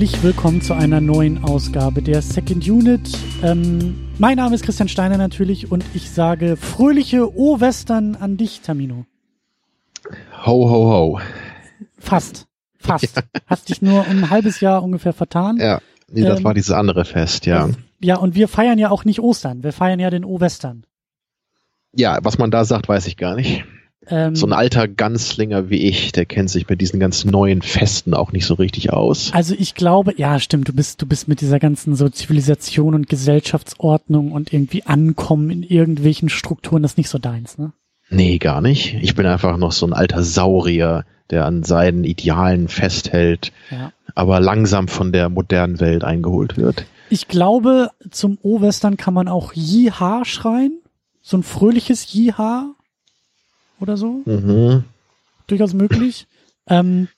Herzlich 0.00 0.22
willkommen 0.22 0.62
zu 0.62 0.72
einer 0.72 1.02
neuen 1.02 1.44
Ausgabe 1.44 2.00
der 2.00 2.22
Second 2.22 2.66
Unit. 2.66 3.18
Ähm, 3.42 3.98
mein 4.16 4.38
Name 4.38 4.54
ist 4.54 4.64
Christian 4.64 4.88
Steiner 4.88 5.18
natürlich 5.18 5.70
und 5.70 5.84
ich 5.92 6.10
sage 6.10 6.56
fröhliche 6.56 7.36
O-Western 7.36 8.16
an 8.16 8.38
dich, 8.38 8.62
Tamino. 8.62 9.04
Ho, 10.46 10.70
ho, 10.70 10.90
ho. 10.90 11.20
Fast. 11.98 12.46
Fast. 12.78 13.14
Ja. 13.14 13.40
Hast 13.46 13.68
dich 13.68 13.82
nur 13.82 14.08
um 14.08 14.22
ein 14.22 14.30
halbes 14.30 14.60
Jahr 14.60 14.82
ungefähr 14.82 15.12
vertan. 15.12 15.58
Ja, 15.58 15.82
nee, 16.10 16.22
das 16.22 16.38
ähm, 16.38 16.44
war 16.44 16.54
dieses 16.54 16.70
andere 16.70 17.04
Fest, 17.04 17.44
ja. 17.44 17.68
Ja, 18.00 18.16
und 18.16 18.34
wir 18.34 18.48
feiern 18.48 18.78
ja 18.78 18.88
auch 18.88 19.04
nicht 19.04 19.20
Ostern. 19.20 19.62
Wir 19.62 19.74
feiern 19.74 20.00
ja 20.00 20.08
den 20.08 20.24
O-Western. 20.24 20.86
Ja, 21.92 22.20
was 22.22 22.38
man 22.38 22.50
da 22.50 22.64
sagt, 22.64 22.88
weiß 22.88 23.06
ich 23.06 23.18
gar 23.18 23.34
nicht. 23.36 23.66
Ähm, 24.06 24.34
so 24.34 24.46
ein 24.46 24.52
alter 24.52 24.88
Ganzlinger 24.88 25.68
wie 25.68 25.88
ich, 25.88 26.12
der 26.12 26.24
kennt 26.24 26.50
sich 26.50 26.68
mit 26.68 26.80
diesen 26.80 27.00
ganz 27.00 27.24
neuen 27.24 27.62
Festen 27.62 28.14
auch 28.14 28.32
nicht 28.32 28.46
so 28.46 28.54
richtig 28.54 28.92
aus. 28.92 29.30
Also 29.32 29.54
ich 29.58 29.74
glaube, 29.74 30.14
ja, 30.16 30.38
stimmt, 30.38 30.68
du 30.68 30.72
bist, 30.72 31.02
du 31.02 31.06
bist 31.06 31.28
mit 31.28 31.40
dieser 31.40 31.58
ganzen 31.58 31.94
so 31.94 32.08
Zivilisation 32.08 32.94
und 32.94 33.08
Gesellschaftsordnung 33.08 34.32
und 34.32 34.52
irgendwie 34.52 34.84
Ankommen 34.84 35.50
in 35.50 35.62
irgendwelchen 35.62 36.28
Strukturen, 36.28 36.82
das 36.82 36.92
ist 36.92 36.98
nicht 36.98 37.10
so 37.10 37.18
deins, 37.18 37.58
ne? 37.58 37.72
Nee, 38.08 38.38
gar 38.38 38.60
nicht. 38.60 38.96
Ich 39.02 39.14
bin 39.14 39.24
einfach 39.26 39.56
noch 39.56 39.70
so 39.70 39.86
ein 39.86 39.92
alter 39.92 40.24
Saurier, 40.24 41.04
der 41.30 41.44
an 41.46 41.62
seinen 41.62 42.02
Idealen 42.02 42.66
festhält, 42.66 43.52
ja. 43.70 43.92
aber 44.16 44.40
langsam 44.40 44.88
von 44.88 45.12
der 45.12 45.28
modernen 45.28 45.78
Welt 45.78 46.02
eingeholt 46.02 46.56
wird. 46.56 46.86
Ich 47.08 47.28
glaube, 47.28 47.90
zum 48.10 48.38
O-Western 48.42 48.96
kann 48.96 49.14
man 49.14 49.28
auch 49.28 49.52
Jiha 49.52 50.24
schreien. 50.24 50.80
So 51.22 51.36
ein 51.36 51.42
fröhliches 51.44 52.06
Jiha 52.08 52.74
oder 53.80 53.96
so. 53.96 54.22
Mhm. 54.24 54.84
Durchaus 55.46 55.74
möglich. 55.74 56.26
Ähm, 56.68 57.08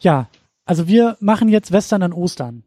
ja, 0.00 0.28
also 0.64 0.88
wir 0.88 1.16
machen 1.20 1.48
jetzt 1.48 1.70
Western 1.70 2.02
an 2.02 2.12
Ostern. 2.12 2.64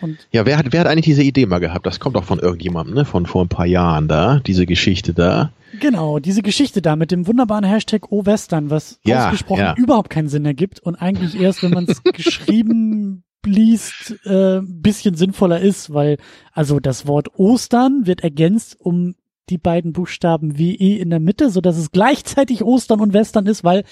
Und 0.00 0.26
ja, 0.32 0.46
wer 0.46 0.56
hat, 0.56 0.66
wer 0.70 0.80
hat 0.80 0.86
eigentlich 0.86 1.04
diese 1.04 1.22
Idee 1.22 1.46
mal 1.46 1.58
gehabt? 1.58 1.86
Das 1.86 2.00
kommt 2.00 2.16
doch 2.16 2.24
von 2.24 2.38
irgendjemandem, 2.38 2.94
ne? 2.94 3.04
Von 3.04 3.26
vor 3.26 3.44
ein 3.44 3.48
paar 3.48 3.66
Jahren 3.66 4.08
da, 4.08 4.40
diese 4.40 4.66
Geschichte 4.66 5.12
da. 5.12 5.52
Genau, 5.80 6.18
diese 6.18 6.42
Geschichte 6.42 6.82
da 6.82 6.96
mit 6.96 7.10
dem 7.10 7.26
wunderbaren 7.26 7.64
Hashtag 7.64 8.10
O-Western, 8.10 8.70
was 8.70 9.00
ja, 9.04 9.26
ausgesprochen 9.26 9.60
ja. 9.60 9.74
überhaupt 9.76 10.10
keinen 10.10 10.28
Sinn 10.28 10.46
ergibt 10.46 10.80
und 10.80 10.94
eigentlich 10.96 11.38
erst, 11.38 11.62
wenn 11.62 11.72
man 11.72 11.84
es 11.88 12.02
geschrieben 12.12 13.24
liest, 13.44 14.14
äh, 14.24 14.60
bisschen 14.62 15.16
sinnvoller 15.16 15.60
ist, 15.60 15.92
weil 15.92 16.18
also 16.52 16.80
das 16.80 17.06
Wort 17.06 17.38
Ostern 17.38 18.06
wird 18.06 18.22
ergänzt 18.22 18.76
um 18.78 19.16
die 19.50 19.58
beiden 19.58 19.92
Buchstaben 19.92 20.58
WE 20.58 20.96
in 20.96 21.10
der 21.10 21.20
Mitte, 21.20 21.50
so 21.50 21.60
dass 21.60 21.76
es 21.76 21.90
gleichzeitig 21.90 22.64
Ostern 22.64 23.00
und 23.00 23.12
Western 23.12 23.46
ist, 23.46 23.64
weil 23.64 23.84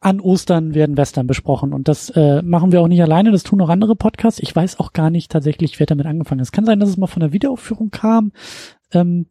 an 0.00 0.20
Ostern 0.20 0.74
werden 0.74 0.98
Western 0.98 1.26
besprochen. 1.26 1.72
Und 1.72 1.88
das 1.88 2.10
äh, 2.10 2.42
machen 2.42 2.72
wir 2.72 2.82
auch 2.82 2.88
nicht 2.88 3.02
alleine, 3.02 3.32
das 3.32 3.42
tun 3.42 3.60
auch 3.62 3.70
andere 3.70 3.96
Podcasts. 3.96 4.38
Ich 4.40 4.54
weiß 4.54 4.78
auch 4.78 4.92
gar 4.92 5.08
nicht 5.08 5.30
tatsächlich, 5.30 5.80
wer 5.80 5.86
damit 5.86 6.06
angefangen. 6.06 6.42
Es 6.42 6.52
kann 6.52 6.66
sein, 6.66 6.78
dass 6.78 6.90
es 6.90 6.98
mal 6.98 7.06
von 7.06 7.20
der 7.20 7.32
Wiederaufführung 7.32 7.90
kam. 7.90 8.32
Ähm, 8.92 9.26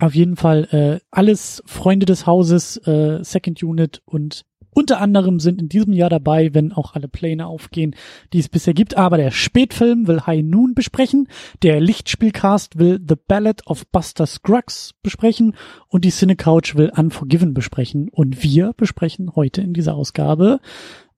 auf 0.00 0.14
jeden 0.14 0.36
Fall 0.36 0.64
äh, 0.72 1.00
alles 1.10 1.62
Freunde 1.66 2.04
des 2.04 2.26
Hauses, 2.26 2.76
äh, 2.86 3.22
Second 3.22 3.62
Unit 3.62 4.02
und 4.04 4.44
unter 4.74 5.00
anderem 5.00 5.40
sind 5.40 5.60
in 5.60 5.68
diesem 5.68 5.92
Jahr 5.92 6.10
dabei, 6.10 6.52
wenn 6.52 6.72
auch 6.72 6.94
alle 6.94 7.08
Pläne 7.08 7.46
aufgehen, 7.46 7.94
die 8.32 8.40
es 8.40 8.48
bisher 8.48 8.74
gibt. 8.74 8.96
Aber 8.96 9.16
der 9.16 9.30
Spätfilm 9.30 10.06
will 10.06 10.22
High 10.26 10.42
Noon 10.44 10.74
besprechen, 10.74 11.28
der 11.62 11.80
Lichtspielcast 11.80 12.78
will 12.78 13.00
The 13.06 13.16
Ballad 13.16 13.66
of 13.66 13.86
Buster 13.88 14.26
Scruggs 14.26 14.94
besprechen 15.02 15.56
und 15.88 16.04
die 16.04 16.10
Cinecouch 16.10 16.74
will 16.74 16.92
Unforgiven 16.94 17.54
besprechen. 17.54 18.08
Und 18.10 18.42
wir 18.42 18.72
besprechen 18.76 19.34
heute 19.34 19.60
in 19.62 19.72
dieser 19.72 19.94
Ausgabe 19.94 20.60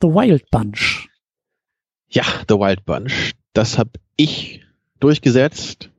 The 0.03 0.09
Wild 0.09 0.51
Bunch. 0.51 1.09
Ja, 2.09 2.25
The 2.49 2.55
Wild 2.57 2.85
Bunch. 2.85 3.33
Das 3.53 3.79
habe 3.79 3.93
ich 4.17 4.63
durchgesetzt 5.01 5.91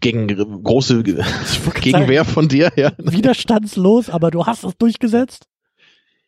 gegen 0.00 0.26
große 0.62 1.02
Gegenwehr 1.02 2.24
von 2.24 2.48
dir. 2.48 2.72
Ja. 2.76 2.92
Widerstandslos, 2.98 4.10
aber 4.10 4.30
du 4.30 4.46
hast 4.46 4.64
es 4.64 4.76
durchgesetzt. 4.76 5.46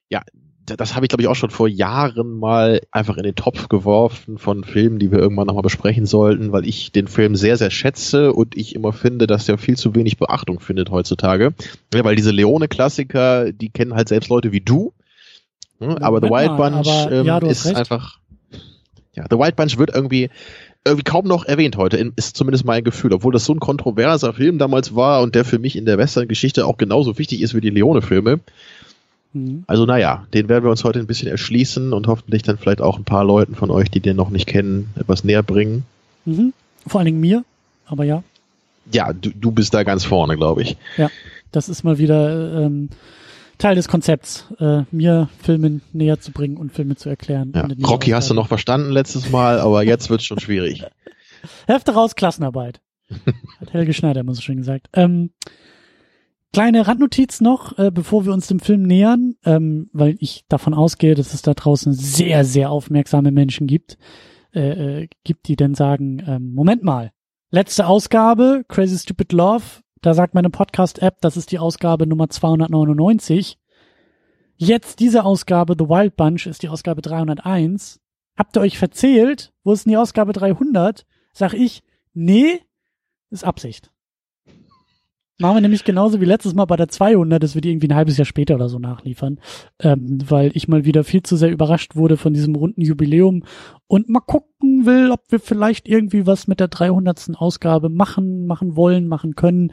Ja, 0.09 0.23
das 0.67 0.95
habe 0.95 1.05
ich 1.05 1.11
glaube 1.11 1.23
ich 1.23 1.29
auch 1.29 1.37
schon 1.37 1.51
vor 1.51 1.69
Jahren 1.69 2.39
mal 2.39 2.81
einfach 2.91 3.17
in 3.17 3.23
den 3.23 3.35
Topf 3.35 3.69
geworfen 3.69 4.39
von 4.39 4.65
Filmen, 4.65 4.99
die 4.99 5.11
wir 5.11 5.19
irgendwann 5.19 5.47
nochmal 5.47 5.63
besprechen 5.63 6.07
sollten, 6.07 6.53
weil 6.53 6.67
ich 6.67 6.93
den 6.93 7.07
Film 7.07 7.37
sehr, 7.37 7.57
sehr 7.57 7.71
schätze 7.71 8.33
und 8.33 8.57
ich 8.57 8.75
immer 8.75 8.93
finde, 8.93 9.27
dass 9.27 9.47
der 9.47 9.59
viel 9.59 9.77
zu 9.77 9.95
wenig 9.95 10.17
Beachtung 10.17 10.61
findet 10.61 10.91
heutzutage. 10.91 11.53
Ja, 11.93 12.05
weil 12.05 12.17
diese 12.17 12.31
Leone-Klassiker, 12.31 13.53
die 13.53 13.71
kennen 13.71 13.95
halt 13.95 14.09
selbst 14.09 14.29
Leute 14.29 14.53
wie 14.53 14.61
du. 14.61 14.93
Hm, 15.79 15.99
aber 15.99 16.21
The 16.21 16.31
Wild 16.31 16.57
Bunch 16.57 16.89
aber, 16.89 17.13
ähm, 17.13 17.27
ja, 17.27 17.39
ist 17.39 17.67
recht. 17.67 17.77
einfach. 17.77 18.19
Ja, 19.15 19.27
The 19.31 19.37
Wild 19.37 19.57
Bunch 19.57 19.79
wird 19.79 19.95
irgendwie 19.95 20.31
irgendwie 20.87 21.05
kaum 21.05 21.27
noch 21.27 21.47
erwähnt 21.47 21.79
heute, 21.79 21.97
ist 22.17 22.37
zumindest 22.37 22.67
mein 22.67 22.85
Gefühl, 22.85 23.15
obwohl 23.15 23.33
das 23.33 23.47
so 23.47 23.55
ein 23.55 23.61
kontroverser 23.61 24.35
Film 24.35 24.59
damals 24.59 24.95
war 24.95 25.23
und 25.23 25.35
der 25.35 25.47
für 25.47 25.59
mich 25.59 25.77
in 25.77 25.87
der 25.87 25.97
Western-Geschichte 25.97 26.67
auch 26.67 26.77
genauso 26.77 27.19
wichtig 27.19 27.41
ist 27.41 27.55
wie 27.55 27.63
die 27.63 27.71
Leone-Filme. 27.71 28.41
Mhm. 29.35 29.65
Also 29.67 29.85
naja, 29.85 30.27
den 30.33 30.49
werden 30.49 30.65
wir 30.65 30.71
uns 30.71 30.85
heute 30.85 31.01
ein 31.01 31.07
bisschen 31.07 31.29
erschließen 31.29 31.93
und 31.93 32.07
hoffentlich 32.07 32.43
dann 32.43 32.57
vielleicht 32.57 32.81
auch 32.81 32.97
ein 32.97 33.05
paar 33.05 33.25
Leuten 33.25 33.55
von 33.55 33.71
euch, 33.71 33.91
die 33.91 34.01
den 34.01 34.17
noch 34.17 34.31
nicht 34.31 34.47
kennen, 34.47 34.91
etwas 34.97 35.25
näher 35.25 35.43
bringen. 35.43 35.85
Mhm. 36.25 36.55
Vor 36.87 37.01
allen 37.01 37.07
Dingen 37.07 37.21
mir, 37.21 37.45
aber 37.87 38.05
ja. 38.05 38.23
Ja, 38.93 39.13
du, 39.13 39.31
du 39.31 39.51
bist 39.51 39.75
da 39.75 39.83
ganz 39.83 40.05
vorne, 40.05 40.37
glaube 40.37 40.63
ich. 40.63 40.77
Ja, 40.97 41.11
das 41.53 41.69
ist 41.69 41.85
mal 41.85 41.99
wieder 41.99 42.65
ähm, 42.65 42.91
Teil 43.59 43.77
des 43.77 43.89
Konzepts, 43.89 44.47
äh, 44.59 44.83
mir 44.91 45.29
Filme 45.41 45.81
näher 45.93 46.21
zu 46.21 46.33
bringen 46.33 46.57
und 46.57 46.73
Filme 46.73 46.97
zu 46.97 47.09
erklären. 47.09 47.53
Ja. 47.55 47.69
Rocky 47.87 48.11
hast 48.11 48.31
du 48.31 48.35
noch 48.35 48.49
verstanden 48.49 48.91
letztes 48.91 49.31
Mal, 49.31 49.61
aber 49.61 49.83
jetzt 49.83 50.11
wird 50.11 50.21
es 50.21 50.27
schon 50.27 50.41
schwierig. 50.41 50.85
Hefte 51.67 51.93
raus, 51.95 52.15
Klassenarbeit. 52.15 52.81
Hat 53.61 53.73
Helge 53.73 53.95
Schneider 53.95 54.21
immer 54.21 54.35
so 54.35 54.43
schön 54.43 54.59
gesagt. 54.59 54.89
Ähm, 54.93 55.31
Kleine 56.55 56.87
Randnotiz 56.87 57.41
noch, 57.41 57.77
äh, 57.79 57.91
bevor 57.91 58.27
wir 58.27 58.33
uns 58.33 58.47
dem 58.47 58.61
Film 58.61 58.85
nähern, 58.85 59.35
ähm, 59.45 59.91
weil 59.93 60.15
ich 60.21 60.45
davon 60.49 60.73
ausgehe, 60.73 61.17
dass 61.17 61.35
es 61.35 61.43
da 61.43 61.53
draußen 61.53 61.93
sehr, 61.93 62.45
sehr 62.45 62.71
aufmerksame 62.71 63.33
Menschen 63.33 63.67
gibt, 63.67 63.99
äh, 64.55 65.01
äh, 65.03 65.09
gibt, 65.25 65.49
die 65.49 65.57
dann 65.57 65.75
sagen, 65.75 66.23
ähm, 66.25 66.55
Moment 66.55 66.85
mal, 66.85 67.11
letzte 67.51 67.89
Ausgabe, 67.89 68.65
Crazy 68.69 68.97
Stupid 68.97 69.33
Love, 69.33 69.65
da 70.01 70.15
sagt 70.15 70.35
meine 70.35 70.49
Podcast-App, 70.49 71.21
das 71.23 71.37
ist 71.37 71.51
die 71.51 71.59
Ausgabe 71.59 72.07
Nummer 72.07 72.31
299. 72.31 73.59
Jetzt 74.55 75.01
diese 75.01 75.25
Ausgabe, 75.25 75.75
The 75.77 75.89
Wild 75.89 76.15
Bunch, 76.15 76.47
ist 76.47 76.63
die 76.63 76.69
Ausgabe 76.69 77.03
301. 77.03 78.01
Habt 78.37 78.57
ihr 78.57 78.61
euch 78.61 78.79
verzählt? 78.79 79.53
Wo 79.65 79.73
ist 79.73 79.87
denn 79.87 79.91
die 79.91 79.97
Ausgabe 79.97 80.33
300? 80.33 81.05
Sag 81.33 81.53
ich, 81.53 81.83
nee, 82.13 82.61
ist 83.31 83.43
Absicht. 83.43 83.91
Machen 85.41 85.57
wir 85.57 85.61
nämlich 85.63 85.83
genauso 85.83 86.21
wie 86.21 86.27
letztes 86.27 86.55
Mal 86.55 86.65
bei 86.67 86.77
der 86.77 86.87
200, 86.87 87.43
dass 87.43 87.57
wir 87.57 87.61
die 87.61 87.71
irgendwie 87.71 87.89
ein 87.89 87.97
halbes 87.97 88.17
Jahr 88.17 88.25
später 88.25 88.55
oder 88.55 88.69
so 88.69 88.79
nachliefern, 88.79 89.41
ähm, 89.81 90.19
weil 90.29 90.53
ich 90.55 90.69
mal 90.69 90.85
wieder 90.85 91.03
viel 91.03 91.25
zu 91.25 91.35
sehr 91.35 91.51
überrascht 91.51 91.97
wurde 91.97 92.17
von 92.17 92.35
diesem 92.35 92.55
runden 92.55 92.83
Jubiläum 92.83 93.43
und 93.89 94.09
mal 94.09 94.21
gucken 94.21 94.87
will, 94.87 95.11
ob 95.11 95.23
wir 95.31 95.41
vielleicht 95.41 95.89
irgendwie 95.89 96.25
was 96.25 96.47
mit 96.47 96.61
der 96.61 96.69
300. 96.69 97.33
Ausgabe 97.35 97.89
machen, 97.89 98.47
machen 98.47 98.77
wollen, 98.77 99.09
machen 99.09 99.35
können. 99.35 99.73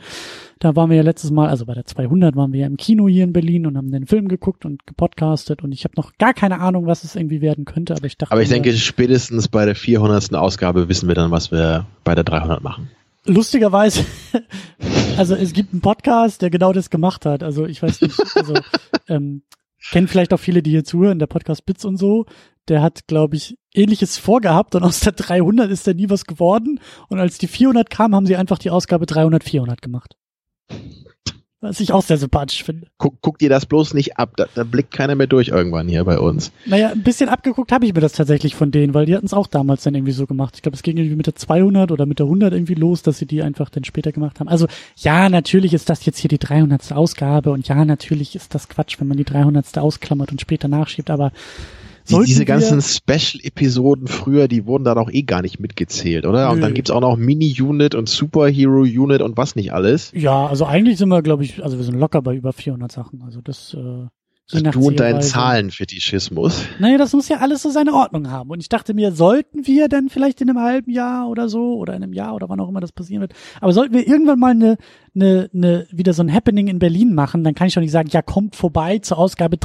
Da 0.57 0.75
waren 0.75 0.89
wir 0.89 0.97
ja 0.97 1.03
letztes 1.03 1.29
Mal, 1.29 1.47
also 1.47 1.67
bei 1.67 1.75
der 1.75 1.85
200 1.85 2.35
waren 2.35 2.53
wir 2.53 2.61
ja 2.61 2.67
im 2.67 2.77
Kino 2.77 3.07
hier 3.07 3.23
in 3.23 3.33
Berlin 3.33 3.67
und 3.67 3.77
haben 3.77 3.91
den 3.91 4.07
Film 4.07 4.29
geguckt 4.29 4.65
und 4.65 4.87
gepodcastet 4.87 5.61
und 5.61 5.73
ich 5.73 5.83
habe 5.83 5.93
noch 5.95 6.13
gar 6.17 6.33
keine 6.33 6.59
Ahnung, 6.59 6.87
was 6.87 7.03
es 7.03 7.15
irgendwie 7.15 7.41
werden 7.41 7.65
könnte, 7.65 7.95
aber 7.95 8.07
ich 8.07 8.17
dachte. 8.17 8.31
Aber 8.31 8.41
ich 8.41 8.49
denke, 8.49 8.73
spätestens 8.73 9.47
bei 9.47 9.65
der 9.65 9.75
400. 9.75 10.33
Ausgabe 10.33 10.89
wissen 10.89 11.07
wir 11.07 11.13
dann, 11.13 11.29
was 11.29 11.51
wir 11.51 11.85
bei 12.03 12.15
der 12.15 12.23
300 12.23 12.63
machen 12.63 12.89
lustigerweise, 13.25 14.05
also 15.17 15.35
es 15.35 15.53
gibt 15.53 15.73
einen 15.73 15.81
Podcast, 15.81 16.41
der 16.41 16.49
genau 16.49 16.73
das 16.73 16.89
gemacht 16.89 17.25
hat. 17.25 17.43
Also 17.43 17.65
ich 17.65 17.81
weiß 17.81 18.01
nicht, 18.01 18.19
also 18.35 18.53
ähm, 19.07 19.43
kennen 19.91 20.07
vielleicht 20.07 20.33
auch 20.33 20.39
viele, 20.39 20.61
die 20.61 20.71
hier 20.71 20.83
zuhören, 20.83 21.19
der 21.19 21.27
Podcast 21.27 21.65
Bits 21.65 21.85
und 21.85 21.97
so. 21.97 22.25
Der 22.67 22.81
hat, 22.81 23.07
glaube 23.07 23.35
ich, 23.35 23.57
ähnliches 23.73 24.17
vorgehabt 24.17 24.75
und 24.75 24.83
aus 24.83 24.99
der 24.99 25.13
300 25.13 25.71
ist 25.71 25.87
da 25.87 25.93
nie 25.93 26.09
was 26.09 26.25
geworden. 26.25 26.79
Und 27.09 27.19
als 27.19 27.37
die 27.37 27.47
400 27.47 27.89
kam, 27.89 28.15
haben 28.15 28.27
sie 28.27 28.35
einfach 28.35 28.59
die 28.59 28.69
Ausgabe 28.69 29.05
300, 29.05 29.43
400 29.43 29.81
gemacht. 29.81 30.15
Was 31.63 31.79
ich 31.79 31.93
auch 31.93 32.01
sehr 32.01 32.17
sympathisch 32.17 32.63
finde. 32.63 32.87
Guck, 32.97 33.21
guck 33.21 33.37
dir 33.37 33.47
das 33.47 33.67
bloß 33.67 33.93
nicht 33.93 34.17
ab, 34.17 34.33
da, 34.35 34.47
da 34.55 34.63
blickt 34.63 34.91
keiner 34.91 35.13
mehr 35.13 35.27
durch 35.27 35.49
irgendwann 35.49 35.87
hier 35.87 36.03
bei 36.03 36.17
uns. 36.17 36.51
Naja, 36.65 36.89
ein 36.89 37.03
bisschen 37.03 37.29
abgeguckt 37.29 37.71
habe 37.71 37.85
ich 37.85 37.93
mir 37.93 38.01
das 38.01 38.13
tatsächlich 38.13 38.55
von 38.55 38.71
denen, 38.71 38.95
weil 38.95 39.05
die 39.05 39.15
hatten 39.15 39.27
es 39.27 39.33
auch 39.33 39.45
damals 39.45 39.83
dann 39.83 39.93
irgendwie 39.93 40.11
so 40.11 40.25
gemacht. 40.25 40.55
Ich 40.55 40.63
glaube, 40.63 40.75
es 40.75 40.81
ging 40.81 40.97
irgendwie 40.97 41.15
mit 41.15 41.27
der 41.27 41.35
200 41.35 41.91
oder 41.91 42.07
mit 42.07 42.17
der 42.17 42.25
100 42.25 42.51
irgendwie 42.51 42.73
los, 42.73 43.03
dass 43.03 43.19
sie 43.19 43.27
die 43.27 43.43
einfach 43.43 43.69
dann 43.69 43.83
später 43.83 44.11
gemacht 44.11 44.39
haben. 44.39 44.47
Also 44.47 44.65
ja, 44.97 45.29
natürlich 45.29 45.75
ist 45.75 45.87
das 45.89 46.03
jetzt 46.03 46.17
hier 46.17 46.29
die 46.29 46.39
300. 46.39 46.93
Ausgabe 46.93 47.51
und 47.51 47.67
ja, 47.67 47.85
natürlich 47.85 48.35
ist 48.35 48.55
das 48.55 48.67
Quatsch, 48.67 48.99
wenn 48.99 49.07
man 49.07 49.17
die 49.17 49.23
300. 49.23 49.77
ausklammert 49.77 50.31
und 50.31 50.41
später 50.41 50.67
nachschiebt, 50.67 51.11
aber 51.11 51.31
die, 52.19 52.25
diese 52.25 52.45
ganzen 52.45 52.81
Special-Episoden 52.81 54.07
früher, 54.07 54.47
die 54.47 54.65
wurden 54.65 54.83
da 54.83 54.95
doch 54.95 55.11
eh 55.11 55.23
gar 55.23 55.41
nicht 55.41 55.59
mitgezählt, 55.59 56.25
oder? 56.25 56.47
Nö. 56.47 56.53
Und 56.53 56.61
dann 56.61 56.73
gibt's 56.73 56.91
auch 56.91 57.01
noch 57.01 57.17
Mini-Unit 57.17 57.95
und 57.95 58.09
Superhero-Unit 58.09 59.21
und 59.21 59.37
was 59.37 59.55
nicht 59.55 59.73
alles. 59.73 60.11
Ja, 60.15 60.47
also 60.47 60.65
eigentlich 60.65 60.97
sind 60.97 61.09
wir, 61.09 61.21
glaube 61.21 61.43
ich, 61.43 61.63
also 61.63 61.77
wir 61.77 61.83
sind 61.83 61.99
locker 61.99 62.21
bei 62.21 62.35
über 62.35 62.53
400 62.53 62.91
Sachen. 62.91 63.21
Also 63.23 63.41
das 63.41 63.73
äh, 63.73 64.07
nach 64.59 64.73
du 64.73 64.87
und 64.87 64.99
dein 64.99 65.13
Zählweise. 65.13 65.29
Zahlenfetischismus. 65.29 66.65
Naja, 66.79 66.97
das 66.97 67.13
muss 67.13 67.29
ja 67.29 67.37
alles 67.37 67.61
so 67.61 67.69
seine 67.69 67.93
Ordnung 67.93 68.29
haben. 68.29 68.49
Und 68.49 68.59
ich 68.59 68.69
dachte 68.69 68.93
mir, 68.93 69.11
sollten 69.11 69.65
wir 69.65 69.87
dann 69.87 70.09
vielleicht 70.09 70.41
in 70.41 70.49
einem 70.49 70.59
halben 70.59 70.91
Jahr 70.91 71.29
oder 71.29 71.47
so 71.47 71.75
oder 71.75 71.95
in 71.95 72.03
einem 72.03 72.13
Jahr 72.13 72.35
oder 72.35 72.49
wann 72.49 72.59
auch 72.59 72.69
immer 72.69 72.81
das 72.81 72.91
passieren 72.91 73.21
wird, 73.21 73.33
aber 73.59 73.71
sollten 73.73 73.93
wir 73.93 74.07
irgendwann 74.07 74.39
mal 74.39 74.51
eine, 74.51 74.77
eine, 75.15 75.49
eine 75.53 75.87
wieder 75.91 76.13
so 76.13 76.23
ein 76.23 76.33
Happening 76.33 76.67
in 76.67 76.79
Berlin 76.79 77.13
machen, 77.13 77.43
dann 77.43 77.55
kann 77.55 77.67
ich 77.67 77.73
doch 77.73 77.81
nicht 77.81 77.91
sagen, 77.91 78.09
ja, 78.11 78.21
kommt 78.21 78.55
vorbei 78.55 78.99
zur 78.99 79.17
Ausgabe 79.17 79.57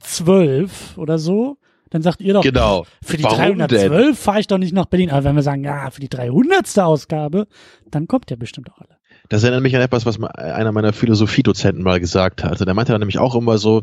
312 0.00 0.98
oder 0.98 1.18
so. 1.18 1.58
Dann 1.90 2.02
sagt 2.02 2.20
ihr 2.20 2.34
doch, 2.34 2.42
Genau. 2.42 2.84
für 3.02 3.16
die 3.16 3.24
Warum 3.24 3.58
312 3.58 4.18
fahre 4.18 4.40
ich 4.40 4.46
doch 4.46 4.58
nicht 4.58 4.74
nach 4.74 4.86
Berlin. 4.86 5.10
Aber 5.10 5.24
wenn 5.24 5.36
wir 5.36 5.42
sagen, 5.42 5.64
ja, 5.64 5.90
für 5.90 6.00
die 6.00 6.10
300. 6.10 6.78
Ausgabe, 6.80 7.46
dann 7.90 8.06
kommt 8.06 8.28
der 8.28 8.36
bestimmt 8.36 8.70
auch 8.70 8.78
alle. 8.78 8.98
Das 9.30 9.42
erinnert 9.42 9.62
mich 9.62 9.76
an 9.76 9.82
etwas, 9.82 10.06
was 10.06 10.22
einer 10.22 10.72
meiner 10.72 10.94
Philosophiedozenten 10.94 11.82
mal 11.82 12.00
gesagt 12.00 12.42
hat. 12.44 12.52
Also 12.52 12.64
der 12.64 12.72
meinte 12.72 12.92
dann 12.92 13.00
nämlich 13.00 13.18
auch 13.18 13.34
immer 13.34 13.58
so, 13.58 13.82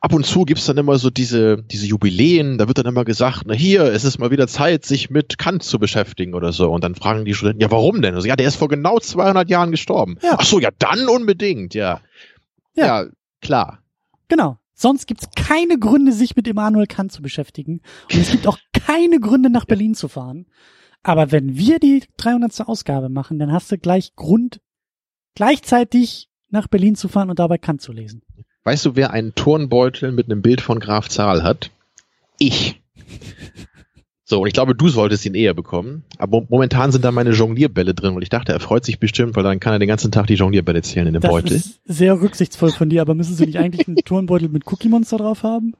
ab 0.00 0.14
und 0.14 0.24
zu 0.24 0.44
gibt's 0.44 0.64
dann 0.66 0.78
immer 0.78 0.96
so 0.98 1.10
diese, 1.10 1.62
diese 1.62 1.86
Jubiläen, 1.86 2.56
da 2.56 2.66
wird 2.66 2.78
dann 2.78 2.86
immer 2.86 3.04
gesagt, 3.04 3.42
na 3.46 3.52
hier, 3.52 3.84
es 3.84 4.04
ist 4.04 4.18
mal 4.18 4.30
wieder 4.30 4.48
Zeit, 4.48 4.86
sich 4.86 5.10
mit 5.10 5.36
Kant 5.36 5.62
zu 5.62 5.78
beschäftigen 5.78 6.32
oder 6.34 6.52
so. 6.52 6.70
Und 6.70 6.82
dann 6.82 6.94
fragen 6.94 7.26
die 7.26 7.34
Studenten, 7.34 7.60
ja 7.60 7.70
warum 7.70 8.00
denn? 8.00 8.14
Also, 8.14 8.26
ja, 8.26 8.36
der 8.36 8.48
ist 8.48 8.56
vor 8.56 8.68
genau 8.68 8.98
200 8.98 9.50
Jahren 9.50 9.70
gestorben. 9.70 10.16
Ja. 10.22 10.36
Ach 10.38 10.44
so, 10.44 10.60
ja 10.60 10.70
dann 10.78 11.08
unbedingt, 11.08 11.74
ja. 11.74 12.00
Ja. 12.74 13.02
Ja, 13.02 13.06
klar. 13.42 13.80
Genau. 14.28 14.58
Sonst 14.78 15.06
gibt's 15.06 15.30
keine 15.34 15.78
Gründe, 15.78 16.12
sich 16.12 16.36
mit 16.36 16.46
Immanuel 16.46 16.86
Kant 16.86 17.10
zu 17.10 17.22
beschäftigen. 17.22 17.80
Und 18.12 18.20
es 18.20 18.30
gibt 18.30 18.46
auch 18.46 18.58
keine 18.74 19.18
Gründe, 19.18 19.48
nach 19.48 19.64
Berlin 19.64 19.94
zu 19.94 20.06
fahren. 20.06 20.46
Aber 21.02 21.32
wenn 21.32 21.56
wir 21.56 21.78
die 21.78 22.04
300. 22.18 22.68
Ausgabe 22.68 23.08
machen, 23.08 23.38
dann 23.38 23.52
hast 23.52 23.72
du 23.72 23.78
gleich 23.78 24.14
Grund, 24.16 24.60
gleichzeitig 25.34 26.28
nach 26.50 26.68
Berlin 26.68 26.94
zu 26.94 27.08
fahren 27.08 27.30
und 27.30 27.38
dabei 27.38 27.56
Kant 27.56 27.80
zu 27.80 27.92
lesen. 27.92 28.22
Weißt 28.64 28.84
du, 28.84 28.96
wer 28.96 29.12
einen 29.12 29.34
Turnbeutel 29.34 30.12
mit 30.12 30.26
einem 30.26 30.42
Bild 30.42 30.60
von 30.60 30.78
Graf 30.78 31.08
Zahl 31.08 31.42
hat? 31.42 31.70
Ich. 32.38 32.82
So, 34.28 34.40
und 34.40 34.48
ich 34.48 34.54
glaube, 34.54 34.74
du 34.74 34.88
solltest 34.88 35.24
ihn 35.24 35.36
eher 35.36 35.54
bekommen. 35.54 36.02
Aber 36.18 36.42
momentan 36.48 36.90
sind 36.90 37.04
da 37.04 37.12
meine 37.12 37.30
Jonglierbälle 37.30 37.94
drin, 37.94 38.16
weil 38.16 38.24
ich 38.24 38.28
dachte, 38.28 38.52
er 38.52 38.58
freut 38.58 38.84
sich 38.84 38.98
bestimmt, 38.98 39.36
weil 39.36 39.44
dann 39.44 39.60
kann 39.60 39.72
er 39.72 39.78
den 39.78 39.86
ganzen 39.86 40.10
Tag 40.10 40.26
die 40.26 40.34
Jonglierbälle 40.34 40.82
zählen 40.82 41.06
in 41.06 41.12
dem 41.14 41.22
Das 41.22 41.30
Beutel. 41.30 41.52
ist 41.52 41.78
sehr 41.84 42.20
rücksichtsvoll 42.20 42.72
von 42.72 42.90
dir, 42.90 43.02
aber 43.02 43.14
müssen 43.14 43.36
sie 43.36 43.46
nicht 43.46 43.58
eigentlich 43.58 43.86
einen 43.86 43.98
Turnbeutel 43.98 44.48
mit 44.48 44.64
Cookie 44.66 44.88
Monster 44.88 45.18
drauf 45.18 45.44
haben? 45.44 45.74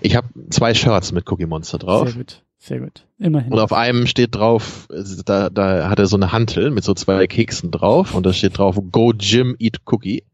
Ich 0.00 0.16
habe 0.16 0.26
zwei 0.50 0.74
Shirts 0.74 1.12
mit 1.12 1.30
Cookie 1.30 1.46
Monster 1.46 1.78
drauf. 1.78 2.08
Sehr 2.08 2.18
gut, 2.18 2.42
sehr 2.58 2.80
gut. 2.80 3.06
Immerhin. 3.20 3.52
Und 3.52 3.60
auf 3.60 3.72
einem 3.72 4.08
steht 4.08 4.34
drauf, 4.34 4.88
da, 5.24 5.48
da 5.48 5.88
hat 5.88 6.00
er 6.00 6.06
so 6.06 6.16
eine 6.16 6.32
Hantel 6.32 6.72
mit 6.72 6.82
so 6.82 6.94
zwei 6.94 7.28
Keksen 7.28 7.70
drauf 7.70 8.12
und 8.12 8.26
da 8.26 8.32
steht 8.32 8.58
drauf, 8.58 8.76
Go 8.90 9.12
Gym, 9.16 9.54
Eat 9.60 9.82
Cookie. 9.86 10.24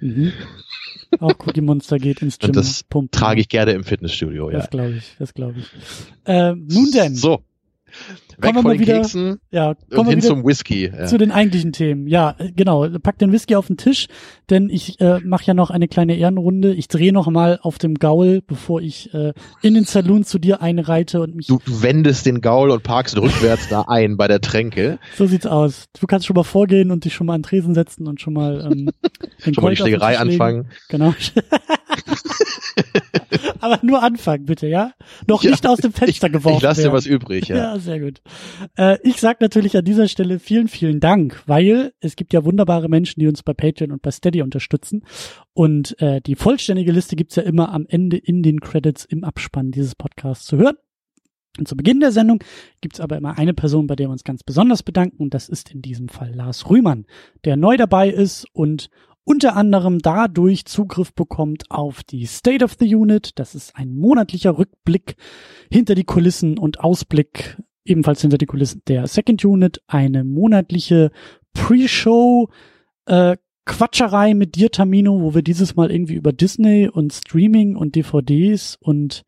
Mhm. 0.00 0.32
Auch 1.24 1.46
Cookie 1.46 1.60
Monster 1.62 1.98
geht 1.98 2.20
ins 2.22 2.38
Gym 2.38 2.50
Und 2.50 2.56
das 2.56 2.82
pumpen. 2.84 3.10
Trage 3.10 3.40
ich 3.40 3.48
gerne 3.48 3.72
im 3.72 3.84
Fitnessstudio, 3.84 4.50
ja. 4.50 4.58
Das 4.58 4.70
glaube 4.70 4.92
ich, 4.92 5.16
das 5.18 5.32
glaube 5.32 5.60
ich. 5.60 5.66
Äh, 6.24 6.54
nun 6.54 6.90
denn, 6.92 7.14
So. 7.14 7.42
Weg 8.38 8.40
Kommen 8.40 8.54
wir 8.54 8.54
von 8.54 8.64
mal 8.64 8.72
den 8.76 8.80
wieder- 8.80 8.94
Keksen 9.00 9.38
ja, 9.50 9.68
und 9.68 9.90
kommen 9.90 10.06
wir 10.08 10.10
hin 10.12 10.20
zum 10.22 10.44
Whisky. 10.44 10.90
Ja. 10.96 11.06
zu 11.06 11.18
den 11.18 11.30
eigentlichen 11.30 11.72
Themen. 11.72 12.06
Ja, 12.08 12.34
äh, 12.38 12.50
genau. 12.52 12.88
Pack 13.02 13.18
den 13.18 13.32
Whisky 13.32 13.54
auf 13.54 13.68
den 13.68 13.76
Tisch, 13.76 14.08
denn 14.50 14.68
ich 14.70 15.00
äh, 15.00 15.20
mache 15.20 15.44
ja 15.44 15.54
noch 15.54 15.70
eine 15.70 15.86
kleine 15.88 16.16
Ehrenrunde. 16.16 16.72
Ich 16.74 16.88
drehe 16.88 17.12
noch 17.12 17.28
mal 17.28 17.58
auf 17.62 17.78
dem 17.78 17.94
Gaul, 17.94 18.42
bevor 18.46 18.80
ich 18.80 19.12
äh, 19.14 19.32
in 19.62 19.74
den 19.74 19.84
Saloon 19.84 20.24
zu 20.24 20.38
dir 20.38 20.60
einreite 20.62 21.20
und 21.20 21.34
mich. 21.36 21.46
Du, 21.46 21.60
du 21.64 21.82
wendest 21.82 22.26
den 22.26 22.40
Gaul 22.40 22.70
und 22.70 22.82
parkst 22.82 23.16
rückwärts 23.16 23.68
da 23.68 23.82
ein 23.82 24.16
bei 24.16 24.28
der 24.28 24.40
Tränke. 24.40 24.98
So 25.16 25.26
sieht's 25.26 25.46
aus. 25.46 25.84
Du 26.00 26.06
kannst 26.06 26.26
schon 26.26 26.34
mal 26.34 26.42
vorgehen 26.42 26.90
und 26.90 27.04
dich 27.04 27.14
schon 27.14 27.26
mal 27.28 27.34
an 27.34 27.40
den 27.42 27.44
Tresen 27.48 27.74
setzen 27.74 28.06
und 28.08 28.20
schon 28.20 28.32
mal 28.34 28.68
ähm, 28.72 28.90
den 29.46 29.54
Schon 29.54 29.62
mal 29.64 29.70
die 29.70 29.76
Schlägerei 29.76 30.18
anfangen. 30.18 30.68
Genau. 30.88 31.14
Aber 33.60 33.78
nur 33.82 34.02
anfangen, 34.02 34.44
bitte, 34.44 34.66
ja? 34.66 34.92
Noch 35.26 35.42
Ja, 35.42 35.50
nicht 35.50 35.66
aus 35.66 35.78
dem 35.78 35.92
Fenster 35.92 36.28
geworfen 36.28 36.56
Ich 36.58 36.62
lasse 36.62 36.82
dir 36.82 36.92
was 36.92 37.06
übrig, 37.06 37.48
ja. 37.48 37.56
Ja, 37.74 37.78
sehr 37.78 38.00
gut. 38.00 38.20
Äh, 38.76 38.98
ich 39.02 39.20
sag 39.20 39.40
natürlich 39.40 39.76
an 39.76 39.84
dieser 39.84 40.08
Stelle 40.08 40.38
vielen, 40.38 40.68
vielen 40.68 41.00
Dank, 41.00 41.42
weil 41.46 41.92
es 42.00 42.16
gibt 42.16 42.32
ja 42.32 42.44
wunderbare 42.44 42.88
Menschen, 42.88 43.20
die 43.20 43.26
uns 43.26 43.42
bei 43.42 43.54
Patreon 43.54 43.92
und 43.92 44.02
bei 44.02 44.10
Steady 44.10 44.42
unterstützen. 44.42 45.02
Und 45.52 46.00
äh, 46.00 46.20
die 46.20 46.34
vollständige 46.34 46.92
Liste 46.92 47.16
gibt's 47.16 47.36
ja 47.36 47.42
immer 47.42 47.72
am 47.72 47.86
Ende 47.88 48.16
in 48.16 48.42
den 48.42 48.60
Credits 48.60 49.04
im 49.04 49.24
Abspann 49.24 49.70
dieses 49.70 49.94
Podcasts 49.94 50.46
zu 50.46 50.56
hören. 50.58 50.76
Und 51.58 51.68
zu 51.68 51.76
Beginn 51.76 52.00
der 52.00 52.10
Sendung 52.10 52.42
gibt's 52.80 52.98
aber 53.00 53.16
immer 53.16 53.38
eine 53.38 53.54
Person, 53.54 53.86
bei 53.86 53.94
der 53.94 54.08
wir 54.08 54.12
uns 54.12 54.24
ganz 54.24 54.42
besonders 54.42 54.82
bedanken, 54.82 55.22
und 55.22 55.34
das 55.34 55.48
ist 55.48 55.70
in 55.70 55.82
diesem 55.82 56.08
Fall 56.08 56.34
Lars 56.34 56.68
Rühmann, 56.68 57.06
der 57.44 57.56
neu 57.56 57.76
dabei 57.76 58.10
ist 58.10 58.46
und 58.52 58.90
unter 59.24 59.56
anderem 59.56 60.00
dadurch 60.00 60.66
Zugriff 60.66 61.14
bekommt 61.14 61.70
auf 61.70 62.02
die 62.02 62.26
State 62.26 62.64
of 62.64 62.76
the 62.78 62.94
Unit. 62.94 63.38
Das 63.38 63.54
ist 63.54 63.74
ein 63.76 63.94
monatlicher 63.94 64.58
Rückblick 64.58 65.16
hinter 65.70 65.94
die 65.94 66.04
Kulissen 66.04 66.58
und 66.58 66.80
Ausblick 66.80 67.56
ebenfalls 67.84 68.20
hinter 68.20 68.38
die 68.38 68.46
Kulissen 68.46 68.82
der 68.86 69.06
Second 69.06 69.44
Unit. 69.44 69.82
Eine 69.86 70.24
monatliche 70.24 71.10
Pre-Show 71.54 72.48
äh, 73.06 73.36
Quatscherei 73.66 74.34
mit 74.34 74.56
dir, 74.56 74.70
Tamino, 74.70 75.22
wo 75.22 75.34
wir 75.34 75.42
dieses 75.42 75.74
Mal 75.74 75.90
irgendwie 75.90 76.14
über 76.14 76.32
Disney 76.32 76.88
und 76.88 77.14
Streaming 77.14 77.76
und 77.76 77.96
DVDs 77.96 78.76
und 78.78 79.24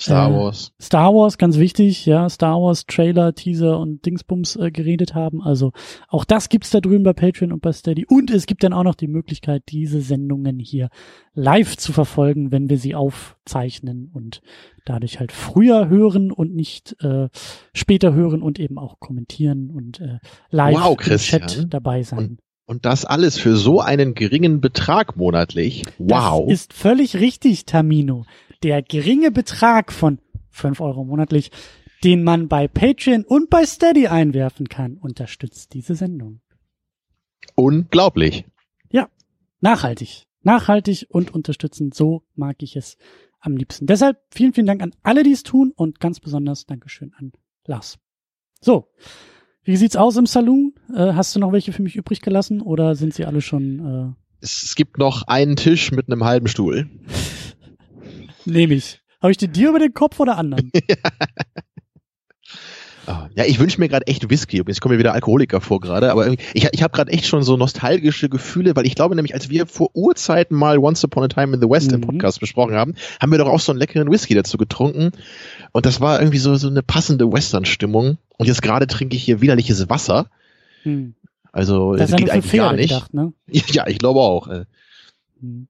Star 0.00 0.30
äh, 0.30 0.34
Wars. 0.34 0.72
Star 0.80 1.12
Wars, 1.12 1.38
ganz 1.38 1.58
wichtig, 1.58 2.06
ja, 2.06 2.28
Star 2.28 2.60
Wars 2.60 2.86
Trailer, 2.86 3.34
Teaser 3.34 3.78
und 3.80 4.06
Dingsbums 4.06 4.56
äh, 4.56 4.70
geredet 4.70 5.14
haben. 5.14 5.42
Also 5.42 5.72
auch 6.08 6.24
das 6.24 6.48
gibt's 6.48 6.70
da 6.70 6.80
drüben 6.80 7.02
bei 7.02 7.12
Patreon 7.12 7.52
und 7.52 7.60
bei 7.60 7.72
Steady. 7.72 8.06
Und 8.08 8.30
es 8.30 8.46
gibt 8.46 8.62
dann 8.62 8.72
auch 8.72 8.84
noch 8.84 8.94
die 8.94 9.08
Möglichkeit, 9.08 9.64
diese 9.68 10.00
Sendungen 10.00 10.60
hier 10.60 10.88
live 11.34 11.76
zu 11.76 11.92
verfolgen, 11.92 12.52
wenn 12.52 12.70
wir 12.70 12.78
sie 12.78 12.94
aufzeichnen 12.94 14.10
und 14.12 14.40
dadurch 14.84 15.18
halt 15.18 15.32
früher 15.32 15.88
hören 15.88 16.30
und 16.30 16.54
nicht 16.54 16.96
äh, 17.02 17.28
später 17.74 18.14
hören 18.14 18.42
und 18.42 18.60
eben 18.60 18.78
auch 18.78 19.00
kommentieren 19.00 19.70
und 19.70 20.00
äh, 20.00 20.18
live 20.50 20.76
Wow, 20.76 21.06
im. 21.06 21.16
Chat 21.18 21.66
dabei 21.70 22.02
sein. 22.04 22.38
Und 22.66 22.84
das 22.84 23.06
alles 23.06 23.38
für 23.38 23.56
so 23.56 23.80
einen 23.80 24.12
geringen 24.12 24.60
Betrag 24.60 25.16
monatlich. 25.16 25.84
Wow. 25.96 26.44
Das 26.44 26.60
ist 26.60 26.72
völlig 26.74 27.16
richtig, 27.16 27.64
Tamino. 27.64 28.26
Der 28.62 28.82
geringe 28.82 29.30
Betrag 29.30 29.92
von 29.92 30.18
5 30.50 30.80
Euro 30.80 31.04
monatlich, 31.04 31.50
den 32.04 32.24
man 32.24 32.48
bei 32.48 32.68
Patreon 32.68 33.24
und 33.24 33.50
bei 33.50 33.64
Steady 33.64 34.08
einwerfen 34.08 34.68
kann, 34.68 34.96
unterstützt 34.96 35.74
diese 35.74 35.94
Sendung. 35.94 36.40
Unglaublich. 37.54 38.44
Nachhaltig. 39.60 40.24
Nachhaltig 40.42 41.06
und 41.08 41.34
unterstützend. 41.34 41.94
So 41.94 42.22
mag 42.34 42.62
ich 42.62 42.76
es 42.76 42.96
am 43.40 43.56
liebsten. 43.56 43.86
Deshalb 43.86 44.18
vielen, 44.30 44.52
vielen 44.52 44.66
Dank 44.66 44.82
an 44.82 44.94
alle, 45.02 45.22
die 45.22 45.32
es 45.32 45.42
tun 45.42 45.72
und 45.74 46.00
ganz 46.00 46.20
besonders 46.20 46.66
Dankeschön 46.66 47.12
an 47.18 47.32
Lars. 47.66 47.98
So. 48.60 48.88
Wie 49.62 49.76
sieht's 49.76 49.96
aus 49.96 50.16
im 50.16 50.26
Saloon? 50.26 50.74
Äh, 50.94 51.12
hast 51.12 51.34
du 51.34 51.40
noch 51.40 51.52
welche 51.52 51.72
für 51.72 51.82
mich 51.82 51.96
übrig 51.96 52.22
gelassen 52.22 52.62
oder 52.62 52.94
sind 52.94 53.12
sie 53.12 53.26
alle 53.26 53.42
schon, 53.42 54.16
Es, 54.40 54.62
es 54.62 54.74
gibt 54.76 54.98
noch 54.98 55.24
einen 55.24 55.56
Tisch 55.56 55.92
mit 55.92 56.06
einem 56.06 56.24
halben 56.24 56.48
Stuhl. 56.48 56.88
nehme 58.48 58.74
ich. 58.74 59.00
Habe 59.20 59.30
ich 59.32 59.36
die 59.36 59.48
dir 59.48 59.70
über 59.70 59.78
den 59.78 59.94
Kopf 59.94 60.18
oder 60.20 60.36
anderen? 60.38 60.70
Ah, 63.06 63.28
Ja, 63.34 63.44
ich 63.46 63.58
wünsche 63.58 63.80
mir 63.80 63.88
gerade 63.88 64.06
echt 64.06 64.28
Whisky. 64.28 64.58
Übrigens, 64.58 64.76
Ich 64.76 64.80
komme 64.82 64.94
mir 64.94 64.98
wieder 64.98 65.14
Alkoholiker 65.14 65.62
vor 65.62 65.80
gerade, 65.80 66.10
aber 66.12 66.28
ich, 66.52 66.68
ich 66.70 66.82
habe 66.82 66.92
gerade 66.94 67.10
echt 67.10 67.26
schon 67.26 67.42
so 67.42 67.56
nostalgische 67.56 68.28
Gefühle, 68.28 68.76
weil 68.76 68.84
ich 68.86 68.94
glaube 68.96 69.14
nämlich, 69.14 69.32
als 69.34 69.48
wir 69.48 69.64
vor 69.66 69.88
Urzeiten 69.94 70.54
mal 70.56 70.76
Once 70.78 71.02
Upon 71.04 71.24
a 71.24 71.28
Time 71.28 71.54
in 71.54 71.60
the 71.62 71.68
West 71.70 71.90
im 71.92 72.00
Mhm. 72.00 72.04
Podcast 72.04 72.38
besprochen 72.38 72.74
haben, 72.74 72.94
haben 73.20 73.30
wir 73.32 73.38
doch 73.38 73.48
auch 73.48 73.60
so 73.60 73.72
einen 73.72 73.78
leckeren 73.78 74.10
Whisky 74.10 74.34
dazu 74.34 74.58
getrunken. 74.58 75.12
Und 75.72 75.86
das 75.86 76.02
war 76.02 76.20
irgendwie 76.20 76.36
so, 76.38 76.54
so 76.56 76.68
eine 76.68 76.82
passende 76.82 77.32
Western-Stimmung. 77.32 78.18
Und 78.36 78.46
jetzt 78.46 78.60
gerade 78.60 78.86
trinke 78.86 79.16
ich 79.16 79.24
hier 79.24 79.40
widerliches 79.40 79.88
Wasser. 79.88 80.26
Hm. 80.82 81.14
Also 81.50 81.94
Das 81.94 82.10
das 82.10 82.20
geht 82.20 82.28
eigentlich 82.30 82.52
gar 82.52 82.68
Pferde 82.68 82.76
nicht. 82.76 82.90
gedacht, 82.90 83.14
ne? 83.14 83.32
Ja, 83.72 83.86
ich 83.86 83.98
glaube 83.98 84.20
auch. 84.20 84.48
äh. 84.48 84.64
Hm. 85.40 85.68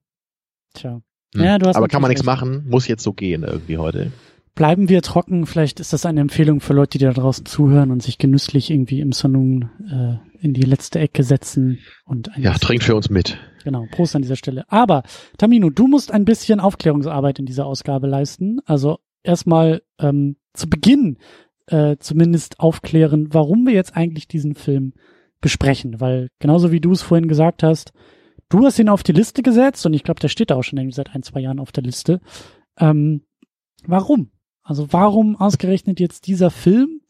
Tja. 0.73 1.01
Hm. 1.35 1.43
Ja, 1.43 1.57
du 1.57 1.67
hast 1.67 1.75
aber 1.75 1.87
kann 1.87 2.01
man 2.01 2.09
nichts 2.09 2.25
machen, 2.25 2.65
muss 2.67 2.87
jetzt 2.87 3.03
so 3.03 3.13
gehen 3.13 3.43
irgendwie 3.43 3.77
heute. 3.77 4.11
Bleiben 4.55 4.89
wir 4.89 5.01
trocken. 5.01 5.45
Vielleicht 5.45 5.79
ist 5.79 5.93
das 5.93 6.05
eine 6.05 6.19
Empfehlung 6.19 6.59
für 6.59 6.73
Leute, 6.73 6.97
die 6.97 7.05
da 7.05 7.13
draußen 7.13 7.45
zuhören 7.45 7.91
und 7.91 8.03
sich 8.03 8.17
genüsslich 8.17 8.69
irgendwie 8.69 8.99
im 8.99 9.13
Saloon 9.13 9.69
äh, 9.89 10.45
in 10.45 10.53
die 10.53 10.63
letzte 10.63 10.99
Ecke 10.99 11.23
setzen 11.23 11.79
und 12.03 12.29
Ja, 12.35 12.53
trinkt 12.55 12.83
für 12.83 12.95
uns 12.95 13.09
mit. 13.09 13.37
Genau, 13.63 13.85
Prost 13.91 14.15
an 14.15 14.21
dieser 14.21 14.35
Stelle. 14.35 14.65
Aber, 14.67 15.03
Tamino, 15.37 15.69
du 15.69 15.87
musst 15.87 16.11
ein 16.11 16.25
bisschen 16.25 16.59
Aufklärungsarbeit 16.59 17.39
in 17.39 17.45
dieser 17.45 17.65
Ausgabe 17.65 18.07
leisten. 18.07 18.59
Also 18.65 18.99
erstmal 19.23 19.81
ähm, 19.99 20.37
zu 20.53 20.69
Beginn 20.69 21.17
äh, 21.67 21.97
zumindest 21.99 22.59
aufklären, 22.59 23.29
warum 23.31 23.65
wir 23.65 23.73
jetzt 23.73 23.95
eigentlich 23.95 24.27
diesen 24.27 24.55
Film 24.55 24.93
besprechen. 25.39 26.01
Weil 26.01 26.29
genauso 26.39 26.71
wie 26.71 26.81
du 26.81 26.91
es 26.91 27.01
vorhin 27.01 27.27
gesagt 27.27 27.63
hast, 27.63 27.93
du 28.49 28.65
hast 28.65 28.79
ihn 28.79 28.89
auf 28.89 29.03
die 29.03 29.11
Liste 29.11 29.41
gesetzt 29.41 29.85
und 29.85 29.93
ich 29.93 30.03
glaube, 30.03 30.19
der 30.19 30.27
steht 30.27 30.51
da 30.51 30.55
auch 30.55 30.63
schon 30.63 30.77
irgendwie 30.77 30.95
seit 30.95 31.15
ein, 31.15 31.23
zwei 31.23 31.39
Jahren 31.39 31.59
auf 31.59 31.71
der 31.71 31.83
Liste. 31.83 32.19
Ähm, 32.77 33.21
warum? 33.85 34.31
Also 34.63 34.91
warum 34.91 35.35
ausgerechnet 35.35 35.99
jetzt 35.99 36.27
dieser 36.27 36.51
Film? 36.51 37.01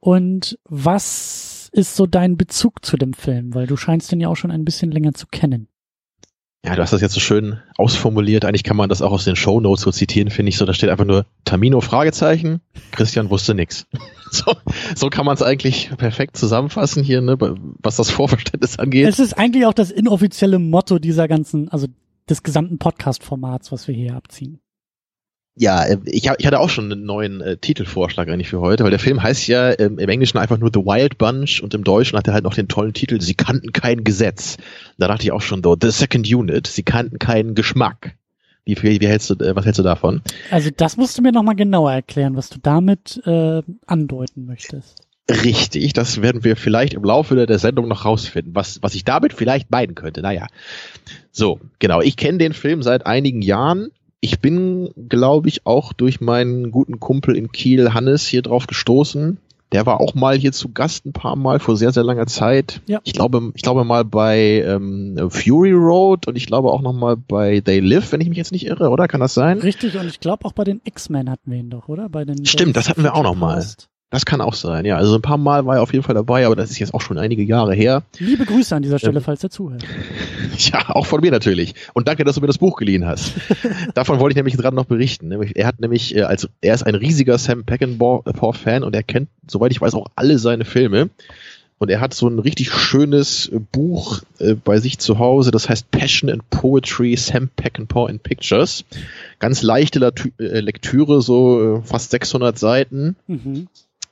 Und 0.00 0.58
was 0.64 1.68
ist 1.72 1.96
so 1.96 2.06
dein 2.06 2.36
Bezug 2.36 2.84
zu 2.84 2.96
dem 2.96 3.12
Film? 3.12 3.54
Weil 3.54 3.66
du 3.66 3.76
scheinst 3.76 4.12
den 4.12 4.20
ja 4.20 4.28
auch 4.28 4.36
schon 4.36 4.50
ein 4.50 4.64
bisschen 4.64 4.92
länger 4.92 5.12
zu 5.14 5.26
kennen. 5.26 5.68
Ja, 6.64 6.74
du 6.74 6.82
hast 6.82 6.92
das 6.92 7.00
jetzt 7.00 7.14
so 7.14 7.20
schön 7.20 7.60
ausformuliert. 7.76 8.44
Eigentlich 8.44 8.64
kann 8.64 8.76
man 8.76 8.88
das 8.88 9.00
auch 9.00 9.12
aus 9.12 9.24
den 9.24 9.36
Show 9.36 9.60
Notes 9.60 9.82
so 9.82 9.92
zitieren, 9.92 10.28
finde 10.30 10.50
ich 10.50 10.58
so. 10.58 10.66
Da 10.66 10.74
steht 10.74 10.90
einfach 10.90 11.04
nur 11.04 11.24
Tamino 11.44 11.80
Fragezeichen. 11.80 12.60
Christian 12.90 13.30
wusste 13.30 13.54
nix. 13.54 13.86
So, 14.30 14.54
so 14.94 15.08
kann 15.08 15.24
man 15.24 15.36
es 15.36 15.42
eigentlich 15.42 15.88
perfekt 15.96 16.36
zusammenfassen 16.36 17.02
hier, 17.02 17.22
ne, 17.22 17.38
was 17.82 17.96
das 17.96 18.10
Vorverständnis 18.10 18.78
angeht. 18.78 19.08
Es 19.08 19.18
ist 19.18 19.32
eigentlich 19.32 19.64
auch 19.64 19.72
das 19.72 19.90
inoffizielle 19.90 20.58
Motto 20.58 20.98
dieser 20.98 21.28
ganzen, 21.28 21.70
also 21.70 21.86
des 22.28 22.42
gesamten 22.42 22.76
Podcast-Formats, 22.76 23.72
was 23.72 23.88
wir 23.88 23.94
hier 23.94 24.16
abziehen. 24.16 24.60
Ja, 25.58 25.84
äh, 25.84 25.98
ich, 26.04 26.30
ich 26.38 26.46
hatte 26.46 26.60
auch 26.60 26.70
schon 26.70 26.90
einen 26.90 27.04
neuen 27.04 27.40
äh, 27.40 27.56
Titelvorschlag 27.56 28.28
eigentlich 28.28 28.48
für 28.48 28.60
heute, 28.60 28.84
weil 28.84 28.90
der 28.90 29.00
Film 29.00 29.22
heißt 29.22 29.48
ja 29.48 29.78
ähm, 29.78 29.98
im 29.98 30.08
Englischen 30.08 30.38
einfach 30.38 30.58
nur 30.58 30.70
The 30.72 30.80
Wild 30.80 31.18
Bunch 31.18 31.60
und 31.62 31.74
im 31.74 31.84
Deutschen 31.84 32.16
hat 32.16 32.28
er 32.28 32.34
halt 32.34 32.44
noch 32.44 32.54
den 32.54 32.68
tollen 32.68 32.92
Titel 32.92 33.20
Sie 33.20 33.34
kannten 33.34 33.72
kein 33.72 34.04
Gesetz. 34.04 34.56
Da 34.98 35.08
dachte 35.08 35.24
ich 35.24 35.32
auch 35.32 35.42
schon 35.42 35.62
so, 35.62 35.76
The 35.80 35.90
Second 35.90 36.32
Unit, 36.32 36.68
Sie 36.68 36.84
kannten 36.84 37.18
keinen 37.18 37.54
Geschmack. 37.54 38.14
Wie, 38.64 38.76
wie, 38.82 39.00
wie 39.00 39.08
hältst 39.08 39.30
du, 39.30 39.34
äh, 39.34 39.56
was 39.56 39.64
hältst 39.64 39.80
du 39.80 39.82
davon? 39.82 40.22
Also 40.50 40.70
das 40.74 40.96
musst 40.96 41.18
du 41.18 41.22
mir 41.22 41.32
nochmal 41.32 41.56
genauer 41.56 41.92
erklären, 41.92 42.36
was 42.36 42.50
du 42.50 42.58
damit 42.62 43.20
äh, 43.26 43.62
andeuten 43.86 44.46
möchtest. 44.46 45.08
Richtig, 45.30 45.92
das 45.92 46.22
werden 46.22 46.44
wir 46.44 46.56
vielleicht 46.56 46.94
im 46.94 47.04
Laufe 47.04 47.46
der 47.46 47.58
Sendung 47.58 47.86
noch 47.86 48.06
rausfinden, 48.06 48.54
was, 48.54 48.82
was 48.82 48.94
ich 48.94 49.04
damit 49.04 49.34
vielleicht 49.34 49.70
meinen 49.70 49.94
könnte. 49.94 50.22
Naja. 50.22 50.46
So, 51.32 51.60
genau. 51.80 52.00
Ich 52.00 52.16
kenne 52.16 52.38
den 52.38 52.54
Film 52.54 52.82
seit 52.82 53.04
einigen 53.04 53.42
Jahren 53.42 53.90
ich 54.20 54.40
bin, 54.40 54.90
glaube 55.08 55.48
ich, 55.48 55.66
auch 55.66 55.92
durch 55.92 56.20
meinen 56.20 56.70
guten 56.70 57.00
Kumpel 57.00 57.36
in 57.36 57.52
Kiel, 57.52 57.94
Hannes, 57.94 58.26
hier 58.26 58.42
drauf 58.42 58.66
gestoßen. 58.66 59.38
Der 59.72 59.84
war 59.84 60.00
auch 60.00 60.14
mal 60.14 60.36
hier 60.36 60.52
zu 60.52 60.70
Gast 60.72 61.04
ein 61.04 61.12
paar 61.12 61.36
Mal 61.36 61.60
vor 61.60 61.76
sehr, 61.76 61.92
sehr 61.92 62.02
langer 62.02 62.26
Zeit. 62.26 62.80
Ja. 62.86 63.00
Ich 63.04 63.12
glaube, 63.12 63.52
ich 63.54 63.62
glaube 63.62 63.84
mal 63.84 64.02
bei 64.04 64.62
ähm, 64.66 65.28
Fury 65.28 65.72
Road 65.72 66.26
und 66.26 66.36
ich 66.36 66.46
glaube 66.46 66.72
auch 66.72 66.80
noch 66.80 66.94
mal 66.94 67.18
bei 67.18 67.60
They 67.60 67.80
Live, 67.80 68.12
wenn 68.12 68.22
ich 68.22 68.30
mich 68.30 68.38
jetzt 68.38 68.52
nicht 68.52 68.66
irre, 68.66 68.88
oder? 68.88 69.08
Kann 69.08 69.20
das 69.20 69.34
sein? 69.34 69.58
Richtig, 69.58 69.98
und 69.98 70.06
ich 70.06 70.20
glaube 70.20 70.46
auch 70.46 70.52
bei 70.52 70.64
den 70.64 70.80
X-Men 70.84 71.28
hatten 71.28 71.50
wir 71.50 71.58
ihn 71.58 71.68
doch, 71.68 71.88
oder? 71.88 72.08
Bei 72.08 72.24
den 72.24 72.46
Stimmt, 72.46 72.78
das 72.78 72.88
hatten 72.88 73.02
wir 73.02 73.14
auch 73.14 73.22
noch 73.22 73.34
mal. 73.34 73.62
Das 74.10 74.24
kann 74.24 74.40
auch 74.40 74.54
sein, 74.54 74.86
ja. 74.86 74.96
Also 74.96 75.14
ein 75.14 75.22
paar 75.22 75.36
Mal 75.36 75.66
war 75.66 75.76
er 75.76 75.82
auf 75.82 75.92
jeden 75.92 76.02
Fall 76.02 76.14
dabei, 76.14 76.46
aber 76.46 76.56
das 76.56 76.70
ist 76.70 76.78
jetzt 76.78 76.94
auch 76.94 77.02
schon 77.02 77.18
einige 77.18 77.42
Jahre 77.42 77.74
her. 77.74 78.04
Liebe 78.18 78.46
Grüße 78.46 78.74
an 78.74 78.82
dieser 78.82 78.98
Stelle, 78.98 79.18
ähm, 79.18 79.24
falls 79.24 79.42
er 79.44 79.50
zuhört. 79.50 79.84
Ja, 80.72 80.90
auch 80.90 81.06
von 81.06 81.20
mir 81.20 81.30
natürlich. 81.30 81.74
Und 81.94 82.08
danke, 82.08 82.24
dass 82.24 82.34
du 82.34 82.40
mir 82.40 82.48
das 82.48 82.58
Buch 82.58 82.76
geliehen 82.78 83.06
hast. 83.06 83.34
Davon 83.94 84.18
wollte 84.18 84.32
ich 84.32 84.36
nämlich 84.36 84.56
gerade 84.56 84.74
noch 84.74 84.86
berichten. 84.86 85.30
Er 85.30 85.66
hat 85.68 85.78
nämlich, 85.78 86.16
äh, 86.16 86.22
als 86.22 86.48
er 86.60 86.74
ist 86.74 86.82
ein 86.82 86.96
riesiger 86.96 87.38
Sam 87.38 87.62
Peckinpah-Fan 87.62 88.82
und 88.82 88.92
er 88.96 89.04
kennt, 89.04 89.28
soweit 89.46 89.70
ich 89.70 89.80
weiß, 89.80 89.94
auch 89.94 90.06
alle 90.16 90.40
seine 90.40 90.64
Filme. 90.64 91.10
Und 91.78 91.90
er 91.90 92.00
hat 92.00 92.12
so 92.12 92.26
ein 92.26 92.40
richtig 92.40 92.72
schönes 92.72 93.52
Buch 93.70 94.22
äh, 94.40 94.54
bei 94.54 94.80
sich 94.80 94.98
zu 94.98 95.20
Hause, 95.20 95.52
das 95.52 95.68
heißt 95.68 95.92
Passion 95.92 96.28
and 96.28 96.50
Poetry, 96.50 97.16
Sam 97.16 97.50
Peckinpah 97.54 98.08
in 98.08 98.18
Pictures. 98.18 98.84
Ganz 99.38 99.62
leichte 99.62 100.00
äh, 100.40 100.58
Lektüre, 100.58 101.22
so 101.22 101.82
fast 101.84 102.10
600 102.10 102.58
Seiten. 102.58 103.14
Mhm. 103.28 103.68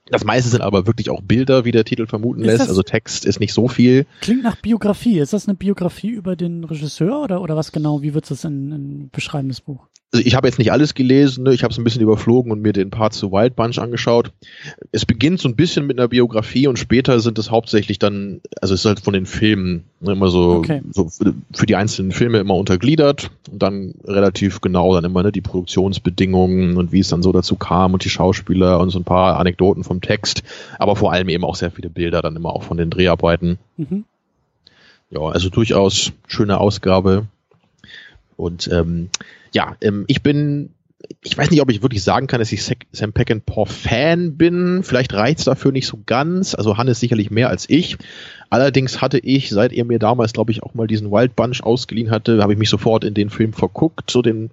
Das 0.09 0.25
meiste 0.25 0.51
sind 0.51 0.61
aber 0.61 0.87
wirklich 0.87 1.11
auch 1.11 1.21
Bilder, 1.21 1.65
wie 1.65 1.73
der 1.73 1.85
Titel 1.85 2.07
vermuten 2.07 2.41
ist 2.41 2.47
lässt. 2.47 2.69
Also 2.69 2.83
Text 2.83 3.25
ist 3.25 3.41
nicht 3.41 3.53
so 3.53 3.69
viel. 3.69 4.07
Klingt 4.21 4.43
nach 4.43 4.57
Biografie. 4.57 5.19
Ist 5.19 5.33
das 5.33 5.49
eine 5.49 5.57
Biografie 5.57 6.11
über 6.11 6.37
den 6.37 6.65
Regisseur 6.65 7.23
oder, 7.23 7.41
oder 7.41 7.57
was 7.57 7.73
genau? 7.73 8.03
Wie 8.03 8.15
wird 8.15 8.31
es 8.31 8.45
in, 8.45 8.73
in 8.73 9.11
beschreiben, 9.11 9.49
das 9.49 9.61
Buch? 9.61 9.89
Also 10.13 10.25
ich 10.25 10.37
habe 10.37 10.47
jetzt 10.47 10.59
nicht 10.59 10.71
alles 10.71 10.95
gelesen, 10.95 11.45
ne? 11.45 11.53
ich 11.53 11.65
habe 11.65 11.73
es 11.73 11.79
ein 11.79 11.85
bisschen 11.85 12.01
überflogen 12.01 12.53
und 12.53 12.63
mir 12.63 12.73
den 12.73 12.91
Part 12.91 13.13
zu 13.13 13.33
Wild 13.33 13.57
Bunch 13.57 13.79
angeschaut. 13.79 14.31
Es 14.93 15.05
beginnt 15.05 15.41
so 15.41 15.49
ein 15.49 15.57
bisschen 15.57 15.87
mit 15.87 15.99
einer 15.99 16.07
Biografie 16.07 16.69
und 16.69 16.79
später 16.79 17.19
sind 17.19 17.39
es 17.39 17.51
hauptsächlich 17.51 17.99
dann, 17.99 18.41
also 18.63 18.75
es 18.75 18.81
ist 18.81 18.87
halt 18.87 19.01
von 19.01 19.15
den 19.15 19.27
Filmen 19.27 19.85
ne, 20.01 20.13
immer 20.13 20.29
so, 20.29 20.53
okay. 20.59 20.81
so 20.93 21.11
für 21.53 21.67
die 21.67 21.75
einzelnen 21.75 22.13
Filme 22.13 22.39
immer 22.39 22.55
untergliedert 22.55 23.31
und 23.51 23.61
dann 23.61 23.95
relativ 24.05 24.61
genau 24.61 24.95
dann 24.95 25.05
immer 25.05 25.25
ne, 25.25 25.33
die 25.33 25.41
Produktionsbedingungen 25.41 26.77
und 26.77 26.93
wie 26.93 27.01
es 27.01 27.09
dann 27.09 27.23
so 27.23 27.33
dazu 27.33 27.57
kam 27.57 27.93
und 27.93 28.05
die 28.05 28.11
Schauspieler 28.11 28.79
und 28.79 28.91
so 28.91 29.01
ein 29.01 29.05
paar 29.05 29.41
Anekdoten 29.41 29.83
vom 29.83 30.01
Text, 30.01 30.45
aber 30.79 30.95
vor 30.95 31.13
allem 31.13 31.29
eben 31.29 31.45
auch 31.45 31.57
sehr 31.57 31.73
viele 31.73 31.91
Bilder 31.91 32.23
dann 32.23 32.37
immer 32.37 32.55
auch 32.55 32.63
von 32.63 32.77
den 32.77 32.91
Dreharbeiten. 32.91 33.59
Mhm. 33.77 34.05
Ja, 35.11 35.21
also 35.21 35.51
durchaus 35.51 36.13
schöne 36.27 36.59
Ausgabe. 36.59 37.27
Und 38.37 38.69
ähm, 38.73 39.09
ja, 39.57 39.75
ähm, 39.81 40.05
ich 40.07 40.23
bin, 40.23 40.75
ich 41.23 41.37
weiß 41.37 41.51
nicht, 41.51 41.63
ob 41.63 41.71
ich 41.71 41.83
wirklich 41.83 42.05
sagen 42.05 42.27
kann, 42.27 42.41
dass 42.41 42.53
ich 42.53 42.63
Sam 42.93 43.15
Peckinpah 43.15 43.65
Fan 43.65 44.37
bin. 44.37 44.83
Vielleicht 44.83 45.15
reizt 45.15 45.47
dafür 45.47 45.73
nicht 45.73 45.87
so 45.87 45.99
ganz. 46.05 46.55
Also 46.55 46.77
Hannes 46.77 47.01
sicherlich 47.01 47.31
mehr 47.31 47.49
als 47.49 47.69
ich. 47.71 47.97
Allerdings 48.51 49.01
hatte 49.01 49.19
ich, 49.19 49.49
seit 49.49 49.73
er 49.73 49.87
mir 49.87 49.99
damals, 49.99 50.35
glaube 50.35 50.53
ich, 50.53 50.63
auch 50.63 50.75
mal 50.75 50.87
diesen 50.87 51.11
Wild 51.11 51.35
Bunch 51.37 51.63
ausgeliehen 51.63 52.11
hatte, 52.11 52.43
habe 52.43 52.53
ich 52.53 52.59
mich 52.59 52.69
sofort 52.69 53.03
in 53.03 53.15
den 53.15 53.31
Film 53.31 53.55
verguckt. 53.55 54.11
So 54.11 54.21
den, 54.21 54.51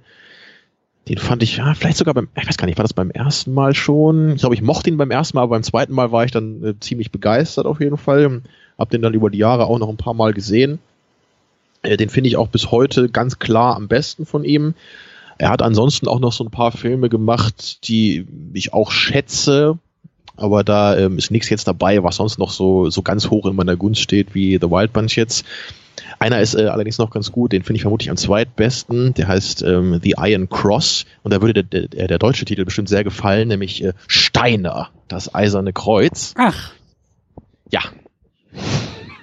den 1.09 1.17
fand 1.17 1.43
ich, 1.43 1.57
ja, 1.57 1.73
vielleicht 1.73 1.97
sogar 1.97 2.13
beim, 2.13 2.29
ich 2.39 2.47
weiß 2.47 2.55
gar 2.55 2.67
nicht, 2.67 2.77
war 2.77 2.85
das 2.85 2.93
beim 2.93 3.11
ersten 3.11 3.53
Mal 3.53 3.75
schon? 3.75 4.35
Ich 4.35 4.39
glaube, 4.39 4.55
ich 4.55 4.61
mochte 4.61 4.89
ihn 4.89 4.95
beim 4.95 5.11
ersten 5.11 5.35
Mal, 5.35 5.43
aber 5.43 5.55
beim 5.55 5.63
zweiten 5.63 5.91
Mal 5.91 6.13
war 6.13 6.23
ich 6.23 6.31
dann 6.31 6.63
äh, 6.63 6.79
ziemlich 6.79 7.11
begeistert 7.11 7.65
auf 7.65 7.81
jeden 7.81 7.97
Fall. 7.97 8.41
Hab 8.77 8.89
den 8.89 9.01
dann 9.01 9.13
über 9.13 9.29
die 9.29 9.37
Jahre 9.37 9.65
auch 9.65 9.79
noch 9.79 9.89
ein 9.89 9.97
paar 9.97 10.13
Mal 10.13 10.33
gesehen. 10.33 10.79
Äh, 11.83 11.97
den 11.97 12.09
finde 12.09 12.29
ich 12.29 12.37
auch 12.37 12.47
bis 12.47 12.71
heute 12.71 13.09
ganz 13.09 13.39
klar 13.39 13.75
am 13.75 13.87
besten 13.87 14.25
von 14.25 14.43
ihm. 14.43 14.73
Er 15.37 15.49
hat 15.49 15.61
ansonsten 15.61 16.07
auch 16.07 16.19
noch 16.19 16.31
so 16.31 16.43
ein 16.43 16.51
paar 16.51 16.71
Filme 16.71 17.09
gemacht, 17.09 17.87
die 17.87 18.25
ich 18.53 18.73
auch 18.73 18.91
schätze, 18.91 19.77
aber 20.35 20.63
da 20.63 20.97
ähm, 20.97 21.17
ist 21.17 21.31
nichts 21.31 21.49
jetzt 21.49 21.67
dabei, 21.67 22.03
was 22.03 22.15
sonst 22.15 22.39
noch 22.39 22.51
so, 22.51 22.89
so 22.89 23.01
ganz 23.01 23.29
hoch 23.29 23.45
in 23.45 23.55
meiner 23.55 23.75
Gunst 23.75 24.01
steht 24.01 24.33
wie 24.33 24.57
The 24.59 24.69
Wild 24.69 24.93
Bunch 24.93 25.15
jetzt. 25.15 25.45
Einer 26.19 26.39
ist 26.39 26.55
äh, 26.55 26.67
allerdings 26.67 26.97
noch 26.97 27.11
ganz 27.11 27.31
gut, 27.31 27.51
den 27.51 27.63
finde 27.63 27.77
ich 27.77 27.81
vermutlich 27.81 28.09
am 28.09 28.17
zweitbesten. 28.17 29.13
Der 29.15 29.27
heißt 29.27 29.63
ähm, 29.63 29.99
The 30.01 30.15
Iron 30.17 30.49
Cross 30.49 31.05
und 31.23 31.33
da 31.33 31.41
würde 31.41 31.63
der, 31.63 31.87
der, 31.87 32.07
der 32.07 32.19
deutsche 32.19 32.45
Titel 32.45 32.65
bestimmt 32.65 32.89
sehr 32.89 33.03
gefallen, 33.03 33.47
nämlich 33.47 33.83
äh, 33.83 33.93
Steiner, 34.07 34.89
das 35.07 35.33
eiserne 35.35 35.73
Kreuz. 35.73 36.33
Ach. 36.37 36.71
Ja, 37.71 37.81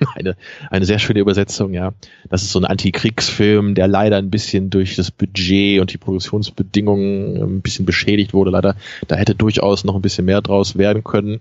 eine, 0.14 0.36
eine 0.70 0.84
sehr 0.84 0.98
schöne 0.98 1.20
Übersetzung, 1.20 1.72
ja. 1.72 1.92
Das 2.28 2.42
ist 2.42 2.52
so 2.52 2.58
ein 2.58 2.64
Antikriegsfilm, 2.64 3.74
der 3.74 3.88
leider 3.88 4.16
ein 4.16 4.30
bisschen 4.30 4.70
durch 4.70 4.96
das 4.96 5.10
Budget 5.10 5.80
und 5.80 5.92
die 5.92 5.98
Produktionsbedingungen 5.98 7.36
ähm, 7.36 7.56
ein 7.56 7.62
bisschen 7.62 7.86
beschädigt 7.86 8.32
wurde, 8.32 8.50
leider. 8.50 8.76
Da 9.08 9.16
hätte 9.16 9.34
durchaus 9.34 9.84
noch 9.84 9.94
ein 9.94 10.02
bisschen 10.02 10.24
mehr 10.24 10.42
draus 10.42 10.76
werden 10.76 11.04
können. 11.04 11.40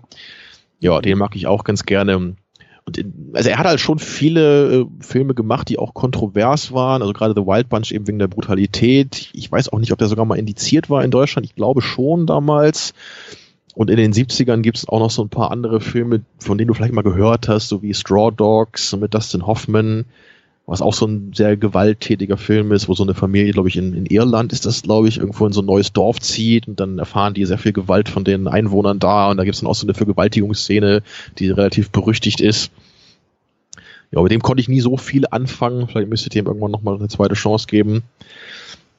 Ja, 0.80 1.00
den 1.00 1.18
mag 1.18 1.36
ich 1.36 1.46
auch 1.46 1.64
ganz 1.64 1.84
gerne. 1.84 2.34
Und 2.86 2.98
in, 2.98 3.30
also 3.34 3.50
er 3.50 3.58
hat 3.58 3.66
halt 3.66 3.80
schon 3.80 3.98
viele 3.98 4.80
äh, 4.80 4.86
Filme 5.00 5.34
gemacht, 5.34 5.68
die 5.68 5.78
auch 5.78 5.94
kontrovers 5.94 6.72
waren. 6.72 7.02
Also 7.02 7.12
gerade 7.12 7.34
The 7.34 7.46
Wild 7.46 7.68
Bunch 7.68 7.92
eben 7.92 8.06
wegen 8.08 8.18
der 8.18 8.28
Brutalität. 8.28 9.30
Ich 9.32 9.50
weiß 9.50 9.68
auch 9.72 9.78
nicht, 9.78 9.92
ob 9.92 9.98
der 9.98 10.08
sogar 10.08 10.24
mal 10.24 10.38
indiziert 10.38 10.90
war 10.90 11.04
in 11.04 11.10
Deutschland. 11.10 11.46
Ich 11.46 11.54
glaube 11.54 11.82
schon 11.82 12.26
damals. 12.26 12.94
Und 13.74 13.90
in 13.90 13.96
den 13.96 14.12
70ern 14.12 14.62
gibt 14.62 14.78
es 14.78 14.88
auch 14.88 14.98
noch 14.98 15.10
so 15.10 15.22
ein 15.22 15.28
paar 15.28 15.50
andere 15.50 15.80
Filme, 15.80 16.22
von 16.38 16.58
denen 16.58 16.68
du 16.68 16.74
vielleicht 16.74 16.92
mal 16.92 17.02
gehört 17.02 17.48
hast, 17.48 17.68
so 17.68 17.82
wie 17.82 17.94
Straw 17.94 18.30
Dogs 18.30 18.96
mit 18.96 19.14
Dustin 19.14 19.46
Hoffman, 19.46 20.04
was 20.66 20.82
auch 20.82 20.94
so 20.94 21.06
ein 21.06 21.32
sehr 21.34 21.56
gewalttätiger 21.56 22.36
Film 22.36 22.72
ist, 22.72 22.88
wo 22.88 22.94
so 22.94 23.02
eine 23.02 23.14
Familie, 23.14 23.52
glaube 23.52 23.68
ich, 23.68 23.76
in, 23.76 23.94
in 23.94 24.06
Irland 24.06 24.52
ist 24.52 24.66
das, 24.66 24.82
glaube 24.82 25.08
ich, 25.08 25.18
irgendwo 25.18 25.46
in 25.46 25.52
so 25.52 25.62
ein 25.62 25.66
neues 25.66 25.92
Dorf 25.92 26.20
zieht 26.20 26.68
und 26.68 26.78
dann 26.80 26.98
erfahren 26.98 27.34
die 27.34 27.44
sehr 27.44 27.58
viel 27.58 27.72
Gewalt 27.72 28.08
von 28.08 28.24
den 28.24 28.48
Einwohnern 28.48 28.98
da 28.98 29.30
und 29.30 29.36
da 29.36 29.44
gibt 29.44 29.54
es 29.54 29.60
dann 29.60 29.70
auch 29.70 29.74
so 29.74 29.86
eine 29.86 29.94
Vergewaltigungsszene, 29.94 31.02
die 31.38 31.50
relativ 31.50 31.90
berüchtigt 31.90 32.40
ist. 32.40 32.70
Ja, 34.12 34.22
mit 34.22 34.32
dem 34.32 34.42
konnte 34.42 34.60
ich 34.60 34.68
nie 34.68 34.80
so 34.80 34.96
viel 34.96 35.24
anfangen. 35.30 35.86
Vielleicht 35.86 36.08
müsstet 36.08 36.34
ihr 36.34 36.42
ihm 36.42 36.46
irgendwann 36.46 36.72
nochmal 36.72 36.96
eine 36.96 37.08
zweite 37.08 37.34
Chance 37.34 37.66
geben. 37.68 38.02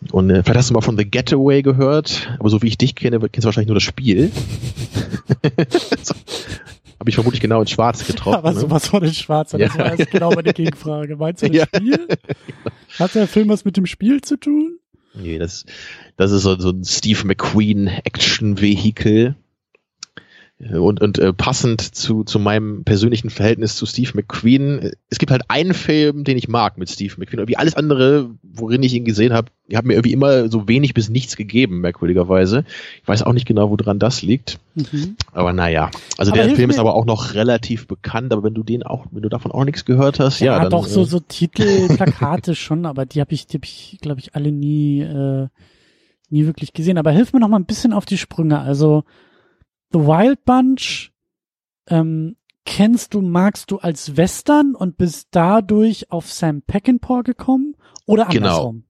Und 0.09 0.29
äh, 0.29 0.43
vielleicht 0.43 0.57
hast 0.57 0.69
du 0.69 0.73
mal 0.73 0.81
von 0.81 0.97
The 0.97 1.05
Getaway 1.05 1.61
gehört, 1.61 2.35
aber 2.39 2.49
so 2.49 2.61
wie 2.61 2.67
ich 2.67 2.77
dich 2.77 2.95
kenne, 2.95 3.19
kennst 3.19 3.43
du 3.43 3.45
wahrscheinlich 3.45 3.67
nur 3.67 3.75
das 3.75 3.83
Spiel. 3.83 4.31
so. 6.01 6.15
Habe 7.01 7.09
ich 7.09 7.15
vermutlich 7.15 7.41
genau 7.41 7.61
in 7.61 7.67
Schwarz 7.67 8.05
getroffen. 8.07 8.37
Aber 8.37 8.53
ne? 8.53 8.59
sowas 8.59 8.87
von 8.87 9.03
in 9.03 9.13
Schwarz, 9.13 9.51
das 9.51 9.77
war 9.77 9.97
jetzt 9.97 10.11
genau 10.11 10.31
meine 10.35 10.53
Gegenfrage. 10.53 11.15
Meinst 11.15 11.41
du 11.41 11.47
das 11.51 11.55
ja. 11.55 11.65
Spiel? 11.65 12.07
Hat 12.99 13.15
der 13.15 13.27
Film 13.27 13.49
was 13.49 13.65
mit 13.65 13.75
dem 13.75 13.87
Spiel 13.87 14.21
zu 14.21 14.37
tun? 14.37 14.77
Nee, 15.15 15.39
das, 15.39 15.65
das 16.15 16.31
ist 16.31 16.43
so, 16.43 16.59
so 16.59 16.69
ein 16.69 16.83
Steve 16.83 17.25
McQueen 17.25 17.87
Action-Vehikel. 17.87 19.33
Und, 20.69 21.01
und 21.01 21.17
äh, 21.17 21.33
passend 21.33 21.81
zu, 21.81 22.23
zu 22.23 22.37
meinem 22.37 22.83
persönlichen 22.83 23.31
Verhältnis 23.31 23.75
zu 23.75 23.87
Steve 23.87 24.11
McQueen, 24.13 24.91
es 25.09 25.17
gibt 25.17 25.31
halt 25.31 25.43
einen 25.47 25.73
Film, 25.73 26.23
den 26.23 26.37
ich 26.37 26.47
mag 26.47 26.77
mit 26.77 26.89
Steve 26.89 27.13
McQueen. 27.17 27.39
Irgendwie 27.39 27.57
alles 27.57 27.75
andere, 27.75 28.29
worin 28.43 28.83
ich 28.83 28.93
ihn 28.93 29.05
gesehen 29.05 29.33
habe, 29.33 29.47
hat 29.73 29.85
mir 29.85 29.93
irgendwie 29.93 30.11
immer 30.11 30.49
so 30.49 30.67
wenig 30.67 30.93
bis 30.93 31.09
nichts 31.09 31.35
gegeben, 31.35 31.81
merkwürdigerweise. 31.81 32.63
Ich 33.01 33.07
weiß 33.07 33.23
auch 33.23 33.33
nicht 33.33 33.47
genau, 33.47 33.71
woran 33.71 33.97
das 33.97 34.21
liegt. 34.21 34.59
Mhm. 34.75 35.15
Aber 35.31 35.51
naja. 35.51 35.89
Also 36.17 36.31
aber 36.31 36.43
der 36.43 36.55
Film 36.55 36.69
ist 36.69 36.79
aber 36.79 36.93
auch 36.93 37.05
noch 37.05 37.33
relativ 37.33 37.87
bekannt, 37.87 38.31
aber 38.31 38.43
wenn 38.43 38.53
du 38.53 38.63
den 38.63 38.83
auch, 38.83 39.07
wenn 39.11 39.23
du 39.23 39.29
davon 39.29 39.51
auch 39.51 39.65
nichts 39.65 39.85
gehört 39.85 40.19
hast, 40.19 40.41
ja. 40.41 40.53
Ja, 40.53 40.59
dann, 40.59 40.69
doch, 40.69 40.85
so, 40.85 41.01
äh, 41.01 41.05
so 41.05 41.19
Titel, 41.19 41.87
Plakate 41.95 42.53
schon, 42.55 42.85
aber 42.85 43.07
die 43.07 43.19
habe 43.19 43.33
ich, 43.33 43.47
die 43.47 43.57
habe 43.57 43.65
ich, 43.65 43.97
glaube 44.01 44.19
ich, 44.19 44.35
alle 44.35 44.51
nie, 44.51 45.01
äh, 45.01 45.47
nie 46.29 46.45
wirklich 46.45 46.73
gesehen. 46.73 46.99
Aber 46.99 47.11
hilf 47.11 47.33
mir 47.33 47.39
noch 47.39 47.47
mal 47.47 47.57
ein 47.57 47.65
bisschen 47.65 47.93
auf 47.93 48.05
die 48.05 48.17
Sprünge. 48.17 48.59
Also 48.59 49.03
The 49.93 49.99
Wild 49.99 50.45
Bunch, 50.45 51.11
ähm, 51.87 52.35
kennst 52.65 53.13
du, 53.13 53.21
magst 53.21 53.71
du 53.71 53.77
als 53.79 54.15
Western 54.17 54.75
und 54.75 54.97
bist 54.97 55.29
dadurch 55.31 56.11
auf 56.11 56.31
Sam 56.31 56.61
Peckinpah 56.61 57.21
gekommen 57.23 57.75
oder 58.05 58.25
Genau. 58.25 58.47
andersrum? 58.47 58.83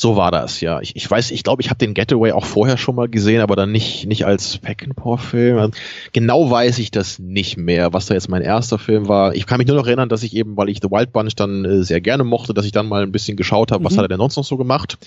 So 0.00 0.14
war 0.14 0.30
das, 0.30 0.60
ja. 0.60 0.80
Ich, 0.80 0.94
ich 0.94 1.10
weiß, 1.10 1.32
ich 1.32 1.42
glaube, 1.42 1.60
ich 1.60 1.70
habe 1.70 1.78
den 1.78 1.92
Getaway 1.92 2.30
auch 2.30 2.44
vorher 2.44 2.76
schon 2.76 2.94
mal 2.94 3.08
gesehen, 3.08 3.40
aber 3.40 3.56
dann 3.56 3.72
nicht, 3.72 4.06
nicht 4.06 4.24
als 4.24 4.58
Peckinpah-Film. 4.58 5.72
Genau 6.12 6.48
weiß 6.48 6.78
ich 6.78 6.92
das 6.92 7.18
nicht 7.18 7.56
mehr, 7.56 7.92
was 7.92 8.06
da 8.06 8.14
jetzt 8.14 8.28
mein 8.28 8.42
erster 8.42 8.78
Film 8.78 9.08
war. 9.08 9.34
Ich 9.34 9.44
kann 9.46 9.58
mich 9.58 9.66
nur 9.66 9.76
noch 9.76 9.88
erinnern, 9.88 10.08
dass 10.08 10.22
ich 10.22 10.36
eben, 10.36 10.56
weil 10.56 10.68
ich 10.68 10.78
The 10.80 10.90
Wild 10.92 11.12
Bunch 11.12 11.34
dann 11.34 11.64
äh, 11.64 11.82
sehr 11.82 12.00
gerne 12.00 12.22
mochte, 12.22 12.54
dass 12.54 12.64
ich 12.64 12.70
dann 12.70 12.88
mal 12.88 13.02
ein 13.02 13.10
bisschen 13.10 13.36
geschaut 13.36 13.72
habe, 13.72 13.82
was 13.82 13.94
Mhm. 13.94 13.96
hat 13.98 14.04
er 14.04 14.08
denn 14.08 14.18
sonst 14.20 14.36
noch 14.36 14.44
so 14.44 14.56
gemacht. 14.56 14.98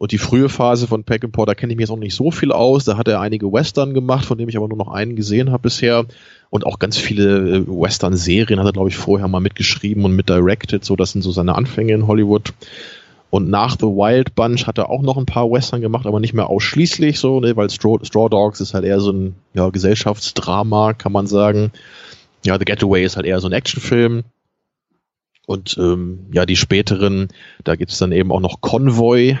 Und 0.00 0.12
die 0.12 0.18
frühe 0.18 0.48
Phase 0.48 0.86
von 0.86 1.04
Peckinpah, 1.04 1.44
da 1.44 1.54
kenne 1.54 1.74
ich 1.74 1.76
mir 1.76 1.82
jetzt 1.82 1.90
auch 1.90 1.98
nicht 1.98 2.14
so 2.14 2.30
viel 2.30 2.52
aus. 2.52 2.86
Da 2.86 2.96
hat 2.96 3.06
er 3.06 3.20
einige 3.20 3.52
Western 3.52 3.92
gemacht, 3.92 4.24
von 4.24 4.38
dem 4.38 4.48
ich 4.48 4.56
aber 4.56 4.66
nur 4.66 4.78
noch 4.78 4.88
einen 4.88 5.14
gesehen 5.14 5.50
habe 5.50 5.64
bisher. 5.64 6.06
Und 6.48 6.64
auch 6.64 6.78
ganz 6.78 6.96
viele 6.96 7.56
äh, 7.58 7.64
Western-Serien 7.66 8.58
hat 8.58 8.64
er, 8.64 8.72
glaube 8.72 8.88
ich, 8.88 8.96
vorher 8.96 9.28
mal 9.28 9.40
mitgeschrieben 9.40 10.06
und 10.06 10.16
mitdirected. 10.16 10.86
So, 10.86 10.96
das 10.96 11.12
sind 11.12 11.20
so 11.20 11.32
seine 11.32 11.54
Anfänge 11.54 11.92
in 11.92 12.06
Hollywood. 12.06 12.54
Und 13.28 13.50
nach 13.50 13.76
The 13.78 13.88
Wild 13.88 14.34
Bunch 14.34 14.66
hat 14.66 14.78
er 14.78 14.88
auch 14.88 15.02
noch 15.02 15.18
ein 15.18 15.26
paar 15.26 15.50
Western 15.50 15.82
gemacht, 15.82 16.06
aber 16.06 16.18
nicht 16.18 16.32
mehr 16.32 16.48
ausschließlich 16.48 17.20
so, 17.20 17.38
ne, 17.40 17.54
weil 17.54 17.68
Straw, 17.68 18.02
Straw 18.02 18.30
Dogs 18.30 18.62
ist 18.62 18.72
halt 18.72 18.86
eher 18.86 19.00
so 19.00 19.12
ein 19.12 19.34
ja, 19.52 19.68
Gesellschaftsdrama, 19.68 20.94
kann 20.94 21.12
man 21.12 21.26
sagen. 21.26 21.72
Ja, 22.46 22.58
The 22.58 22.64
Getaway 22.64 23.04
ist 23.04 23.16
halt 23.16 23.26
eher 23.26 23.40
so 23.40 23.48
ein 23.48 23.52
Actionfilm. 23.52 24.24
Und 25.46 25.76
ähm, 25.78 26.20
ja, 26.32 26.46
die 26.46 26.56
späteren, 26.56 27.28
da 27.64 27.76
gibt's 27.76 27.98
dann 27.98 28.12
eben 28.12 28.32
auch 28.32 28.40
noch 28.40 28.62
Convoy. 28.62 29.36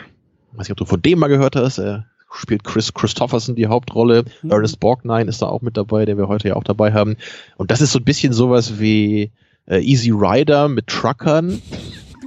Weiß 0.52 0.68
nicht, 0.68 0.72
ob 0.72 0.78
du 0.78 0.84
von 0.84 1.02
dem 1.02 1.18
mal 1.18 1.28
gehört 1.28 1.56
hast. 1.56 1.78
Er 1.78 2.06
spielt 2.32 2.64
Chris 2.64 2.94
Christopherson 2.94 3.56
die 3.56 3.66
Hauptrolle. 3.66 4.24
Mhm. 4.42 4.50
Ernest 4.50 4.80
Borgnine 4.80 5.28
ist 5.28 5.42
da 5.42 5.46
auch 5.46 5.62
mit 5.62 5.76
dabei, 5.76 6.04
den 6.04 6.18
wir 6.18 6.28
heute 6.28 6.48
ja 6.48 6.56
auch 6.56 6.64
dabei 6.64 6.92
haben. 6.92 7.16
Und 7.56 7.70
das 7.70 7.80
ist 7.80 7.92
so 7.92 7.98
ein 7.98 8.04
bisschen 8.04 8.32
sowas 8.32 8.78
wie 8.78 9.32
äh, 9.66 9.80
Easy 9.80 10.10
Rider 10.10 10.68
mit 10.68 10.86
Truckern. 10.86 11.60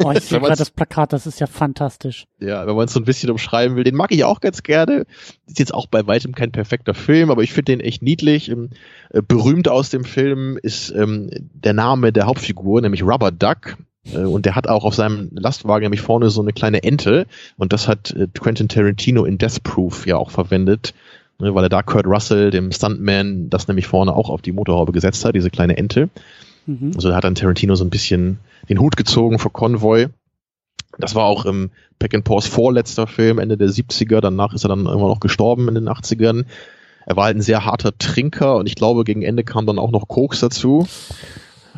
Oh, 0.03 0.11
ich 0.11 0.21
sehe 0.23 0.39
gerade 0.39 0.55
das 0.55 0.71
Plakat, 0.71 1.13
das 1.13 1.27
ist 1.27 1.39
ja 1.39 1.47
fantastisch. 1.47 2.25
Ja, 2.39 2.65
wenn 2.65 2.75
man 2.75 2.85
es 2.85 2.93
so 2.93 2.99
ein 2.99 3.05
bisschen 3.05 3.29
umschreiben 3.29 3.77
will, 3.77 3.83
den 3.83 3.95
mag 3.95 4.11
ich 4.11 4.23
auch 4.23 4.41
ganz 4.41 4.63
gerne. 4.63 5.05
Ist 5.45 5.59
jetzt 5.59 5.73
auch 5.73 5.87
bei 5.87 6.07
weitem 6.07 6.33
kein 6.33 6.51
perfekter 6.51 6.93
Film, 6.93 7.29
aber 7.29 7.43
ich 7.43 7.53
finde 7.53 7.73
den 7.73 7.79
echt 7.79 8.01
niedlich. 8.01 8.49
Ähm, 8.49 8.71
äh, 9.11 9.21
berühmt 9.21 9.67
aus 9.67 9.89
dem 9.91 10.03
Film 10.03 10.57
ist 10.61 10.89
ähm, 10.89 11.29
der 11.53 11.73
Name 11.73 12.11
der 12.11 12.25
Hauptfigur, 12.25 12.81
nämlich 12.81 13.03
Rubber 13.03 13.31
Duck. 13.31 13.77
Äh, 14.11 14.19
und 14.19 14.45
der 14.45 14.55
hat 14.55 14.67
auch 14.67 14.83
auf 14.83 14.95
seinem 14.95 15.29
Lastwagen 15.33 15.83
nämlich 15.83 16.01
vorne 16.01 16.29
so 16.29 16.41
eine 16.41 16.53
kleine 16.53 16.83
Ente. 16.83 17.25
Und 17.57 17.73
das 17.73 17.87
hat 17.87 18.11
äh, 18.11 18.27
Quentin 18.33 18.69
Tarantino 18.69 19.25
in 19.25 19.37
Death 19.37 19.63
Proof 19.63 20.05
ja 20.07 20.17
auch 20.17 20.31
verwendet. 20.31 20.93
Ne, 21.39 21.55
weil 21.55 21.65
er 21.65 21.69
da 21.69 21.81
Kurt 21.81 22.05
Russell, 22.05 22.51
dem 22.51 22.71
Stuntman, 22.71 23.49
das 23.49 23.67
nämlich 23.67 23.87
vorne 23.87 24.15
auch 24.15 24.29
auf 24.29 24.41
die 24.41 24.51
Motorhaube 24.51 24.91
gesetzt 24.91 25.25
hat, 25.25 25.35
diese 25.35 25.49
kleine 25.49 25.77
Ente. 25.77 26.09
Mhm. 26.67 26.91
Also 26.95 27.09
da 27.09 27.15
hat 27.15 27.23
dann 27.23 27.35
Tarantino 27.35 27.75
so 27.75 27.83
ein 27.83 27.89
bisschen 27.89 28.39
den 28.69 28.79
Hut 28.79 28.95
gezogen 28.95 29.39
für 29.39 29.49
Convoy. 29.49 30.07
Das 30.99 31.15
war 31.15 31.25
auch 31.25 31.45
im 31.45 31.71
Peckinpahs 31.97 32.47
vorletzter 32.47 33.07
Film, 33.07 33.39
Ende 33.39 33.57
der 33.57 33.69
70er. 33.69 34.21
Danach 34.21 34.53
ist 34.53 34.63
er 34.63 34.69
dann 34.69 34.81
immer 34.81 35.07
noch 35.07 35.19
gestorben 35.19 35.67
in 35.67 35.75
den 35.75 35.89
80ern. 35.89 36.45
Er 37.05 37.15
war 37.15 37.25
halt 37.25 37.35
ein 37.35 37.41
sehr 37.41 37.65
harter 37.65 37.97
Trinker 37.97 38.55
und 38.55 38.67
ich 38.67 38.75
glaube, 38.75 39.03
gegen 39.03 39.23
Ende 39.23 39.43
kam 39.43 39.65
dann 39.65 39.79
auch 39.79 39.91
noch 39.91 40.07
Koks 40.07 40.39
dazu. 40.39 40.87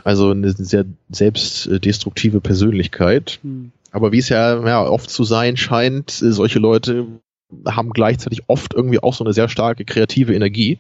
Also 0.04 0.32
eine 0.32 0.52
sehr 0.52 0.86
selbstdestruktive 1.10 2.42
Persönlichkeit. 2.42 3.40
Hm. 3.42 3.72
Aber 3.92 4.12
wie 4.12 4.20
es 4.20 4.30
ja, 4.30 4.66
ja 4.66 4.86
oft 4.86 5.10
zu 5.10 5.24
sein 5.24 5.58
scheint, 5.58 6.22
äh, 6.22 6.32
solche 6.32 6.60
Leute 6.60 7.08
haben 7.66 7.92
gleichzeitig 7.92 8.44
oft 8.48 8.74
irgendwie 8.74 9.00
auch 9.00 9.14
so 9.14 9.24
eine 9.24 9.34
sehr 9.34 9.48
starke 9.48 9.86
kreative 9.86 10.36
Energie. 10.36 10.80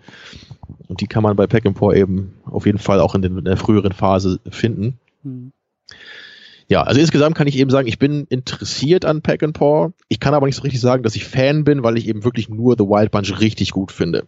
Und 0.87 1.01
die 1.01 1.07
kann 1.07 1.23
man 1.23 1.35
bei 1.35 1.47
Peckinpah 1.47 1.93
eben 1.93 2.33
auf 2.45 2.65
jeden 2.65 2.79
Fall 2.79 2.99
auch 2.99 3.15
in, 3.15 3.21
den, 3.21 3.37
in 3.37 3.45
der 3.45 3.57
früheren 3.57 3.93
Phase 3.93 4.39
finden. 4.49 4.99
Hm. 5.23 5.51
Ja, 6.67 6.81
also 6.81 6.99
insgesamt 6.99 7.35
kann 7.35 7.47
ich 7.47 7.57
eben 7.57 7.69
sagen, 7.69 7.87
ich 7.87 7.99
bin 7.99 8.25
interessiert 8.29 9.05
an 9.05 9.21
Peckinpah. 9.21 9.93
Ich 10.09 10.19
kann 10.19 10.33
aber 10.33 10.47
nicht 10.47 10.55
so 10.55 10.63
richtig 10.63 10.81
sagen, 10.81 11.03
dass 11.03 11.15
ich 11.15 11.25
Fan 11.25 11.63
bin, 11.63 11.83
weil 11.83 11.97
ich 11.97 12.07
eben 12.07 12.23
wirklich 12.23 12.49
nur 12.49 12.75
The 12.77 12.85
Wild 12.85 13.11
Bunch 13.11 13.39
richtig 13.39 13.71
gut 13.71 13.91
finde. 13.91 14.25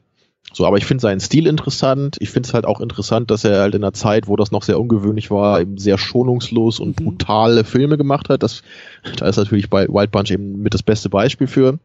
So, 0.54 0.66
aber 0.66 0.78
ich 0.78 0.86
finde 0.86 1.02
seinen 1.02 1.20
Stil 1.20 1.46
interessant. 1.46 2.18
Ich 2.20 2.30
finde 2.30 2.48
es 2.48 2.54
halt 2.54 2.66
auch 2.66 2.80
interessant, 2.80 3.30
dass 3.30 3.44
er 3.44 3.60
halt 3.60 3.76
in 3.76 3.84
einer 3.84 3.94
Zeit, 3.94 4.28
wo 4.28 4.36
das 4.36 4.52
noch 4.52 4.64
sehr 4.64 4.80
ungewöhnlich 4.80 5.30
war, 5.30 5.60
eben 5.62 5.78
sehr 5.78 5.98
schonungslos 5.98 6.80
und 6.80 7.00
Mhm. 7.00 7.06
brutale 7.06 7.64
Filme 7.64 7.98
gemacht 7.98 8.30
hat. 8.30 8.44
Das, 8.44 8.64
da 9.18 9.28
ist 9.28 9.38
natürlich 9.38 9.70
bei 9.70 9.88
Wild 9.88 10.12
Bunch 10.12 10.32
eben 10.32 10.62
mit 10.62 10.74
das 10.74 10.84
beste 10.84 11.10
Beispiel 11.10 11.48
für. 11.48 11.80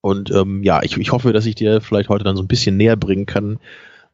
Und 0.00 0.30
ähm, 0.30 0.62
ja, 0.62 0.82
ich, 0.82 0.96
ich 0.96 1.12
hoffe, 1.12 1.32
dass 1.32 1.46
ich 1.46 1.54
dir 1.54 1.80
vielleicht 1.80 2.08
heute 2.08 2.24
dann 2.24 2.36
so 2.36 2.42
ein 2.42 2.48
bisschen 2.48 2.76
näher 2.76 2.96
bringen 2.96 3.26
kann, 3.26 3.58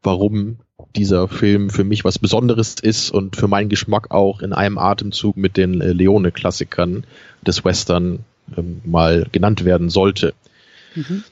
warum 0.02 0.58
dieser 0.94 1.28
Film 1.28 1.70
für 1.70 1.84
mich 1.84 2.04
was 2.04 2.18
Besonderes 2.18 2.76
ist 2.80 3.10
und 3.10 3.36
für 3.36 3.48
meinen 3.48 3.68
Geschmack 3.68 4.10
auch 4.10 4.40
in 4.40 4.52
einem 4.52 4.78
Atemzug 4.78 5.36
mit 5.36 5.56
den 5.56 5.80
äh, 5.80 5.92
Leone-Klassikern 5.92 7.04
des 7.46 7.64
Western 7.64 8.20
ähm, 8.56 8.80
mal 8.84 9.26
genannt 9.32 9.64
werden 9.64 9.90
sollte. 9.90 10.34
Mhm. 10.94 11.24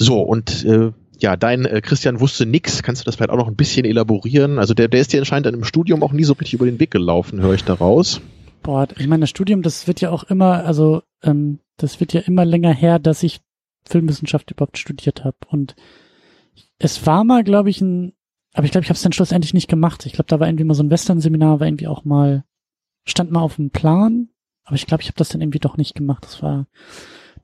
So, 0.00 0.22
und 0.22 0.64
äh, 0.64 0.92
ja, 1.18 1.36
dein 1.36 1.66
äh, 1.66 1.82
Christian 1.82 2.20
wusste 2.20 2.46
nix. 2.46 2.82
Kannst 2.82 3.02
du 3.02 3.04
das 3.04 3.16
vielleicht 3.16 3.30
auch 3.30 3.36
noch 3.36 3.48
ein 3.48 3.54
bisschen 3.54 3.84
elaborieren? 3.84 4.58
Also 4.58 4.72
der, 4.72 4.88
der 4.88 5.00
ist 5.02 5.12
dir 5.12 5.20
anscheinend 5.20 5.44
dann 5.44 5.54
im 5.54 5.64
Studium 5.64 6.02
auch 6.02 6.12
nie 6.12 6.24
so 6.24 6.32
richtig 6.32 6.54
über 6.54 6.64
den 6.64 6.80
Weg 6.80 6.90
gelaufen, 6.90 7.42
höre 7.42 7.52
ich 7.52 7.64
daraus. 7.64 8.22
Boah, 8.62 8.88
ich 8.96 9.06
meine, 9.06 9.20
das 9.20 9.30
Studium, 9.30 9.60
das 9.60 9.86
wird 9.86 10.00
ja 10.00 10.10
auch 10.10 10.24
immer, 10.24 10.64
also 10.64 11.02
ähm, 11.22 11.58
das 11.76 12.00
wird 12.00 12.14
ja 12.14 12.22
immer 12.22 12.46
länger 12.46 12.72
her, 12.72 12.98
dass 12.98 13.22
ich 13.22 13.42
Filmwissenschaft 13.84 14.50
überhaupt 14.50 14.78
studiert 14.78 15.22
habe. 15.22 15.36
Und 15.48 15.76
es 16.78 17.04
war 17.04 17.22
mal, 17.22 17.44
glaube 17.44 17.68
ich, 17.68 17.82
ein, 17.82 18.14
aber 18.54 18.64
ich 18.64 18.70
glaube, 18.70 18.84
ich 18.84 18.88
habe 18.88 18.96
es 18.96 19.02
dann 19.02 19.12
schlussendlich 19.12 19.52
nicht 19.52 19.68
gemacht. 19.68 20.06
Ich 20.06 20.14
glaube, 20.14 20.28
da 20.28 20.40
war 20.40 20.48
irgendwie 20.48 20.64
mal 20.64 20.72
so 20.72 20.82
ein 20.82 20.90
Western-Seminar, 20.90 21.60
war 21.60 21.66
irgendwie 21.66 21.88
auch 21.88 22.06
mal, 22.06 22.44
stand 23.04 23.30
mal 23.30 23.40
auf 23.40 23.56
dem 23.56 23.68
Plan, 23.68 24.30
aber 24.64 24.76
ich 24.76 24.86
glaube, 24.86 25.02
ich 25.02 25.08
habe 25.08 25.18
das 25.18 25.28
dann 25.28 25.42
irgendwie 25.42 25.58
doch 25.58 25.76
nicht 25.76 25.94
gemacht. 25.94 26.24
Das 26.24 26.42
war, 26.42 26.66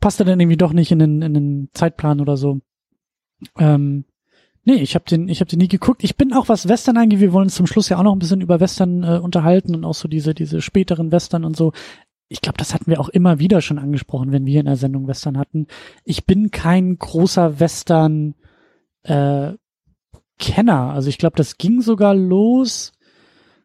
passte 0.01 0.25
dann 0.25 0.41
irgendwie 0.41 0.57
doch 0.57 0.73
nicht 0.73 0.91
in 0.91 0.99
den, 0.99 1.23
in 1.23 1.35
den 1.35 1.69
Zeitplan 1.73 2.21
oder 2.21 2.37
so. 2.37 2.61
Ähm, 3.59 4.05
nee, 4.65 4.75
ich 4.75 4.95
habe 4.95 5.05
den, 5.05 5.29
ich 5.29 5.41
habe 5.41 5.51
den 5.51 5.59
nie 5.59 5.69
geguckt. 5.69 6.05
Ich 6.05 6.17
bin 6.17 6.33
auch 6.33 6.49
was 6.49 6.69
Western 6.69 6.97
angeht. 6.97 7.21
Wir 7.21 7.33
wollen 7.33 7.47
uns 7.47 7.55
zum 7.55 7.67
Schluss 7.67 7.89
ja 7.89 7.99
auch 7.99 8.03
noch 8.03 8.15
ein 8.15 8.19
bisschen 8.19 8.41
über 8.41 8.61
Western 8.61 9.03
äh, 9.03 9.19
unterhalten 9.19 9.75
und 9.75 9.85
auch 9.85 9.95
so 9.95 10.09
diese, 10.09 10.35
diese 10.35 10.61
späteren 10.61 11.13
Western 11.13 11.45
und 11.45 11.57
so. 11.57 11.73
Ich 12.29 12.41
glaube, 12.41 12.59
das 12.59 12.75
hatten 12.75 12.91
wir 12.91 13.01
auch 13.01 13.09
immer 13.09 13.39
wieder 13.39 13.61
schon 13.61 13.79
angesprochen, 13.79 14.33
wenn 14.33 14.47
wir 14.47 14.61
in 14.61 14.67
der 14.67 14.77
Sendung 14.77 15.07
Western 15.07 15.39
hatten. 15.39 15.69
Ich 16.05 16.27
bin 16.27 16.51
kein 16.51 16.99
großer 16.99 17.61
Western 17.61 18.35
äh, 19.05 19.53
Kenner. 20.39 20.93
Also 20.93 21.09
ich 21.09 21.19
glaube, 21.19 21.37
das 21.37 21.57
ging 21.57 21.81
sogar 21.81 22.15
los. 22.15 22.93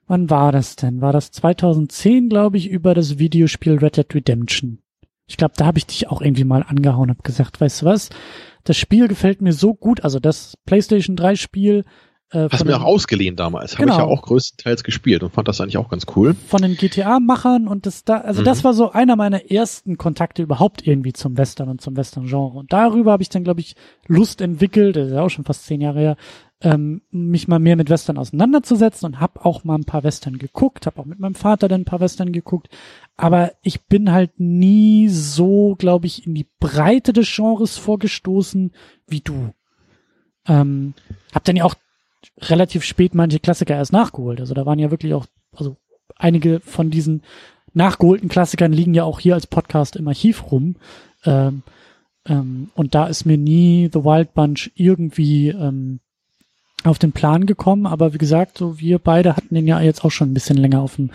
Wann 0.08 0.30
war 0.30 0.52
das 0.52 0.76
denn? 0.76 1.02
War 1.02 1.13
das 1.13 1.32
2010, 1.32 2.30
glaube 2.30 2.58
ich, 2.58 2.70
über 2.70 2.94
das 2.94 3.17
Videospiel 3.17 3.78
Red 3.78 3.98
Dead 3.98 4.13
Redemption? 4.13 4.80
Ich 5.32 5.38
glaube, 5.38 5.54
da 5.56 5.65
habe 5.65 5.78
ich 5.78 5.86
dich 5.86 6.10
auch 6.10 6.22
irgendwie 6.22 6.44
mal 6.44 6.62
angehauen, 6.67 7.10
hab 7.10 7.24
gesagt, 7.24 7.62
weißt 7.62 7.84
du 7.84 7.86
was? 7.86 8.10
Das 8.65 8.76
Spiel 8.76 9.08
gefällt 9.08 9.41
mir 9.41 9.54
so 9.54 9.74
gut, 9.74 10.04
also 10.04 10.20
das 10.20 10.58
PlayStation 10.65 11.15
3 11.15 11.38
Spiel 11.38 11.86
äh, 12.32 12.48
Hast 12.50 12.62
du 12.62 12.65
mir 12.65 12.78
auch 12.78 12.84
ausgeliehen 12.84 13.36
damals. 13.36 13.74
Habe 13.74 13.84
Genau. 13.84 13.94
ich 13.94 14.00
ja 14.00 14.06
auch 14.06 14.22
größtenteils 14.22 14.84
gespielt 14.84 15.22
und 15.24 15.34
fand 15.34 15.48
das 15.48 15.60
eigentlich 15.62 15.78
auch 15.78 15.89
ganz 15.89 16.06
cool. 16.15 16.36
von 16.48 16.62
den 16.62 16.76
GTA-Machern 16.76 17.67
und 17.67 17.86
das 17.86 18.04
da, 18.04 18.17
also 18.20 18.41
Mhm. 18.41 18.46
das 18.46 18.63
war 18.63 18.74
so 18.74 18.91
einer 18.91 19.15
meiner 19.15 19.52
ersten 19.52 19.98
Kontakte 19.98 20.41
überhaupt 20.41 20.86
irgendwie 20.88 21.13
zum 21.13 21.38
Western 21.38 21.70
und 21.70 21.82
zum 21.82 21.96
Western-Genre. 21.98 22.58
Und 22.58 22.72
darüber 22.74 23.12
habe 23.12 23.24
ich 23.24 23.30
dann, 23.30 23.44
glaube 23.44 23.60
ich, 23.62 23.76
Lust 24.08 24.41
entwickelt, 24.41 24.96
das 24.96 25.08
ist 25.08 25.13
ja 25.13 25.22
auch 25.22 25.30
schon 25.30 25.46
fast 25.46 25.65
zehn 25.65 25.82
Jahre 25.82 26.00
her, 26.00 26.17
ähm, 26.63 27.02
mich 27.10 27.48
mal 27.48 27.58
mehr 27.58 27.76
mit 27.76 27.89
Western 27.89 28.17
auseinanderzusetzen 28.20 29.08
und 29.08 29.20
habe 29.20 29.44
auch 29.44 29.63
mal 29.63 29.76
ein 29.76 29.86
paar 29.86 30.04
Western 30.04 30.38
geguckt, 30.38 30.86
habe 30.86 31.02
auch 31.02 31.06
mit 31.06 31.20
meinem 31.20 31.34
Vater 31.34 31.67
dann 31.67 31.82
ein 31.82 31.86
paar 31.86 32.00
Western 32.02 32.32
geguckt. 32.32 32.70
Aber 33.17 33.52
ich 33.63 33.82
bin 33.86 34.12
halt 34.12 34.39
nie 34.39 35.10
so, 35.10 35.76
glaube 35.78 36.06
ich, 36.06 36.28
in 36.28 36.36
die 36.36 36.46
Breite 36.60 37.13
des 37.13 37.34
Genres 37.36 37.78
vorgestoßen 37.78 38.72
wie 39.08 39.22
du. 39.22 39.50
Ähm, 40.48 40.94
hab 41.34 41.44
dann 41.46 41.56
ja 41.56 41.63
auch 41.65 41.76
relativ 42.39 42.84
spät 42.84 43.15
manche 43.15 43.39
Klassiker 43.39 43.75
erst 43.75 43.93
nachgeholt. 43.93 44.39
Also 44.39 44.53
da 44.53 44.65
waren 44.65 44.79
ja 44.79 44.91
wirklich 44.91 45.13
auch, 45.13 45.25
also 45.55 45.77
einige 46.15 46.60
von 46.60 46.89
diesen 46.89 47.23
nachgeholten 47.73 48.29
Klassikern 48.29 48.73
liegen 48.73 48.93
ja 48.93 49.03
auch 49.03 49.19
hier 49.19 49.34
als 49.34 49.47
Podcast 49.47 49.95
im 49.95 50.07
Archiv 50.07 50.51
rum. 50.51 50.75
Ähm, 51.25 51.63
ähm, 52.27 52.69
und 52.75 52.95
da 52.95 53.07
ist 53.07 53.25
mir 53.25 53.38
nie 53.38 53.89
The 53.91 54.03
Wild 54.03 54.34
Bunch 54.34 54.71
irgendwie 54.75 55.49
ähm, 55.49 55.99
auf 56.84 56.99
den 56.99 57.12
Plan 57.12 57.45
gekommen. 57.45 57.86
Aber 57.86 58.13
wie 58.13 58.17
gesagt, 58.17 58.57
so 58.57 58.79
wir 58.79 58.99
beide 58.99 59.36
hatten 59.36 59.55
den 59.55 59.67
ja 59.67 59.79
jetzt 59.81 60.03
auch 60.03 60.12
schon 60.12 60.31
ein 60.31 60.34
bisschen 60.34 60.57
länger 60.57 60.81
auf 60.81 60.95
dem, 60.95 61.12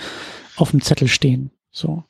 auf 0.56 0.70
dem 0.70 0.80
Zettel 0.80 1.08
stehen. 1.08 1.50
So. 1.70 2.04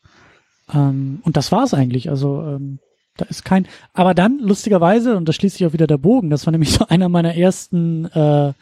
Ähm, 0.73 1.21
und 1.23 1.37
das 1.37 1.53
war's 1.53 1.75
eigentlich. 1.75 2.09
Also 2.09 2.43
ähm, 2.43 2.79
da 3.17 3.25
ist 3.27 3.45
kein. 3.45 3.67
Aber 3.93 4.15
dann, 4.15 4.39
lustigerweise, 4.39 5.17
und 5.17 5.29
da 5.29 5.33
schließt 5.33 5.57
sich 5.57 5.67
auch 5.67 5.73
wieder 5.73 5.87
der 5.87 5.99
Bogen, 5.99 6.31
das 6.31 6.47
war 6.47 6.53
nämlich 6.53 6.73
so 6.73 6.87
einer 6.87 7.09
meiner 7.09 7.35
ersten 7.35 8.07
äh, 8.07 8.53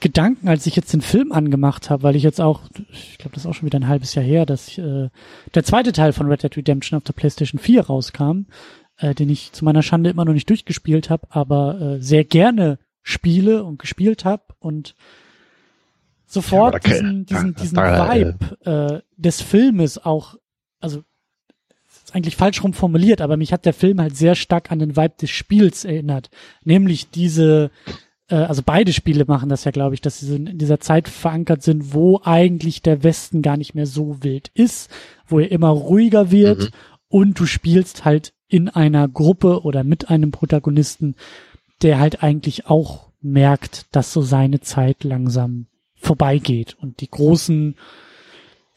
Gedanken, 0.00 0.48
als 0.48 0.66
ich 0.66 0.76
jetzt 0.76 0.92
den 0.92 1.02
Film 1.02 1.30
angemacht 1.32 1.90
habe, 1.90 2.02
weil 2.02 2.16
ich 2.16 2.22
jetzt 2.22 2.40
auch, 2.40 2.62
ich 2.90 3.18
glaube, 3.18 3.34
das 3.34 3.44
ist 3.44 3.46
auch 3.46 3.54
schon 3.54 3.66
wieder 3.66 3.78
ein 3.78 3.88
halbes 3.88 4.14
Jahr 4.14 4.24
her, 4.24 4.46
dass 4.46 4.76
äh, 4.78 5.10
der 5.54 5.64
zweite 5.64 5.92
Teil 5.92 6.12
von 6.12 6.26
Red 6.26 6.42
Dead 6.42 6.56
Redemption 6.56 6.96
auf 6.96 7.04
der 7.04 7.12
PlayStation 7.12 7.58
4 7.60 7.82
rauskam, 7.82 8.46
äh, 8.98 9.14
den 9.14 9.28
ich 9.28 9.52
zu 9.52 9.64
meiner 9.64 9.82
Schande 9.82 10.10
immer 10.10 10.24
noch 10.24 10.32
nicht 10.32 10.48
durchgespielt 10.48 11.10
habe, 11.10 11.26
aber 11.30 11.80
äh, 11.80 12.02
sehr 12.02 12.24
gerne 12.24 12.78
spiele 13.02 13.64
und 13.64 13.78
gespielt 13.78 14.24
habe 14.24 14.42
und 14.58 14.94
sofort 16.26 16.74
ja, 16.86 16.92
diesen, 16.92 17.26
diesen, 17.26 17.54
diesen 17.54 17.76
Vibe 17.76 18.56
äh, 18.64 19.00
des 19.16 19.42
Filmes 19.42 20.04
auch, 20.04 20.36
also 20.80 21.02
ist 22.10 22.14
eigentlich 22.14 22.36
falsch 22.36 22.62
rum 22.62 22.72
formuliert, 22.72 23.20
aber 23.20 23.36
mich 23.36 23.52
hat 23.52 23.64
der 23.64 23.74
Film 23.74 24.00
halt 24.00 24.16
sehr 24.16 24.34
stark 24.34 24.72
an 24.72 24.78
den 24.78 24.96
Vibe 24.96 25.14
des 25.20 25.30
Spiels 25.30 25.84
erinnert. 25.84 26.30
Nämlich 26.64 27.10
diese, 27.10 27.70
äh, 28.30 28.36
also 28.36 28.62
beide 28.64 28.92
Spiele 28.92 29.24
machen 29.26 29.48
das 29.48 29.64
ja, 29.64 29.70
glaube 29.70 29.94
ich, 29.94 30.00
dass 30.00 30.20
sie 30.20 30.36
in 30.36 30.58
dieser 30.58 30.80
Zeit 30.80 31.08
verankert 31.08 31.62
sind, 31.62 31.92
wo 31.92 32.20
eigentlich 32.24 32.82
der 32.82 33.02
Westen 33.02 33.42
gar 33.42 33.56
nicht 33.56 33.74
mehr 33.74 33.86
so 33.86 34.22
wild 34.22 34.50
ist, 34.54 34.90
wo 35.26 35.40
er 35.40 35.50
immer 35.50 35.68
ruhiger 35.68 36.30
wird 36.30 36.60
mhm. 36.60 36.68
und 37.08 37.40
du 37.40 37.46
spielst 37.46 38.04
halt 38.04 38.32
in 38.48 38.68
einer 38.68 39.08
Gruppe 39.08 39.62
oder 39.62 39.84
mit 39.84 40.10
einem 40.10 40.30
Protagonisten, 40.30 41.14
der 41.82 41.98
halt 41.98 42.22
eigentlich 42.22 42.66
auch 42.66 43.10
merkt, 43.20 43.86
dass 43.94 44.12
so 44.12 44.22
seine 44.22 44.60
Zeit 44.60 45.04
langsam 45.04 45.66
vorbeigeht 45.94 46.76
und 46.80 47.00
die 47.00 47.10
großen, 47.10 47.76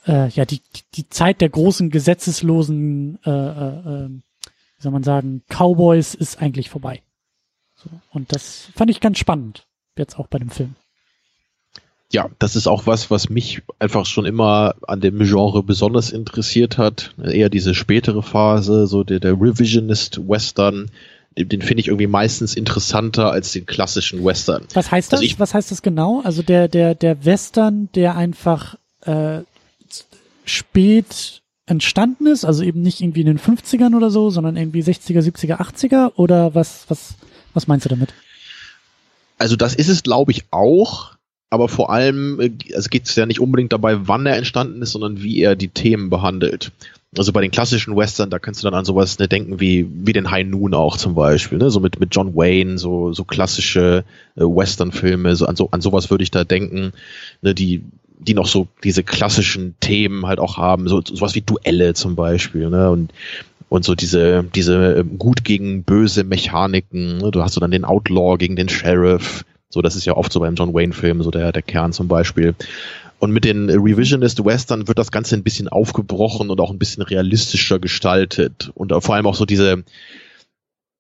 äh, 0.06 0.30
ja, 0.30 0.46
die, 0.46 0.62
die 0.96 1.10
Zeit 1.10 1.42
der 1.42 1.50
großen 1.50 1.90
gesetzeslosen, 1.90 3.20
äh, 3.26 3.30
äh, 3.30 4.06
äh, 4.06 4.10
wie 4.10 4.82
soll 4.82 4.92
man 4.92 5.04
sagen, 5.04 5.44
Cowboys 5.48 6.14
ist 6.14 6.42
eigentlich 6.42 6.70
vorbei. 6.70 7.02
So, 7.84 7.90
und 8.12 8.34
das 8.34 8.70
fand 8.76 8.92
ich 8.92 9.00
ganz 9.00 9.18
spannend, 9.18 9.66
jetzt 9.98 10.18
auch 10.18 10.28
bei 10.28 10.40
dem 10.40 10.50
Film. 10.50 10.76
Ja, 12.12 12.30
das 12.38 12.56
ist 12.56 12.68
auch 12.68 12.86
was, 12.86 13.10
was 13.10 13.30
mich 13.30 13.64
einfach 13.80 14.06
schon 14.06 14.26
immer 14.26 14.76
an 14.88 15.02
dem 15.02 15.18
Genre 15.20 15.64
besonders 15.64 16.12
interessiert 16.12 16.78
hat. 16.78 17.16
Eher 17.24 17.50
diese 17.50 17.74
spätere 17.74 18.22
Phase, 18.22 18.86
so 18.86 19.04
der, 19.04 19.20
der 19.20 19.34
Revisionist 19.34 20.28
Western, 20.28 20.92
den, 21.36 21.64
finde 21.64 21.82
ich 21.82 21.88
irgendwie 21.88 22.06
meistens 22.06 22.56
interessanter 22.56 23.32
als 23.32 23.52
den 23.52 23.66
klassischen 23.66 24.24
Western. 24.24 24.66
Was 24.76 24.92
heißt 24.92 25.12
also 25.12 25.16
das? 25.16 25.20
Also 25.22 25.24
ich, 25.26 25.40
Was 25.40 25.54
heißt 25.56 25.72
das 25.72 25.82
genau? 25.82 26.22
Also 26.24 26.44
der, 26.44 26.68
der, 26.68 26.94
der 26.94 27.26
Western, 27.26 27.90
der 27.96 28.16
einfach 28.16 28.76
äh, 29.02 29.40
spät 30.46 31.42
entstanden 31.66 32.28
ist, 32.28 32.46
also 32.46 32.64
eben 32.64 32.82
nicht 32.82 33.02
irgendwie 33.02 33.22
in 33.22 33.28
den 33.28 33.40
50ern 33.40 33.96
oder 33.96 34.12
so, 34.12 34.30
sondern 34.30 34.58
irgendwie 34.58 34.82
60er, 34.82 35.22
70er, 35.22 35.60
80er 35.60 36.12
oder 36.16 36.54
was, 36.54 36.86
was, 36.90 37.16
was 37.54 37.68
meinst 37.68 37.86
du 37.86 37.90
damit? 37.90 38.14
Also 39.38 39.56
das 39.56 39.76
ist 39.76 39.90
es, 39.90 40.04
glaube 40.04 40.32
ich, 40.32 40.46
auch, 40.52 41.12
aber 41.50 41.70
vor 41.70 41.92
allem 41.92 42.40
äh, 42.40 42.52
also 42.76 42.90
geht 42.90 43.08
es 43.08 43.16
ja 43.16 43.26
nicht 43.26 43.40
unbedingt 43.40 43.74
dabei, 43.74 44.08
wann 44.08 44.26
er 44.26 44.38
entstanden 44.38 44.82
ist, 44.82 44.92
sondern 44.92 45.22
wie 45.22 45.42
er 45.42 45.56
die 45.56 45.70
Themen 45.70 46.10
behandelt. 46.10 46.72
Also 47.16 47.32
bei 47.32 47.42
den 47.42 47.52
klassischen 47.52 47.96
Western, 47.96 48.32
da 48.32 48.40
kannst 48.40 48.64
du 48.64 48.66
dann 48.66 48.74
an 48.74 48.86
sowas 48.86 49.20
ne, 49.20 49.28
denken 49.28 49.60
wie, 49.60 49.88
wie 49.88 50.14
den 50.14 50.32
High 50.32 50.48
Noon 50.48 50.74
auch 50.74 50.98
zum 50.98 51.14
Beispiel, 51.14 51.60
ne? 51.60 51.70
so 51.70 51.80
mit, 51.80 52.00
mit 52.00 52.16
John 52.16 52.36
Wayne, 52.36 52.80
so, 52.80 53.14
so 53.14 53.24
klassische 53.24 54.04
äh, 54.36 54.42
Western-Filme, 54.42 55.36
so 55.36 55.46
an, 55.46 55.56
so 55.56 55.70
an 55.70 55.82
sowas 55.82 56.10
würde 56.10 56.24
ich 56.24 56.32
da 56.32 56.44
denken, 56.44 56.92
ne, 57.42 57.54
die, 57.54 57.84
die 58.18 58.34
noch 58.34 58.48
so 58.48 58.68
diese 58.84 59.04
klassischen 59.04 59.76
Themen 59.80 60.26
halt 60.26 60.40
auch 60.40 60.58
haben, 60.58 60.88
so 60.88 61.02
sowas 61.06 61.36
wie 61.36 61.42
Duelle 61.42 61.94
zum 61.94 62.16
Beispiel, 62.16 62.70
ne? 62.70 62.90
Und 62.90 63.12
und 63.74 63.84
so 63.84 63.96
diese 63.96 64.44
diese 64.54 64.98
ähm, 65.00 65.18
gut 65.18 65.44
gegen 65.44 65.84
böse 65.84 66.24
Mechaniken. 66.24 67.18
Ne? 67.18 67.32
Du 67.32 67.42
hast 67.42 67.56
so 67.56 67.60
dann 67.60 67.72
den 67.72 67.86
Outlaw 67.86 68.38
gegen 68.38 68.56
den 68.56 68.70
Sheriff. 68.70 69.46
So, 69.70 69.82
das 69.82 69.96
ist 69.96 70.06
ja 70.06 70.16
oft 70.16 70.32
so 70.32 70.42
beim 70.42 70.54
John 70.54 70.76
Wayne-Film, 70.76 71.24
so 71.24 71.32
der 71.32 71.52
der 71.52 71.64
Kern 71.64 71.92
zum 71.92 72.08
Beispiel. 72.08 72.54
Und 73.18 73.32
mit 73.32 73.46
den 73.46 73.72
Revisionist 73.72 74.46
Western 74.46 74.88
wird 74.88 75.00
das 75.00 75.10
Ganze 75.10 75.36
ein 75.36 75.42
bisschen 75.42 75.70
aufgebrochen 75.70 76.52
und 76.52 76.62
auch 76.62 76.70
ein 76.70 76.78
bisschen 76.78 77.02
realistischer 77.02 77.80
gestaltet. 77.80 78.72
Und 78.76 78.94
vor 79.04 79.16
allem 79.16 79.26
auch 79.26 79.34
so 79.34 79.46
diese, 79.46 79.84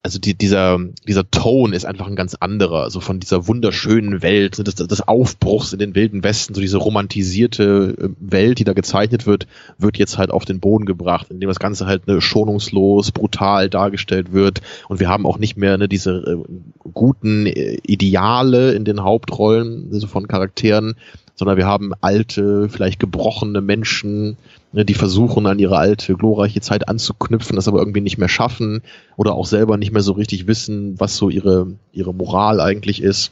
also 0.05 0.19
die, 0.19 0.33
dieser, 0.33 0.79
dieser 1.07 1.31
Ton 1.31 1.71
ist 1.71 1.85
einfach 1.85 2.07
ein 2.07 2.17
ganz 2.17 2.35
anderer, 2.35 2.83
also 2.83 2.99
von 2.99 3.21
dieser 3.21 3.47
wunderschönen 3.47 4.21
Welt, 4.21 4.57
des, 4.67 4.75
des 4.75 5.07
Aufbruchs 5.07 5.71
in 5.71 5.79
den 5.79 5.95
wilden 5.95 6.25
Westen, 6.25 6.53
so 6.53 6.59
diese 6.59 6.77
romantisierte 6.77 7.95
äh, 7.97 8.09
Welt, 8.19 8.59
die 8.59 8.65
da 8.65 8.73
gezeichnet 8.73 9.25
wird, 9.25 9.47
wird 9.77 9.97
jetzt 9.97 10.17
halt 10.17 10.29
auf 10.29 10.43
den 10.43 10.59
Boden 10.59 10.85
gebracht, 10.85 11.27
indem 11.29 11.47
das 11.47 11.59
Ganze 11.59 11.85
halt 11.85 12.05
ne, 12.05 12.19
schonungslos, 12.19 13.13
brutal 13.13 13.69
dargestellt 13.69 14.33
wird. 14.33 14.61
Und 14.89 14.99
wir 14.99 15.07
haben 15.07 15.25
auch 15.25 15.37
nicht 15.37 15.55
mehr 15.55 15.77
ne, 15.77 15.87
diese 15.87 16.11
äh, 16.11 16.89
guten 16.93 17.45
äh, 17.45 17.77
Ideale 17.83 18.73
in 18.73 18.83
den 18.83 19.03
Hauptrollen 19.03 19.89
also 19.93 20.07
von 20.07 20.27
Charakteren, 20.27 20.95
sondern 21.35 21.57
wir 21.57 21.65
haben 21.65 21.93
alte, 22.01 22.69
vielleicht 22.69 22.99
gebrochene 22.99 23.61
Menschen, 23.61 24.37
ne, 24.71 24.85
die 24.85 24.93
versuchen, 24.93 25.45
an 25.47 25.59
ihre 25.59 25.77
alte, 25.77 26.15
glorreiche 26.15 26.61
Zeit 26.61 26.87
anzuknüpfen, 26.87 27.55
das 27.55 27.67
aber 27.67 27.79
irgendwie 27.79 28.01
nicht 28.01 28.17
mehr 28.17 28.29
schaffen 28.29 28.81
oder 29.17 29.33
auch 29.33 29.45
selber 29.45 29.77
nicht 29.77 29.91
mehr 29.91 30.03
so 30.03 30.13
richtig 30.13 30.47
wissen, 30.47 30.99
was 30.99 31.17
so 31.17 31.29
ihre, 31.29 31.67
ihre 31.91 32.13
Moral 32.13 32.61
eigentlich 32.61 33.01
ist. 33.01 33.31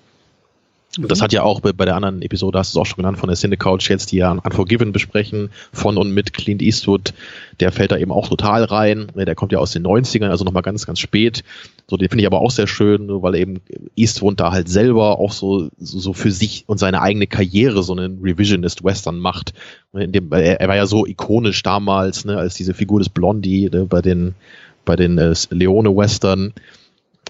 Und 0.98 1.10
das 1.10 1.20
mhm. 1.20 1.24
hat 1.24 1.34
ja 1.34 1.44
auch 1.44 1.62
bei, 1.62 1.86
der 1.86 1.96
anderen 1.96 2.22
Episode, 2.22 2.60
hast 2.60 2.74
du 2.74 2.80
es 2.80 2.82
auch 2.82 2.86
schon 2.86 2.98
genannt, 2.98 3.18
von 3.18 3.28
der 3.28 3.38
Cine 3.38 3.56
Couch 3.56 3.90
jetzt, 3.90 4.12
die 4.12 4.18
ja 4.18 4.32
Unforgiven 4.32 4.92
besprechen, 4.92 5.50
von 5.72 5.98
und 5.98 6.14
mit 6.14 6.34
Clint 6.34 6.62
Eastwood, 6.62 7.14
der 7.62 7.72
fällt 7.72 7.92
da 7.92 7.98
eben 7.98 8.12
auch 8.12 8.28
total 8.28 8.66
rein. 8.66 9.08
Der 9.16 9.36
kommt 9.36 9.54
ja 9.54 9.60
aus 9.60 9.72
den 9.72 9.86
90ern, 9.86 10.30
also 10.30 10.44
nochmal 10.44 10.64
ganz, 10.64 10.86
ganz 10.86 11.00
spät. 11.00 11.44
So, 11.88 11.96
den 11.96 12.10
finde 12.10 12.24
ich 12.24 12.28
aber 12.28 12.42
auch 12.42 12.52
sehr 12.52 12.68
schön, 12.68 13.08
weil 13.22 13.36
eben 13.36 13.62
Eastwood 13.96 14.40
da 14.40 14.52
halt 14.52 14.68
selber 14.68 15.20
auch 15.20 15.32
so, 15.32 15.70
so 15.78 16.14
für 16.14 16.32
sich 16.32 16.66
und 16.68 16.78
seine 16.78 17.02
eigene 17.02 17.28
Karriere 17.28 17.84
so 17.84 17.94
einen 17.94 18.22
Revisionist-Western 18.22 19.18
macht. 19.18 19.54
In 19.94 20.12
dem, 20.12 20.32
er, 20.32 20.60
er 20.60 20.68
war 20.68 20.76
ja 20.76 20.88
so 20.88 21.06
ikonisch 21.06 21.64
damals, 21.64 22.26
ne, 22.26 22.38
als 22.38 22.56
diese 22.56 22.74
Figur 22.74 23.00
des 23.00 23.10
Blondie 23.10 23.70
ne, 23.72 23.86
bei 23.86 24.02
den, 24.02 24.36
bei 24.84 24.96
den 24.98 25.18
äh, 25.18 25.36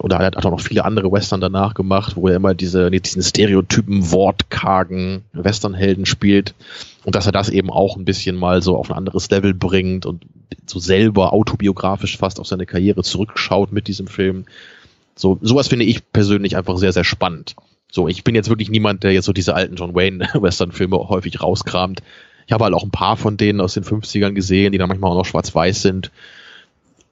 Leone-Western 0.02 0.06
oder 0.06 0.18
er 0.18 0.26
hat 0.26 0.38
auch 0.38 0.52
noch 0.52 0.62
viele 0.62 0.86
andere 0.86 1.12
Western 1.12 1.42
danach 1.42 1.74
gemacht, 1.74 2.16
wo 2.16 2.28
er 2.28 2.36
immer 2.36 2.54
diese, 2.54 2.90
diesen 2.92 3.22
Stereotypen 3.22 4.12
wortkargen 4.12 5.24
Westernhelden 5.34 6.06
spielt 6.06 6.54
und 7.04 7.16
dass 7.16 7.26
er 7.26 7.32
das 7.32 7.50
eben 7.50 7.70
auch 7.70 7.98
ein 7.98 8.06
bisschen 8.06 8.36
mal 8.36 8.62
so 8.62 8.78
auf 8.78 8.90
ein 8.90 8.98
anderes 8.98 9.30
Level 9.30 9.54
bringt 9.54 10.06
und 10.06 10.26
so 10.66 10.80
selber 10.80 11.34
autobiografisch 11.34 12.18
fast 12.18 12.40
auf 12.40 12.48
seine 12.48 12.66
Karriere 12.66 13.04
zurückschaut 13.04 13.72
mit 13.72 13.88
diesem 13.88 14.08
Film. 14.08 14.46
So, 15.16 15.38
sowas 15.42 15.68
finde 15.68 15.86
ich 15.86 16.12
persönlich 16.12 16.58
einfach 16.58 16.78
sehr, 16.78 16.94
sehr 16.94 17.04
spannend. 17.04 17.56
So, 17.92 18.08
ich 18.08 18.24
bin 18.24 18.36
jetzt 18.36 18.50
wirklich 18.50 18.70
niemand, 18.70 19.04
der 19.04 19.12
jetzt 19.12 19.26
so 19.26 19.34
diese 19.34 19.54
alten 19.54 19.76
John 19.76 19.96
Wayne 19.96 20.28
Western-Filme 20.34 20.98
häufig 20.98 21.42
rauskramt. 21.42 22.02
Ich 22.48 22.54
habe 22.54 22.64
halt 22.64 22.74
auch 22.74 22.84
ein 22.84 22.92
paar 22.92 23.18
von 23.18 23.38
denen 23.38 23.62
aus 23.62 23.74
den 23.74 23.84
50ern 23.84 24.34
gesehen, 24.34 24.72
die 24.72 24.78
dann 24.78 24.90
manchmal 24.90 25.12
auch 25.12 25.18
noch 25.18 25.26
schwarz-weiß 25.26 25.82
sind 25.82 26.12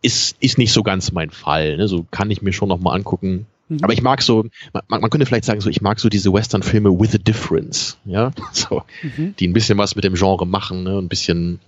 ist, 0.01 0.38
ist 0.39 0.57
nicht 0.57 0.71
so 0.71 0.83
ganz 0.83 1.12
mein 1.12 1.29
Fall. 1.29 1.77
Ne? 1.77 1.88
So 1.88 2.05
kann 2.09 2.31
ich 2.31 2.41
mir 2.41 2.53
schon 2.53 2.69
noch 2.69 2.79
mal 2.79 2.93
angucken. 2.93 3.45
Mhm. 3.69 3.79
Aber 3.83 3.93
ich 3.93 4.01
mag 4.01 4.21
so, 4.21 4.45
man, 4.73 5.01
man 5.01 5.09
könnte 5.09 5.25
vielleicht 5.25 5.45
sagen, 5.45 5.62
so 5.62 5.69
ich 5.69 5.81
mag 5.81 5.99
so 5.99 6.09
diese 6.09 6.33
Western-Filme 6.33 6.99
with 6.99 7.15
a 7.15 7.17
difference, 7.17 7.97
ja, 8.05 8.31
so, 8.51 8.83
mhm. 9.03 9.35
die 9.39 9.47
ein 9.47 9.53
bisschen 9.53 9.77
was 9.77 9.95
mit 9.95 10.03
dem 10.03 10.15
Genre 10.15 10.45
machen, 10.45 10.83
ne? 10.83 10.97
ein 10.97 11.07
bisschen, 11.07 11.59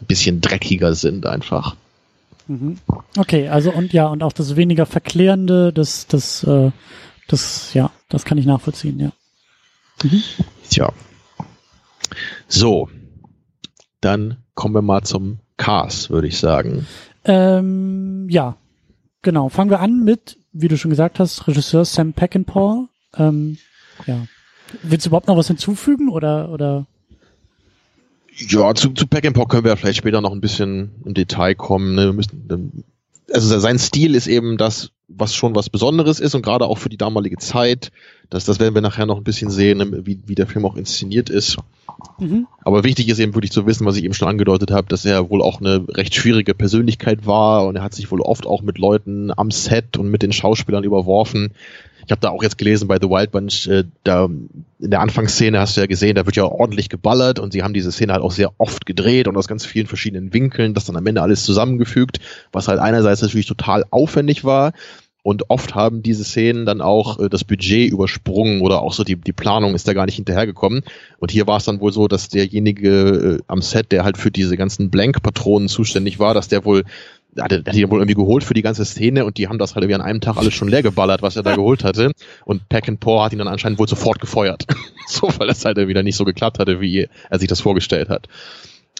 ein 0.00 0.06
bisschen 0.06 0.40
dreckiger 0.40 0.94
sind 0.94 1.26
einfach. 1.26 1.76
Mhm. 2.48 2.78
Okay, 3.16 3.48
also 3.48 3.72
und 3.72 3.92
ja, 3.92 4.06
und 4.06 4.22
auch 4.22 4.32
das 4.32 4.56
weniger 4.56 4.84
Verklärende, 4.84 5.72
das, 5.72 6.06
das, 6.06 6.42
äh, 6.44 6.70
das, 7.28 7.72
ja, 7.72 7.90
das 8.08 8.24
kann 8.24 8.36
ich 8.36 8.46
nachvollziehen, 8.46 9.00
ja. 9.00 9.12
Mhm. 10.02 10.22
Tja. 10.68 10.92
So, 12.48 12.90
dann 14.00 14.36
kommen 14.54 14.74
wir 14.74 14.82
mal 14.82 15.02
zum 15.02 15.38
Cast, 15.56 16.10
würde 16.10 16.26
ich 16.26 16.38
sagen. 16.38 16.86
Ähm, 17.24 18.28
ja, 18.28 18.56
genau. 19.22 19.48
Fangen 19.48 19.70
wir 19.70 19.80
an 19.80 20.04
mit, 20.04 20.38
wie 20.52 20.68
du 20.68 20.76
schon 20.76 20.90
gesagt 20.90 21.18
hast, 21.18 21.46
Regisseur 21.46 21.84
Sam 21.84 22.12
Peckinpah. 22.12 22.88
Ähm, 23.16 23.58
ja. 24.06 24.26
Willst 24.82 25.06
du 25.06 25.10
überhaupt 25.10 25.28
noch 25.28 25.36
was 25.36 25.48
hinzufügen 25.48 26.08
oder 26.08 26.50
oder? 26.50 26.86
Ja, 28.36 28.74
zu, 28.74 28.90
zu 28.90 29.06
Peckinpah 29.06 29.44
können 29.44 29.64
wir 29.64 29.76
vielleicht 29.76 29.98
später 29.98 30.20
noch 30.20 30.32
ein 30.32 30.40
bisschen 30.40 30.90
im 31.04 31.14
Detail 31.14 31.54
kommen. 31.54 31.94
Ne? 31.94 32.06
Wir 32.06 32.12
müssen, 32.12 32.84
also 33.32 33.58
sein 33.58 33.78
Stil 33.78 34.14
ist 34.14 34.26
eben 34.26 34.56
das, 34.58 34.90
was 35.08 35.34
schon 35.34 35.54
was 35.54 35.68
Besonderes 35.68 36.18
ist 36.20 36.34
und 36.34 36.42
gerade 36.42 36.66
auch 36.66 36.78
für 36.78 36.88
die 36.88 36.96
damalige 36.96 37.36
Zeit. 37.36 37.92
Das, 38.30 38.44
das 38.44 38.58
werden 38.58 38.74
wir 38.74 38.82
nachher 38.82 39.06
noch 39.06 39.18
ein 39.18 39.24
bisschen 39.24 39.50
sehen, 39.50 39.78
ne, 39.78 40.06
wie, 40.06 40.18
wie 40.26 40.34
der 40.34 40.46
Film 40.46 40.64
auch 40.64 40.76
inszeniert 40.76 41.30
ist. 41.30 41.58
Mhm. 42.18 42.46
Aber 42.62 42.84
wichtig 42.84 43.08
ist 43.08 43.18
eben 43.18 43.34
wirklich 43.34 43.52
zu 43.52 43.66
wissen, 43.66 43.86
was 43.86 43.96
ich 43.96 44.04
eben 44.04 44.14
schon 44.14 44.28
angedeutet 44.28 44.70
habe, 44.70 44.88
dass 44.88 45.04
er 45.04 45.30
wohl 45.30 45.42
auch 45.42 45.60
eine 45.60 45.84
recht 45.88 46.14
schwierige 46.14 46.54
Persönlichkeit 46.54 47.26
war 47.26 47.66
und 47.66 47.76
er 47.76 47.82
hat 47.82 47.94
sich 47.94 48.10
wohl 48.10 48.20
oft 48.20 48.46
auch 48.46 48.62
mit 48.62 48.78
Leuten 48.78 49.30
am 49.36 49.50
Set 49.50 49.96
und 49.96 50.08
mit 50.10 50.22
den 50.22 50.32
Schauspielern 50.32 50.84
überworfen. 50.84 51.52
Ich 52.06 52.10
habe 52.10 52.20
da 52.20 52.30
auch 52.30 52.42
jetzt 52.42 52.58
gelesen 52.58 52.88
bei 52.88 52.98
The 53.00 53.08
Wild 53.08 53.30
Bunch, 53.30 53.66
äh, 53.68 53.84
da 54.02 54.24
in 54.24 54.90
der 54.90 55.00
Anfangsszene 55.00 55.58
hast 55.58 55.76
du 55.76 55.80
ja 55.80 55.86
gesehen, 55.86 56.16
da 56.16 56.26
wird 56.26 56.36
ja 56.36 56.44
ordentlich 56.44 56.88
geballert 56.88 57.38
und 57.38 57.52
sie 57.52 57.62
haben 57.62 57.74
diese 57.74 57.92
Szene 57.92 58.12
halt 58.12 58.22
auch 58.22 58.32
sehr 58.32 58.52
oft 58.58 58.86
gedreht 58.86 59.28
und 59.28 59.36
aus 59.36 59.48
ganz 59.48 59.64
vielen 59.64 59.86
verschiedenen 59.86 60.32
Winkeln, 60.32 60.74
das 60.74 60.84
dann 60.84 60.96
am 60.96 61.06
Ende 61.06 61.22
alles 61.22 61.44
zusammengefügt, 61.44 62.20
was 62.52 62.68
halt 62.68 62.80
einerseits 62.80 63.22
natürlich 63.22 63.46
total 63.46 63.84
aufwendig 63.90 64.44
war, 64.44 64.72
und 65.26 65.48
oft 65.48 65.74
haben 65.74 66.02
diese 66.02 66.22
Szenen 66.22 66.66
dann 66.66 66.82
auch 66.82 67.18
äh, 67.18 67.30
das 67.30 67.44
Budget 67.44 67.90
übersprungen 67.90 68.60
oder 68.60 68.82
auch 68.82 68.92
so 68.92 69.04
die, 69.04 69.16
die 69.16 69.32
Planung 69.32 69.74
ist 69.74 69.88
da 69.88 69.94
gar 69.94 70.04
nicht 70.04 70.16
hinterhergekommen. 70.16 70.82
Und 71.18 71.30
hier 71.30 71.46
war 71.46 71.56
es 71.56 71.64
dann 71.64 71.80
wohl 71.80 71.94
so, 71.94 72.08
dass 72.08 72.28
derjenige 72.28 73.38
äh, 73.38 73.42
am 73.46 73.62
Set, 73.62 73.90
der 73.90 74.04
halt 74.04 74.18
für 74.18 74.30
diese 74.30 74.58
ganzen 74.58 74.90
Blank-Patronen 74.90 75.68
zuständig 75.68 76.18
war, 76.18 76.34
dass 76.34 76.48
der 76.48 76.66
wohl 76.66 76.84
hatte, 77.38 77.58
hatte 77.58 77.70
die 77.72 77.90
wohl 77.90 77.98
irgendwie 77.98 78.14
geholt 78.14 78.44
für 78.44 78.54
die 78.54 78.62
ganze 78.62 78.84
Szene 78.84 79.24
und 79.24 79.38
die 79.38 79.48
haben 79.48 79.58
das 79.58 79.74
halt 79.74 79.84
irgendwie 79.84 79.96
an 79.96 80.06
einem 80.06 80.20
Tag 80.20 80.36
alles 80.36 80.54
schon 80.54 80.68
leer 80.68 80.82
geballert, 80.82 81.22
was 81.22 81.36
er 81.36 81.42
da 81.42 81.54
geholt 81.54 81.84
hatte. 81.84 82.12
Und 82.44 82.68
Pack 82.68 82.88
and 82.88 83.00
Paw 83.00 83.24
hat 83.24 83.32
ihn 83.32 83.38
dann 83.38 83.48
anscheinend 83.48 83.78
wohl 83.78 83.88
sofort 83.88 84.20
gefeuert. 84.20 84.66
so, 85.06 85.28
weil 85.38 85.48
das 85.48 85.64
halt 85.64 85.76
wieder 85.76 86.02
nicht 86.02 86.16
so 86.16 86.24
geklappt 86.24 86.58
hatte, 86.58 86.80
wie 86.80 87.08
er 87.30 87.38
sich 87.38 87.48
das 87.48 87.60
vorgestellt 87.60 88.08
hat. 88.08 88.28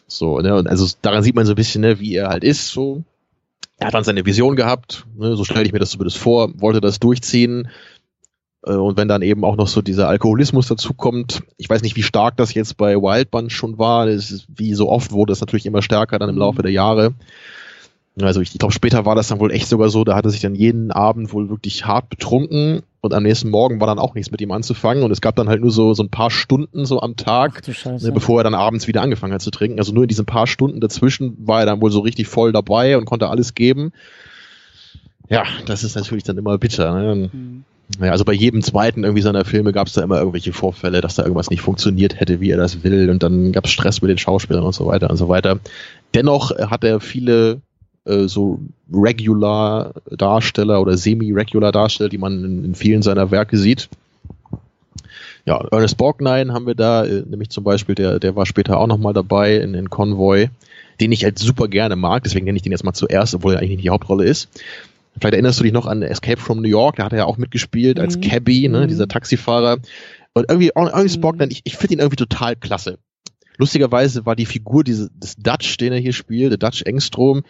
So, 0.06 0.40
ne, 0.40 0.54
und 0.54 0.68
also 0.68 0.86
daran 1.02 1.22
sieht 1.22 1.34
man 1.34 1.46
so 1.46 1.52
ein 1.52 1.56
bisschen, 1.56 1.80
ne, 1.80 2.00
wie 2.00 2.14
er 2.14 2.28
halt 2.28 2.44
ist, 2.44 2.68
so. 2.68 3.02
Er 3.76 3.88
hat 3.88 3.94
dann 3.94 4.04
seine 4.04 4.24
Vision 4.24 4.54
gehabt, 4.54 5.04
ne, 5.16 5.36
so 5.36 5.44
stelle 5.44 5.64
ich 5.64 5.72
mir 5.72 5.80
das 5.80 5.90
zumindest 5.90 6.18
vor, 6.18 6.50
wollte 6.60 6.80
das 6.80 7.00
durchziehen, 7.00 7.68
äh, 8.66 8.72
und 8.72 8.96
wenn 8.96 9.08
dann 9.08 9.22
eben 9.22 9.44
auch 9.44 9.56
noch 9.56 9.68
so 9.68 9.82
dieser 9.82 10.08
Alkoholismus 10.08 10.68
dazukommt, 10.68 11.42
ich 11.56 11.68
weiß 11.68 11.82
nicht, 11.82 11.96
wie 11.96 12.02
stark 12.02 12.36
das 12.36 12.54
jetzt 12.54 12.76
bei 12.76 12.96
Wildband 12.96 13.52
schon 13.52 13.78
war, 13.78 14.08
ist, 14.08 14.46
wie 14.54 14.74
so 14.74 14.88
oft 14.88 15.12
wurde 15.12 15.32
es 15.32 15.40
natürlich 15.40 15.66
immer 15.66 15.82
stärker 15.82 16.18
dann 16.18 16.30
im 16.30 16.38
Laufe 16.38 16.62
der 16.62 16.72
Jahre. 16.72 17.14
Also 18.20 18.40
ich, 18.40 18.53
ich 18.53 18.59
glaube, 18.59 18.72
später 18.72 19.05
war 19.05 19.16
das 19.16 19.29
dann 19.29 19.40
wohl 19.40 19.50
echt 19.50 19.68
sogar 19.68 19.88
so, 19.88 20.05
da 20.05 20.14
hat 20.14 20.24
er 20.24 20.31
sich 20.31 20.40
dann 20.40 20.55
jeden 20.55 20.92
Abend 20.92 21.33
wohl 21.33 21.48
wirklich 21.48 21.85
hart 21.85 22.09
betrunken 22.11 22.83
und 23.00 23.12
am 23.12 23.24
nächsten 23.24 23.50
Morgen 23.50 23.81
war 23.81 23.88
dann 23.88 23.98
auch 23.98 24.14
nichts 24.14 24.31
mit 24.31 24.40
ihm 24.40 24.53
anzufangen 24.53 25.03
und 25.03 25.11
es 25.11 25.20
gab 25.20 25.35
dann 25.35 25.48
halt 25.48 25.61
nur 25.61 25.72
so, 25.72 25.94
so 25.94 26.05
ein 26.05 26.11
paar 26.11 26.31
Stunden 26.31 26.87
so 26.87 27.00
am 27.00 27.16
Tag, 27.16 27.62
ne, 27.66 28.12
bevor 28.12 28.40
er 28.40 28.44
dann 28.44 28.55
abends 28.55 28.87
wieder 28.87 29.03
angefangen 29.03 29.35
hat 29.35 29.42
zu 29.42 29.50
trinken. 29.50 29.81
Also 29.81 29.92
nur 29.92 30.05
in 30.05 30.09
diesen 30.09 30.27
paar 30.27 30.46
Stunden 30.46 30.81
dazwischen 30.81 31.37
war 31.44 31.61
er 31.61 31.66
dann 31.66 31.81
wohl 31.81 31.90
so 31.90 32.00
richtig 32.00 32.29
voll 32.29 32.53
dabei 32.53 32.96
und 32.96 33.05
konnte 33.05 33.29
alles 33.29 33.55
geben. 33.55 33.92
Ja, 35.29 35.42
das 35.66 35.83
ist 35.83 35.96
natürlich 35.96 36.24
dann 36.24 36.38
immer 36.38 36.57
bitter. 36.59 36.94
Ne? 36.94 37.31
Mhm. 37.33 37.64
Ja, 38.00 38.12
also 38.12 38.24
bei 38.24 38.33
jedem 38.33 38.62
zweiten 38.62 39.05
irgendwie 39.05 39.22
seiner 39.22 39.44
Filme 39.44 39.72
gab 39.72 39.88
es 39.88 39.92
da 39.92 40.03
immer 40.03 40.18
irgendwelche 40.18 40.53
Vorfälle, 40.53 41.00
dass 41.00 41.16
da 41.16 41.22
irgendwas 41.22 41.50
nicht 41.50 41.61
funktioniert 41.61 42.18
hätte, 42.18 42.40
wie 42.40 42.50
er 42.50 42.57
das 42.57 42.83
will, 42.83 43.11
und 43.11 43.22
dann 43.22 43.53
gab 43.53 43.66
es 43.66 43.72
Stress 43.72 44.00
mit 44.00 44.11
den 44.11 44.18
Schauspielern 44.18 44.64
und 44.64 44.74
so 44.74 44.87
weiter 44.87 45.11
und 45.11 45.16
so 45.16 45.29
weiter. 45.29 45.59
Dennoch 46.14 46.50
hat 46.50 46.85
er 46.85 47.00
viele 47.00 47.61
äh, 48.04 48.28
so 48.28 48.60
regular 48.92 49.94
Darsteller 50.10 50.80
oder 50.80 50.96
semi-regular 50.96 51.72
Darsteller, 51.72 52.08
die 52.08 52.18
man 52.18 52.44
in, 52.44 52.64
in, 52.64 52.74
vielen 52.74 53.02
seiner 53.02 53.30
Werke 53.30 53.56
sieht. 53.56 53.88
Ja, 55.46 55.62
Ernest 55.70 55.96
Borgnine 55.96 56.52
haben 56.52 56.66
wir 56.66 56.74
da, 56.74 57.04
äh, 57.04 57.22
nämlich 57.26 57.50
zum 57.50 57.64
Beispiel, 57.64 57.94
der, 57.94 58.18
der 58.18 58.36
war 58.36 58.46
später 58.46 58.78
auch 58.78 58.86
nochmal 58.86 59.12
dabei 59.12 59.56
in, 59.56 59.74
in 59.74 59.90
Convoy, 59.90 60.48
den 61.00 61.12
ich 61.12 61.24
halt 61.24 61.38
super 61.38 61.68
gerne 61.68 61.96
mag, 61.96 62.24
deswegen 62.24 62.44
nenne 62.44 62.56
ich 62.56 62.62
den 62.62 62.72
jetzt 62.72 62.84
mal 62.84 62.92
zuerst, 62.92 63.34
obwohl 63.34 63.54
er 63.54 63.58
eigentlich 63.58 63.70
nicht 63.70 63.84
die 63.84 63.90
Hauptrolle 63.90 64.24
ist. 64.24 64.48
Vielleicht 65.18 65.34
erinnerst 65.34 65.60
du 65.60 65.64
dich 65.64 65.72
noch 65.72 65.86
an 65.86 66.02
Escape 66.02 66.40
from 66.40 66.60
New 66.60 66.68
York, 66.68 66.96
da 66.96 67.04
hat 67.04 67.12
er 67.12 67.18
ja 67.18 67.24
auch 67.24 67.38
mitgespielt 67.38 68.00
als 68.00 68.16
mhm. 68.16 68.22
Cabby, 68.22 68.68
ne, 68.68 68.82
mhm. 68.82 68.88
dieser 68.88 69.08
Taxifahrer. 69.08 69.78
Und 70.34 70.46
irgendwie, 70.48 70.72
irgendwie 70.74 71.18
mhm. 71.18 71.50
ich, 71.50 71.60
ich 71.64 71.76
finde 71.76 71.94
ihn 71.94 72.00
irgendwie 72.00 72.16
total 72.16 72.56
klasse. 72.56 72.98
Lustigerweise 73.56 74.26
war 74.26 74.36
die 74.36 74.46
Figur 74.46 74.84
diese, 74.84 75.10
des 75.10 75.36
Dutch, 75.36 75.76
den 75.76 75.92
er 75.92 75.98
hier 75.98 76.12
spielt, 76.12 76.50
der 76.50 76.58
Dutch 76.58 76.82
Engstrom, 76.82 77.42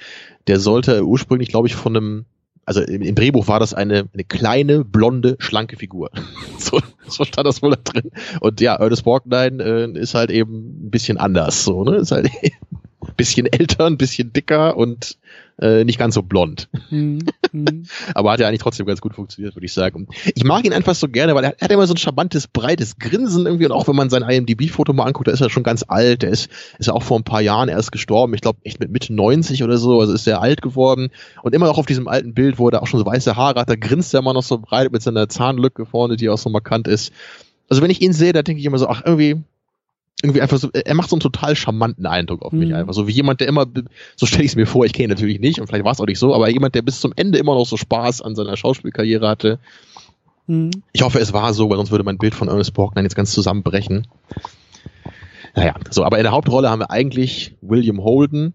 der 0.47 0.61
sollte 0.61 1.05
ursprünglich, 1.05 1.49
glaube 1.49 1.69
ich, 1.69 1.75
von 1.75 1.97
einem, 1.97 2.25
also 2.67 2.83
im, 2.83 3.03
im, 3.03 3.15
Drehbuch 3.15 3.49
war 3.49 3.61
das 3.61 3.75
eine, 3.75 4.09
eine 4.13 4.25
kleine, 4.25 4.85
blonde, 4.85 5.37
schlanke 5.39 5.77
Figur. 5.77 6.11
so, 6.59 6.81
so 7.07 7.25
stand 7.25 7.47
das 7.47 7.63
wohl 7.63 7.71
da 7.71 7.81
drin. 7.83 8.11
Und 8.41 8.61
ja, 8.61 8.75
Ernest 8.75 9.05
Borgnine 9.05 9.63
äh, 9.63 9.99
ist 9.99 10.15
halt 10.15 10.31
eben 10.31 10.87
ein 10.87 10.91
bisschen 10.91 11.17
anders, 11.17 11.65
so, 11.65 11.85
ne? 11.85 11.97
Ist 11.97 12.13
halt 12.13 12.29
ein 12.43 13.15
bisschen 13.17 13.47
älter, 13.47 13.87
ein 13.87 13.99
bisschen 13.99 14.33
dicker 14.33 14.77
und 14.77 15.19
äh, 15.61 15.85
nicht 15.85 15.99
ganz 15.99 16.15
so 16.15 16.23
blond. 16.23 16.69
Mhm. 16.91 17.21
Aber 18.15 18.33
hat 18.33 18.41
ja 18.41 18.49
eigentlich 18.49 18.61
trotzdem 18.61 18.87
ganz 18.87 19.01
gut 19.01 19.15
funktioniert, 19.15 19.55
würde 19.55 19.67
ich 19.67 19.73
sagen. 19.73 20.09
Ich 20.35 20.45
mag 20.45 20.65
ihn 20.65 20.73
einfach 20.73 20.95
so 20.95 21.09
gerne, 21.09 21.35
weil 21.35 21.45
er, 21.45 21.55
er, 21.59 21.65
hat 21.65 21.71
immer 21.71 21.87
so 21.87 21.95
ein 21.95 21.99
charmantes, 21.99 22.49
breites 22.49 22.99
Grinsen 22.99 23.47
irgendwie 23.47 23.67
und 23.67 23.73
auch 23.73 23.87
wenn 23.87 23.97
man 23.97 24.11
sein 24.11 24.23
IMDb-Foto 24.23 24.93
mal 24.93 25.05
anguckt, 25.05 25.29
da 25.29 25.33
ist 25.33 25.41
er 25.41 25.51
schon 25.51 25.63
ganz 25.63 25.85
alt. 25.87 26.23
Der 26.23 26.31
ist, 26.31 26.51
ist 26.79 26.87
ja 26.87 26.93
auch 26.93 27.03
vor 27.03 27.19
ein 27.19 27.25
paar 27.25 27.41
Jahren 27.41 27.69
erst 27.69 27.93
gestorben. 27.93 28.35
Ich 28.35 28.41
glaube, 28.41 28.59
echt 28.65 28.81
mit 28.81 28.91
Mitte 28.91 29.15
90 29.15 29.63
oder 29.63 29.79
so, 29.79 30.01
also 30.01 30.13
ist 30.13 30.25
sehr 30.25 30.41
alt 30.41 30.63
geworden. 30.63 31.11
Und 31.43 31.55
immer 31.55 31.67
noch 31.67 31.79
auf 31.79 31.87
diesem 31.87 32.09
alten 32.09 32.35
Bild, 32.35 32.59
wo 32.59 32.69
er 32.69 32.73
da 32.73 32.79
auch 32.81 32.87
schon 32.87 33.01
so 33.01 33.07
weiße 33.07 33.37
Haare 33.37 33.61
hat, 33.61 33.71
da 33.71 33.77
grinst 33.77 34.15
er 34.15 34.21
immer 34.21 34.35
noch 34.35 34.43
so 34.43 34.59
breit 34.59 34.93
mit 34.93 35.03
seiner 35.03 35.29
Zahnlücke 35.29 35.87
vorne, 35.87 36.17
die 36.17 36.29
auch 36.29 36.39
so 36.39 36.51
markant 36.51 36.89
ist. 36.89 37.13
Also 37.69 37.83
wenn 37.83 37.91
ich 37.91 38.03
ihn 38.03 38.13
sehe, 38.13 38.33
da 38.33 38.43
denke 38.43 38.61
ich 38.61 38.67
immer 38.67 38.79
so, 38.79 38.89
ach, 38.89 39.03
irgendwie, 39.05 39.43
irgendwie 40.25 40.41
einfach 40.41 40.57
so, 40.57 40.71
er 40.73 40.95
macht 40.95 41.11
so 41.11 41.17
einen 41.17 41.21
total 41.21 41.55
charmanten 41.55 42.07
Eindruck 42.07 42.43
auf 42.43 42.53
mich 42.53 42.71
mhm. 42.71 42.77
einfach. 42.77 42.95
So 42.95 43.07
wie 43.07 43.13
jemand, 43.13 43.41
der 43.41 43.49
immer, 43.49 43.67
so 44.17 44.25
stelle 44.25 44.45
ich 44.45 44.53
es 44.53 44.57
mir 44.57 44.67
vor, 44.67 44.87
ich 44.87 44.95
kenne 44.95 45.05
ihn 45.05 45.11
natürlich 45.11 45.39
nicht 45.39 45.61
und 45.61 45.67
vielleicht 45.67 45.85
war 45.85 45.93
es 45.93 46.01
auch 46.01 46.07
nicht 46.07 46.19
so, 46.19 46.35
aber 46.35 46.49
jemand, 46.49 46.75
der 46.75 46.83
bis 46.83 46.99
zum 46.99 47.13
Ende 47.15 47.39
immer 47.39 47.55
noch 47.55 47.67
so 47.67 47.77
Spaß 47.77 48.23
an 48.23 48.35
seiner 48.35 48.57
Schauspielkarriere 48.57 49.29
hatte. 49.29 49.59
Mhm. 50.47 50.71
Ich 50.93 51.03
hoffe, 51.03 51.19
es 51.19 51.35
war 51.35 51.53
so, 51.53 51.69
weil 51.69 51.77
sonst 51.77 51.91
würde 51.91 52.05
mein 52.05 52.17
Bild 52.17 52.35
von 52.35 52.49
Ernest 52.49 52.73
Borgnine 52.73 53.05
jetzt 53.05 53.15
ganz 53.15 53.33
zusammenbrechen. 53.33 54.07
Naja, 55.55 55.75
so, 55.91 56.05
aber 56.05 56.17
in 56.17 56.25
der 56.25 56.33
Hauptrolle 56.33 56.71
haben 56.71 56.81
wir 56.81 56.91
eigentlich 56.91 57.57
William 57.61 58.03
Holden 58.03 58.55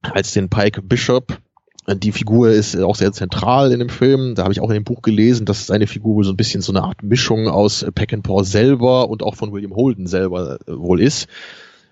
als 0.00 0.32
den 0.32 0.48
Pike 0.48 0.80
Bishop, 0.80 1.38
die 1.88 2.12
Figur 2.12 2.50
ist 2.50 2.76
auch 2.76 2.94
sehr 2.94 3.12
zentral 3.12 3.72
in 3.72 3.78
dem 3.78 3.88
Film. 3.88 4.34
Da 4.34 4.44
habe 4.44 4.52
ich 4.52 4.60
auch 4.60 4.68
in 4.68 4.74
dem 4.74 4.84
Buch 4.84 5.02
gelesen, 5.02 5.46
dass 5.46 5.66
seine 5.66 5.86
Figur 5.86 6.24
so 6.24 6.30
ein 6.30 6.36
bisschen 6.36 6.60
so 6.60 6.72
eine 6.72 6.82
Art 6.82 7.02
Mischung 7.02 7.48
aus 7.48 7.84
Peckinpah 7.94 8.44
selber 8.44 9.08
und 9.08 9.22
auch 9.22 9.34
von 9.34 9.52
William 9.52 9.74
Holden 9.74 10.06
selber 10.06 10.58
äh, 10.66 10.72
wohl 10.76 11.00
ist. 11.00 11.26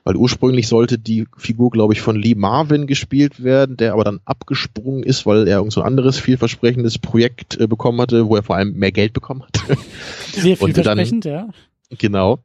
Weil 0.04 0.16
ursprünglich 0.16 0.68
sollte 0.68 0.98
die 0.98 1.26
Figur, 1.36 1.70
glaube 1.70 1.92
ich, 1.92 2.00
von 2.00 2.16
Lee 2.16 2.34
Marvin 2.34 2.86
gespielt 2.86 3.42
werden, 3.42 3.76
der 3.76 3.92
aber 3.92 4.04
dann 4.04 4.20
abgesprungen 4.24 5.02
ist, 5.02 5.26
weil 5.26 5.48
er 5.48 5.58
irgend 5.58 5.72
so 5.72 5.80
ein 5.80 5.86
anderes 5.86 6.18
vielversprechendes 6.18 6.98
Projekt 6.98 7.60
äh, 7.60 7.66
bekommen 7.66 8.00
hatte, 8.00 8.28
wo 8.28 8.36
er 8.36 8.42
vor 8.42 8.56
allem 8.56 8.74
mehr 8.74 8.92
Geld 8.92 9.12
bekommen 9.12 9.42
hat. 9.42 9.78
Sehr 10.32 10.56
vielversprechend, 10.56 11.24
dann, 11.24 11.32
ja. 11.32 11.48
Genau. 11.98 12.38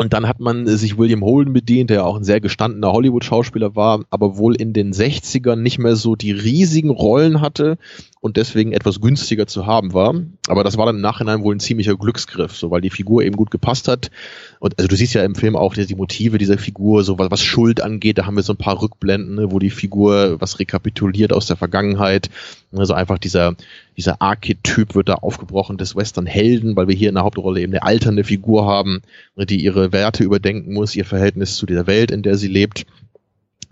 Und 0.00 0.12
dann 0.12 0.28
hat 0.28 0.38
man 0.38 0.68
sich 0.68 0.96
William 0.96 1.24
Holden 1.24 1.52
bedient, 1.52 1.90
der 1.90 2.06
auch 2.06 2.16
ein 2.16 2.22
sehr 2.22 2.40
gestandener 2.40 2.92
Hollywood-Schauspieler 2.92 3.74
war, 3.74 4.04
aber 4.10 4.38
wohl 4.38 4.54
in 4.54 4.72
den 4.72 4.92
60ern 4.92 5.56
nicht 5.56 5.80
mehr 5.80 5.96
so 5.96 6.14
die 6.14 6.30
riesigen 6.30 6.90
Rollen 6.90 7.40
hatte 7.40 7.78
und 8.20 8.36
deswegen 8.36 8.70
etwas 8.70 9.00
günstiger 9.00 9.48
zu 9.48 9.66
haben 9.66 9.94
war. 9.94 10.14
Aber 10.46 10.62
das 10.62 10.76
war 10.76 10.86
dann 10.86 10.96
im 10.96 11.02
Nachhinein 11.02 11.42
wohl 11.42 11.56
ein 11.56 11.60
ziemlicher 11.60 11.96
Glücksgriff, 11.96 12.56
so 12.56 12.70
weil 12.70 12.80
die 12.80 12.90
Figur 12.90 13.24
eben 13.24 13.34
gut 13.34 13.50
gepasst 13.50 13.88
hat. 13.88 14.12
Und 14.60 14.78
also 14.78 14.86
du 14.86 14.94
siehst 14.94 15.14
ja 15.14 15.24
im 15.24 15.34
Film 15.34 15.56
auch 15.56 15.74
die, 15.74 15.94
Motive 15.96 16.38
dieser 16.38 16.58
Figur, 16.58 17.02
so 17.02 17.18
was, 17.18 17.32
was 17.32 17.42
Schuld 17.42 17.80
angeht, 17.80 18.18
da 18.18 18.26
haben 18.26 18.36
wir 18.36 18.44
so 18.44 18.52
ein 18.52 18.56
paar 18.56 18.80
Rückblenden, 18.80 19.34
ne, 19.34 19.50
wo 19.50 19.58
die 19.58 19.70
Figur 19.70 20.40
was 20.40 20.60
rekapituliert 20.60 21.32
aus 21.32 21.46
der 21.46 21.56
Vergangenheit. 21.56 22.30
Also 22.70 22.94
einfach 22.94 23.18
dieser, 23.18 23.56
dieser 23.98 24.22
Archetyp 24.22 24.94
wird 24.94 25.08
da 25.08 25.14
aufgebrochen 25.14 25.76
des 25.76 25.96
Western-Helden, 25.96 26.76
weil 26.76 26.86
wir 26.86 26.94
hier 26.94 27.08
in 27.08 27.16
der 27.16 27.24
Hauptrolle 27.24 27.60
eben 27.60 27.72
eine 27.72 27.82
alternde 27.82 28.22
Figur 28.22 28.64
haben, 28.64 29.02
die 29.36 29.60
ihre 29.60 29.92
Werte 29.92 30.22
überdenken 30.22 30.72
muss, 30.72 30.94
ihr 30.94 31.04
Verhältnis 31.04 31.56
zu 31.56 31.66
der 31.66 31.88
Welt, 31.88 32.12
in 32.12 32.22
der 32.22 32.36
sie 32.36 32.46
lebt. 32.46 32.86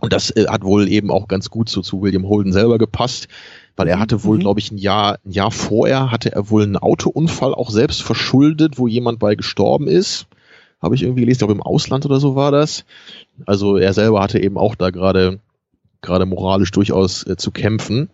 Und 0.00 0.12
das 0.12 0.30
äh, 0.32 0.46
hat 0.48 0.64
wohl 0.64 0.88
eben 0.88 1.12
auch 1.12 1.28
ganz 1.28 1.48
gut 1.48 1.68
so 1.68 1.80
zu 1.80 2.02
William 2.02 2.28
Holden 2.28 2.52
selber 2.52 2.76
gepasst, 2.76 3.28
weil 3.76 3.86
er 3.86 3.98
mhm, 3.98 4.00
hatte 4.00 4.24
wohl, 4.24 4.38
mhm. 4.38 4.40
glaube 4.40 4.58
ich, 4.58 4.72
ein 4.72 4.78
Jahr, 4.78 5.20
ein 5.24 5.30
Jahr 5.30 5.52
vorher 5.52 6.10
hatte 6.10 6.32
er 6.32 6.50
wohl 6.50 6.64
einen 6.64 6.76
Autounfall 6.76 7.54
auch 7.54 7.70
selbst 7.70 8.02
verschuldet, 8.02 8.78
wo 8.78 8.88
jemand 8.88 9.20
bei 9.20 9.36
gestorben 9.36 9.86
ist. 9.86 10.26
Habe 10.82 10.96
ich 10.96 11.02
irgendwie 11.02 11.20
gelesen, 11.20 11.36
ich 11.36 11.38
glaube 11.38 11.54
im 11.54 11.62
Ausland 11.62 12.04
oder 12.04 12.18
so 12.18 12.34
war 12.34 12.50
das. 12.50 12.84
Also 13.46 13.76
er 13.76 13.92
selber 13.92 14.20
hatte 14.20 14.42
eben 14.42 14.58
auch 14.58 14.74
da 14.74 14.90
gerade 14.90 15.38
gerade 16.02 16.26
moralisch 16.26 16.72
durchaus 16.72 17.24
äh, 17.26 17.36
zu 17.36 17.52
kämpfen. 17.52 18.10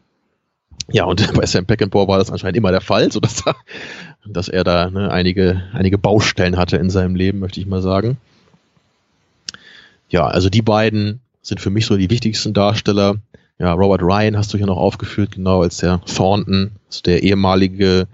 Ja, 0.90 1.04
und 1.04 1.32
bei 1.34 1.46
Sam 1.46 1.66
Peckinpah 1.66 2.08
war 2.08 2.18
das 2.18 2.30
anscheinend 2.30 2.56
immer 2.56 2.70
der 2.70 2.80
Fall, 2.80 3.12
so 3.12 3.20
dass 3.20 3.46
er, 3.46 3.56
dass 4.26 4.48
er 4.48 4.64
da 4.64 4.90
ne, 4.90 5.10
einige, 5.10 5.62
einige 5.72 5.98
Baustellen 5.98 6.56
hatte 6.56 6.76
in 6.76 6.90
seinem 6.90 7.14
Leben, 7.14 7.38
möchte 7.38 7.60
ich 7.60 7.66
mal 7.66 7.82
sagen. 7.82 8.16
Ja, 10.08 10.26
also 10.26 10.50
die 10.50 10.62
beiden 10.62 11.20
sind 11.40 11.60
für 11.60 11.70
mich 11.70 11.86
so 11.86 11.96
die 11.96 12.10
wichtigsten 12.10 12.52
Darsteller. 12.52 13.16
Ja, 13.58 13.72
Robert 13.72 14.02
Ryan 14.02 14.36
hast 14.36 14.52
du 14.52 14.58
hier 14.58 14.66
noch 14.66 14.76
aufgeführt, 14.76 15.32
genau 15.32 15.62
als 15.62 15.78
der 15.78 16.00
Thornton, 16.04 16.72
also 16.88 17.02
der 17.02 17.22
ehemalige 17.22 18.08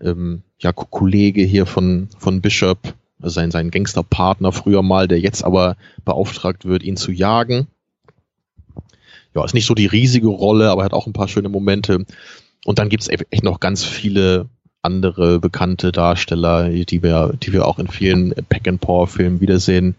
ähm, 0.00 0.42
ja, 0.58 0.72
Kollege 0.72 1.42
hier 1.42 1.66
von, 1.66 2.08
von 2.18 2.40
Bishop, 2.40 2.94
also 3.20 3.34
sein, 3.34 3.50
sein 3.50 3.70
Gangsterpartner 3.70 4.52
früher 4.52 4.82
mal, 4.82 5.08
der 5.08 5.18
jetzt 5.18 5.42
aber 5.42 5.76
beauftragt 6.04 6.64
wird, 6.64 6.82
ihn 6.82 6.96
zu 6.96 7.12
jagen 7.12 7.66
ja, 9.34 9.44
ist 9.44 9.54
nicht 9.54 9.66
so 9.66 9.74
die 9.74 9.86
riesige 9.86 10.28
Rolle, 10.28 10.70
aber 10.70 10.84
hat 10.84 10.92
auch 10.92 11.06
ein 11.06 11.12
paar 11.12 11.28
schöne 11.28 11.48
Momente. 11.48 12.04
Und 12.64 12.78
dann 12.78 12.88
gibt's 12.88 13.08
echt 13.08 13.44
noch 13.44 13.60
ganz 13.60 13.84
viele 13.84 14.48
andere 14.82 15.40
bekannte 15.40 15.92
Darsteller, 15.92 16.68
die 16.68 17.02
wir, 17.02 17.34
die 17.42 17.52
wir 17.52 17.66
auch 17.66 17.78
in 17.78 17.88
vielen 17.88 18.34
Pack 18.48 18.66
and 18.66 18.80
Paw 18.80 19.06
Filmen 19.06 19.40
wiedersehen. 19.40 19.94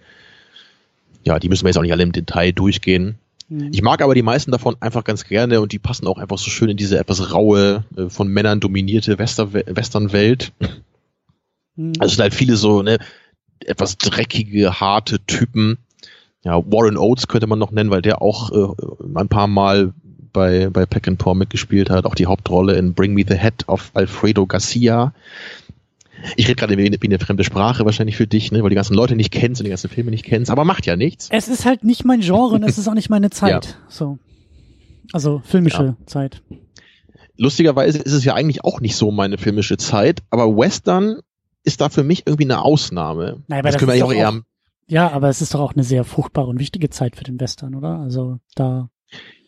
Ja, 1.23 1.39
die 1.39 1.49
müssen 1.49 1.63
wir 1.63 1.69
jetzt 1.69 1.77
auch 1.77 1.83
nicht 1.83 1.91
alle 1.91 2.03
im 2.03 2.11
Detail 2.11 2.51
durchgehen. 2.51 3.19
Mhm. 3.51 3.69
Ich 3.71 3.81
mag 3.81 4.01
aber 4.01 4.15
die 4.15 4.23
meisten 4.23 4.51
davon 4.51 4.75
einfach 4.79 5.03
ganz 5.03 5.25
gerne 5.25 5.61
und 5.61 5.71
die 5.71 5.79
passen 5.79 6.07
auch 6.07 6.17
einfach 6.17 6.37
so 6.37 6.49
schön 6.49 6.69
in 6.69 6.77
diese 6.77 6.97
etwas 6.97 7.31
raue, 7.31 7.83
äh, 7.95 8.09
von 8.09 8.27
Männern 8.27 8.59
dominierte 8.59 9.19
Westernwelt. 9.19 10.51
Mhm. 11.75 11.93
Also 11.99 12.11
es 12.11 12.11
sind 12.13 12.21
halt 12.23 12.33
viele 12.33 12.55
so, 12.55 12.81
ne, 12.81 12.97
etwas 13.59 13.97
dreckige, 13.97 14.79
harte 14.79 15.19
Typen, 15.25 15.77
ja, 16.43 16.57
Warren 16.57 16.97
Oates 16.97 17.27
könnte 17.27 17.47
man 17.47 17.59
noch 17.59 17.71
nennen, 17.71 17.91
weil 17.91 18.01
der 18.01 18.21
auch 18.21 18.51
äh, 18.51 19.19
ein 19.19 19.27
paar 19.27 19.47
Mal 19.47 19.93
bei, 20.33 20.69
bei 20.69 20.85
Peck 20.85 21.07
and 21.07 21.19
Paw 21.19 21.35
mitgespielt 21.35 21.89
hat, 21.89 22.05
auch 22.05 22.15
die 22.15 22.25
Hauptrolle 22.25 22.75
in 22.75 22.93
Bring 22.93 23.13
Me 23.13 23.23
the 23.27 23.35
Head 23.35 23.67
of 23.67 23.91
Alfredo 23.93 24.45
Garcia. 24.45 25.13
Ich 26.35 26.47
rede 26.47 26.55
gerade 26.55 26.77
wie, 26.77 26.97
wie 26.99 27.07
eine 27.07 27.19
fremde 27.19 27.43
Sprache 27.43 27.85
wahrscheinlich 27.85 28.15
für 28.15 28.27
dich, 28.27 28.51
ne, 28.51 28.61
weil 28.61 28.69
die 28.69 28.75
ganzen 28.75 28.93
Leute 28.93 29.15
nicht 29.15 29.31
kennst 29.31 29.59
und 29.59 29.65
die 29.65 29.69
ganzen 29.69 29.89
Filme 29.89 30.11
nicht 30.11 30.23
kennst, 30.23 30.51
aber 30.51 30.65
macht 30.65 30.85
ja 30.85 30.95
nichts. 30.95 31.29
Es 31.31 31.47
ist 31.47 31.65
halt 31.65 31.83
nicht 31.83 32.05
mein 32.05 32.21
Genre 32.21 32.55
und 32.55 32.63
es 32.63 32.77
ist 32.77 32.87
auch 32.87 32.93
nicht 32.93 33.09
meine 33.09 33.29
Zeit. 33.29 33.65
Ja. 33.65 33.71
So. 33.89 34.19
Also 35.13 35.41
filmische 35.45 35.83
ja. 35.83 36.05
Zeit. 36.05 36.41
Lustigerweise 37.37 37.97
ist 37.97 38.13
es 38.13 38.23
ja 38.23 38.35
eigentlich 38.35 38.63
auch 38.63 38.81
nicht 38.81 38.95
so 38.95 39.11
meine 39.11 39.37
filmische 39.37 39.77
Zeit, 39.77 40.21
aber 40.29 40.55
Western 40.55 41.19
ist 41.63 41.81
da 41.81 41.89
für 41.89 42.03
mich 42.03 42.23
irgendwie 42.25 42.45
eine 42.45 42.61
Ausnahme. 42.63 43.43
Naja, 43.47 43.61
das, 43.63 43.73
das 43.73 43.79
können 43.79 43.91
wir 43.91 43.97
ja 43.97 44.05
auch 44.05 44.13
eher. 44.13 44.41
Ja, 44.91 45.09
aber 45.09 45.29
es 45.29 45.41
ist 45.41 45.53
doch 45.53 45.61
auch 45.61 45.73
eine 45.73 45.85
sehr 45.85 46.03
fruchtbare 46.03 46.47
und 46.47 46.59
wichtige 46.59 46.89
Zeit 46.89 47.15
für 47.15 47.23
den 47.23 47.39
Western, 47.39 47.75
oder? 47.75 47.99
Also 47.99 48.39
da. 48.55 48.89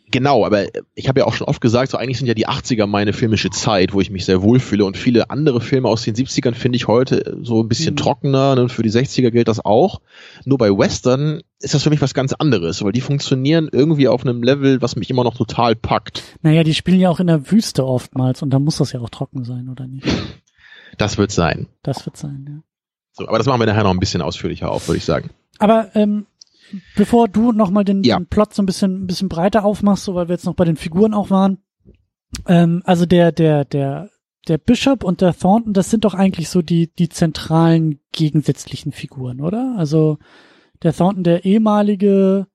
Genau, 0.10 0.46
aber 0.46 0.68
ich 0.96 1.10
habe 1.10 1.20
ja 1.20 1.26
auch 1.26 1.34
schon 1.34 1.48
oft 1.48 1.60
gesagt, 1.60 1.92
so 1.92 1.98
eigentlich 1.98 2.18
sind 2.18 2.28
ja 2.28 2.34
die 2.34 2.48
80er 2.48 2.88
meine 2.88 3.12
filmische 3.12 3.50
Zeit, 3.50 3.94
wo 3.94 4.00
ich 4.00 4.10
mich 4.10 4.24
sehr 4.24 4.42
wohlfühle 4.42 4.86
und 4.86 4.96
viele 4.96 5.30
andere 5.32 5.60
Filme 5.60 5.90
aus 5.90 6.04
den 6.04 6.16
70ern 6.16 6.54
finde 6.54 6.78
ich 6.78 6.88
heute 6.88 7.38
so 7.42 7.62
ein 7.62 7.68
bisschen 7.68 7.90
hm. 7.90 7.98
trockener, 7.98 8.56
ne? 8.56 8.70
für 8.70 8.84
die 8.84 8.90
60er 8.90 9.32
gilt 9.32 9.50
das 9.50 9.66
auch. 9.66 10.00
Nur 10.46 10.60
bei 10.60 10.70
Western 10.70 11.42
ist 11.60 11.74
das 11.74 11.84
für 11.84 11.90
mich 11.90 12.02
was 12.02 12.14
ganz 12.14 12.32
anderes, 12.32 12.82
weil 12.82 12.94
die 12.94 13.02
funktionieren 13.02 13.68
irgendwie 13.70 14.08
auf 14.08 14.26
einem 14.26 14.44
Level, 14.44 14.82
was 14.82 14.96
mich 14.96 15.10
immer 15.10 15.26
noch 15.26 15.36
total 15.36 15.76
packt. 15.76 16.24
Naja, 16.42 16.64
die 16.64 16.74
spielen 16.74 17.02
ja 17.02 17.10
auch 17.10 17.20
in 17.20 17.28
der 17.28 17.52
Wüste 17.52 17.86
oftmals 17.86 18.42
und 18.42 18.52
da 18.52 18.60
muss 18.60 18.78
das 18.78 18.94
ja 18.94 19.02
auch 19.02 19.10
trocken 19.10 19.44
sein, 19.44 19.68
oder 19.68 19.88
nicht? 19.88 20.08
Das 20.98 21.18
wird 21.18 21.32
sein. 21.32 21.68
Das 21.82 22.06
wird 22.06 22.16
sein, 22.16 22.46
ja. 22.48 22.73
So, 23.14 23.28
aber 23.28 23.38
das 23.38 23.48
machen 23.48 23.62
wir 23.62 23.68
nachher 23.68 23.84
noch 23.84 23.92
ein 23.94 24.00
bisschen 24.00 24.22
ausführlicher 24.22 24.72
auf, 24.72 24.88
würde 24.88 24.98
ich 24.98 25.06
sagen. 25.06 25.30
Aber 25.60 25.96
ähm, 25.96 26.26
bevor 26.96 27.28
du 27.28 27.52
nochmal 27.52 27.86
den, 27.86 28.04
ja. 28.04 28.18
den 28.18 28.26
Plot 28.26 28.54
so 28.54 28.62
ein 28.62 28.66
bisschen, 28.66 29.04
ein 29.04 29.08
bisschen 29.08 29.30
breiter 29.30 29.64
aufmachst, 29.64 30.04
so 30.04 30.16
weil 30.16 30.28
wir 30.28 30.34
jetzt 30.34 30.46
noch 30.46 30.56
bei 30.56 30.66
den 30.66 30.78
Figuren 30.78 31.14
auch 31.14 31.30
waren. 31.30 31.60
Ähm, 32.48 32.82
also 32.86 33.06
der, 33.06 33.32
der, 33.32 33.66
der, 33.66 34.10
der 34.48 34.58
Bishop 34.58 35.04
und 35.04 35.22
der 35.22 35.38
Thornton, 35.38 35.74
das 35.74 35.92
sind 35.92 36.06
doch 36.06 36.16
eigentlich 36.16 36.50
so 36.50 36.62
die, 36.62 36.92
die 36.94 37.10
zentralen 37.10 38.00
gegensätzlichen 38.12 38.92
Figuren, 38.92 39.42
oder? 39.42 39.76
Also 39.78 40.18
der 40.82 40.94
Thornton, 40.94 41.24
der 41.24 41.46
ehemalige, 41.46 42.48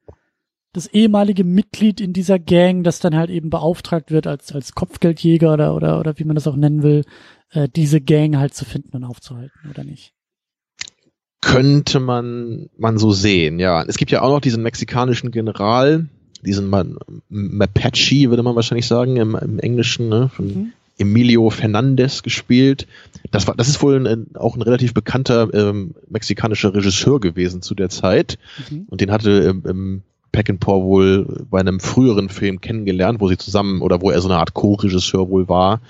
das 0.72 0.88
ehemalige 0.88 1.44
Mitglied 1.44 2.00
in 2.00 2.12
dieser 2.12 2.40
Gang, 2.40 2.82
das 2.82 2.98
dann 2.98 3.16
halt 3.16 3.30
eben 3.30 3.48
beauftragt 3.48 4.10
wird 4.10 4.26
als, 4.26 4.52
als 4.52 4.74
Kopfgeldjäger 4.74 5.52
oder, 5.52 5.74
oder, 5.76 6.00
oder 6.00 6.18
wie 6.18 6.24
man 6.24 6.34
das 6.34 6.48
auch 6.48 6.56
nennen 6.56 6.82
will, 6.82 7.04
äh, 7.50 7.68
diese 7.68 8.00
Gang 8.00 8.36
halt 8.36 8.54
zu 8.54 8.64
finden 8.64 8.96
und 8.96 9.04
aufzuhalten, 9.04 9.70
oder 9.70 9.84
nicht? 9.84 10.12
Könnte 11.40 12.00
man, 12.00 12.68
man 12.76 12.98
so 12.98 13.12
sehen, 13.12 13.58
ja. 13.58 13.82
Es 13.84 13.96
gibt 13.96 14.10
ja 14.10 14.22
auch 14.22 14.30
noch 14.30 14.40
diesen 14.40 14.62
mexikanischen 14.62 15.30
General, 15.30 16.06
diesen 16.42 16.68
Mapache, 16.68 18.30
würde 18.30 18.42
man 18.42 18.56
wahrscheinlich 18.56 18.86
sagen, 18.86 19.16
im, 19.16 19.34
im 19.34 19.58
Englischen, 19.58 20.08
ne, 20.08 20.30
von 20.34 20.46
mhm. 20.46 20.72
Emilio 20.98 21.48
Fernandez 21.50 22.22
gespielt. 22.22 22.86
Das 23.30 23.46
war, 23.46 23.54
das 23.54 23.68
ist 23.68 23.80
wohl 23.82 24.06
ein, 24.06 24.34
auch 24.34 24.56
ein 24.56 24.62
relativ 24.62 24.94
bekannter 24.94 25.48
ähm, 25.54 25.94
mexikanischer 26.08 26.74
Regisseur 26.74 27.20
gewesen 27.20 27.62
zu 27.62 27.74
der 27.74 27.88
Zeit. 27.88 28.38
Mhm. 28.68 28.86
Und 28.88 29.00
den 29.00 29.12
hatte 29.12 29.30
im, 29.30 29.62
im 29.64 30.02
Peckinpah 30.32 30.82
wohl 30.82 31.46
bei 31.50 31.60
einem 31.60 31.80
früheren 31.80 32.28
Film 32.28 32.60
kennengelernt, 32.60 33.20
wo 33.20 33.28
sie 33.28 33.38
zusammen 33.38 33.80
oder 33.80 34.02
wo 34.02 34.10
er 34.10 34.20
so 34.20 34.28
eine 34.28 34.38
Art 34.38 34.54
Co-Regisseur 34.54 35.30
wohl 35.30 35.48
war. 35.48 35.80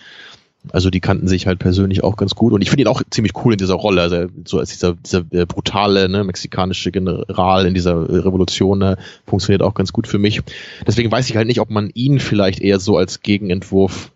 Also 0.72 0.90
die 0.90 1.00
kannten 1.00 1.28
sich 1.28 1.46
halt 1.46 1.58
persönlich 1.58 2.02
auch 2.04 2.16
ganz 2.16 2.34
gut 2.34 2.52
und 2.52 2.62
ich 2.62 2.70
finde 2.70 2.82
ihn 2.82 2.88
auch 2.88 3.02
ziemlich 3.10 3.32
cool 3.44 3.54
in 3.54 3.58
dieser 3.58 3.74
Rolle, 3.74 4.02
also 4.02 4.26
so 4.44 4.58
als 4.58 4.70
dieser, 4.70 4.94
dieser 4.94 5.24
äh, 5.30 5.46
brutale 5.46 6.08
ne, 6.08 6.24
mexikanische 6.24 6.90
General 6.90 7.64
in 7.66 7.74
dieser 7.74 8.08
Revolution 8.08 8.80
ne, 8.80 8.96
funktioniert 9.26 9.62
auch 9.62 9.74
ganz 9.74 9.92
gut 9.92 10.06
für 10.06 10.18
mich. 10.18 10.42
Deswegen 10.86 11.10
weiß 11.10 11.30
ich 11.30 11.36
halt 11.36 11.46
nicht, 11.46 11.60
ob 11.60 11.70
man 11.70 11.90
ihn 11.94 12.18
vielleicht 12.18 12.60
eher 12.60 12.80
so 12.80 12.96
als 12.96 13.22
Gegenentwurf 13.22 14.10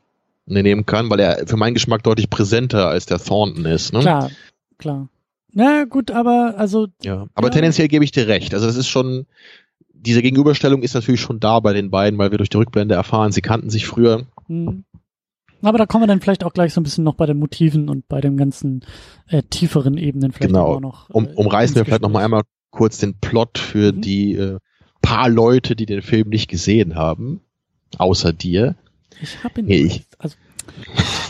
ne, 0.46 0.62
nehmen 0.62 0.84
kann, 0.84 1.10
weil 1.10 1.20
er 1.20 1.46
für 1.46 1.56
meinen 1.56 1.74
Geschmack 1.74 2.02
deutlich 2.02 2.28
präsenter 2.28 2.88
als 2.88 3.06
der 3.06 3.18
Thornton 3.18 3.64
ist. 3.64 3.92
Ne? 3.92 4.00
Klar, 4.00 4.30
klar. 4.78 5.08
Na 5.52 5.84
gut, 5.84 6.10
aber 6.10 6.54
also. 6.56 6.88
Ja, 7.02 7.26
aber 7.34 7.48
ja. 7.48 7.52
tendenziell 7.52 7.88
gebe 7.88 8.04
ich 8.04 8.10
dir 8.10 8.26
recht. 8.26 8.54
Also 8.54 8.66
das 8.66 8.76
ist 8.76 8.88
schon, 8.88 9.26
diese 9.92 10.22
Gegenüberstellung 10.22 10.82
ist 10.82 10.94
natürlich 10.94 11.20
schon 11.20 11.40
da 11.40 11.60
bei 11.60 11.72
den 11.72 11.90
beiden, 11.90 12.18
weil 12.18 12.30
wir 12.30 12.38
durch 12.38 12.48
die 12.48 12.56
Rückblende 12.56 12.94
erfahren, 12.94 13.32
sie 13.32 13.42
kannten 13.42 13.70
sich 13.70 13.86
früher. 13.86 14.26
Hm. 14.46 14.84
Aber 15.62 15.78
da 15.78 15.86
kommen 15.86 16.02
wir 16.02 16.08
dann 16.08 16.20
vielleicht 16.20 16.44
auch 16.44 16.52
gleich 16.52 16.74
so 16.74 16.80
ein 16.80 16.84
bisschen 16.84 17.04
noch 17.04 17.14
bei 17.14 17.26
den 17.26 17.38
Motiven 17.38 17.88
und 17.88 18.08
bei 18.08 18.20
den 18.20 18.36
ganzen 18.36 18.84
äh, 19.28 19.42
tieferen 19.42 19.96
Ebenen 19.96 20.32
vielleicht 20.32 20.52
genau. 20.52 20.66
auch 20.66 20.80
noch. 20.80 21.10
Äh, 21.10 21.12
um, 21.14 21.26
umreißen 21.26 21.76
wir 21.76 21.84
vielleicht 21.84 22.02
noch 22.02 22.10
mal 22.10 22.24
einmal 22.24 22.42
kurz 22.70 22.98
den 22.98 23.18
Plot 23.18 23.58
für 23.58 23.92
mhm. 23.92 24.00
die 24.00 24.34
äh, 24.34 24.58
paar 25.02 25.28
Leute, 25.28 25.76
die 25.76 25.86
den 25.86 26.02
Film 26.02 26.28
nicht 26.28 26.48
gesehen 26.48 26.94
haben, 26.94 27.40
außer 27.98 28.32
dir. 28.32 28.76
Ich 29.20 29.42
habe 29.44 29.60
ihn 29.60 29.66
nee, 29.66 29.82
ich, 29.82 30.04
also 30.18 30.36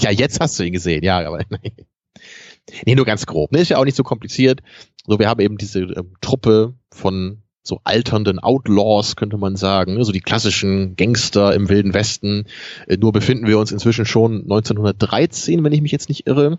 Ja, 0.01 0.11
jetzt 0.11 0.41
hast 0.41 0.59
du 0.59 0.65
ihn 0.65 0.73
gesehen, 0.73 1.03
ja, 1.03 1.27
aber 1.27 1.45
nee, 2.87 2.95
nur 2.95 3.05
ganz 3.05 3.27
grob. 3.27 3.53
Ne, 3.53 3.61
ist 3.61 3.71
ja 3.71 3.79
auch 3.79 3.85
nicht 3.85 3.97
so 3.97 4.03
kompliziert. 4.03 4.61
So, 5.07 5.19
wir 5.19 5.29
haben 5.29 5.41
eben 5.41 5.59
diese 5.59 5.81
ähm, 5.81 6.15
Truppe 6.21 6.75
von 6.91 7.42
so 7.63 7.81
alternden 7.85 8.39
Outlaws, 8.39 9.17
könnte 9.17 9.39
man 9.39 9.57
sagen, 9.57 9.95
ne? 9.95 10.05
so 10.05 10.13
die 10.13 10.21
klassischen 10.21 10.97
Gangster 10.97 11.55
im 11.55 11.69
Wilden 11.69 11.95
Westen. 11.95 12.47
Äh, 12.87 12.97
nur 12.97 13.13
befinden 13.13 13.47
wir 13.47 13.59
uns 13.59 13.73
inzwischen 13.73 14.05
schon 14.05 14.43
1913, 14.43 15.63
wenn 15.63 15.73
ich 15.73 15.83
mich 15.83 15.93
jetzt 15.93 16.09
nicht 16.09 16.27
irre. 16.27 16.59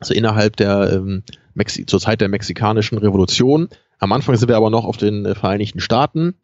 Also 0.00 0.12
innerhalb 0.12 0.56
der 0.56 0.92
ähm, 0.92 1.22
Mexi 1.54 1.86
zur 1.86 2.00
Zeit 2.00 2.20
der 2.20 2.28
mexikanischen 2.28 2.98
Revolution. 2.98 3.68
Am 3.98 4.12
Anfang 4.12 4.36
sind 4.36 4.48
wir 4.48 4.56
aber 4.56 4.70
noch 4.70 4.84
auf 4.84 4.96
den 4.96 5.24
äh, 5.24 5.34
Vereinigten 5.34 5.80
Staaten. 5.80 6.34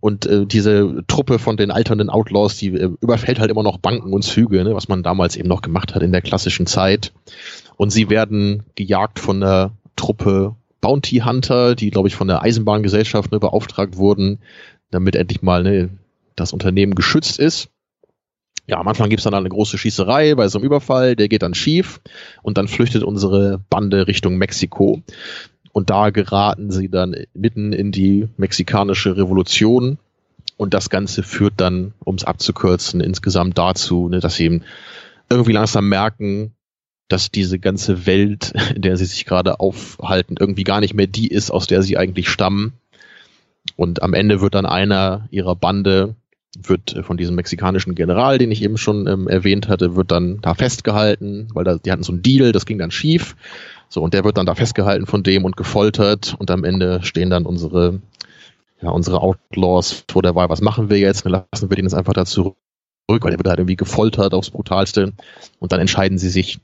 Und 0.00 0.26
äh, 0.26 0.46
diese 0.46 1.02
Truppe 1.06 1.38
von 1.38 1.56
den 1.56 1.70
alternden 1.70 2.10
Outlaws, 2.10 2.56
die 2.56 2.68
äh, 2.68 2.90
überfällt 3.00 3.38
halt 3.38 3.50
immer 3.50 3.62
noch 3.62 3.78
Banken 3.78 4.12
und 4.12 4.22
Züge, 4.22 4.62
ne, 4.64 4.74
was 4.74 4.88
man 4.88 5.02
damals 5.02 5.36
eben 5.36 5.48
noch 5.48 5.62
gemacht 5.62 5.94
hat 5.94 6.02
in 6.02 6.12
der 6.12 6.22
klassischen 6.22 6.66
Zeit. 6.66 7.12
Und 7.76 7.90
sie 7.90 8.10
werden 8.10 8.64
gejagt 8.74 9.18
von 9.18 9.40
der 9.40 9.72
Truppe 9.96 10.54
Bounty 10.80 11.18
Hunter, 11.18 11.74
die, 11.74 11.90
glaube 11.90 12.08
ich, 12.08 12.14
von 12.14 12.28
der 12.28 12.42
Eisenbahngesellschaft 12.42 13.32
ne, 13.32 13.40
beauftragt 13.40 13.96
wurden, 13.96 14.38
damit 14.90 15.16
endlich 15.16 15.42
mal 15.42 15.62
ne, 15.62 15.90
das 16.36 16.52
Unternehmen 16.52 16.94
geschützt 16.94 17.38
ist. 17.38 17.68
Ja, 18.66 18.78
am 18.78 18.88
Anfang 18.88 19.08
gibt's 19.08 19.24
dann 19.24 19.34
eine 19.34 19.48
große 19.48 19.78
Schießerei 19.78 20.34
bei 20.34 20.46
so 20.48 20.58
einem 20.58 20.66
Überfall, 20.66 21.16
der 21.16 21.28
geht 21.28 21.42
dann 21.42 21.54
schief 21.54 22.00
und 22.42 22.58
dann 22.58 22.68
flüchtet 22.68 23.02
unsere 23.02 23.60
Bande 23.70 24.06
Richtung 24.06 24.36
Mexiko. 24.36 25.02
Und 25.72 25.90
da 25.90 26.10
geraten 26.10 26.70
sie 26.70 26.88
dann 26.88 27.14
mitten 27.34 27.72
in 27.72 27.92
die 27.92 28.28
mexikanische 28.36 29.16
Revolution. 29.16 29.98
Und 30.56 30.74
das 30.74 30.90
Ganze 30.90 31.22
führt 31.22 31.54
dann, 31.58 31.94
um 32.00 32.16
es 32.16 32.24
abzukürzen, 32.24 33.00
insgesamt 33.00 33.56
dazu, 33.56 34.08
ne, 34.08 34.20
dass 34.20 34.36
sie 34.36 34.44
eben 34.44 34.62
irgendwie 35.30 35.52
langsam 35.52 35.88
merken, 35.88 36.52
dass 37.08 37.30
diese 37.30 37.58
ganze 37.58 38.06
Welt, 38.06 38.52
in 38.74 38.82
der 38.82 38.96
sie 38.96 39.06
sich 39.06 39.24
gerade 39.24 39.60
aufhalten, 39.60 40.36
irgendwie 40.38 40.64
gar 40.64 40.80
nicht 40.80 40.94
mehr 40.94 41.06
die 41.06 41.28
ist, 41.28 41.50
aus 41.50 41.66
der 41.66 41.82
sie 41.82 41.96
eigentlich 41.96 42.28
stammen. 42.28 42.74
Und 43.76 44.02
am 44.02 44.14
Ende 44.14 44.40
wird 44.40 44.54
dann 44.54 44.66
einer 44.66 45.28
ihrer 45.30 45.54
Bande, 45.54 46.14
wird 46.56 46.96
von 47.02 47.16
diesem 47.16 47.34
mexikanischen 47.34 47.94
General, 47.94 48.38
den 48.38 48.50
ich 48.50 48.62
eben 48.62 48.78
schon 48.78 49.06
ähm, 49.06 49.28
erwähnt 49.28 49.68
hatte, 49.68 49.96
wird 49.96 50.10
dann 50.10 50.40
da 50.40 50.54
festgehalten, 50.54 51.48
weil 51.52 51.64
da, 51.64 51.76
die 51.76 51.92
hatten 51.92 52.02
so 52.02 52.12
einen 52.12 52.22
Deal, 52.22 52.52
das 52.52 52.66
ging 52.66 52.78
dann 52.78 52.90
schief. 52.90 53.36
So, 53.88 54.02
und 54.02 54.14
der 54.14 54.24
wird 54.24 54.38
dann 54.38 54.46
da 54.46 54.54
festgehalten 54.54 55.06
von 55.06 55.22
dem 55.22 55.44
und 55.44 55.56
gefoltert 55.56 56.34
und 56.38 56.50
am 56.50 56.64
Ende 56.64 57.02
stehen 57.02 57.30
dann 57.30 57.46
unsere, 57.46 58.00
ja, 58.82 58.90
unsere 58.90 59.20
Outlaws 59.20 60.04
vor 60.10 60.22
der 60.22 60.34
Wahl, 60.34 60.48
was 60.48 60.60
machen 60.60 60.90
wir 60.90 60.98
jetzt? 60.98 61.24
Lassen 61.24 61.70
wir 61.70 61.76
den 61.76 61.84
jetzt 61.84 61.94
einfach 61.94 62.12
da 62.12 62.24
zurück, 62.24 62.56
weil 63.08 63.30
der 63.30 63.38
wird 63.38 63.48
halt 63.48 63.58
irgendwie 63.58 63.76
gefoltert 63.76 64.34
aufs 64.34 64.50
Brutalste 64.50 65.12
und 65.58 65.72
dann 65.72 65.80
entscheiden 65.80 66.18
sie 66.18 66.28
sich, 66.28 66.60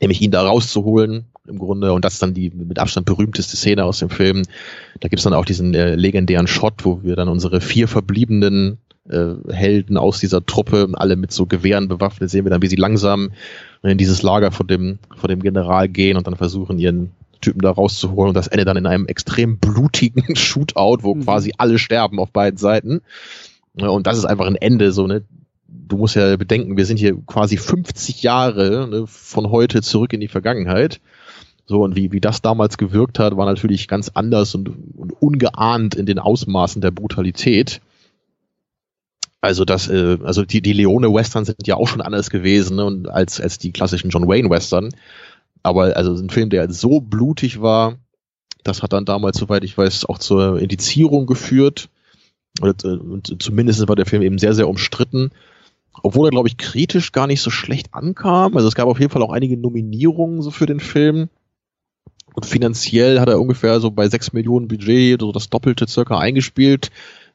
nämlich 0.00 0.20
ihn 0.20 0.30
da 0.30 0.42
rauszuholen 0.42 1.26
im 1.46 1.58
Grunde 1.58 1.92
und 1.92 2.04
das 2.04 2.14
ist 2.14 2.22
dann 2.22 2.34
die 2.34 2.50
mit 2.50 2.78
Abstand 2.78 3.06
berühmteste 3.06 3.56
Szene 3.56 3.84
aus 3.84 3.98
dem 4.00 4.10
Film. 4.10 4.42
Da 5.00 5.08
gibt 5.08 5.20
es 5.20 5.24
dann 5.24 5.34
auch 5.34 5.44
diesen 5.44 5.74
äh, 5.74 5.94
legendären 5.94 6.46
Shot, 6.46 6.84
wo 6.84 7.02
wir 7.02 7.16
dann 7.16 7.28
unsere 7.28 7.60
vier 7.60 7.88
verbliebenen 7.88 8.78
äh, 9.08 9.34
Helden 9.52 9.96
aus 9.96 10.18
dieser 10.18 10.44
Truppe, 10.44 10.88
alle 10.94 11.16
mit 11.16 11.32
so 11.32 11.46
Gewehren 11.46 11.88
bewaffnet, 11.88 12.30
sehen 12.30 12.44
wir 12.44 12.50
dann, 12.50 12.62
wie 12.62 12.66
sie 12.66 12.76
langsam 12.76 13.30
in 13.82 13.98
dieses 13.98 14.22
Lager 14.22 14.50
vor 14.50 14.66
dem, 14.66 14.98
vor 15.16 15.28
dem 15.28 15.40
General 15.40 15.88
gehen 15.88 16.16
und 16.16 16.26
dann 16.26 16.36
versuchen, 16.36 16.78
ihren 16.78 17.12
Typen 17.40 17.60
da 17.60 17.70
rauszuholen 17.70 18.30
und 18.30 18.34
das 18.34 18.48
endet 18.48 18.66
dann 18.66 18.76
in 18.76 18.86
einem 18.86 19.06
extrem 19.06 19.58
blutigen 19.58 20.34
Shootout, 20.36 20.98
wo 21.02 21.14
mhm. 21.14 21.22
quasi 21.22 21.52
alle 21.58 21.78
sterben 21.78 22.18
auf 22.18 22.32
beiden 22.32 22.58
Seiten. 22.58 23.02
Und 23.74 24.06
das 24.06 24.18
ist 24.18 24.24
einfach 24.24 24.46
ein 24.46 24.56
Ende, 24.56 24.90
so, 24.90 25.06
ne? 25.06 25.22
Du 25.68 25.96
musst 25.96 26.16
ja 26.16 26.36
bedenken, 26.36 26.76
wir 26.76 26.86
sind 26.86 26.98
hier 26.98 27.16
quasi 27.26 27.56
50 27.56 28.22
Jahre 28.22 28.88
ne, 28.88 29.06
von 29.06 29.50
heute 29.50 29.82
zurück 29.82 30.12
in 30.12 30.20
die 30.20 30.28
Vergangenheit. 30.28 31.00
So, 31.66 31.82
und 31.82 31.96
wie, 31.96 32.12
wie 32.12 32.20
das 32.20 32.42
damals 32.42 32.78
gewirkt 32.78 33.18
hat, 33.18 33.36
war 33.36 33.46
natürlich 33.46 33.88
ganz 33.88 34.10
anders 34.14 34.54
und, 34.54 34.68
und 34.68 35.12
ungeahnt 35.20 35.96
in 35.96 36.06
den 36.06 36.20
Ausmaßen 36.20 36.80
der 36.80 36.92
Brutalität. 36.92 37.80
Also 39.40 39.64
das, 39.64 39.88
äh, 39.88 40.18
also 40.22 40.44
die, 40.44 40.62
die 40.62 40.72
Leone-Westerns 40.72 41.48
sind 41.48 41.66
ja 41.66 41.76
auch 41.76 41.88
schon 41.88 42.00
anders 42.00 42.30
gewesen 42.30 42.76
ne, 42.76 43.10
als, 43.12 43.40
als 43.40 43.58
die 43.58 43.72
klassischen 43.72 44.10
John 44.10 44.28
Wayne-Western. 44.28 44.90
Aber 45.62 45.96
also 45.96 46.14
ein 46.14 46.30
Film, 46.30 46.50
der 46.50 46.70
so 46.70 47.00
blutig 47.00 47.60
war, 47.60 47.96
das 48.62 48.82
hat 48.82 48.92
dann 48.92 49.04
damals, 49.04 49.36
soweit 49.36 49.64
ich 49.64 49.76
weiß, 49.76 50.04
auch 50.06 50.18
zur 50.18 50.60
Indizierung 50.60 51.26
geführt. 51.26 51.88
Und, 52.60 52.84
äh, 52.84 52.88
und 52.88 53.42
zumindest 53.42 53.86
war 53.88 53.96
der 53.96 54.06
Film 54.06 54.22
eben 54.22 54.38
sehr, 54.38 54.54
sehr 54.54 54.68
umstritten 54.68 55.32
obwohl 56.02 56.28
er, 56.28 56.30
glaube 56.30 56.48
ich, 56.48 56.56
kritisch 56.56 57.12
gar 57.12 57.26
nicht 57.26 57.40
so 57.40 57.50
schlecht 57.50 57.92
ankam. 57.92 58.56
Also 58.56 58.68
es 58.68 58.74
gab 58.74 58.88
auf 58.88 59.00
jeden 59.00 59.12
Fall 59.12 59.22
auch 59.22 59.32
einige 59.32 59.56
Nominierungen 59.56 60.42
so 60.42 60.50
für 60.50 60.66
den 60.66 60.80
Film. 60.80 61.28
Und 62.34 62.44
finanziell 62.46 63.20
hat 63.20 63.28
er 63.28 63.40
ungefähr 63.40 63.80
so 63.80 63.90
bei 63.90 64.08
6 64.08 64.32
Millionen 64.32 64.68
Budget 64.68 65.20
so 65.20 65.32
das 65.32 65.48
Doppelte 65.48 65.86
circa 65.88 66.18
eingespielt. 66.18 66.90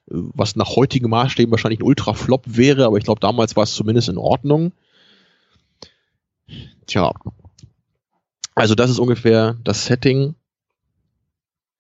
was 0.08 0.56
nach 0.56 0.76
heutigen 0.76 1.10
Maßstäben 1.10 1.52
wahrscheinlich 1.52 1.80
ein 1.80 1.86
Ultra-Flop 1.86 2.44
wäre, 2.46 2.86
aber 2.86 2.98
ich 2.98 3.04
glaube, 3.04 3.20
damals 3.20 3.56
war 3.56 3.64
es 3.64 3.74
zumindest 3.74 4.10
in 4.10 4.18
Ordnung. 4.18 4.74
Tja. 6.86 7.14
Also 8.56 8.76
das 8.76 8.90
ist 8.90 9.00
ungefähr 9.00 9.58
das 9.64 9.86
Setting. 9.86 10.36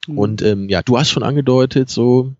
Mhm. 0.07 0.17
Und 0.17 0.41
ähm, 0.41 0.69
ja, 0.69 0.81
du 0.81 0.97
hast 0.97 1.09
schon 1.09 1.23
angedeutet, 1.23 1.89
so 1.89 2.33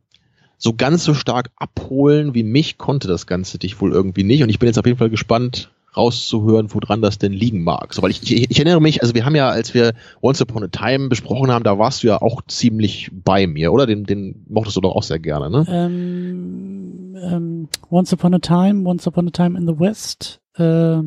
so 0.62 0.74
ganz 0.74 1.04
so 1.04 1.16
stark 1.16 1.50
abholen 1.56 2.36
wie 2.36 2.44
mich 2.44 2.78
konnte 2.78 3.08
das 3.08 3.26
Ganze 3.26 3.58
dich 3.58 3.82
wohl 3.82 3.92
irgendwie 3.92 4.24
nicht. 4.24 4.44
Und 4.44 4.50
ich 4.50 4.60
bin 4.60 4.68
jetzt 4.68 4.78
auf 4.78 4.86
jeden 4.86 5.00
Fall 5.00 5.10
gespannt, 5.10 5.72
rauszuhören, 5.98 6.72
woran 6.72 7.02
das 7.02 7.18
denn 7.18 7.34
liegen 7.34 7.64
mag. 7.64 7.96
So, 7.96 8.04
weil 8.04 8.12
ich, 8.12 8.22
ich, 8.32 8.52
ich 8.52 8.60
erinnere 8.60 8.80
mich, 8.80 9.02
also 9.02 9.16
wir 9.16 9.26
haben 9.26 9.36
ja, 9.36 9.50
als 9.50 9.74
wir 9.74 9.94
Once 10.22 10.40
Upon 10.40 10.64
a 10.64 10.68
Time 10.68 11.10
besprochen 11.10 11.52
haben, 11.52 11.64
da 11.64 11.80
warst 11.80 12.04
du 12.04 12.08
ja 12.08 12.22
auch 12.22 12.44
ziemlich 12.48 13.10
bei 13.12 13.48
mir, 13.48 13.74
oder? 13.74 13.88
Den, 13.88 14.04
den 14.04 14.46
mochtest 14.48 14.78
du 14.78 14.82
doch 14.82 14.96
auch 14.96 15.04
sehr 15.04 15.18
gerne, 15.18 15.50
ne? 15.50 15.66
Ähm, 15.68 17.18
ähm, 17.20 17.68
Once 17.90 18.14
Upon 18.14 18.36
a 18.36 18.40
Time, 18.40 18.88
Once 18.88 19.08
Upon 19.08 19.28
a 19.30 19.32
Time 19.32 19.58
in 19.58 19.68
the 19.68 19.80
West. 19.80 20.42
Äh, 20.58 21.02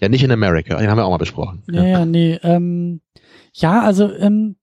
ja, 0.00 0.08
nicht 0.08 0.24
in 0.24 0.32
America, 0.32 0.78
den 0.78 0.88
haben 0.88 0.96
wir 0.96 1.04
auch 1.04 1.10
mal 1.10 1.18
besprochen. 1.18 1.62
Ja, 1.70 1.84
ja, 1.84 2.04
nee. 2.06 2.38
Ähm, 2.42 3.02
ja, 3.52 3.82
also 3.82 4.10
ähm, 4.10 4.56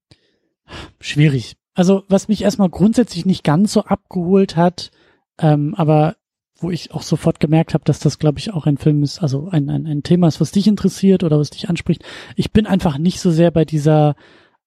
schwierig. 1.00 1.56
Also 1.76 2.04
was 2.08 2.30
mich 2.30 2.42
erstmal 2.42 2.70
grundsätzlich 2.70 3.26
nicht 3.26 3.44
ganz 3.44 3.74
so 3.74 3.84
abgeholt 3.84 4.56
hat, 4.56 4.92
ähm, 5.38 5.76
aber 5.76 6.16
wo 6.58 6.72
ich 6.72 6.94
auch 6.94 7.02
sofort 7.02 7.42
gemerkt 7.42 7.74
habe, 7.74 7.84
dass 7.84 8.00
das, 8.00 8.18
glaube 8.18 8.40
ich, 8.40 8.54
auch 8.54 8.66
ein 8.66 8.78
Film 8.78 9.04
ist, 9.04 9.22
also 9.22 9.50
ein, 9.50 9.70
ein, 9.70 9.86
ein 9.86 10.04
Thema 10.04 10.28
ist, 10.28 10.40
was 10.40 10.52
dich 10.52 10.68
interessiert 10.68 11.24
oder 11.24 11.38
was 11.38 11.50
dich 11.50 11.70
anspricht. 11.70 12.04
Ich 12.38 12.52
bin 12.52 12.66
einfach 12.66 12.98
nicht 12.98 13.20
so 13.20 13.30
sehr 13.30 13.52
bei 13.52 13.66
dieser 13.66 14.16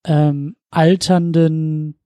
ähm, 0.04 0.56
alternden 0.70 1.98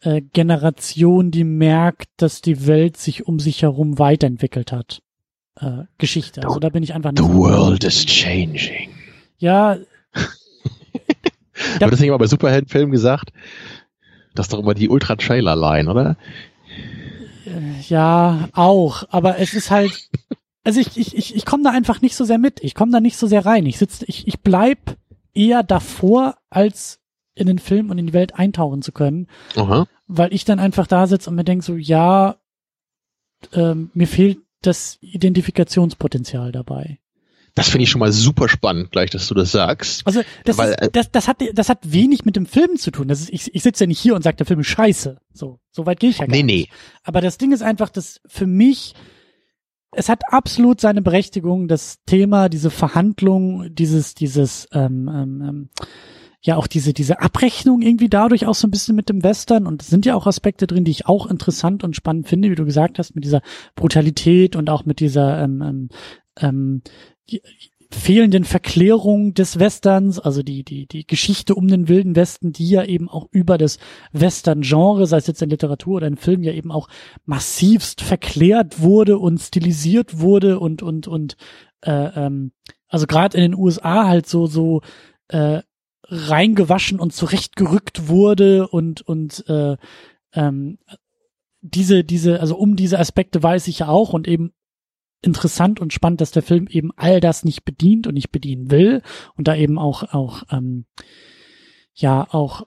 äh, 0.00 0.20
Generation, 0.20 1.32
die 1.32 1.44
merkt, 1.44 2.08
dass 2.18 2.40
die 2.40 2.66
Welt 2.68 2.96
sich 2.96 3.26
um 3.26 3.40
sich 3.40 3.62
herum 3.62 3.98
weiterentwickelt 3.98 4.70
hat. 4.70 5.02
Äh, 5.56 5.84
Geschichte. 5.98 6.44
Also 6.44 6.60
da 6.60 6.68
bin 6.68 6.84
ich 6.84 6.94
einfach 6.94 7.10
nicht. 7.10 7.22
The 7.22 7.34
world 7.34 7.82
is 7.82 8.06
changing. 8.06 8.90
Ja. 9.38 9.76
Wird 11.78 11.92
das 11.92 12.00
nicht 12.00 12.08
immer 12.08 12.18
bei 12.18 12.28
Superheldenfilmen 12.28 12.92
gesagt? 12.92 13.32
Das 14.34 14.46
ist 14.46 14.52
doch 14.52 14.60
immer 14.60 14.74
die 14.74 14.88
Ultra-Trailer-Line, 14.88 15.90
oder? 15.90 16.16
Äh, 17.46 17.80
ja, 17.88 18.48
auch. 18.52 19.04
Aber 19.10 19.38
es 19.38 19.54
ist 19.54 19.70
halt, 19.70 20.10
also 20.64 20.80
ich, 20.80 20.96
ich, 20.96 21.16
ich, 21.16 21.34
ich 21.34 21.44
komme 21.44 21.64
da 21.64 21.70
einfach 21.70 22.00
nicht 22.00 22.16
so 22.16 22.24
sehr 22.24 22.38
mit. 22.38 22.62
Ich 22.62 22.74
komme 22.74 22.92
da 22.92 23.00
nicht 23.00 23.16
so 23.16 23.26
sehr 23.26 23.44
rein. 23.44 23.66
Ich 23.66 23.78
sitze, 23.78 24.04
ich, 24.06 24.26
ich 24.28 24.40
bleib 24.40 24.96
eher 25.34 25.62
davor, 25.62 26.36
als 26.48 27.00
in 27.34 27.46
den 27.46 27.58
Film 27.58 27.90
und 27.90 27.98
in 27.98 28.06
die 28.06 28.12
Welt 28.12 28.34
eintauchen 28.34 28.82
zu 28.82 28.92
können. 28.92 29.26
Aha. 29.56 29.86
Weil 30.06 30.32
ich 30.34 30.44
dann 30.44 30.58
einfach 30.58 30.86
da 30.86 31.06
sitze 31.06 31.30
und 31.30 31.36
mir 31.36 31.44
denke 31.44 31.64
so, 31.64 31.76
ja, 31.76 32.36
ähm, 33.52 33.90
mir 33.94 34.06
fehlt 34.06 34.38
das 34.62 34.98
Identifikationspotenzial 35.00 36.52
dabei. 36.52 36.98
Das 37.54 37.68
finde 37.68 37.84
ich 37.84 37.90
schon 37.90 37.98
mal 37.98 38.12
super 38.12 38.48
spannend, 38.48 38.90
gleich, 38.92 39.10
dass 39.10 39.28
du 39.28 39.34
das 39.34 39.52
sagst. 39.52 40.06
Also 40.06 40.22
das, 40.44 40.58
Weil, 40.58 40.70
ist, 40.70 40.82
äh, 40.82 40.90
das, 40.92 41.10
das, 41.10 41.28
hat, 41.28 41.38
das 41.54 41.68
hat 41.68 41.78
wenig 41.92 42.24
mit 42.24 42.36
dem 42.36 42.46
Film 42.46 42.76
zu 42.76 42.90
tun. 42.90 43.08
Das 43.08 43.20
ist, 43.20 43.30
ich, 43.30 43.54
ich 43.54 43.62
sitze 43.62 43.84
ja 43.84 43.88
nicht 43.88 44.00
hier 44.00 44.14
und 44.14 44.22
sage, 44.22 44.36
der 44.36 44.46
Film 44.46 44.60
ist 44.60 44.68
scheiße. 44.68 45.18
So, 45.32 45.60
so 45.70 45.86
weit 45.86 46.00
gehe 46.00 46.10
ich 46.10 46.18
ja 46.18 46.26
gar 46.26 46.36
nee, 46.36 46.42
nicht. 46.42 46.70
Nee. 46.70 46.76
Aber 47.02 47.20
das 47.20 47.38
Ding 47.38 47.52
ist 47.52 47.62
einfach, 47.62 47.88
dass 47.88 48.20
für 48.26 48.46
mich, 48.46 48.94
es 49.92 50.08
hat 50.08 50.22
absolut 50.28 50.80
seine 50.80 51.02
Berechtigung, 51.02 51.68
das 51.68 51.98
Thema, 52.06 52.48
diese 52.48 52.70
Verhandlung, 52.70 53.74
dieses, 53.74 54.14
dieses, 54.14 54.68
ähm, 54.72 55.08
ähm, 55.12 55.42
ähm, 55.42 55.68
ja 56.42 56.56
auch 56.56 56.66
diese, 56.66 56.92
diese 56.94 57.20
Abrechnung 57.20 57.82
irgendwie 57.82 58.08
dadurch 58.08 58.46
auch 58.46 58.54
so 58.54 58.66
ein 58.66 58.70
bisschen 58.70 58.96
mit 58.96 59.08
dem 59.08 59.22
Western 59.22 59.66
und 59.66 59.82
es 59.82 59.88
sind 59.88 60.06
ja 60.06 60.14
auch 60.14 60.26
Aspekte 60.26 60.66
drin, 60.66 60.84
die 60.84 60.90
ich 60.90 61.06
auch 61.06 61.26
interessant 61.26 61.84
und 61.84 61.96
spannend 61.96 62.28
finde, 62.28 62.50
wie 62.50 62.54
du 62.54 62.64
gesagt 62.64 62.98
hast, 62.98 63.14
mit 63.14 63.24
dieser 63.24 63.42
Brutalität 63.74 64.56
und 64.56 64.70
auch 64.70 64.86
mit 64.86 65.00
dieser 65.00 65.42
ähm, 65.42 65.62
ähm, 65.62 65.88
ähm 66.38 66.82
fehlenden 67.92 68.44
Verklärung 68.44 69.34
des 69.34 69.58
Westerns, 69.58 70.20
also 70.20 70.42
die, 70.42 70.62
die, 70.62 70.86
die 70.86 71.06
Geschichte 71.06 71.56
um 71.56 71.66
den 71.66 71.88
wilden 71.88 72.14
Westen, 72.14 72.52
die 72.52 72.68
ja 72.68 72.84
eben 72.84 73.08
auch 73.08 73.26
über 73.32 73.58
das 73.58 73.78
Western-Genre, 74.12 75.06
sei 75.06 75.16
es 75.16 75.26
jetzt 75.26 75.42
in 75.42 75.50
Literatur 75.50 75.96
oder 75.96 76.06
in 76.06 76.16
Film, 76.16 76.42
ja 76.42 76.52
eben 76.52 76.70
auch 76.70 76.88
massivst 77.24 78.00
verklärt 78.00 78.80
wurde 78.80 79.18
und 79.18 79.38
stilisiert 79.38 80.20
wurde 80.20 80.60
und, 80.60 80.82
und, 80.82 81.08
und, 81.08 81.36
äh, 81.82 82.26
ähm, 82.26 82.52
also 82.88 83.06
gerade 83.06 83.36
in 83.36 83.42
den 83.42 83.54
USA 83.54 84.06
halt 84.06 84.26
so, 84.26 84.46
so, 84.46 84.82
äh, 85.28 85.62
reingewaschen 86.04 87.00
und 87.00 87.12
zurechtgerückt 87.12 88.08
wurde 88.08 88.68
und, 88.68 89.02
und, 89.02 89.44
äh, 89.48 89.76
ähm, 90.32 90.78
diese, 91.62 92.04
diese, 92.04 92.40
also 92.40 92.56
um 92.56 92.76
diese 92.76 92.98
Aspekte 92.98 93.42
weiß 93.42 93.68
ich 93.68 93.80
ja 93.80 93.88
auch 93.88 94.12
und 94.12 94.26
eben 94.26 94.52
interessant 95.22 95.80
und 95.80 95.92
spannend, 95.92 96.20
dass 96.20 96.30
der 96.30 96.42
Film 96.42 96.66
eben 96.68 96.90
all 96.96 97.20
das 97.20 97.44
nicht 97.44 97.64
bedient 97.64 98.06
und 98.06 98.14
nicht 98.14 98.32
bedienen 98.32 98.70
will 98.70 99.02
und 99.36 99.48
da 99.48 99.54
eben 99.54 99.78
auch 99.78 100.14
auch 100.14 100.44
ähm, 100.50 100.86
ja 101.94 102.26
auch 102.30 102.66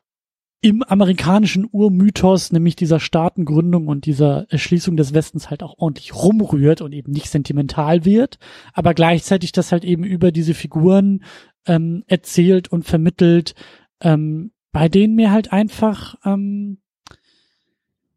im 0.61 0.81
amerikanischen 0.81 1.67
Urmythos, 1.69 2.53
nämlich 2.53 2.77
dieser 2.77 3.01
Staatengründung 3.01 3.89
und 3.89 4.05
dieser 4.05 4.49
Erschließung 4.49 4.95
des 4.95 5.13
Westens 5.13 5.49
halt 5.49 5.61
auch 5.61 5.77
ordentlich 5.77 6.15
rumrührt 6.15 6.79
und 6.79 6.93
eben 6.93 7.11
nicht 7.11 7.29
sentimental 7.29 8.05
wird, 8.05 8.39
aber 8.71 8.93
gleichzeitig 8.93 9.51
das 9.51 9.73
halt 9.73 9.83
eben 9.83 10.05
über 10.05 10.31
diese 10.31 10.53
Figuren 10.53 11.25
ähm, 11.67 12.05
erzählt 12.07 12.69
und 12.71 12.83
vermittelt, 12.83 13.55
ähm, 13.99 14.53
bei 14.71 14.87
denen 14.87 15.15
mir 15.15 15.31
halt 15.31 15.51
einfach 15.51 16.15
ähm, 16.23 16.77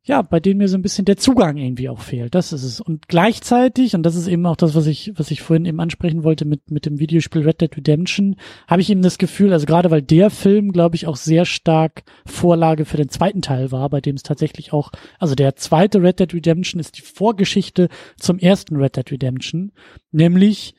ja, 0.06 0.22
bei 0.22 0.38
denen 0.38 0.58
mir 0.58 0.68
so 0.68 0.78
ein 0.78 0.82
bisschen 0.82 1.04
der 1.04 1.16
Zugang 1.16 1.56
irgendwie 1.56 1.88
auch 1.88 1.98
fehlt. 1.98 2.36
Das 2.36 2.52
ist 2.52 2.62
es. 2.62 2.80
Und 2.80 3.08
gleichzeitig, 3.08 3.96
und 3.96 4.04
das 4.04 4.14
ist 4.14 4.28
eben 4.28 4.46
auch 4.46 4.54
das, 4.54 4.76
was 4.76 4.86
ich, 4.86 5.12
was 5.16 5.32
ich 5.32 5.42
vorhin 5.42 5.64
eben 5.64 5.80
ansprechen 5.80 6.22
wollte 6.22 6.44
mit, 6.44 6.70
mit 6.70 6.86
dem 6.86 7.00
Videospiel 7.00 7.42
Red 7.42 7.60
Dead 7.60 7.76
Redemption, 7.76 8.36
habe 8.68 8.80
ich 8.80 8.88
eben 8.88 9.02
das 9.02 9.18
Gefühl, 9.18 9.52
also 9.52 9.66
gerade 9.66 9.90
weil 9.90 10.02
der 10.02 10.30
Film, 10.30 10.70
glaube 10.70 10.94
ich, 10.94 11.08
auch 11.08 11.16
sehr 11.16 11.44
stark 11.44 12.04
Vorlage 12.24 12.84
für 12.84 12.98
den 12.98 13.08
zweiten 13.08 13.42
Teil 13.42 13.72
war, 13.72 13.90
bei 13.90 14.00
dem 14.00 14.14
es 14.14 14.22
tatsächlich 14.22 14.72
auch, 14.72 14.92
also 15.18 15.34
der 15.34 15.56
zweite 15.56 16.00
Red 16.00 16.20
Dead 16.20 16.32
Redemption 16.32 16.78
ist 16.78 16.96
die 16.98 17.02
Vorgeschichte 17.02 17.88
zum 18.16 18.38
ersten 18.38 18.76
Red 18.76 18.96
Dead 18.96 19.10
Redemption, 19.10 19.72
nämlich, 20.12 20.76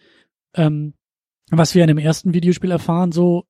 ähm, 0.55 0.93
was 1.51 1.75
wir 1.75 1.83
in 1.83 1.89
dem 1.89 1.97
ersten 1.97 2.33
Videospiel 2.33 2.71
erfahren, 2.71 3.11
so, 3.11 3.43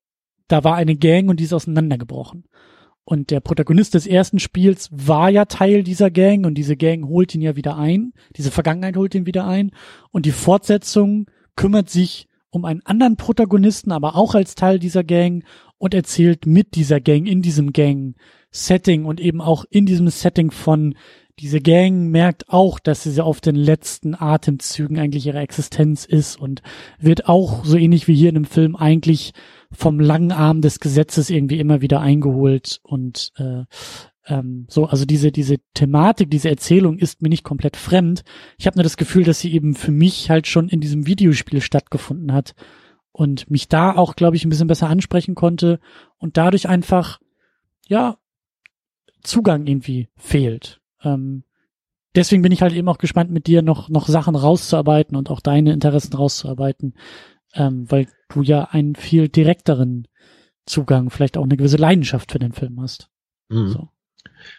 da 0.47 0.63
war 0.63 0.75
eine 0.75 0.95
Gang 0.95 1.29
und 1.29 1.39
die 1.39 1.43
ist 1.43 1.53
auseinandergebrochen. 1.53 2.45
Und 3.09 3.31
der 3.31 3.39
Protagonist 3.39 3.93
des 3.93 4.05
ersten 4.05 4.37
Spiels 4.37 4.89
war 4.91 5.29
ja 5.29 5.45
Teil 5.45 5.81
dieser 5.81 6.11
Gang 6.11 6.45
und 6.45 6.55
diese 6.55 6.75
Gang 6.75 7.07
holt 7.07 7.33
ihn 7.33 7.41
ja 7.41 7.55
wieder 7.55 7.77
ein. 7.77 8.11
Diese 8.35 8.51
Vergangenheit 8.51 8.97
holt 8.97 9.15
ihn 9.15 9.25
wieder 9.25 9.47
ein. 9.47 9.71
Und 10.11 10.25
die 10.25 10.33
Fortsetzung 10.33 11.27
kümmert 11.55 11.89
sich 11.89 12.27
um 12.49 12.65
einen 12.65 12.85
anderen 12.85 13.15
Protagonisten, 13.15 13.93
aber 13.93 14.17
auch 14.17 14.35
als 14.35 14.55
Teil 14.55 14.77
dieser 14.77 15.05
Gang 15.05 15.45
und 15.77 15.93
erzählt 15.93 16.45
mit 16.45 16.75
dieser 16.75 16.99
Gang 16.99 17.27
in 17.27 17.41
diesem 17.41 17.71
Gang-Setting 17.71 19.05
und 19.05 19.21
eben 19.21 19.39
auch 19.39 19.63
in 19.69 19.85
diesem 19.85 20.09
Setting 20.09 20.51
von 20.51 20.93
diese 21.39 21.61
Gang 21.61 22.09
merkt 22.09 22.49
auch, 22.49 22.79
dass 22.79 23.03
sie 23.03 23.23
auf 23.23 23.41
den 23.41 23.55
letzten 23.55 24.15
Atemzügen 24.15 24.97
eigentlich 24.97 25.27
ihrer 25.27 25.41
Existenz 25.41 26.05
ist 26.05 26.39
und 26.39 26.63
wird 26.99 27.29
auch 27.29 27.63
so 27.63 27.77
ähnlich 27.77 28.07
wie 28.07 28.15
hier 28.15 28.29
in 28.29 28.35
dem 28.35 28.45
Film 28.45 28.75
eigentlich 28.75 29.33
vom 29.71 29.99
langen 29.99 30.31
Arm 30.31 30.61
des 30.61 30.79
Gesetzes 30.79 31.29
irgendwie 31.29 31.59
immer 31.59 31.81
wieder 31.81 32.01
eingeholt 32.01 32.79
und 32.83 33.33
äh, 33.37 33.65
ähm, 34.25 34.65
so, 34.69 34.85
also 34.85 35.05
diese, 35.05 35.31
diese 35.31 35.57
Thematik, 35.73 36.31
diese 36.31 36.49
Erzählung 36.49 36.97
ist 36.97 37.21
mir 37.21 37.29
nicht 37.29 37.43
komplett 37.43 37.77
fremd. 37.77 38.23
Ich 38.57 38.65
habe 38.65 38.77
nur 38.77 38.83
das 38.83 38.97
Gefühl, 38.97 39.23
dass 39.23 39.39
sie 39.39 39.53
eben 39.53 39.75
für 39.75 39.91
mich 39.91 40.29
halt 40.29 40.47
schon 40.47 40.69
in 40.69 40.79
diesem 40.79 41.05
Videospiel 41.05 41.61
stattgefunden 41.61 42.33
hat 42.33 42.53
und 43.11 43.49
mich 43.49 43.67
da 43.67 43.95
auch, 43.95 44.15
glaube 44.15 44.35
ich, 44.35 44.45
ein 44.45 44.49
bisschen 44.49 44.67
besser 44.67 44.89
ansprechen 44.89 45.35
konnte 45.35 45.79
und 46.17 46.37
dadurch 46.37 46.67
einfach, 46.67 47.19
ja, 47.87 48.17
Zugang 49.23 49.67
irgendwie 49.67 50.07
fehlt. 50.15 50.79
Ähm, 51.03 51.43
deswegen 52.15 52.41
bin 52.41 52.51
ich 52.51 52.61
halt 52.61 52.73
eben 52.73 52.89
auch 52.89 52.97
gespannt, 52.97 53.31
mit 53.31 53.47
dir 53.47 53.61
noch, 53.61 53.89
noch 53.89 54.07
Sachen 54.07 54.35
rauszuarbeiten 54.35 55.15
und 55.15 55.29
auch 55.29 55.39
deine 55.39 55.73
Interessen 55.73 56.13
rauszuarbeiten, 56.13 56.95
ähm, 57.53 57.89
weil 57.89 58.07
du 58.29 58.41
ja 58.41 58.65
einen 58.71 58.95
viel 58.95 59.29
direkteren 59.29 60.07
Zugang, 60.65 61.09
vielleicht 61.09 61.37
auch 61.37 61.43
eine 61.43 61.57
gewisse 61.57 61.77
Leidenschaft 61.77 62.31
für 62.31 62.39
den 62.39 62.51
Film 62.51 62.81
hast. 62.81 63.09
Mhm. 63.49 63.69
So. 63.69 63.89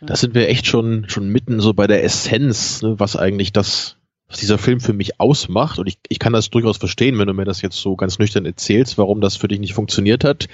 Da 0.00 0.16
sind 0.16 0.34
wir 0.34 0.48
echt 0.48 0.66
schon, 0.66 1.08
schon 1.08 1.28
mitten 1.28 1.60
so 1.60 1.74
bei 1.74 1.86
der 1.86 2.04
Essenz, 2.04 2.82
ne, 2.82 2.98
was 2.98 3.16
eigentlich 3.16 3.52
das, 3.52 3.96
was 4.28 4.38
dieser 4.38 4.58
Film 4.58 4.80
für 4.80 4.92
mich 4.92 5.20
ausmacht. 5.20 5.78
Und 5.78 5.86
ich, 5.86 5.98
ich 6.08 6.18
kann 6.18 6.32
das 6.32 6.50
durchaus 6.50 6.78
verstehen, 6.78 7.18
wenn 7.18 7.26
du 7.26 7.34
mir 7.34 7.44
das 7.44 7.62
jetzt 7.62 7.76
so 7.76 7.96
ganz 7.96 8.18
nüchtern 8.18 8.46
erzählst, 8.46 8.98
warum 8.98 9.20
das 9.20 9.36
für 9.36 9.48
dich 9.48 9.60
nicht 9.60 9.74
funktioniert 9.74 10.24
hat. 10.24 10.48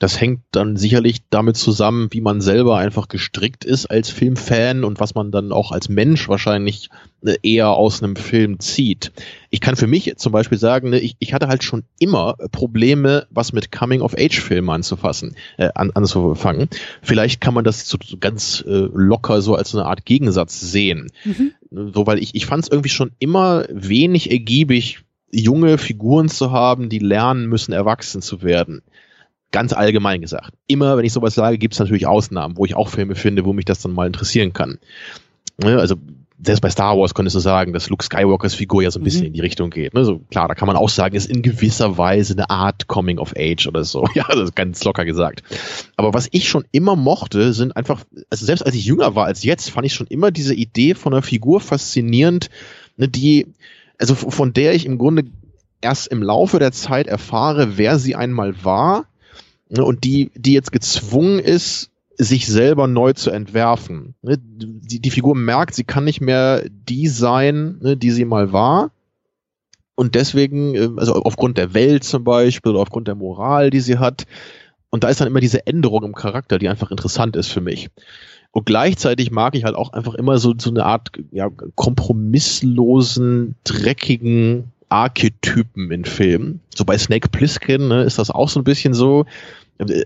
Das 0.00 0.18
hängt 0.18 0.40
dann 0.52 0.78
sicherlich 0.78 1.18
damit 1.28 1.58
zusammen, 1.58 2.08
wie 2.10 2.22
man 2.22 2.40
selber 2.40 2.78
einfach 2.78 3.06
gestrickt 3.08 3.66
ist 3.66 3.84
als 3.84 4.08
Filmfan 4.08 4.82
und 4.82 4.98
was 4.98 5.14
man 5.14 5.30
dann 5.30 5.52
auch 5.52 5.72
als 5.72 5.90
Mensch 5.90 6.26
wahrscheinlich 6.26 6.88
äh, 7.22 7.36
eher 7.42 7.68
aus 7.68 8.02
einem 8.02 8.16
Film 8.16 8.60
zieht. 8.60 9.12
Ich 9.50 9.60
kann 9.60 9.76
für 9.76 9.86
mich 9.86 10.14
zum 10.16 10.32
Beispiel 10.32 10.56
sagen, 10.56 10.88
ne, 10.88 11.00
ich, 11.00 11.16
ich 11.18 11.34
hatte 11.34 11.48
halt 11.48 11.64
schon 11.64 11.84
immer 11.98 12.34
Probleme, 12.50 13.26
was 13.28 13.52
mit 13.52 13.72
Coming-of-Age-Filmen 13.72 14.70
anzufassen, 14.70 15.36
äh, 15.58 15.68
an, 15.74 15.90
anzufangen. 15.90 16.70
Vielleicht 17.02 17.42
kann 17.42 17.52
man 17.52 17.64
das 17.64 17.86
so, 17.86 17.98
so 18.02 18.16
ganz 18.16 18.64
äh, 18.66 18.88
locker 18.94 19.42
so 19.42 19.54
als 19.54 19.74
eine 19.74 19.84
Art 19.84 20.06
Gegensatz 20.06 20.60
sehen. 20.60 21.12
Mhm. 21.26 21.52
So, 21.92 22.06
weil 22.06 22.20
ich, 22.20 22.34
ich 22.34 22.46
fand 22.46 22.64
es 22.64 22.70
irgendwie 22.70 22.88
schon 22.88 23.12
immer 23.18 23.66
wenig 23.68 24.30
ergiebig, 24.30 25.00
junge 25.30 25.76
Figuren 25.76 26.30
zu 26.30 26.52
haben, 26.52 26.88
die 26.88 27.00
lernen 27.00 27.50
müssen, 27.50 27.72
erwachsen 27.72 28.22
zu 28.22 28.42
werden 28.42 28.80
ganz 29.50 29.72
allgemein 29.72 30.20
gesagt. 30.20 30.52
Immer, 30.66 30.96
wenn 30.96 31.04
ich 31.04 31.12
sowas 31.12 31.34
sage, 31.34 31.58
gibt 31.58 31.74
es 31.74 31.80
natürlich 31.80 32.06
Ausnahmen, 32.06 32.56
wo 32.56 32.64
ich 32.64 32.74
auch 32.74 32.88
Filme 32.88 33.14
finde, 33.14 33.44
wo 33.44 33.52
mich 33.52 33.64
das 33.64 33.80
dann 33.80 33.92
mal 33.92 34.06
interessieren 34.06 34.52
kann. 34.52 34.78
Ne, 35.58 35.78
also 35.78 35.96
selbst 36.42 36.60
bei 36.60 36.70
Star 36.70 36.96
Wars 36.96 37.14
könntest 37.14 37.36
du 37.36 37.40
sagen, 37.40 37.72
dass 37.72 37.90
Luke 37.90 38.04
Skywalkers 38.04 38.54
Figur 38.54 38.82
ja 38.82 38.90
so 38.90 38.98
ein 38.98 39.04
bisschen 39.04 39.22
mhm. 39.22 39.26
in 39.26 39.32
die 39.34 39.40
Richtung 39.40 39.70
geht. 39.70 39.94
Ne? 39.94 40.04
So, 40.04 40.20
klar, 40.30 40.48
da 40.48 40.54
kann 40.54 40.66
man 40.66 40.76
auch 40.76 40.88
sagen, 40.88 41.14
ist 41.14 41.28
in 41.28 41.42
gewisser 41.42 41.98
Weise 41.98 42.32
eine 42.32 42.48
Art 42.48 42.86
Coming 42.86 43.18
of 43.18 43.34
Age 43.36 43.66
oder 43.66 43.84
so. 43.84 44.06
Ja, 44.14 44.24
das 44.28 44.40
ist 44.40 44.56
ganz 44.56 44.82
locker 44.84 45.04
gesagt. 45.04 45.42
Aber 45.96 46.14
was 46.14 46.28
ich 46.32 46.48
schon 46.48 46.64
immer 46.72 46.96
mochte, 46.96 47.52
sind 47.52 47.76
einfach, 47.76 48.04
also 48.28 48.44
selbst 48.44 48.62
als 48.62 48.74
ich 48.74 48.84
jünger 48.84 49.14
war 49.14 49.26
als 49.26 49.44
jetzt, 49.44 49.70
fand 49.70 49.86
ich 49.86 49.94
schon 49.94 50.06
immer 50.06 50.30
diese 50.30 50.54
Idee 50.54 50.94
von 50.94 51.12
einer 51.12 51.22
Figur 51.22 51.60
faszinierend, 51.60 52.50
ne, 52.96 53.08
die, 53.08 53.46
also 53.98 54.14
von 54.14 54.52
der 54.52 54.74
ich 54.74 54.86
im 54.86 54.98
Grunde 54.98 55.24
erst 55.80 56.08
im 56.08 56.22
Laufe 56.22 56.58
der 56.58 56.72
Zeit 56.72 57.06
erfahre, 57.06 57.76
wer 57.76 57.98
sie 57.98 58.16
einmal 58.16 58.64
war 58.64 59.06
und 59.78 60.04
die, 60.04 60.30
die 60.34 60.52
jetzt 60.52 60.72
gezwungen 60.72 61.38
ist, 61.38 61.90
sich 62.16 62.46
selber 62.46 62.86
neu 62.86 63.12
zu 63.14 63.30
entwerfen. 63.30 64.14
Ne, 64.22 64.38
die, 64.38 65.00
die 65.00 65.10
Figur 65.10 65.34
merkt, 65.34 65.74
sie 65.74 65.84
kann 65.84 66.04
nicht 66.04 66.20
mehr 66.20 66.64
die 66.68 67.08
sein, 67.08 67.78
ne, 67.80 67.96
die 67.96 68.10
sie 68.10 68.24
mal 68.24 68.52
war. 68.52 68.90
Und 69.94 70.14
deswegen, 70.14 70.74
äh, 70.74 70.88
also 70.96 71.14
aufgrund 71.14 71.56
der 71.56 71.72
Welt 71.72 72.04
zum 72.04 72.24
Beispiel 72.24 72.72
oder 72.72 72.80
aufgrund 72.80 73.08
der 73.08 73.14
Moral, 73.14 73.70
die 73.70 73.80
sie 73.80 73.98
hat. 73.98 74.26
Und 74.90 75.04
da 75.04 75.08
ist 75.08 75.20
dann 75.20 75.28
immer 75.28 75.40
diese 75.40 75.66
Änderung 75.66 76.04
im 76.04 76.14
Charakter, 76.14 76.58
die 76.58 76.68
einfach 76.68 76.90
interessant 76.90 77.36
ist 77.36 77.48
für 77.48 77.60
mich. 77.60 77.88
Und 78.52 78.66
gleichzeitig 78.66 79.30
mag 79.30 79.54
ich 79.54 79.64
halt 79.64 79.76
auch 79.76 79.92
einfach 79.92 80.14
immer 80.14 80.38
so, 80.38 80.54
so 80.58 80.70
eine 80.70 80.84
Art 80.84 81.12
ja, 81.30 81.48
kompromisslosen, 81.76 83.54
dreckigen 83.64 84.72
Archetypen 84.90 85.90
in 85.92 86.04
Filmen. 86.04 86.60
So 86.74 86.84
bei 86.84 86.98
Snake 86.98 87.28
Plissken 87.28 87.88
ne, 87.88 88.02
ist 88.02 88.18
das 88.18 88.30
auch 88.30 88.48
so 88.48 88.60
ein 88.60 88.64
bisschen 88.64 88.92
so. 88.92 89.24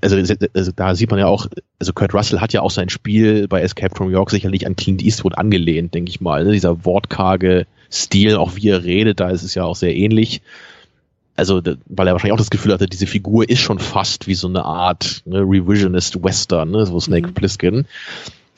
Also, 0.03 0.17
also, 0.55 0.73
da 0.73 0.95
sieht 0.95 1.11
man 1.11 1.19
ja 1.19 1.27
auch, 1.27 1.47
also 1.81 1.93
Kurt 1.93 2.15
Russell 2.15 2.41
hat 2.41 2.53
ja 2.53 2.63
auch 2.63 2.71
sein 2.71 2.89
Spiel 2.89 3.49
bei 3.49 3.61
Escape 3.61 3.95
from 3.95 4.07
New 4.07 4.13
York 4.13 4.31
sicherlich 4.31 4.67
an 4.67 4.77
Clint 4.77 5.03
Eastwood 5.03 5.37
angelehnt, 5.37 5.95
denke 5.95 6.11
ich 6.11 6.21
mal. 6.21 6.45
Ne? 6.45 6.53
Dieser 6.53 6.85
wortkarge 6.85 7.67
Stil, 7.91 8.37
auch 8.37 8.55
wie 8.55 8.69
er 8.69 8.85
redet, 8.85 9.21
da 9.21 9.31
ist 9.31 9.43
es 9.43 9.55
ja 9.55 9.65
auch 9.65 9.75
sehr 9.75 9.95
ähnlich. 9.95 10.43
Also, 11.37 11.61
weil 11.87 12.07
er 12.07 12.13
wahrscheinlich 12.13 12.35
auch 12.35 12.39
das 12.39 12.51
Gefühl 12.51 12.73
hatte, 12.73 12.87
diese 12.87 13.09
Figur 13.09 13.49
ist 13.49 13.59
schon 13.59 13.81
fast 13.81 14.29
wie 14.29 14.35
so 14.35 14.47
eine 14.47 14.65
Art 14.65 15.23
ne, 15.25 15.41
Revisionist 15.41 16.23
Western, 16.23 16.71
ne, 16.71 16.87
so 16.87 17.01
Snake 17.01 17.29
mhm. 17.29 17.35
Plissken. 17.35 17.87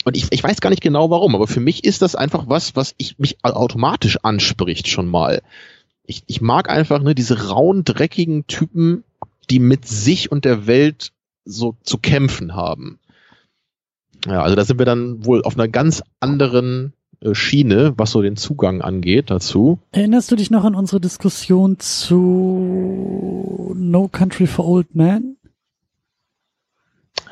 Und 0.04 0.16
ich, 0.16 0.26
ich 0.30 0.44
weiß 0.44 0.60
gar 0.60 0.70
nicht 0.70 0.82
genau 0.82 1.08
warum, 1.08 1.34
aber 1.34 1.46
für 1.46 1.60
mich 1.60 1.84
ist 1.84 2.02
das 2.02 2.14
einfach 2.14 2.44
was, 2.46 2.76
was 2.76 2.94
ich 2.98 3.18
mich 3.18 3.38
automatisch 3.42 4.18
anspricht 4.22 4.88
schon 4.88 5.06
mal 5.06 5.40
ich, 6.06 6.22
ich 6.26 6.40
mag 6.40 6.70
einfach 6.70 7.02
ne, 7.02 7.14
diese 7.14 7.48
rauen, 7.48 7.84
dreckigen 7.84 8.46
Typen, 8.46 9.04
die 9.50 9.58
mit 9.58 9.86
sich 9.86 10.30
und 10.30 10.44
der 10.44 10.66
Welt 10.66 11.12
so 11.44 11.76
zu 11.82 11.98
kämpfen 11.98 12.54
haben. 12.54 12.98
Ja, 14.26 14.42
also 14.42 14.56
da 14.56 14.64
sind 14.64 14.78
wir 14.78 14.86
dann 14.86 15.24
wohl 15.24 15.42
auf 15.42 15.54
einer 15.56 15.68
ganz 15.68 16.02
anderen 16.20 16.92
äh, 17.20 17.34
Schiene, 17.34 17.94
was 17.96 18.10
so 18.10 18.22
den 18.22 18.36
Zugang 18.36 18.82
angeht 18.82 19.30
dazu. 19.30 19.78
Erinnerst 19.92 20.30
du 20.30 20.36
dich 20.36 20.50
noch 20.50 20.64
an 20.64 20.74
unsere 20.74 21.00
Diskussion 21.00 21.78
zu 21.78 23.72
No 23.76 24.08
Country 24.08 24.46
for 24.46 24.66
Old 24.66 24.94
Men? 24.94 25.36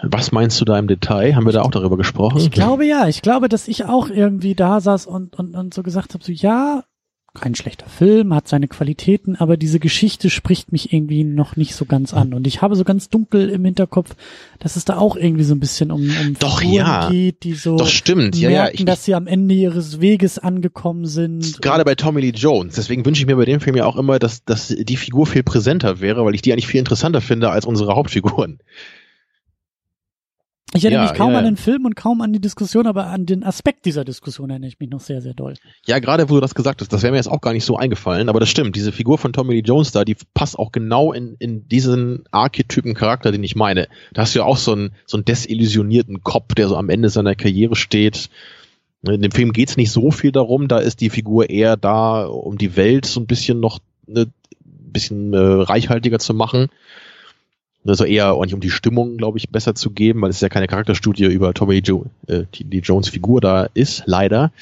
Was 0.02 0.32
meinst 0.32 0.60
du 0.60 0.64
da 0.64 0.78
im 0.78 0.86
Detail? 0.86 1.34
Haben 1.34 1.46
wir 1.46 1.52
da 1.52 1.62
auch 1.62 1.70
darüber 1.70 1.96
gesprochen? 1.96 2.38
Ich 2.38 2.50
glaube 2.50 2.86
ja. 2.86 3.08
Ich 3.08 3.22
glaube, 3.22 3.48
dass 3.48 3.68
ich 3.68 3.84
auch 3.84 4.08
irgendwie 4.08 4.54
da 4.54 4.80
saß 4.80 5.06
und, 5.06 5.34
und, 5.38 5.54
und 5.54 5.72
so 5.72 5.82
gesagt 5.82 6.14
habe, 6.14 6.22
so 6.24 6.32
ja, 6.32 6.84
kein 7.34 7.54
schlechter 7.54 7.88
Film, 7.88 8.32
hat 8.32 8.46
seine 8.46 8.68
Qualitäten, 8.68 9.34
aber 9.36 9.56
diese 9.56 9.80
Geschichte 9.80 10.30
spricht 10.30 10.70
mich 10.70 10.92
irgendwie 10.92 11.24
noch 11.24 11.56
nicht 11.56 11.74
so 11.74 11.84
ganz 11.84 12.14
an. 12.14 12.32
Und 12.32 12.46
ich 12.46 12.62
habe 12.62 12.76
so 12.76 12.84
ganz 12.84 13.08
dunkel 13.08 13.50
im 13.50 13.64
Hinterkopf, 13.64 14.14
dass 14.60 14.76
es 14.76 14.84
da 14.84 14.96
auch 14.96 15.16
irgendwie 15.16 15.42
so 15.44 15.54
ein 15.54 15.60
bisschen 15.60 15.90
um, 15.90 16.02
um 16.02 16.36
Doch, 16.38 16.60
Figuren 16.60 16.76
ja. 16.76 17.10
geht, 17.10 17.42
die 17.42 17.54
so 17.54 17.76
Doch, 17.76 17.88
stimmt. 17.88 18.38
merken, 18.38 18.40
ja, 18.40 18.50
ja. 18.50 18.68
Ich, 18.72 18.84
dass 18.84 19.04
sie 19.04 19.14
am 19.14 19.26
Ende 19.26 19.54
ihres 19.54 20.00
Weges 20.00 20.38
angekommen 20.38 21.06
sind. 21.06 21.60
Gerade 21.60 21.84
bei 21.84 21.96
Tommy 21.96 22.20
Lee 22.20 22.32
Jones. 22.34 22.76
Deswegen 22.76 23.04
wünsche 23.04 23.20
ich 23.20 23.26
mir 23.26 23.36
bei 23.36 23.44
dem 23.44 23.60
Film 23.60 23.76
ja 23.76 23.84
auch 23.84 23.96
immer, 23.96 24.18
dass, 24.18 24.44
dass 24.44 24.68
die 24.68 24.96
Figur 24.96 25.26
viel 25.26 25.42
präsenter 25.42 26.00
wäre, 26.00 26.24
weil 26.24 26.34
ich 26.34 26.42
die 26.42 26.52
eigentlich 26.52 26.68
viel 26.68 26.80
interessanter 26.80 27.20
finde 27.20 27.50
als 27.50 27.66
unsere 27.66 27.94
Hauptfiguren. 27.96 28.60
Ich 30.76 30.84
erinnere 30.84 31.04
ja, 31.04 31.10
mich 31.10 31.18
kaum 31.18 31.32
ja. 31.32 31.38
an 31.38 31.44
den 31.44 31.56
Film 31.56 31.84
und 31.84 31.94
kaum 31.94 32.20
an 32.20 32.32
die 32.32 32.40
Diskussion, 32.40 32.88
aber 32.88 33.06
an 33.06 33.26
den 33.26 33.44
Aspekt 33.44 33.86
dieser 33.86 34.04
Diskussion 34.04 34.50
erinnere 34.50 34.68
ich 34.68 34.80
mich 34.80 34.90
noch 34.90 35.00
sehr, 35.00 35.22
sehr 35.22 35.32
doll. 35.32 35.54
Ja, 35.86 36.00
gerade 36.00 36.28
wo 36.28 36.34
du 36.34 36.40
das 36.40 36.56
gesagt 36.56 36.80
hast, 36.80 36.92
das 36.92 37.02
wäre 37.02 37.12
mir 37.12 37.18
jetzt 37.18 37.30
auch 37.30 37.40
gar 37.40 37.52
nicht 37.52 37.64
so 37.64 37.76
eingefallen, 37.76 38.28
aber 38.28 38.40
das 38.40 38.48
stimmt. 38.48 38.74
Diese 38.74 38.90
Figur 38.90 39.16
von 39.16 39.32
Tommy 39.32 39.54
Lee 39.54 39.62
Jones 39.64 39.92
da, 39.92 40.04
die 40.04 40.16
passt 40.34 40.58
auch 40.58 40.72
genau 40.72 41.12
in, 41.12 41.36
in 41.38 41.68
diesen 41.68 42.24
Archetypen 42.32 42.94
Charakter, 42.94 43.30
den 43.30 43.44
ich 43.44 43.54
meine. 43.54 43.86
Da 44.12 44.22
hast 44.22 44.34
du 44.34 44.40
ja 44.40 44.44
auch 44.44 44.56
so 44.56 44.72
einen, 44.72 44.90
so 45.06 45.16
einen 45.16 45.24
desillusionierten 45.24 46.22
Kopf, 46.22 46.54
der 46.54 46.66
so 46.66 46.76
am 46.76 46.90
Ende 46.90 47.08
seiner 47.08 47.36
Karriere 47.36 47.76
steht. 47.76 48.28
In 49.02 49.22
dem 49.22 49.32
Film 49.32 49.52
geht's 49.52 49.76
nicht 49.76 49.92
so 49.92 50.10
viel 50.10 50.32
darum, 50.32 50.66
da 50.66 50.78
ist 50.78 51.00
die 51.00 51.10
Figur 51.10 51.50
eher 51.50 51.76
da, 51.76 52.24
um 52.24 52.58
die 52.58 52.74
Welt 52.74 53.06
so 53.06 53.20
ein 53.20 53.26
bisschen 53.26 53.60
noch 53.60 53.78
ne, 54.06 54.26
bisschen 54.94 55.34
äh, 55.34 55.36
reichhaltiger 55.36 56.18
zu 56.18 56.32
machen. 56.32 56.68
Also 57.86 58.04
eher 58.04 58.34
nicht 58.40 58.54
um 58.54 58.60
die 58.60 58.70
Stimmung, 58.70 59.16
glaube 59.16 59.38
ich, 59.38 59.50
besser 59.50 59.74
zu 59.74 59.90
geben, 59.90 60.22
weil 60.22 60.30
es 60.30 60.40
ja 60.40 60.48
keine 60.48 60.66
Charakterstudie 60.66 61.26
über 61.26 61.52
Tommy 61.52 61.78
jo 61.78 62.06
äh, 62.26 62.44
Lee 62.58 62.80
Jones 62.82 63.08
Figur 63.08 63.40
da 63.40 63.68
ist, 63.74 64.04
leider. 64.06 64.52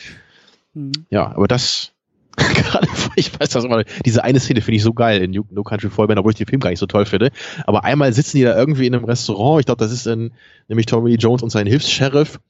Mhm. 0.75 0.93
Ja, 1.11 1.35
aber 1.35 1.47
das, 1.47 1.93
gerade, 2.37 2.89
ich 3.15 3.39
weiß 3.39 3.51
das 3.51 3.65
immer, 3.65 3.85
diese 4.05 4.25
eine 4.25 4.41
Szene 4.41 4.61
finde 4.61 4.77
ich 4.77 4.83
so 4.83 4.93
geil 4.93 5.23
in 5.23 5.45
No 5.51 5.63
Country 5.63 5.91
for 5.91 6.09
Old 6.09 6.19
obwohl 6.19 6.33
ich 6.33 6.39
den 6.39 6.47
Film 6.47 6.61
gar 6.61 6.71
nicht 6.71 6.79
so 6.81 6.87
toll 6.87 7.07
finde. 7.07 7.31
Aber 7.67 7.85
einmal 7.85 8.13
sitzen 8.13 8.39
die 8.39 8.45
da 8.45 8.57
irgendwie 8.57 8.87
in 8.87 8.95
einem 8.95 9.05
Restaurant, 9.05 9.61
ich 9.61 9.67
glaube, 9.67 9.85
das 9.85 9.93
ist 9.93 10.07
in, 10.07 10.33
nämlich 10.69 10.87
Tommy 10.87 11.15
Jones 11.15 11.43
und 11.43 11.51
sein 11.51 11.67
Hilfs-Sheriff 11.67 12.41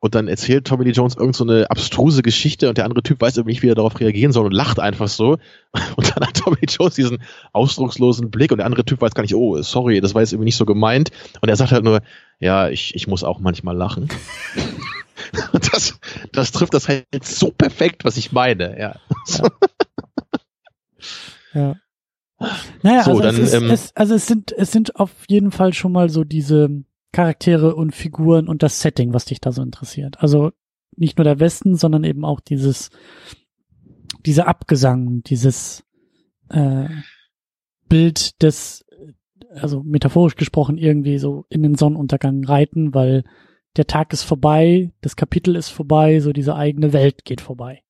und 0.00 0.14
dann 0.14 0.28
erzählt 0.28 0.66
Tommy 0.66 0.84
Lee 0.84 0.90
Jones 0.90 1.16
irgend 1.16 1.36
so 1.36 1.44
eine 1.44 1.70
abstruse 1.70 2.22
Geschichte 2.22 2.68
und 2.68 2.76
der 2.76 2.84
andere 2.84 3.02
Typ 3.02 3.20
weiß 3.20 3.36
irgendwie 3.36 3.52
nicht, 3.52 3.62
wie 3.62 3.68
er 3.68 3.74
darauf 3.74 3.98
reagieren 3.98 4.32
soll 4.32 4.46
und 4.46 4.52
lacht 4.52 4.78
einfach 4.78 5.08
so. 5.08 5.38
Und 5.96 6.14
dann 6.14 6.26
hat 6.26 6.36
Tommy 6.36 6.56
Lee 6.60 6.68
Jones 6.68 6.94
diesen 6.94 7.22
ausdruckslosen 7.52 8.30
Blick 8.30 8.50
und 8.50 8.58
der 8.58 8.66
andere 8.66 8.84
Typ 8.84 9.00
weiß 9.00 9.14
gar 9.14 9.22
nicht, 9.22 9.34
oh, 9.34 9.60
sorry, 9.62 10.00
das 10.00 10.14
war 10.14 10.22
jetzt 10.22 10.32
irgendwie 10.32 10.46
nicht 10.46 10.56
so 10.56 10.64
gemeint. 10.64 11.10
Und 11.40 11.48
er 11.48 11.56
sagt 11.56 11.72
halt 11.72 11.84
nur, 11.84 12.00
ja, 12.38 12.68
ich, 12.68 12.94
ich 12.94 13.06
muss 13.06 13.24
auch 13.24 13.40
manchmal 13.40 13.76
lachen. 13.76 14.08
Und 15.52 15.72
das, 15.72 15.98
das 16.32 16.52
trifft 16.52 16.74
das 16.74 16.88
halt 16.88 17.06
so 17.22 17.50
perfekt, 17.50 18.04
was 18.04 18.16
ich 18.16 18.32
meine, 18.32 18.78
ja. 18.78 18.96
Ja. 19.28 19.50
ja. 21.54 21.76
Naja, 22.82 23.04
so, 23.04 23.10
also, 23.12 23.22
dann, 23.22 23.34
es 23.34 23.40
ist, 23.40 23.54
ähm, 23.54 23.70
es, 23.70 23.96
also 23.96 24.14
es 24.14 24.26
sind, 24.26 24.52
es 24.52 24.70
sind 24.70 24.96
auf 24.96 25.10
jeden 25.28 25.52
Fall 25.52 25.72
schon 25.72 25.92
mal 25.92 26.10
so 26.10 26.24
diese, 26.24 26.84
Charaktere 27.12 27.74
und 27.74 27.94
Figuren 27.94 28.48
und 28.48 28.62
das 28.62 28.80
Setting, 28.80 29.12
was 29.12 29.24
dich 29.24 29.40
da 29.40 29.52
so 29.52 29.62
interessiert. 29.62 30.20
Also 30.20 30.52
nicht 30.96 31.18
nur 31.18 31.24
der 31.24 31.40
Westen, 31.40 31.76
sondern 31.76 32.04
eben 32.04 32.24
auch 32.24 32.40
dieses, 32.40 32.90
dieser 34.24 34.48
Abgesang, 34.48 35.22
dieses 35.22 35.84
äh, 36.50 36.88
Bild 37.88 38.42
des, 38.42 38.84
also 39.50 39.82
metaphorisch 39.82 40.36
gesprochen, 40.36 40.78
irgendwie 40.78 41.18
so 41.18 41.46
in 41.48 41.62
den 41.62 41.74
Sonnenuntergang 41.74 42.44
reiten, 42.44 42.94
weil 42.94 43.24
der 43.76 43.86
Tag 43.86 44.12
ist 44.12 44.22
vorbei, 44.22 44.92
das 45.00 45.16
Kapitel 45.16 45.54
ist 45.54 45.68
vorbei, 45.68 46.20
so 46.20 46.32
diese 46.32 46.56
eigene 46.56 46.92
Welt 46.92 47.24
geht 47.24 47.40
vorbei. 47.40 47.82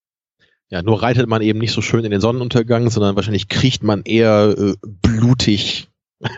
Ja, 0.68 0.82
nur 0.82 1.00
reitet 1.00 1.28
man 1.28 1.42
eben 1.42 1.60
nicht 1.60 1.72
so 1.72 1.80
schön 1.80 2.04
in 2.04 2.10
den 2.10 2.20
Sonnenuntergang, 2.20 2.90
sondern 2.90 3.14
wahrscheinlich 3.14 3.48
kriecht 3.48 3.84
man 3.84 4.02
eher 4.02 4.54
äh, 4.58 4.74
blutig 4.82 5.88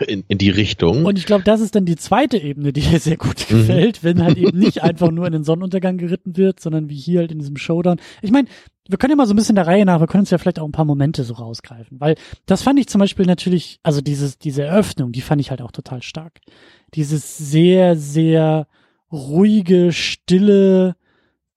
in, 0.07 0.23
in 0.27 0.37
die 0.37 0.49
Richtung. 0.49 1.05
Und 1.05 1.17
ich 1.17 1.25
glaube, 1.25 1.43
das 1.43 1.61
ist 1.61 1.75
dann 1.75 1.85
die 1.85 1.95
zweite 1.95 2.37
Ebene, 2.37 2.73
die 2.73 2.81
dir 2.81 2.99
sehr 2.99 3.17
gut 3.17 3.45
mhm. 3.49 3.57
gefällt, 3.57 4.03
mhm. 4.03 4.07
wenn 4.07 4.23
halt 4.23 4.37
eben 4.37 4.59
nicht 4.59 4.83
einfach 4.83 5.11
nur 5.11 5.25
in 5.25 5.33
den 5.33 5.43
Sonnenuntergang 5.43 5.97
geritten 5.97 6.35
wird, 6.37 6.59
sondern 6.59 6.89
wie 6.89 6.95
hier 6.95 7.19
halt 7.19 7.31
in 7.31 7.39
diesem 7.39 7.57
Showdown. 7.57 7.99
Ich 8.21 8.31
meine, 8.31 8.47
wir 8.87 8.97
können 8.97 9.11
ja 9.11 9.17
mal 9.17 9.27
so 9.27 9.33
ein 9.33 9.37
bisschen 9.37 9.55
der 9.55 9.67
Reihe 9.67 9.85
nach, 9.85 9.99
wir 9.99 10.07
können 10.07 10.21
uns 10.21 10.31
ja 10.31 10.37
vielleicht 10.37 10.59
auch 10.59 10.65
ein 10.65 10.71
paar 10.71 10.85
Momente 10.85 11.23
so 11.23 11.35
rausgreifen, 11.35 11.99
weil 11.99 12.15
das 12.45 12.63
fand 12.63 12.79
ich 12.79 12.87
zum 12.87 12.99
Beispiel 12.99 13.25
natürlich, 13.25 13.79
also 13.83 14.01
dieses, 14.01 14.37
diese 14.37 14.63
Eröffnung, 14.63 15.11
die 15.11 15.21
fand 15.21 15.39
ich 15.39 15.51
halt 15.51 15.61
auch 15.61 15.71
total 15.71 16.01
stark. 16.01 16.39
Dieses 16.95 17.37
sehr, 17.37 17.95
sehr 17.95 18.67
ruhige, 19.11 19.91
stille, 19.91 20.95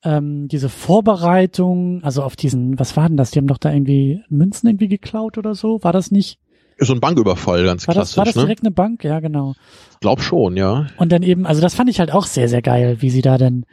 ähm, 0.04 0.48
diese 0.48 0.68
Vorbereitung, 0.68 2.02
also 2.04 2.22
auf 2.22 2.36
diesen, 2.36 2.78
was 2.78 2.96
war 2.96 3.08
denn 3.08 3.16
das? 3.16 3.30
Die 3.30 3.38
haben 3.38 3.46
doch 3.46 3.58
da 3.58 3.72
irgendwie 3.72 4.22
Münzen 4.28 4.68
irgendwie 4.68 4.88
geklaut 4.88 5.38
oder 5.38 5.54
so, 5.54 5.82
war 5.82 5.92
das 5.92 6.10
nicht? 6.10 6.38
So 6.84 6.94
ein 6.94 7.00
Banküberfall, 7.00 7.64
ganz 7.64 7.86
war 7.86 7.94
klassisch. 7.94 8.14
Das, 8.14 8.18
war 8.18 8.24
das 8.24 8.36
ne? 8.36 8.42
direkt 8.42 8.62
eine 8.62 8.70
Bank? 8.70 9.04
Ja, 9.04 9.20
genau. 9.20 9.54
Glaub 10.00 10.20
schon, 10.20 10.56
ja. 10.56 10.86
Und 10.96 11.12
dann 11.12 11.22
eben, 11.22 11.46
also 11.46 11.60
das 11.60 11.74
fand 11.74 11.90
ich 11.90 12.00
halt 12.00 12.12
auch 12.12 12.26
sehr, 12.26 12.48
sehr 12.48 12.62
geil, 12.62 12.96
wie 13.00 13.10
sie 13.10 13.22
da 13.22 13.38
dann 13.38 13.64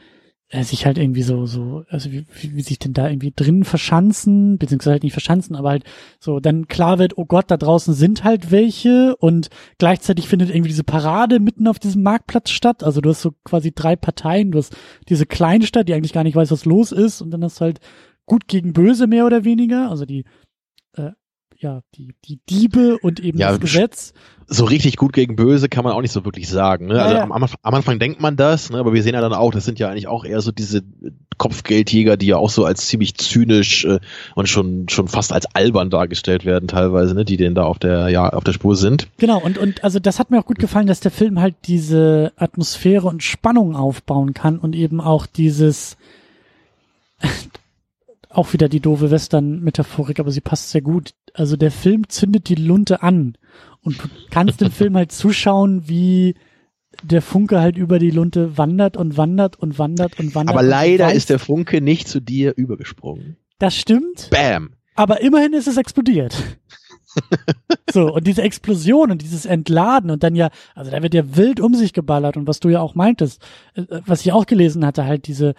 äh, 0.49 0.63
sich 0.63 0.85
halt 0.85 0.97
irgendwie 0.97 1.21
so, 1.21 1.45
so, 1.45 1.83
also 1.89 2.11
wie, 2.11 2.25
wie, 2.41 2.55
wie 2.55 2.61
sich 2.61 2.79
denn 2.79 2.93
da 2.93 3.07
irgendwie 3.07 3.31
drin 3.35 3.63
verschanzen, 3.63 4.57
beziehungsweise 4.57 4.93
halt 4.93 5.03
nicht 5.03 5.13
verschanzen, 5.13 5.55
aber 5.55 5.69
halt 5.69 5.83
so 6.19 6.39
dann 6.39 6.67
klar 6.67 6.97
wird, 6.97 7.17
oh 7.17 7.25
Gott, 7.25 7.51
da 7.51 7.57
draußen 7.57 7.93
sind 7.93 8.23
halt 8.23 8.49
welche 8.49 9.15
und 9.17 9.49
gleichzeitig 9.77 10.27
findet 10.27 10.49
irgendwie 10.49 10.69
diese 10.69 10.83
Parade 10.83 11.39
mitten 11.39 11.67
auf 11.67 11.79
diesem 11.79 12.01
Marktplatz 12.01 12.49
statt. 12.49 12.83
Also 12.83 12.99
du 12.99 13.09
hast 13.11 13.21
so 13.21 13.31
quasi 13.43 13.71
drei 13.71 13.95
Parteien, 13.95 14.51
du 14.51 14.57
hast 14.57 14.75
diese 15.07 15.25
Kleinstadt, 15.25 15.87
die 15.87 15.93
eigentlich 15.93 16.13
gar 16.13 16.23
nicht 16.23 16.35
weiß, 16.35 16.51
was 16.51 16.65
los 16.65 16.91
ist, 16.91 17.21
und 17.21 17.31
dann 17.31 17.43
hast 17.43 17.59
du 17.59 17.65
halt 17.65 17.79
gut 18.25 18.47
gegen 18.47 18.73
böse 18.73 19.07
mehr 19.07 19.25
oder 19.25 19.43
weniger, 19.43 19.89
also 19.89 20.05
die 20.05 20.25
äh, 20.95 21.11
ja, 21.61 21.81
die, 21.95 22.13
die 22.25 22.39
Diebe 22.49 22.97
und 23.01 23.19
eben 23.19 23.37
Ja, 23.37 23.49
das 23.51 23.59
Gesetz. 23.59 24.13
So 24.47 24.63
richtig 24.65 24.95
gut 24.95 25.11
gegen 25.13 25.35
böse 25.35 25.67
kann 25.69 25.83
man 25.83 25.93
auch 25.93 26.01
nicht 26.01 26.13
so 26.13 26.23
wirklich 26.25 26.47
sagen. 26.47 26.87
Ne? 26.87 26.95
Ja, 26.95 27.03
also 27.03 27.15
ja. 27.17 27.23
Am, 27.23 27.31
Anfang- 27.33 27.59
am 27.61 27.73
Anfang 27.73 27.99
denkt 27.99 28.21
man 28.21 28.35
das, 28.37 28.69
ne? 28.71 28.77
aber 28.79 28.93
wir 28.93 29.03
sehen 29.03 29.13
ja 29.13 29.21
dann 29.21 29.33
auch, 29.33 29.51
das 29.51 29.65
sind 29.65 29.77
ja 29.77 29.89
eigentlich 29.89 30.07
auch 30.07 30.23
eher 30.25 30.39
so 30.41 30.51
diese 30.51 30.81
Kopfgeldjäger, 31.37 32.17
die 32.17 32.27
ja 32.27 32.37
auch 32.37 32.49
so 32.49 32.63
als 32.65 32.87
ziemlich 32.87 33.15
zynisch 33.15 33.85
äh, 33.85 33.99
und 34.35 34.47
schon 34.49 34.87
schon 34.89 35.07
fast 35.07 35.31
als 35.33 35.53
albern 35.53 35.89
dargestellt 35.89 36.45
werden 36.45 36.67
teilweise, 36.67 37.13
ne? 37.13 37.25
die 37.25 37.37
denen 37.37 37.55
da 37.55 37.63
auf 37.63 37.77
der 37.77 38.07
ja 38.09 38.29
auf 38.29 38.43
der 38.43 38.53
Spur 38.53 38.75
sind. 38.75 39.07
Genau, 39.17 39.39
und, 39.39 39.57
und 39.57 39.83
also 39.83 39.99
das 39.99 40.17
hat 40.19 40.31
mir 40.31 40.39
auch 40.39 40.45
gut 40.45 40.59
gefallen, 40.59 40.87
dass 40.87 40.99
der 41.01 41.11
Film 41.11 41.39
halt 41.39 41.55
diese 41.65 42.31
Atmosphäre 42.37 43.07
und 43.07 43.21
Spannung 43.21 43.75
aufbauen 43.75 44.33
kann 44.33 44.57
und 44.59 44.75
eben 44.75 44.99
auch 45.01 45.25
dieses 45.25 45.97
auch 48.29 48.53
wieder 48.53 48.69
die 48.69 48.79
doofe 48.79 49.11
Western-Metaphorik, 49.11 50.19
aber 50.19 50.31
sie 50.31 50.41
passt 50.41 50.69
sehr 50.69 50.81
gut. 50.81 51.13
Also 51.33 51.57
der 51.57 51.71
Film 51.71 52.07
zündet 52.09 52.47
die 52.47 52.55
Lunte 52.55 53.01
an 53.01 53.37
und 53.81 54.03
du 54.03 54.07
kannst 54.29 54.61
dem 54.61 54.71
Film 54.71 54.95
halt 54.95 55.11
zuschauen, 55.11 55.87
wie 55.87 56.35
der 57.03 57.21
Funke 57.21 57.59
halt 57.59 57.77
über 57.77 57.97
die 57.99 58.11
Lunte 58.11 58.57
wandert 58.57 58.97
und 58.97 59.17
wandert 59.17 59.57
und 59.57 59.79
wandert 59.79 60.19
und 60.19 60.35
wandert. 60.35 60.55
Aber 60.55 60.63
leider 60.63 61.13
ist 61.13 61.29
der 61.29 61.39
Funke 61.39 61.81
nicht 61.81 62.07
zu 62.07 62.19
dir 62.19 62.53
übergesprungen. 62.55 63.37
Das 63.57 63.75
stimmt. 63.75 64.29
Bam! 64.29 64.75
Aber 64.95 65.21
immerhin 65.21 65.53
ist 65.53 65.67
es 65.67 65.77
explodiert. 65.77 66.35
so, 67.91 68.13
und 68.13 68.27
diese 68.27 68.41
Explosion 68.41 69.11
und 69.11 69.21
dieses 69.21 69.45
Entladen 69.45 70.11
und 70.11 70.23
dann 70.23 70.35
ja, 70.35 70.49
also 70.75 70.91
da 70.91 71.01
wird 71.01 71.13
ja 71.13 71.35
wild 71.35 71.59
um 71.59 71.73
sich 71.73 71.93
geballert 71.93 72.37
und 72.37 72.47
was 72.47 72.59
du 72.59 72.69
ja 72.69 72.81
auch 72.81 72.95
meintest, 72.95 73.41
äh, 73.75 73.83
was 74.05 74.21
ich 74.21 74.31
auch 74.31 74.45
gelesen 74.45 74.85
hatte, 74.85 75.05
halt 75.05 75.27
diese 75.27 75.55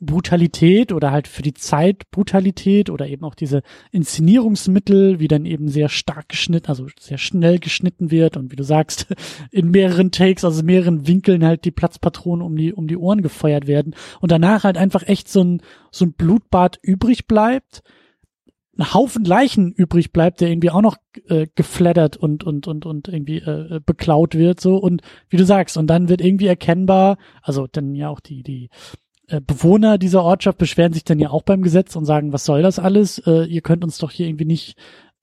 Brutalität 0.00 0.92
oder 0.92 1.10
halt 1.10 1.26
für 1.26 1.42
die 1.42 1.54
Zeit 1.54 2.10
Brutalität 2.10 2.88
oder 2.88 3.08
eben 3.08 3.24
auch 3.24 3.34
diese 3.34 3.62
Inszenierungsmittel, 3.90 5.18
wie 5.18 5.28
dann 5.28 5.44
eben 5.44 5.68
sehr 5.68 5.88
stark 5.88 6.28
geschnitten, 6.28 6.68
also 6.68 6.86
sehr 6.98 7.18
schnell 7.18 7.58
geschnitten 7.58 8.10
wird 8.10 8.36
und 8.36 8.52
wie 8.52 8.56
du 8.56 8.62
sagst, 8.62 9.06
in 9.50 9.70
mehreren 9.70 10.10
Takes, 10.10 10.44
also 10.44 10.62
mehreren 10.62 11.06
Winkeln 11.06 11.44
halt 11.44 11.64
die 11.64 11.72
Platzpatronen 11.72 12.44
um 12.46 12.56
die, 12.56 12.72
um 12.72 12.86
die 12.86 12.96
Ohren 12.96 13.22
gefeuert 13.22 13.66
werden 13.66 13.94
und 14.20 14.30
danach 14.30 14.64
halt 14.64 14.76
einfach 14.76 15.02
echt 15.06 15.28
so 15.28 15.42
ein, 15.42 15.62
so 15.90 16.04
ein 16.04 16.12
Blutbad 16.12 16.78
übrig 16.82 17.26
bleibt, 17.26 17.82
ein 18.78 18.94
Haufen 18.94 19.24
Leichen 19.24 19.72
übrig 19.72 20.12
bleibt, 20.12 20.40
der 20.40 20.48
irgendwie 20.48 20.70
auch 20.70 20.82
noch 20.82 20.96
äh, 21.26 21.48
geflattert 21.56 22.16
und 22.16 22.44
und 22.44 22.68
und 22.68 22.86
und 22.86 23.08
irgendwie 23.08 23.38
äh, 23.38 23.80
beklaut 23.84 24.36
wird 24.36 24.60
so 24.60 24.76
und 24.76 25.02
wie 25.28 25.36
du 25.36 25.44
sagst 25.44 25.76
und 25.76 25.88
dann 25.88 26.08
wird 26.08 26.20
irgendwie 26.20 26.46
erkennbar, 26.46 27.18
also 27.42 27.66
dann 27.66 27.96
ja 27.96 28.08
auch 28.08 28.20
die 28.20 28.44
die 28.44 28.66
äh, 28.66 28.68
Bewohner 29.46 29.98
dieser 29.98 30.22
Ortschaft 30.22 30.58
beschweren 30.58 30.92
sich 30.92 31.04
dann 31.04 31.18
ja 31.18 31.30
auch 31.30 31.42
beim 31.42 31.62
Gesetz 31.62 31.94
und 31.96 32.04
sagen, 32.04 32.32
was 32.32 32.44
soll 32.44 32.62
das 32.62 32.78
alles? 32.78 33.18
Äh, 33.26 33.44
ihr 33.44 33.60
könnt 33.60 33.84
uns 33.84 33.98
doch 33.98 34.10
hier 34.10 34.26
irgendwie 34.26 34.46
nicht 34.46 34.76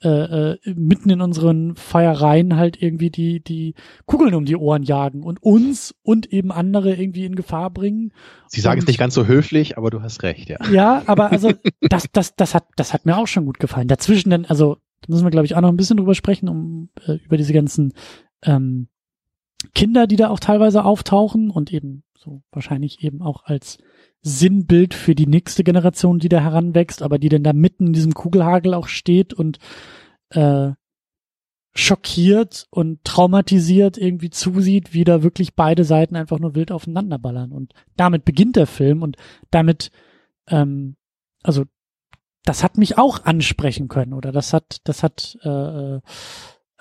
äh, 0.03 0.51
äh, 0.53 0.57
mitten 0.75 1.09
in 1.09 1.21
unseren 1.21 1.75
Feiereien 1.75 2.57
halt 2.57 2.81
irgendwie 2.81 3.09
die 3.09 3.39
die 3.41 3.73
Kugeln 4.05 4.35
um 4.35 4.45
die 4.45 4.57
Ohren 4.57 4.83
jagen 4.83 5.23
und 5.23 5.41
uns 5.41 5.95
und 6.03 6.31
eben 6.33 6.51
andere 6.51 6.93
irgendwie 6.95 7.25
in 7.25 7.35
Gefahr 7.35 7.69
bringen. 7.71 8.11
Sie 8.47 8.61
sagen 8.61 8.77
es 8.79 8.83
Und- 8.83 8.89
nicht 8.89 8.99
ganz 8.99 9.13
so 9.15 9.25
höflich, 9.25 9.77
aber 9.77 9.89
du 9.89 10.01
hast 10.01 10.21
recht, 10.21 10.49
ja. 10.49 10.57
Ja, 10.71 11.01
aber 11.07 11.31
also 11.31 11.51
das, 11.81 12.07
das, 12.11 12.35
das 12.35 12.53
hat, 12.53 12.65
das 12.75 12.93
hat 12.93 13.05
mir 13.05 13.17
auch 13.17 13.27
schon 13.27 13.45
gut 13.45 13.59
gefallen. 13.59 13.87
Dazwischen 13.87 14.29
dann, 14.29 14.45
also 14.45 14.77
da 15.01 15.07
müssen 15.13 15.25
wir 15.25 15.31
glaube 15.31 15.45
ich 15.45 15.55
auch 15.55 15.61
noch 15.61 15.69
ein 15.69 15.77
bisschen 15.77 15.97
drüber 15.97 16.13
sprechen, 16.13 16.49
um 16.49 16.89
äh, 17.07 17.13
über 17.25 17.37
diese 17.37 17.53
ganzen 17.53 17.93
ähm, 18.43 18.89
Kinder, 19.73 20.05
die 20.07 20.17
da 20.17 20.29
auch 20.29 20.39
teilweise 20.39 20.83
auftauchen 20.83 21.49
und 21.49 21.71
eben 21.73 22.03
so 22.17 22.43
wahrscheinlich 22.51 23.01
eben 23.03 23.21
auch 23.21 23.45
als 23.45 23.77
Sinnbild 24.27 24.95
für 24.95 25.13
die 25.13 25.27
nächste 25.27 25.63
Generation, 25.63 26.17
die 26.17 26.29
da 26.29 26.39
heranwächst, 26.39 27.03
aber 27.03 27.19
die 27.19 27.29
dann 27.29 27.43
da 27.43 27.53
mitten 27.53 27.87
in 27.87 27.93
diesem 27.93 28.15
Kugelhagel 28.15 28.73
auch 28.73 28.87
steht 28.87 29.35
und 29.35 29.59
äh, 30.31 30.71
schockiert 31.75 32.65
und 32.71 33.03
traumatisiert 33.03 33.99
irgendwie 33.99 34.31
zusieht, 34.31 34.95
wie 34.95 35.03
da 35.03 35.21
wirklich 35.21 35.53
beide 35.53 35.83
Seiten 35.83 36.15
einfach 36.15 36.39
nur 36.39 36.55
wild 36.55 36.71
aufeinanderballern. 36.71 37.51
Und 37.51 37.73
damit 37.97 38.25
beginnt 38.25 38.55
der 38.55 38.65
Film 38.65 39.03
und 39.03 39.15
damit, 39.51 39.91
ähm, 40.47 40.95
also 41.43 41.65
das 42.45 42.63
hat 42.63 42.79
mich 42.79 42.97
auch 42.97 43.25
ansprechen 43.25 43.89
können 43.89 44.13
oder 44.13 44.31
das 44.31 44.53
hat, 44.53 44.79
das 44.85 45.03
hat, 45.03 45.37
äh, 45.43 45.49
äh, 45.49 46.01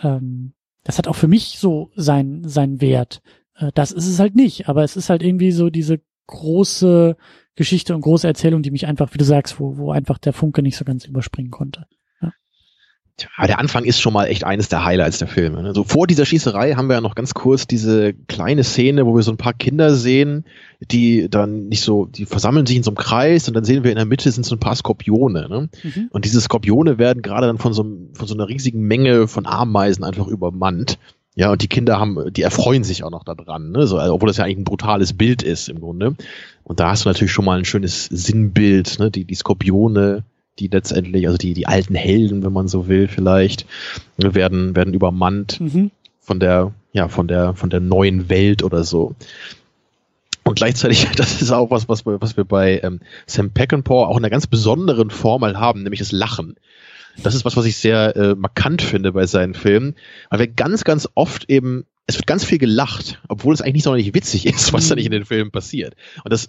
ähm, 0.01 0.55
das 0.83 0.97
hat 0.97 1.09
auch 1.09 1.17
für 1.17 1.29
mich 1.29 1.59
so 1.59 1.91
sein, 1.95 2.43
sein 2.47 2.81
Wert. 2.81 3.21
Äh, 3.57 3.71
das 3.75 3.93
ist 3.93 4.09
es 4.09 4.19
halt 4.19 4.35
nicht, 4.35 4.67
aber 4.67 4.83
es 4.83 4.97
ist 4.97 5.11
halt 5.11 5.23
irgendwie 5.23 5.53
so 5.53 5.69
diese 5.69 6.01
große 6.27 7.17
Geschichte 7.57 7.95
und 7.95 8.01
große 8.01 8.27
Erzählung, 8.27 8.63
die 8.63 8.71
mich 8.71 8.87
einfach, 8.87 9.15
wie 9.15 9.19
du 9.19 9.25
sagst, 9.25 9.61
wo, 9.61 9.77
wo 9.77 9.93
einfach 9.93 10.19
der 10.19 10.33
Funke 10.33 10.63
nicht 10.63 10.77
so 10.77 10.85
ganz 10.85 11.05
überspringen 11.05 11.51
konnte. 11.51 11.87
Tja, 13.17 13.29
aber 13.37 13.47
der 13.47 13.59
Anfang 13.61 13.85
ist 13.85 14.01
schon 14.01 14.13
mal 14.13 14.27
echt 14.27 14.43
eines 14.43 14.69
der 14.69 14.85
Highlights 14.85 15.19
der 15.19 15.29
Filme. 15.29 15.63
Ne? 15.63 15.73
So 15.73 15.85
vor 15.85 16.09
dieser 16.09 16.27
Schießerei 16.27 16.75
haben 16.75 16.89
wir 16.89 16.95
ja 16.95 17.01
noch 17.01 17.15
ganz 17.15 17.33
kurz 17.33 17.65
diese 17.65 18.13
kleine 18.13 18.65
Szene, 18.65 19.07
wo 19.07 19.15
wir 19.15 19.23
so 19.23 19.31
ein 19.31 19.37
paar 19.37 19.55
Kinder 19.55 19.95
sehen, 19.95 20.45
die 20.81 21.29
dann 21.31 21.69
nicht 21.69 21.83
so, 21.83 22.07
die 22.07 22.27
versammeln 22.27 22.67
sich 22.67 22.77
in 22.77 22.83
so 22.83 22.91
einem 22.91 22.97
Kreis 22.97 23.47
und 23.47 23.55
dann 23.55 23.63
sehen 23.63 23.85
wir 23.85 23.93
in 23.93 23.99
der 23.99 24.05
Mitte 24.05 24.33
sind 24.33 24.45
so 24.45 24.57
ein 24.57 24.61
paar 24.61 24.75
Skorpione. 24.75 25.49
Ne? 25.49 25.69
Mhm. 25.85 26.09
Und 26.11 26.25
diese 26.25 26.41
Skorpione 26.41 26.99
werden 26.99 27.23
gerade 27.23 27.47
dann 27.47 27.59
von 27.59 27.73
so, 27.73 27.85
von 28.15 28.27
so 28.27 28.35
einer 28.35 28.49
riesigen 28.49 28.81
Menge 28.81 29.29
von 29.29 29.47
Ameisen 29.47 30.03
einfach 30.03 30.27
übermannt. 30.27 30.99
Ja, 31.37 31.51
und 31.51 31.63
die 31.63 31.69
Kinder 31.69 31.99
haben, 31.99 32.33
die 32.33 32.43
erfreuen 32.43 32.85
sich 32.85 33.03
auch 33.03 33.11
noch 33.11 33.25
daran, 33.25 33.73
ne? 33.73 33.87
so, 33.87 33.99
also, 33.99 34.15
obwohl 34.15 34.29
das 34.29 34.37
ja 34.37 34.45
eigentlich 34.45 34.59
ein 34.59 34.65
brutales 34.65 35.15
Bild 35.15 35.43
ist 35.43 35.69
im 35.69 35.81
Grunde. 35.81 36.15
Und 36.63 36.81
da 36.81 36.91
hast 36.91 37.05
du 37.05 37.09
natürlich 37.09 37.33
schon 37.33 37.45
mal 37.45 37.59
ein 37.59 37.65
schönes 37.65 38.07
Sinnbild, 38.07 38.99
ne? 39.01 39.11
die, 39.11 39.25
die 39.25 39.35
Skorpione, 39.35 40.23
die 40.61 40.69
letztendlich, 40.69 41.27
also 41.27 41.37
die, 41.37 41.55
die 41.55 41.67
alten 41.67 41.97
Helden, 41.97 42.45
wenn 42.45 42.53
man 42.53 42.69
so 42.69 42.87
will, 42.87 43.09
vielleicht, 43.09 43.67
werden, 44.17 44.77
werden 44.77 44.95
übermannt 44.95 45.61
Mhm. 45.61 45.91
von 46.21 46.39
der, 46.39 46.73
ja, 46.93 47.09
von 47.09 47.27
der, 47.27 47.55
von 47.55 47.69
der 47.69 47.81
neuen 47.81 48.29
Welt 48.29 48.63
oder 48.63 48.85
so. 48.85 49.17
Und 50.45 50.55
gleichzeitig, 50.55 51.09
das 51.17 51.43
ist 51.43 51.51
auch 51.51 51.71
was, 51.71 51.89
was 51.89 52.07
wir, 52.07 52.21
was 52.21 52.37
wir 52.37 52.45
bei 52.45 52.81
ähm, 52.85 53.01
Sam 53.27 53.51
Peckinpah 53.51 54.07
auch 54.07 54.17
in 54.17 54.25
einer 54.25 54.31
ganz 54.31 54.47
besonderen 54.47 55.11
Form 55.11 55.41
mal 55.41 55.59
haben, 55.59 55.83
nämlich 55.83 56.01
das 56.01 56.13
Lachen. 56.13 56.55
Das 57.23 57.35
ist 57.35 57.45
was, 57.45 57.57
was 57.57 57.65
ich 57.65 57.77
sehr 57.77 58.17
äh, 58.17 58.35
markant 58.35 58.83
finde 58.83 59.13
bei 59.13 59.27
seinen 59.27 59.55
Filmen, 59.55 59.95
weil 60.31 60.41
wir 60.41 60.49
ganz, 60.49 60.85
ganz 60.85 61.09
oft 61.15 61.49
eben, 61.49 61.85
es 62.07 62.17
wird 62.17 62.27
ganz 62.27 62.45
viel 62.45 62.59
gelacht, 62.59 63.21
obwohl 63.29 63.55
es 63.55 63.61
eigentlich 63.61 63.75
nicht 63.75 63.85
sonderlich 63.85 64.15
witzig 64.15 64.47
ist, 64.47 64.73
was 64.73 64.89
da 64.89 64.95
nicht 64.95 65.07
in 65.07 65.13
den 65.13 65.25
Filmen 65.25 65.51
passiert. 65.51 65.95
Und 66.25 66.33
das 66.33 66.49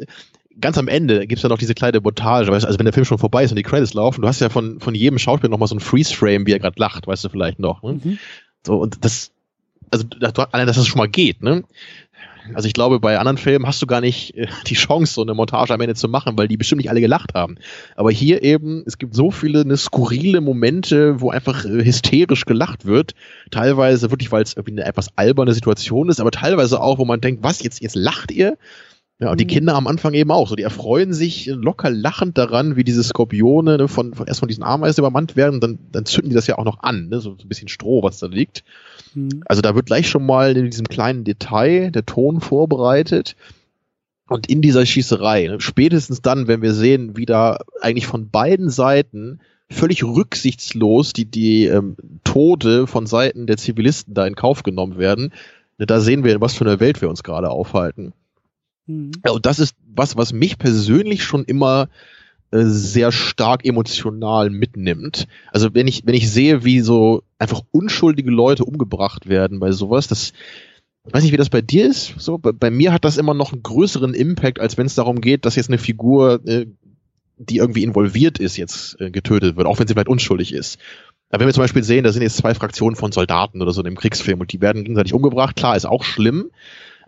ganz 0.59 0.77
am 0.77 0.87
Ende 0.87 1.27
gibt's 1.27 1.41
dann 1.41 1.49
noch 1.49 1.57
diese 1.57 1.75
kleine 1.75 1.99
Montage, 1.99 2.51
weißt 2.51 2.63
du, 2.63 2.67
also 2.67 2.79
wenn 2.79 2.85
der 2.85 2.93
Film 2.93 3.05
schon 3.05 3.17
vorbei 3.17 3.43
ist 3.43 3.51
und 3.51 3.57
die 3.57 3.63
Credits 3.63 3.93
laufen, 3.93 4.21
du 4.21 4.27
hast 4.27 4.39
ja 4.41 4.49
von, 4.49 4.79
von 4.79 4.95
jedem 4.95 5.19
Schauspieler 5.19 5.51
nochmal 5.51 5.67
so 5.67 5.75
ein 5.75 5.81
Freeze-Frame, 5.81 6.47
wie 6.47 6.53
er 6.53 6.59
gerade 6.59 6.79
lacht, 6.79 7.07
weißt 7.07 7.25
du 7.25 7.29
vielleicht 7.29 7.59
noch. 7.59 7.83
Ne? 7.83 7.99
Mhm. 8.03 8.19
So, 8.65 8.77
und 8.77 9.03
das, 9.03 9.31
also 9.91 10.05
allein, 10.51 10.67
dass 10.67 10.77
das 10.77 10.87
schon 10.87 10.97
mal 10.97 11.09
geht, 11.09 11.43
ne? 11.43 11.63
Also 12.53 12.67
ich 12.67 12.73
glaube, 12.73 12.99
bei 12.99 13.17
anderen 13.17 13.37
Filmen 13.37 13.65
hast 13.65 13.81
du 13.81 13.87
gar 13.87 14.01
nicht 14.01 14.35
äh, 14.35 14.47
die 14.67 14.75
Chance, 14.75 15.13
so 15.13 15.21
eine 15.21 15.33
Montage 15.33 15.73
am 15.73 15.81
Ende 15.81 15.95
zu 15.95 16.07
machen, 16.07 16.37
weil 16.37 16.47
die 16.47 16.57
bestimmt 16.57 16.79
nicht 16.79 16.89
alle 16.89 17.01
gelacht 17.01 17.33
haben. 17.33 17.55
Aber 17.95 18.11
hier 18.11 18.43
eben, 18.43 18.83
es 18.85 18.97
gibt 18.97 19.15
so 19.15 19.31
viele 19.31 19.65
ne, 19.65 19.77
skurrile 19.77 20.41
Momente, 20.41 21.21
wo 21.21 21.31
einfach 21.31 21.65
äh, 21.65 21.83
hysterisch 21.83 22.45
gelacht 22.45 22.85
wird. 22.85 23.13
Teilweise 23.51 24.11
wirklich, 24.11 24.31
weil 24.31 24.43
es 24.43 24.53
irgendwie 24.53 24.79
eine 24.79 24.85
etwas 24.85 25.09
alberne 25.17 25.53
Situation 25.53 26.09
ist, 26.09 26.19
aber 26.19 26.31
teilweise 26.31 26.81
auch, 26.81 26.97
wo 26.99 27.05
man 27.05 27.21
denkt, 27.21 27.43
was, 27.43 27.63
jetzt, 27.63 27.81
jetzt 27.81 27.95
lacht 27.95 28.31
ihr? 28.31 28.57
Ja, 29.17 29.31
und 29.31 29.39
die 29.39 29.45
Mhm. 29.45 29.49
Kinder 29.49 29.75
am 29.75 29.87
Anfang 29.87 30.13
eben 30.13 30.29
auch 30.31 30.49
so. 30.49 30.55
Die 30.55 30.63
erfreuen 30.63 31.13
sich 31.13 31.45
locker 31.45 31.89
lachend 31.89 32.37
daran, 32.37 32.75
wie 32.75 32.83
diese 32.83 33.01
Skorpione 33.01 33.77
ne, 33.77 33.87
von, 33.87 34.13
von 34.13 34.27
erst 34.27 34.41
von 34.41 34.49
diesen 34.49 34.63
Ameisen 34.63 34.99
übermannt 34.99 35.37
werden, 35.37 35.61
dann, 35.61 35.79
dann 35.91 36.05
zünden 36.05 36.31
die 36.31 36.35
das 36.35 36.47
ja 36.47 36.57
auch 36.57 36.65
noch 36.65 36.83
an, 36.83 37.07
ne, 37.07 37.21
so, 37.21 37.35
so 37.37 37.45
ein 37.45 37.47
bisschen 37.47 37.69
Stroh, 37.69 38.03
was 38.03 38.19
da 38.19 38.27
liegt. 38.27 38.65
Mhm. 39.15 39.41
Also 39.45 39.61
da 39.61 39.75
wird 39.75 39.87
gleich 39.87 40.07
schon 40.07 40.25
mal 40.25 40.55
in 40.55 40.69
diesem 40.69 40.87
kleinen 40.87 41.23
Detail 41.23 41.91
der 41.91 42.05
Ton 42.05 42.41
vorbereitet. 42.41 43.35
Und 44.27 44.47
in 44.49 44.61
dieser 44.61 44.85
Schießerei, 44.85 45.47
ne, 45.47 45.61
spätestens 45.61 46.21
dann, 46.21 46.47
wenn 46.47 46.61
wir 46.61 46.73
sehen, 46.73 47.15
wie 47.15 47.25
da 47.25 47.59
eigentlich 47.81 48.07
von 48.07 48.29
beiden 48.29 48.69
Seiten 48.69 49.39
völlig 49.69 50.03
rücksichtslos 50.03 51.13
die, 51.13 51.25
die 51.25 51.65
ähm, 51.65 51.95
Tode 52.23 52.87
von 52.87 53.05
Seiten 53.05 53.45
der 53.45 53.57
Zivilisten 53.57 54.13
da 54.13 54.25
in 54.25 54.35
Kauf 54.35 54.63
genommen 54.63 54.97
werden, 54.97 55.31
ne, 55.77 55.85
da 55.85 55.99
sehen 55.99 56.23
wir, 56.23 56.33
in 56.33 56.41
was 56.41 56.55
für 56.55 56.65
einer 56.65 56.79
Welt 56.79 57.01
wir 57.01 57.09
uns 57.09 57.23
gerade 57.23 57.51
aufhalten. 57.51 58.13
Mhm. 58.87 59.11
Ja, 59.23 59.31
und 59.31 59.45
das 59.45 59.59
ist 59.59 59.75
was, 59.93 60.17
was 60.17 60.33
mich 60.33 60.57
persönlich 60.57 61.23
schon 61.23 61.45
immer 61.45 61.87
sehr 62.51 63.11
stark 63.11 63.65
emotional 63.65 64.49
mitnimmt. 64.49 65.27
Also 65.51 65.73
wenn 65.73 65.87
ich, 65.87 66.03
wenn 66.05 66.13
ich 66.13 66.31
sehe, 66.31 66.63
wie 66.63 66.79
so 66.79 67.23
einfach 67.39 67.61
unschuldige 67.71 68.31
Leute 68.31 68.63
umgebracht 68.65 69.27
werden 69.27 69.59
bei 69.59 69.71
sowas, 69.71 70.07
das, 70.07 70.31
ich 71.05 71.13
weiß 71.13 71.23
nicht, 71.23 71.33
wie 71.33 71.37
das 71.37 71.49
bei 71.49 71.61
dir 71.61 71.87
ist. 71.87 72.13
So, 72.17 72.37
bei, 72.37 72.51
bei 72.51 72.71
mir 72.71 72.93
hat 72.93 73.05
das 73.05 73.17
immer 73.17 73.33
noch 73.33 73.51
einen 73.51 73.63
größeren 73.63 74.13
Impact, 74.13 74.59
als 74.59 74.77
wenn 74.77 74.85
es 74.85 74.95
darum 74.95 75.21
geht, 75.21 75.45
dass 75.45 75.55
jetzt 75.55 75.69
eine 75.69 75.77
Figur, 75.77 76.45
äh, 76.45 76.67
die 77.37 77.57
irgendwie 77.57 77.83
involviert 77.83 78.39
ist, 78.39 78.57
jetzt 78.57 78.99
äh, 79.01 79.11
getötet 79.11 79.57
wird, 79.57 79.67
auch 79.67 79.79
wenn 79.79 79.87
sie 79.87 79.93
vielleicht 79.93 80.07
unschuldig 80.07 80.53
ist. 80.53 80.79
Aber 81.29 81.41
wenn 81.41 81.47
wir 81.47 81.53
zum 81.53 81.63
Beispiel 81.63 81.83
sehen, 81.83 82.03
da 82.03 82.11
sind 82.11 82.21
jetzt 82.21 82.37
zwei 82.37 82.53
Fraktionen 82.53 82.95
von 82.95 83.11
Soldaten 83.11 83.61
oder 83.61 83.71
so 83.71 83.81
in 83.81 83.85
dem 83.85 83.97
Kriegsfilm 83.97 84.39
und 84.39 84.53
die 84.53 84.61
werden 84.61 84.83
gegenseitig 84.83 85.13
umgebracht, 85.13 85.55
klar, 85.55 85.75
ist 85.75 85.85
auch 85.85 86.03
schlimm. 86.03 86.51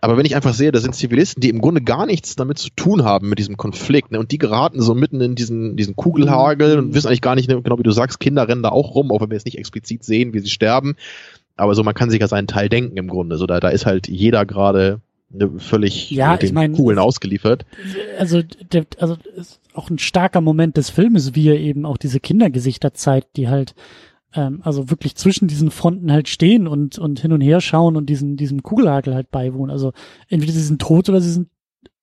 Aber 0.00 0.16
wenn 0.16 0.26
ich 0.26 0.36
einfach 0.36 0.54
sehe, 0.54 0.70
da 0.70 0.78
sind 0.78 0.94
Zivilisten, 0.94 1.40
die 1.40 1.48
im 1.48 1.60
Grunde 1.60 1.80
gar 1.80 2.06
nichts 2.06 2.36
damit 2.36 2.58
zu 2.58 2.70
tun 2.70 3.04
haben 3.04 3.28
mit 3.28 3.38
diesem 3.38 3.56
Konflikt, 3.56 4.12
ne, 4.12 4.18
und 4.18 4.30
die 4.30 4.38
geraten 4.38 4.80
so 4.80 4.94
mitten 4.94 5.20
in 5.20 5.34
diesen, 5.34 5.76
diesen 5.76 5.96
Kugelhagel 5.96 6.78
und 6.78 6.94
wissen 6.94 7.08
eigentlich 7.08 7.20
gar 7.20 7.34
nicht, 7.34 7.48
ne, 7.48 7.60
genau 7.60 7.78
wie 7.78 7.82
du 7.82 7.90
sagst, 7.90 8.20
Kinder 8.20 8.48
rennen 8.48 8.62
da 8.62 8.68
auch 8.68 8.94
rum, 8.94 9.10
auch 9.10 9.20
wenn 9.20 9.30
wir 9.30 9.36
jetzt 9.36 9.46
nicht 9.46 9.58
explizit 9.58 10.04
sehen, 10.04 10.32
wie 10.34 10.40
sie 10.40 10.50
sterben. 10.50 10.96
Aber 11.56 11.74
so, 11.74 11.82
man 11.82 11.94
kann 11.94 12.10
sich 12.10 12.20
ja 12.20 12.28
seinen 12.28 12.46
Teil 12.46 12.68
denken 12.68 12.96
im 12.96 13.08
Grunde. 13.08 13.36
So, 13.36 13.46
da, 13.46 13.58
da 13.58 13.68
ist 13.70 13.86
halt 13.86 14.06
jeder 14.08 14.46
gerade 14.46 15.00
ne, 15.30 15.50
völlig 15.58 16.10
Ja, 16.12 16.36
den 16.36 16.46
ich 16.46 16.52
mein, 16.52 16.72
Kugeln 16.72 17.00
ausgeliefert. 17.00 17.66
Also, 18.18 18.42
der, 18.72 18.86
also 18.98 19.16
ist 19.36 19.60
auch 19.74 19.90
ein 19.90 19.98
starker 19.98 20.40
Moment 20.40 20.76
des 20.76 20.90
Filmes, 20.90 21.34
wie 21.34 21.48
er 21.48 21.58
eben 21.58 21.84
auch 21.84 21.96
diese 21.96 22.20
Kindergesichter 22.20 22.94
zeigt, 22.94 23.36
die 23.36 23.48
halt 23.48 23.74
ähm, 24.34 24.60
also 24.62 24.90
wirklich 24.90 25.14
zwischen 25.14 25.48
diesen 25.48 25.70
Fronten 25.70 26.12
halt 26.12 26.28
stehen 26.28 26.66
und 26.66 26.98
und 26.98 27.20
hin 27.20 27.32
und 27.32 27.40
her 27.40 27.60
schauen 27.60 27.96
und 27.96 28.06
diesen 28.06 28.36
diesem 28.36 28.62
Kugelhagel 28.62 29.14
halt 29.14 29.30
beiwohnen. 29.30 29.70
Also 29.70 29.92
entweder 30.28 30.52
sie 30.52 30.62
sind 30.62 30.80
tot 30.80 31.08
oder 31.08 31.20
sie 31.20 31.32
sind 31.32 31.48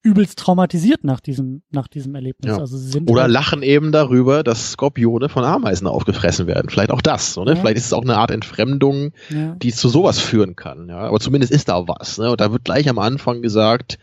übelst 0.05 0.37
traumatisiert 0.37 1.03
nach 1.03 1.19
diesem 1.19 1.63
nach 1.71 1.87
diesem 1.87 2.13
Erlebnis. 2.13 2.51
Ja. 2.51 2.59
Also 2.59 2.77
sie 2.77 2.89
sind 2.89 3.09
Oder 3.09 3.23
halt, 3.23 3.31
lachen 3.31 3.63
eben 3.63 3.91
darüber, 3.91 4.43
dass 4.43 4.73
Skorpione 4.73 5.29
von 5.29 5.43
Ameisen 5.43 5.87
aufgefressen 5.87 6.45
werden. 6.45 6.69
Vielleicht 6.69 6.91
auch 6.91 7.01
das. 7.01 7.33
So, 7.33 7.43
ne? 7.43 7.51
Ja. 7.53 7.55
Vielleicht 7.57 7.77
ist 7.77 7.87
es 7.87 7.93
auch 7.93 8.03
eine 8.03 8.17
Art 8.17 8.29
Entfremdung, 8.29 9.11
ja. 9.29 9.55
die 9.55 9.73
zu 9.73 9.89
sowas 9.89 10.19
führen 10.19 10.55
kann. 10.55 10.89
Ja? 10.89 10.99
Aber 10.99 11.19
zumindest 11.19 11.51
ist 11.51 11.69
da 11.69 11.87
was. 11.87 12.19
Ne? 12.19 12.29
Und 12.29 12.39
da 12.39 12.51
wird 12.51 12.65
gleich 12.65 12.87
am 12.87 12.99
Anfang 12.99 13.41
gesagt, 13.41 13.97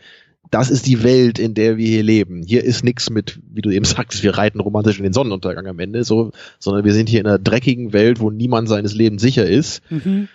das 0.51 0.69
ist 0.69 0.85
die 0.85 1.03
Welt, 1.03 1.39
in 1.39 1.53
der 1.53 1.77
wir 1.77 1.87
hier 1.87 2.03
leben. 2.03 2.43
Hier 2.43 2.63
ist 2.63 2.83
nichts 2.83 3.09
mit, 3.09 3.39
wie 3.51 3.61
du 3.61 3.69
eben 3.71 3.85
sagst, 3.85 4.21
wir 4.23 4.37
reiten 4.37 4.59
romantisch 4.59 4.97
in 4.97 5.03
den 5.03 5.13
Sonnenuntergang 5.13 5.65
am 5.67 5.79
Ende, 5.79 6.03
so, 6.03 6.31
sondern 6.59 6.85
wir 6.85 6.93
sind 6.93 7.09
hier 7.09 7.19
in 7.21 7.27
einer 7.27 7.39
dreckigen 7.39 7.93
Welt, 7.93 8.19
wo 8.19 8.29
niemand 8.29 8.69
seines 8.69 8.93
Lebens 8.93 9.21
sicher 9.21 9.45
ist. 9.45 9.81
Mhm. 9.89 10.27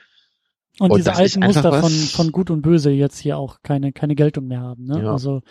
Und, 0.80 0.90
Und 0.92 0.98
diese 0.98 1.14
alten 1.14 1.40
Muster 1.40 1.62
von, 1.72 1.82
was- 1.82 2.11
von 2.12 2.30
Gut 2.32 2.50
und 2.50 2.62
Böse 2.62 2.90
jetzt 2.90 3.18
hier 3.18 3.36
auch 3.36 3.59
keine, 3.62 3.92
keine 3.92 4.14
Geltung 4.14 4.46
mehr 4.46 4.61
haben. 4.61 4.84
Ne? 4.86 5.02
Ja. 5.02 5.12
Also 5.12 5.42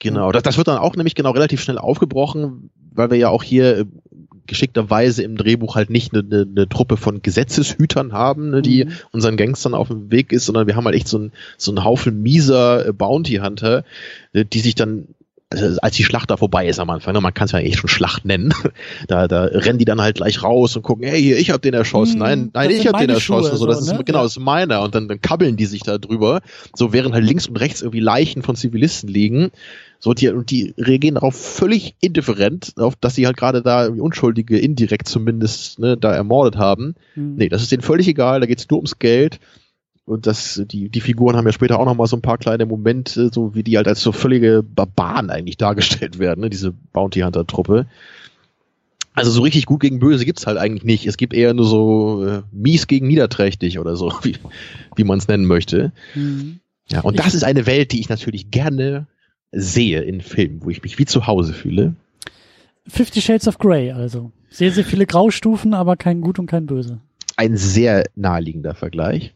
Genau, 0.00 0.30
das, 0.30 0.44
das 0.44 0.56
wird 0.56 0.68
dann 0.68 0.78
auch 0.78 0.94
nämlich 0.94 1.16
genau 1.16 1.32
relativ 1.32 1.60
schnell 1.60 1.78
aufgebrochen, 1.78 2.70
weil 2.92 3.10
wir 3.10 3.18
ja 3.18 3.30
auch 3.30 3.42
hier 3.42 3.86
geschickterweise 4.48 5.22
im 5.22 5.36
Drehbuch 5.36 5.76
halt 5.76 5.90
nicht 5.90 6.12
eine, 6.12 6.24
eine, 6.24 6.46
eine 6.50 6.68
Truppe 6.68 6.96
von 6.96 7.22
Gesetzeshütern 7.22 8.12
haben, 8.12 8.50
ne, 8.50 8.62
die 8.62 8.86
Mhm. 8.86 8.92
unseren 9.12 9.36
Gangstern 9.36 9.74
auf 9.74 9.88
dem 9.88 10.10
Weg 10.10 10.32
ist, 10.32 10.46
sondern 10.46 10.66
wir 10.66 10.74
haben 10.74 10.84
halt 10.86 10.96
echt 10.96 11.08
so 11.08 11.18
einen 11.18 11.32
so 11.56 11.70
einen 11.70 11.84
Haufen 11.84 12.22
mieser 12.22 12.86
äh, 12.88 12.92
Bounty 12.92 13.36
Hunter, 13.36 13.84
äh, 14.32 14.44
die 14.44 14.60
sich 14.60 14.74
dann 14.74 15.08
also 15.50 15.78
als 15.80 15.96
die 15.96 16.04
Schlacht 16.04 16.30
da 16.30 16.36
vorbei 16.36 16.68
ist 16.68 16.78
am 16.78 16.90
Anfang, 16.90 17.14
ne, 17.14 17.20
man 17.20 17.32
kann 17.32 17.46
es 17.46 17.52
ja 17.52 17.58
echt 17.58 17.78
schon 17.78 17.88
Schlacht 17.88 18.24
nennen, 18.24 18.52
da, 19.08 19.28
da 19.28 19.44
rennen 19.44 19.78
die 19.78 19.84
dann 19.84 20.00
halt 20.00 20.16
gleich 20.16 20.42
raus 20.42 20.76
und 20.76 20.82
gucken, 20.82 21.06
hey, 21.06 21.20
hier, 21.20 21.38
ich 21.38 21.50
hab 21.50 21.62
den 21.62 21.74
erschossen, 21.74 22.14
Hm, 22.14 22.18
nein, 22.18 22.50
nein, 22.52 22.70
ich 22.70 22.86
hab 22.86 22.98
den 22.98 23.08
erschossen, 23.08 23.50
Schuhe, 23.50 23.58
so, 23.58 23.66
das 23.66 23.78
so, 23.78 23.92
ist, 23.92 23.98
ne? 23.98 24.04
genau, 24.04 24.22
das 24.22 24.32
ist 24.36 24.42
meiner 24.42 24.82
und 24.82 24.94
dann, 24.94 25.08
dann 25.08 25.20
kabbeln 25.20 25.56
die 25.56 25.66
sich 25.66 25.82
da 25.82 25.96
drüber, 25.98 26.40
so 26.74 26.92
während 26.92 27.14
halt 27.14 27.24
links 27.24 27.46
und 27.46 27.56
rechts 27.56 27.80
irgendwie 27.80 28.00
Leichen 28.00 28.42
von 28.42 28.56
Zivilisten 28.56 29.08
liegen, 29.08 29.50
so, 30.00 30.12
die, 30.12 30.28
und 30.28 30.50
die 30.50 30.74
reagieren 30.78 31.14
darauf 31.16 31.34
völlig 31.34 31.94
indifferent, 32.00 32.74
auf, 32.76 32.94
dass 32.96 33.14
sie 33.14 33.26
halt 33.26 33.36
gerade 33.36 33.62
da 33.62 33.88
Unschuldige 33.88 34.58
indirekt 34.58 35.08
zumindest, 35.08 35.78
ne, 35.78 35.96
da 35.96 36.12
ermordet 36.14 36.56
haben. 36.56 36.94
mhm. 37.14 37.36
Nee, 37.36 37.48
das 37.48 37.62
ist 37.62 37.72
denen 37.72 37.82
völlig 37.82 38.06
egal, 38.06 38.40
da 38.40 38.46
geht's 38.46 38.68
nur 38.68 38.78
ums 38.78 38.98
Geld. 38.98 39.40
Und 40.08 40.26
das, 40.26 40.62
die, 40.66 40.88
die 40.88 41.00
Figuren 41.02 41.36
haben 41.36 41.44
ja 41.44 41.52
später 41.52 41.78
auch 41.78 41.84
noch 41.84 41.94
mal 41.94 42.06
so 42.06 42.16
ein 42.16 42.22
paar 42.22 42.38
kleine 42.38 42.64
Momente, 42.64 43.30
so 43.30 43.54
wie 43.54 43.62
die 43.62 43.76
halt 43.76 43.86
als 43.86 44.00
so 44.00 44.10
völlige 44.10 44.62
Barbaren 44.62 45.28
eigentlich 45.28 45.58
dargestellt 45.58 46.18
werden, 46.18 46.40
ne, 46.40 46.50
diese 46.50 46.72
Bounty 46.72 47.20
Hunter 47.20 47.46
Truppe. 47.46 47.86
Also 49.12 49.30
so 49.30 49.42
richtig 49.42 49.66
gut 49.66 49.80
gegen 49.80 49.98
böse 49.98 50.24
gibt's 50.24 50.46
halt 50.46 50.56
eigentlich 50.56 50.84
nicht. 50.84 51.06
Es 51.06 51.18
gibt 51.18 51.34
eher 51.34 51.52
nur 51.52 51.66
so 51.66 52.24
äh, 52.24 52.42
mies 52.52 52.86
gegen 52.86 53.06
niederträchtig 53.06 53.78
oder 53.78 53.96
so, 53.96 54.10
wie, 54.22 54.36
wie 54.96 55.04
man 55.04 55.18
es 55.18 55.28
nennen 55.28 55.44
möchte. 55.44 55.92
Mhm. 56.14 56.60
Ja, 56.88 57.00
und 57.02 57.18
das 57.18 57.34
ist 57.34 57.44
eine 57.44 57.66
Welt, 57.66 57.92
die 57.92 58.00
ich 58.00 58.08
natürlich 58.08 58.50
gerne 58.50 59.06
sehe 59.52 60.00
in 60.00 60.22
Filmen, 60.22 60.64
wo 60.64 60.70
ich 60.70 60.82
mich 60.82 60.98
wie 60.98 61.04
zu 61.04 61.26
Hause 61.26 61.52
fühle. 61.52 61.94
Fifty 62.86 63.20
Shades 63.20 63.46
of 63.46 63.58
Grey, 63.58 63.92
also. 63.92 64.32
Sehr, 64.48 64.72
sehr 64.72 64.84
viele 64.86 65.04
Graustufen, 65.04 65.74
aber 65.74 65.96
kein 65.96 66.22
Gut 66.22 66.38
und 66.38 66.46
kein 66.46 66.64
Böse. 66.64 67.00
Ein 67.36 67.58
sehr 67.58 68.04
naheliegender 68.16 68.74
Vergleich. 68.74 69.34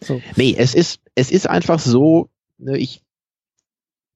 So. 0.00 0.22
Nee, 0.36 0.54
es 0.56 0.74
ist, 0.74 1.00
es 1.14 1.30
ist 1.30 1.48
einfach 1.48 1.78
so, 1.78 2.28
ne, 2.58 2.78
ich, 2.78 3.02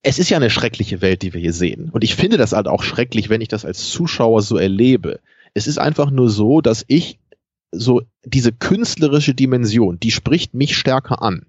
es 0.02 0.18
ist 0.18 0.30
ja 0.30 0.36
eine 0.36 0.50
schreckliche 0.50 1.00
Welt, 1.00 1.22
die 1.22 1.32
wir 1.32 1.40
hier 1.40 1.52
sehen. 1.52 1.90
Und 1.90 2.04
ich 2.04 2.14
finde 2.14 2.36
das 2.36 2.52
halt 2.52 2.68
auch 2.68 2.82
schrecklich, 2.82 3.28
wenn 3.28 3.40
ich 3.40 3.48
das 3.48 3.64
als 3.64 3.90
Zuschauer 3.90 4.42
so 4.42 4.56
erlebe. 4.56 5.20
Es 5.54 5.66
ist 5.66 5.78
einfach 5.78 6.10
nur 6.10 6.30
so, 6.30 6.60
dass 6.60 6.84
ich 6.88 7.18
so 7.72 8.02
diese 8.24 8.52
künstlerische 8.52 9.34
Dimension, 9.34 9.98
die 9.98 10.10
spricht 10.10 10.54
mich 10.54 10.76
stärker 10.76 11.22
an. 11.22 11.46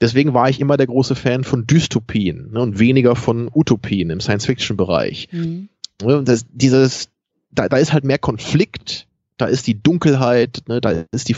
Deswegen 0.00 0.32
war 0.32 0.48
ich 0.48 0.60
immer 0.60 0.76
der 0.76 0.86
große 0.86 1.16
Fan 1.16 1.42
von 1.42 1.66
Dystopien 1.66 2.52
ne, 2.52 2.60
und 2.60 2.78
weniger 2.78 3.16
von 3.16 3.50
Utopien 3.52 4.10
im 4.10 4.20
Science-Fiction-Bereich. 4.20 5.28
Mhm. 5.32 5.68
Ne, 6.02 6.18
und 6.18 6.28
das, 6.28 6.46
dieses, 6.52 7.10
da, 7.50 7.68
da 7.68 7.78
ist 7.78 7.92
halt 7.92 8.04
mehr 8.04 8.18
Konflikt, 8.18 9.08
da 9.38 9.46
ist 9.46 9.66
die 9.66 9.82
Dunkelheit, 9.82 10.62
ne, 10.68 10.80
da 10.80 11.04
ist 11.10 11.28
die 11.28 11.34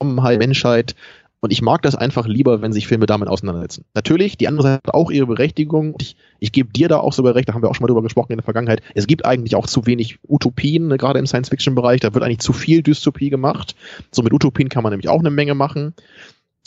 Verkommenheit, 0.00 0.38
Menschheit. 0.38 0.94
Und 1.40 1.52
ich 1.52 1.60
mag 1.62 1.82
das 1.82 1.94
einfach 1.94 2.26
lieber, 2.26 2.62
wenn 2.62 2.72
sich 2.72 2.86
Filme 2.88 3.06
damit 3.06 3.28
auseinandersetzen. 3.28 3.84
Natürlich, 3.94 4.36
die 4.36 4.48
andere 4.48 4.62
Seite 4.66 4.82
hat 4.86 4.94
auch 4.94 5.10
ihre 5.10 5.26
Berechtigung. 5.26 5.94
Ich, 6.00 6.16
ich 6.40 6.50
gebe 6.50 6.72
dir 6.72 6.88
da 6.88 6.98
auch 6.98 7.12
sogar 7.12 7.34
recht, 7.34 7.48
da 7.48 7.52
haben 7.54 7.62
wir 7.62 7.68
auch 7.68 7.74
schon 7.74 7.84
mal 7.84 7.88
drüber 7.88 8.02
gesprochen 8.02 8.32
in 8.32 8.38
der 8.38 8.44
Vergangenheit. 8.44 8.82
Es 8.94 9.06
gibt 9.06 9.24
eigentlich 9.24 9.54
auch 9.54 9.66
zu 9.66 9.86
wenig 9.86 10.18
Utopien, 10.26 10.88
ne, 10.88 10.96
gerade 10.96 11.18
im 11.18 11.26
Science-Fiction-Bereich. 11.26 12.00
Da 12.00 12.14
wird 12.14 12.24
eigentlich 12.24 12.38
zu 12.40 12.52
viel 12.52 12.82
Dystopie 12.82 13.28
gemacht. 13.30 13.76
So 14.10 14.22
mit 14.22 14.32
Utopien 14.32 14.68
kann 14.70 14.82
man 14.82 14.92
nämlich 14.92 15.08
auch 15.08 15.20
eine 15.20 15.30
Menge 15.30 15.54
machen. 15.54 15.94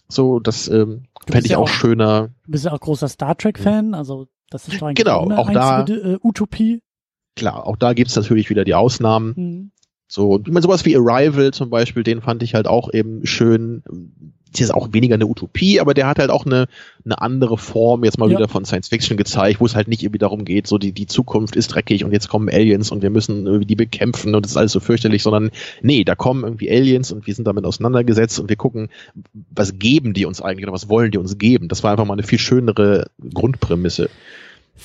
So, 0.07 0.39
das 0.39 0.67
ähm, 0.67 1.05
fände 1.27 1.45
ich 1.45 1.51
ja 1.51 1.57
auch 1.57 1.63
auch- 1.63 1.67
schöner. 1.67 2.29
Du 2.45 2.51
bist 2.51 2.65
ja 2.65 2.71
auch 2.71 2.79
großer 2.79 3.07
Star 3.09 3.35
Trek-Fan, 3.37 3.93
also 3.95 4.27
das 4.49 4.67
ist 4.67 4.81
doch 4.81 4.87
eigentlich 4.87 5.03
Genau, 5.03 5.29
auch 5.31 5.51
da- 5.51 5.83
äh, 5.85 6.17
Utopie. 6.23 6.81
Klar, 7.35 7.65
auch 7.67 7.75
da 7.75 7.93
gibt's 7.93 8.15
natürlich 8.15 8.49
wieder 8.49 8.63
die 8.65 8.75
Ausnahmen. 8.75 9.33
Mhm. 9.35 9.71
So, 10.11 10.31
und 10.33 10.47
ich 10.47 10.53
meine, 10.53 10.63
sowas 10.63 10.85
wie 10.85 10.97
Arrival 10.97 11.53
zum 11.53 11.69
Beispiel, 11.69 12.01
den 12.01 12.21
fand 12.21 12.41
ich 12.41 12.55
halt 12.55 12.67
auch 12.67 12.91
eben 12.91 13.27
schön. 13.27 13.83
Das 14.51 14.61
ist 14.61 14.73
auch 14.73 14.91
weniger 14.91 15.13
eine 15.13 15.27
Utopie, 15.27 15.79
aber 15.79 15.93
der 15.93 16.07
hat 16.07 16.17
halt 16.17 16.31
auch 16.31 16.47
eine, 16.47 16.65
eine 17.05 17.21
andere 17.21 17.59
Form 17.59 18.03
jetzt 18.03 18.17
mal 18.17 18.31
Ja. 18.31 18.37
wieder 18.39 18.47
von 18.47 18.65
Science 18.65 18.87
Fiction 18.87 19.15
gezeigt, 19.15 19.59
wo 19.59 19.67
es 19.67 19.75
halt 19.75 19.87
nicht 19.87 20.01
irgendwie 20.01 20.17
darum 20.17 20.43
geht, 20.45 20.65
so 20.65 20.79
die, 20.79 20.91
die 20.91 21.05
Zukunft 21.05 21.55
ist 21.55 21.67
dreckig 21.67 22.03
und 22.03 22.11
jetzt 22.11 22.27
kommen 22.29 22.49
Aliens 22.49 22.91
und 22.91 23.03
wir 23.03 23.11
müssen 23.11 23.45
irgendwie 23.45 23.67
die 23.67 23.75
bekämpfen 23.75 24.33
und 24.33 24.43
das 24.43 24.53
ist 24.53 24.57
alles 24.57 24.71
so 24.71 24.79
fürchterlich, 24.79 25.21
sondern 25.21 25.51
nee, 25.83 26.03
da 26.03 26.15
kommen 26.15 26.43
irgendwie 26.43 26.71
Aliens 26.71 27.11
und 27.11 27.27
wir 27.27 27.35
sind 27.35 27.45
damit 27.45 27.63
auseinandergesetzt 27.65 28.39
und 28.39 28.49
wir 28.49 28.55
gucken, 28.55 28.89
was 29.51 29.77
geben 29.77 30.15
die 30.15 30.25
uns 30.25 30.41
eigentlich 30.41 30.65
oder 30.65 30.73
was 30.73 30.89
wollen 30.89 31.11
die 31.11 31.19
uns 31.19 31.37
geben. 31.37 31.67
Das 31.67 31.83
war 31.83 31.91
einfach 31.91 32.05
mal 32.05 32.13
eine 32.13 32.23
viel 32.23 32.39
schönere 32.39 33.11
Grundprämisse. 33.31 34.09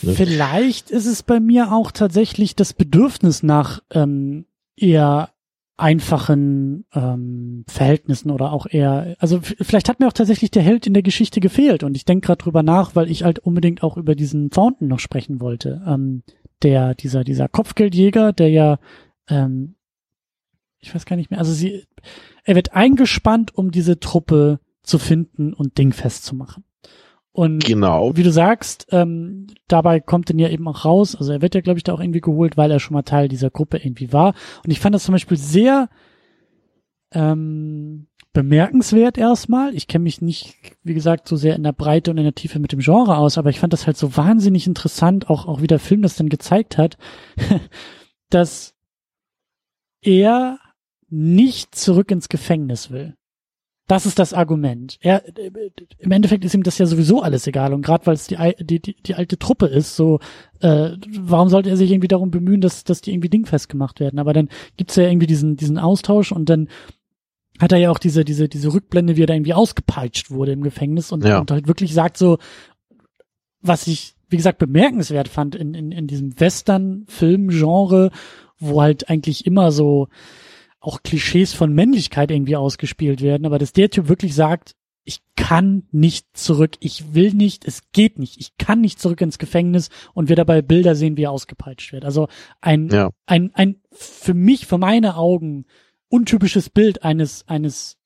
Ne? 0.03 0.13
Vielleicht 0.13 0.91
ist 0.91 1.07
es 1.07 1.23
bei 1.23 1.41
mir 1.41 1.73
auch 1.73 1.91
tatsächlich 1.91 2.55
das 2.55 2.75
Bedürfnis 2.75 3.43
nach 3.43 3.81
ähm, 3.93 4.45
eher 4.77 5.31
einfachen 5.77 6.85
ähm, 6.95 7.65
Verhältnissen 7.69 8.31
oder 8.31 8.53
auch 8.53 8.67
eher, 8.67 9.17
also 9.19 9.41
vielleicht 9.41 9.89
hat 9.89 9.99
mir 9.99 10.07
auch 10.07 10.13
tatsächlich 10.13 10.53
der 10.53 10.63
Held 10.63 10.87
in 10.87 10.95
der 10.95 11.03
Geschichte 11.03 11.41
gefehlt 11.41 11.83
und 11.83 11.97
ich 11.97 12.05
denke 12.05 12.27
gerade 12.27 12.43
drüber 12.43 12.63
nach, 12.63 12.95
weil 12.95 13.11
ich 13.11 13.25
halt 13.25 13.41
unbedingt 13.41 13.83
auch 13.83 13.97
über 13.97 14.15
diesen 14.15 14.51
Fountain 14.53 14.87
noch 14.87 15.01
sprechen 15.01 15.41
wollte. 15.41 15.83
Ähm, 15.87 16.23
der, 16.63 16.95
dieser, 16.95 17.25
dieser 17.25 17.49
Kopfgeldjäger, 17.49 18.33
der 18.33 18.51
ja, 18.51 18.79
ähm, 19.29 19.75
ich 20.79 20.95
weiß 20.95 21.07
gar 21.07 21.17
nicht 21.17 21.31
mehr, 21.31 21.41
also 21.41 21.53
sie, 21.53 21.85
er 22.45 22.55
wird 22.55 22.73
eingespannt, 22.73 23.57
um 23.57 23.73
diese 23.73 23.99
Truppe 23.99 24.61
zu 24.83 24.99
finden 24.99 25.53
und 25.53 25.77
dingfest 25.79 26.25
zu 26.25 26.37
machen. 26.37 26.65
Und 27.35 27.65
Genau. 27.65 28.17
wie 28.17 28.23
du 28.23 28.31
sagst, 28.31 28.87
ähm, 28.93 29.49
dabei 29.67 29.99
kommt 29.99 30.31
dann 30.31 30.39
ja 30.39 30.49
eben 30.49 30.69
auch 30.69 30.85
raus, 30.85 31.17
also 31.17 31.33
er 31.33 31.43
wird 31.43 31.57
ja, 31.57 31.63
glaube 31.63 31.79
ich, 31.79 31.83
da 31.83 31.93
auch 31.93 31.99
irgendwie 31.99 32.21
geholt, 32.21 32.57
weil 32.57 32.71
er 32.71 32.79
schon 32.79 32.95
mal 32.95 33.03
Teil 33.03 33.27
dieser 33.27 33.51
Gruppe 33.51 33.79
irgendwie 33.79 34.13
war. 34.13 34.35
Und 34.65 34.71
ich 34.71 34.79
fand 34.79 34.95
das 34.95 35.03
zum 35.03 35.15
Beispiel 35.15 35.37
sehr 35.37 35.89
ähm, 37.11 38.07
bemerkenswert 38.33 39.19
erstmal. 39.19 39.75
Ich 39.75 39.89
kenne 39.89 40.05
mich 40.05 40.23
nicht, 40.23 40.55
wie 40.85 40.95
gesagt, 40.95 41.27
so 41.27 41.35
sehr 41.35 41.57
in 41.57 41.65
der 41.65 41.73
Breite 41.73 42.13
und 42.13 42.19
in 42.19 42.25
der 42.25 42.37
Tiefe 42.37 42.61
mit 42.61 42.71
dem 42.71 42.79
Genre 42.79 43.17
aus, 43.17 43.37
aber 43.37 43.51
ich 43.51 43.59
fand 43.59 43.73
das 43.73 43.89
halt 43.89 43.97
so 43.97 44.17
wahnsinnig 44.17 44.69
interessant, 44.69 45.29
auch, 45.29 45.49
auch 45.49 45.61
wie 45.61 45.67
der 45.67 45.81
Film 45.81 46.03
das 46.03 46.15
dann 46.15 46.29
gezeigt 46.29 46.79
hat, 46.79 46.99
dass 48.31 48.77
er 50.03 50.61
nicht 51.09 51.75
zurück 51.75 52.13
ins 52.13 52.29
Gefängnis 52.29 52.93
will. 52.93 53.17
Das 53.87 54.07
ist 54.07 54.19
das 54.19 54.33
Argument. 54.33 54.97
Er, 55.01 55.23
Im 55.99 56.11
Endeffekt 56.11 56.45
ist 56.45 56.55
ihm 56.55 56.63
das 56.63 56.79
ja 56.79 56.87
sowieso 56.87 57.21
alles 57.21 57.47
egal. 57.47 57.75
Und 57.75 57.83
gerade 57.83 58.07
weil 58.07 58.15
es 58.15 58.27
die, 58.27 58.37
die, 58.61 58.81
die, 58.81 58.95
die 59.03 59.15
alte 59.15 59.39
Truppe 59.39 59.67
ist, 59.67 59.95
so, 59.95 60.21
äh, 60.61 60.93
warum 61.21 61.51
sollte 61.51 61.69
er 61.69 61.77
sich 61.77 61.91
irgendwie 61.91 62.09
darum 62.09 62.31
bemühen, 62.31 62.63
dass, 62.63 62.85
dass 62.85 63.03
die 63.03 63.13
irgendwie 63.13 63.29
dingfest 63.29 63.69
gemacht 63.69 64.01
werden? 64.01 64.19
Aber 64.19 64.33
dann 64.33 64.49
gibt's 64.79 64.97
ja 64.97 65.05
irgendwie 65.05 65.27
diesen, 65.27 65.57
diesen 65.57 65.79
Austausch 65.79 66.33
und 66.33 66.49
dann 66.49 66.69
hat 67.61 67.73
er 67.73 67.79
ja 67.79 67.91
auch 67.91 67.99
diese, 67.99 68.25
diese, 68.25 68.49
diese 68.49 68.73
Rückblende, 68.73 69.17
wie 69.17 69.23
er 69.23 69.27
da 69.27 69.35
irgendwie 69.35 69.55
ausgepeitscht 69.55 70.31
wurde 70.31 70.53
im 70.53 70.63
Gefängnis 70.63 71.13
und, 71.13 71.23
ja. 71.25 71.39
und 71.39 71.51
halt 71.51 71.69
wirklich 71.69 71.93
sagt 71.93 72.17
so, 72.17 72.39
was 73.61 73.87
ich, 73.87 74.15
wie 74.31 74.37
gesagt, 74.37 74.59
bemerkenswert 74.59 75.29
fand 75.29 75.55
in, 75.55 75.75
in, 75.75 75.93
in 75.93 76.07
diesem 76.07 76.39
Western-Film-Genre, 76.41 78.11
wo 78.59 78.81
halt 78.81 79.11
eigentlich 79.11 79.47
immer 79.47 79.73
so, 79.73 80.09
auch 80.85 81.03
Klischees 81.03 81.55
von 81.55 81.73
Männlichkeit 81.73 82.31
irgendwie 82.31 82.57
ausgespielt 82.57 83.23
werden, 83.23 83.47
aber 83.47 83.59
dass 83.59 83.73
der 83.73 83.91
Typ 83.91 84.09
wirklich 84.09 84.35
sagt, 84.35 84.75
ich 85.05 85.21
kann 85.37 85.85
nicht 85.93 86.37
zurück, 86.37 86.77
ich 86.81 87.15
will 87.15 87.33
nicht, 87.33 87.67
es 87.67 87.91
geht 87.93 88.19
nicht, 88.19 88.39
ich 88.39 88.57
kann 88.59 88.81
nicht 88.81 89.01
zurück 89.01 89.21
ins 89.21 89.39
Gefängnis 89.39 89.89
und 90.13 90.29
wir 90.29 90.37
dabei 90.37 90.63
Bilder 90.63 90.95
sehen, 90.95 91.17
wie 91.17 91.25
er 91.25 91.31
ausgepeitscht 91.31 91.93
wird. 91.93 92.05
Also 92.05 92.29
ein, 92.61 92.89
ja. 92.89 93.11
ein, 93.27 93.51
ein 93.55 93.81
für 93.93 94.35
mich, 94.35 94.67
für 94.67 94.79
meine 94.79 95.17
Augen 95.17 95.67
untypisches 96.09 96.71
Bild 96.71 97.03
eines, 97.03 97.47
eines, 97.49 97.99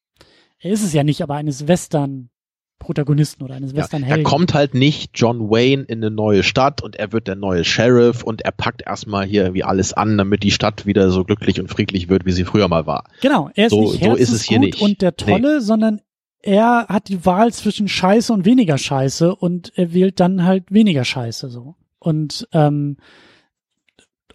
er 0.59 0.71
ist 0.73 0.85
es 0.85 0.93
ja 0.93 1.05
nicht, 1.05 1.23
aber 1.23 1.35
eines 1.35 1.69
Western 1.69 2.31
Protagonisten 2.79 3.43
oder 3.43 3.55
eines 3.55 3.75
Western-Helden. 3.75 4.23
Ja, 4.23 4.29
er 4.29 4.31
kommt 4.31 4.55
halt 4.55 4.75
nicht 4.75 5.13
John 5.15 5.51
Wayne 5.51 5.83
in 5.83 5.99
eine 5.99 6.11
neue 6.11 6.43
Stadt 6.43 6.83
und 6.83 6.97
er 6.97 7.13
wird 7.13 7.27
der 7.27 7.37
neue 7.37 7.65
Sheriff 7.65 8.23
und 8.23 8.43
er 8.43 8.53
packt 8.53 8.83
erstmal 8.83 9.27
hier 9.27 9.43
irgendwie 9.43 9.65
alles 9.65 9.93
an, 9.93 10.17
damit 10.17 10.43
die 10.43 10.51
Stadt 10.51 10.87
wieder 10.87 11.11
so 11.11 11.25
glücklich 11.25 11.61
und 11.61 11.69
friedlich 11.69 12.09
wird, 12.09 12.25
wie 12.25 12.33
sie 12.33 12.45
früher 12.45 12.69
mal 12.69 12.87
war. 12.87 13.05
Genau, 13.21 13.51
er 13.55 13.67
ist 13.67 13.73
so, 13.73 13.81
nicht 13.93 14.05
so 14.05 14.15
ist 14.15 14.31
es 14.31 14.43
hier 14.43 14.59
nicht. 14.59 14.81
und 14.81 15.03
der 15.03 15.17
Tolle, 15.17 15.57
nee. 15.57 15.61
sondern 15.61 16.01
er 16.41 16.87
hat 16.89 17.09
die 17.09 17.27
Wahl 17.27 17.53
zwischen 17.53 17.89
Scheiße 17.89 18.33
und 18.33 18.45
weniger 18.45 18.79
Scheiße 18.79 19.35
und 19.35 19.73
er 19.75 19.93
wählt 19.93 20.21
dann 20.21 20.45
halt 20.45 20.71
weniger 20.71 21.05
Scheiße 21.05 21.51
so. 21.51 21.75
Und 21.99 22.49
ähm, 22.53 22.97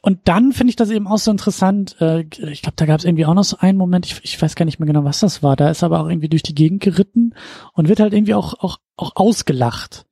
und 0.06 0.20
dann 0.26 0.52
finde 0.52 0.70
ich 0.70 0.76
das 0.76 0.90
eben 0.90 1.08
auch 1.08 1.18
so 1.18 1.32
interessant. 1.32 1.96
Äh, 2.02 2.26
ich 2.52 2.62
glaube, 2.62 2.76
da 2.76 2.86
gab 2.86 3.00
es 3.00 3.06
irgendwie 3.06 3.26
auch 3.26 3.34
noch 3.34 3.46
so 3.46 3.56
einen 3.60 3.78
Moment, 3.78 4.06
ich, 4.06 4.20
ich 4.24 4.42
weiß 4.42 4.56
gar 4.56 4.66
nicht 4.66 4.78
mehr 4.78 4.86
genau, 4.86 5.06
was 5.06 5.22
das 5.22 5.42
war. 5.42 5.56
Da 5.56 5.70
ist 5.70 5.82
aber 5.82 6.02
auch 6.02 6.10
irgendwie 6.10 6.28
durch 6.28 6.44
die 6.44 6.54
Gegend 6.54 6.84
geritten 6.84 7.34
und 7.72 7.88
wird 7.88 8.02
halt 8.02 8.12
irgendwie 8.12 8.34
auch, 8.34 8.54
auch, 8.56 8.80
auch 8.98 9.16
ausgelacht. 9.16 10.06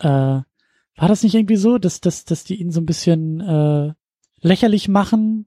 Äh, 0.00 0.08
war 0.08 0.44
das 0.96 1.22
nicht 1.22 1.36
irgendwie 1.36 1.56
so, 1.56 1.78
dass, 1.78 2.00
dass, 2.00 2.24
dass 2.24 2.42
die 2.42 2.56
ihn 2.56 2.72
so 2.72 2.80
ein 2.80 2.86
bisschen 2.86 3.40
äh, 3.40 3.92
lächerlich 4.40 4.88
machen? 4.88 5.46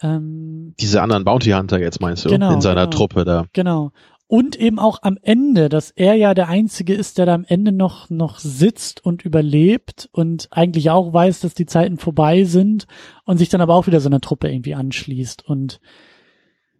Ähm, 0.00 0.74
Diese 0.80 1.02
anderen 1.02 1.24
Bounty 1.24 1.50
Hunter 1.50 1.80
jetzt 1.80 2.00
meinst 2.00 2.24
du? 2.24 2.30
Genau, 2.30 2.54
in 2.54 2.62
seiner 2.62 2.86
genau, 2.86 2.96
Truppe 2.96 3.24
da. 3.26 3.44
Genau. 3.52 3.92
Und 4.32 4.56
eben 4.56 4.78
auch 4.78 5.00
am 5.02 5.18
Ende, 5.20 5.68
dass 5.68 5.90
er 5.90 6.14
ja 6.14 6.32
der 6.32 6.48
Einzige 6.48 6.94
ist, 6.94 7.18
der 7.18 7.26
da 7.26 7.34
am 7.34 7.44
Ende 7.44 7.70
noch, 7.70 8.08
noch 8.08 8.38
sitzt 8.38 9.04
und 9.04 9.26
überlebt 9.26 10.08
und 10.10 10.48
eigentlich 10.50 10.88
auch 10.88 11.12
weiß, 11.12 11.40
dass 11.40 11.52
die 11.52 11.66
Zeiten 11.66 11.98
vorbei 11.98 12.44
sind 12.44 12.86
und 13.26 13.36
sich 13.36 13.50
dann 13.50 13.60
aber 13.60 13.74
auch 13.74 13.86
wieder 13.86 14.00
so 14.00 14.08
einer 14.08 14.22
Truppe 14.22 14.50
irgendwie 14.50 14.74
anschließt. 14.74 15.46
Und 15.46 15.82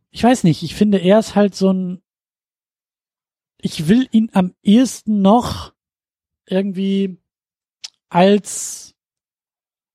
ich 0.09 0.25
weiß 0.25 0.45
nicht, 0.45 0.63
ich 0.63 0.75
finde, 0.75 0.97
er 0.97 1.19
ist 1.19 1.35
halt 1.35 1.55
so 1.55 1.71
ein, 1.71 2.01
ich 3.59 3.87
will 3.87 4.09
ihn 4.13 4.31
am 4.33 4.55
ehesten 4.63 5.21
noch 5.21 5.75
irgendwie 6.47 7.19
als, 8.09 8.95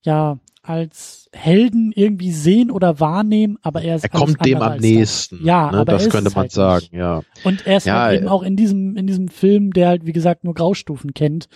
ja, 0.03 0.39
als 0.61 1.26
Helden 1.37 1.91
irgendwie 1.95 2.31
sehen 2.31 2.71
oder 2.71 2.99
wahrnehmen, 2.99 3.57
aber 3.61 3.81
er 3.81 3.95
ist 3.95 4.03
er 4.03 4.09
kommt 4.09 4.43
dem 4.45 4.61
am 4.61 4.77
nächsten. 4.77 5.45
Ja, 5.45 5.71
ne, 5.71 5.79
aber 5.79 5.93
das 5.93 6.09
könnte 6.09 6.31
man 6.31 6.43
halt 6.43 6.51
sagen, 6.51 6.87
nicht. 6.91 6.93
ja. 6.93 7.21
Und 7.43 7.65
er 7.65 7.77
ist 7.77 7.85
ja, 7.85 8.01
halt 8.01 8.19
eben 8.19 8.27
auch 8.27 8.43
in 8.43 8.55
diesem 8.55 8.95
in 8.97 9.07
diesem 9.07 9.27
Film, 9.27 9.71
der 9.71 9.89
halt 9.89 10.05
wie 10.05 10.13
gesagt 10.13 10.43
nur 10.43 10.53
Graustufen 10.53 11.13
kennt, 11.13 11.47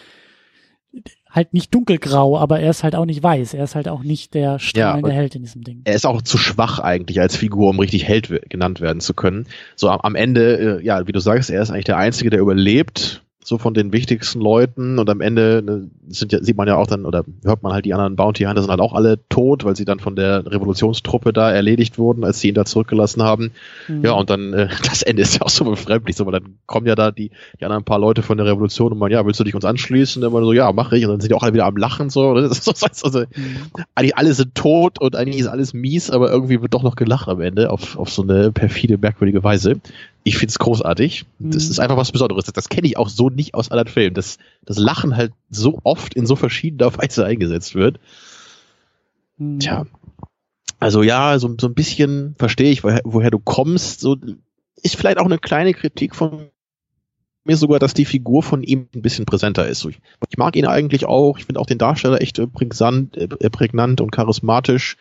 halt 1.29 1.53
nicht 1.53 1.73
dunkelgrau, 1.73 2.37
aber 2.37 2.59
er 2.59 2.69
ist 2.69 2.83
halt 2.83 2.95
auch 2.95 3.05
nicht 3.05 3.23
weiß. 3.23 3.53
Er 3.53 3.63
ist 3.63 3.75
halt 3.75 3.87
auch 3.87 4.03
nicht 4.03 4.33
der 4.33 4.59
strahlende 4.59 5.09
ja, 5.09 5.15
Held 5.15 5.35
in 5.35 5.43
diesem 5.43 5.63
Ding. 5.63 5.81
Er 5.85 5.95
ist 5.95 6.05
auch 6.05 6.21
zu 6.21 6.37
schwach 6.37 6.79
eigentlich 6.79 7.19
als 7.19 7.35
Figur, 7.35 7.69
um 7.69 7.79
richtig 7.79 8.07
Held 8.07 8.49
genannt 8.49 8.81
werden 8.81 8.99
zu 8.99 9.13
können. 9.13 9.47
So 9.75 9.89
am, 9.89 10.01
am 10.01 10.15
Ende, 10.15 10.79
äh, 10.79 10.85
ja, 10.85 11.07
wie 11.07 11.13
du 11.13 11.19
sagst, 11.19 11.49
er 11.49 11.61
ist 11.61 11.71
eigentlich 11.71 11.85
der 11.85 11.97
Einzige, 11.97 12.29
der 12.29 12.41
überlebt 12.41 13.23
so 13.43 13.57
von 13.57 13.73
den 13.73 13.91
wichtigsten 13.91 14.39
Leuten 14.39 14.99
und 14.99 15.09
am 15.09 15.19
Ende 15.19 15.63
ne, 15.65 15.89
sind 16.07 16.31
ja, 16.31 16.43
sieht 16.43 16.57
man 16.57 16.67
ja 16.67 16.77
auch 16.77 16.85
dann 16.85 17.05
oder 17.05 17.25
hört 17.43 17.63
man 17.63 17.73
halt 17.73 17.85
die 17.85 17.93
anderen 17.93 18.15
Bounty 18.15 18.43
Hunter 18.43 18.61
sind 18.61 18.69
halt 18.69 18.81
auch 18.81 18.93
alle 18.93 19.19
tot, 19.29 19.65
weil 19.65 19.75
sie 19.75 19.85
dann 19.85 19.99
von 19.99 20.15
der 20.15 20.45
Revolutionstruppe 20.45 21.33
da 21.33 21.51
erledigt 21.51 21.97
wurden, 21.97 22.23
als 22.23 22.39
sie 22.39 22.49
ihn 22.49 22.55
da 22.55 22.65
zurückgelassen 22.65 23.23
haben. 23.23 23.51
Mhm. 23.87 24.05
Ja, 24.05 24.11
und 24.11 24.29
dann 24.29 24.53
äh, 24.53 24.67
das 24.85 25.01
Ende 25.01 25.23
ist 25.23 25.35
ja 25.35 25.41
auch 25.41 25.49
so 25.49 25.65
befremdlich, 25.65 26.15
so, 26.15 26.25
weil 26.25 26.33
dann 26.33 26.57
kommen 26.67 26.85
ja 26.85 26.95
da 26.95 27.11
die, 27.11 27.31
die 27.59 27.65
anderen 27.65 27.83
paar 27.83 27.99
Leute 27.99 28.21
von 28.21 28.37
der 28.37 28.45
Revolution 28.45 28.91
und 28.91 28.99
man, 28.99 29.11
ja, 29.11 29.25
willst 29.25 29.39
du 29.39 29.43
dich 29.43 29.55
uns 29.55 29.65
anschließen? 29.65 30.23
Und 30.23 30.33
dann 30.33 30.43
so, 30.43 30.53
ja, 30.53 30.71
mache 30.71 30.97
ich. 30.97 31.05
Und 31.05 31.11
dann 31.11 31.19
sind 31.19 31.29
die 31.29 31.35
auch 31.35 31.43
alle 31.43 31.53
wieder 31.53 31.65
am 31.65 31.77
Lachen 31.77 32.09
so. 32.09 32.31
Das 32.51 32.59
ist 32.59 32.65
so 32.65 33.07
also, 33.07 33.19
mhm. 33.19 33.57
eigentlich 33.95 34.17
alle 34.17 34.33
sind 34.33 34.55
tot 34.55 34.99
und 34.99 35.15
eigentlich 35.15 35.39
ist 35.39 35.47
alles 35.47 35.73
mies, 35.73 36.11
aber 36.11 36.31
irgendwie 36.31 36.61
wird 36.61 36.73
doch 36.73 36.83
noch 36.83 36.95
gelacht 36.95 37.27
am 37.27 37.41
Ende 37.41 37.69
auf, 37.69 37.97
auf 37.97 38.09
so 38.09 38.23
eine 38.23 38.51
perfide, 38.51 38.97
merkwürdige 38.97 39.43
Weise 39.43 39.79
ich 40.23 40.37
finde 40.37 40.51
es 40.51 40.59
großartig. 40.59 41.25
Mhm. 41.39 41.51
Das 41.51 41.69
ist 41.69 41.79
einfach 41.79 41.97
was 41.97 42.11
Besonderes. 42.11 42.45
Das, 42.45 42.53
das 42.53 42.69
kenne 42.69 42.87
ich 42.87 42.97
auch 42.97 43.09
so 43.09 43.29
nicht 43.29 43.53
aus 43.53 43.71
anderen 43.71 43.87
Filmen. 43.87 44.13
dass 44.13 44.37
das 44.63 44.77
Lachen 44.77 45.15
halt 45.15 45.33
so 45.49 45.79
oft 45.83 46.13
in 46.13 46.25
so 46.25 46.35
verschiedener 46.35 46.95
Weise 46.97 47.25
eingesetzt 47.25 47.75
wird. 47.75 47.99
Mhm. 49.37 49.59
Tja. 49.59 49.85
Also 50.79 51.03
ja, 51.03 51.37
so, 51.37 51.55
so 51.59 51.67
ein 51.67 51.75
bisschen 51.75 52.35
verstehe 52.37 52.71
ich, 52.71 52.83
woher, 52.83 53.01
woher 53.03 53.31
du 53.31 53.39
kommst. 53.39 53.99
So 53.99 54.17
ist 54.81 54.95
vielleicht 54.95 55.19
auch 55.19 55.25
eine 55.25 55.37
kleine 55.37 55.73
Kritik 55.73 56.15
von 56.15 56.49
mir 57.43 57.57
sogar, 57.57 57.79
dass 57.79 57.93
die 57.93 58.05
Figur 58.05 58.43
von 58.43 58.63
ihm 58.63 58.87
ein 58.93 59.01
bisschen 59.01 59.25
präsenter 59.25 59.67
ist. 59.67 59.83
Ich, 59.85 59.99
ich 60.29 60.37
mag 60.37 60.55
ihn 60.55 60.67
eigentlich 60.67 61.05
auch. 61.05 61.37
Ich 61.37 61.45
finde 61.45 61.59
auch 61.59 61.65
den 61.65 61.77
Darsteller 61.79 62.21
echt 62.21 62.41
prägnant, 62.53 63.17
äh, 63.17 63.49
prägnant 63.49 64.01
und 64.01 64.11
charismatisch 64.11 64.97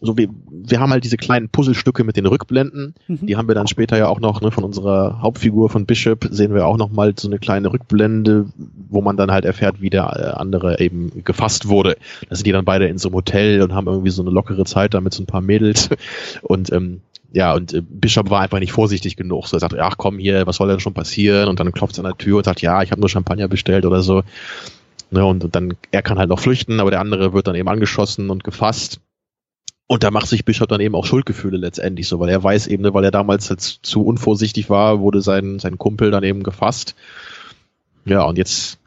so 0.00 0.16
wir, 0.16 0.28
wir 0.50 0.80
haben 0.80 0.90
halt 0.90 1.04
diese 1.04 1.16
kleinen 1.16 1.48
Puzzlestücke 1.48 2.04
mit 2.04 2.16
den 2.16 2.26
Rückblenden. 2.26 2.94
Mhm. 3.08 3.26
Die 3.26 3.36
haben 3.36 3.48
wir 3.48 3.54
dann 3.54 3.66
später 3.66 3.96
ja 3.96 4.08
auch 4.08 4.20
noch 4.20 4.40
ne, 4.40 4.50
von 4.50 4.64
unserer 4.64 5.20
Hauptfigur 5.20 5.70
von 5.70 5.86
Bishop 5.86 6.28
sehen 6.30 6.54
wir 6.54 6.66
auch 6.66 6.76
noch 6.76 6.90
mal 6.90 7.14
so 7.16 7.28
eine 7.28 7.38
kleine 7.38 7.72
Rückblende, 7.72 8.46
wo 8.88 9.00
man 9.00 9.16
dann 9.16 9.30
halt 9.30 9.44
erfährt, 9.44 9.80
wie 9.80 9.90
der 9.90 10.04
äh, 10.04 10.38
andere 10.38 10.80
eben 10.80 11.24
gefasst 11.24 11.68
wurde. 11.68 11.96
Da 12.28 12.36
sind 12.36 12.46
die 12.46 12.52
dann 12.52 12.64
beide 12.64 12.86
in 12.86 12.98
so 12.98 13.08
einem 13.08 13.16
Hotel 13.16 13.62
und 13.62 13.74
haben 13.74 13.86
irgendwie 13.86 14.10
so 14.10 14.22
eine 14.22 14.30
lockere 14.30 14.64
Zeit 14.64 14.94
da 14.94 15.00
mit 15.00 15.14
so 15.14 15.22
ein 15.22 15.26
paar 15.26 15.40
Mädels 15.40 15.88
und 16.42 16.72
ähm, 16.72 17.00
ja, 17.32 17.54
und 17.54 17.74
äh, 17.74 17.82
Bishop 17.82 18.30
war 18.30 18.40
einfach 18.40 18.60
nicht 18.60 18.72
vorsichtig 18.72 19.16
genug. 19.16 19.46
So 19.46 19.56
er 19.56 19.60
sagt, 19.60 19.74
ach 19.78 19.96
komm 19.98 20.18
hier, 20.18 20.46
was 20.46 20.56
soll 20.56 20.68
denn 20.68 20.80
schon 20.80 20.94
passieren? 20.94 21.48
Und 21.48 21.60
dann 21.60 21.72
klopft 21.72 21.94
es 21.94 21.98
an 21.98 22.04
der 22.04 22.16
Tür 22.16 22.38
und 22.38 22.44
sagt, 22.44 22.62
ja, 22.62 22.82
ich 22.82 22.92
habe 22.92 23.00
nur 23.00 23.10
Champagner 23.10 23.48
bestellt 23.48 23.84
oder 23.84 24.02
so. 24.02 24.22
Ne, 25.10 25.24
und, 25.24 25.44
und 25.44 25.54
dann, 25.54 25.74
er 25.92 26.02
kann 26.02 26.18
halt 26.18 26.30
noch 26.30 26.40
flüchten, 26.40 26.80
aber 26.80 26.90
der 26.90 27.00
andere 27.00 27.32
wird 27.32 27.46
dann 27.46 27.54
eben 27.54 27.68
angeschossen 27.68 28.30
und 28.30 28.42
gefasst. 28.42 29.00
Und 29.88 30.02
da 30.02 30.10
macht 30.10 30.26
sich 30.26 30.44
Bischof 30.44 30.66
dann 30.66 30.80
eben 30.80 30.96
auch 30.96 31.06
Schuldgefühle 31.06 31.58
letztendlich 31.58 32.08
so, 32.08 32.18
weil 32.18 32.28
er 32.28 32.42
weiß 32.42 32.66
eben, 32.66 32.82
ne, 32.82 32.92
weil 32.92 33.04
er 33.04 33.12
damals 33.12 33.48
jetzt 33.48 33.80
zu 33.82 34.04
unvorsichtig 34.04 34.68
war, 34.68 35.00
wurde 35.00 35.22
sein, 35.22 35.60
sein 35.60 35.78
Kumpel 35.78 36.10
dann 36.10 36.24
eben 36.24 36.42
gefasst. 36.42 36.96
Ja, 38.04 38.24
und 38.24 38.36
jetzt, 38.36 38.78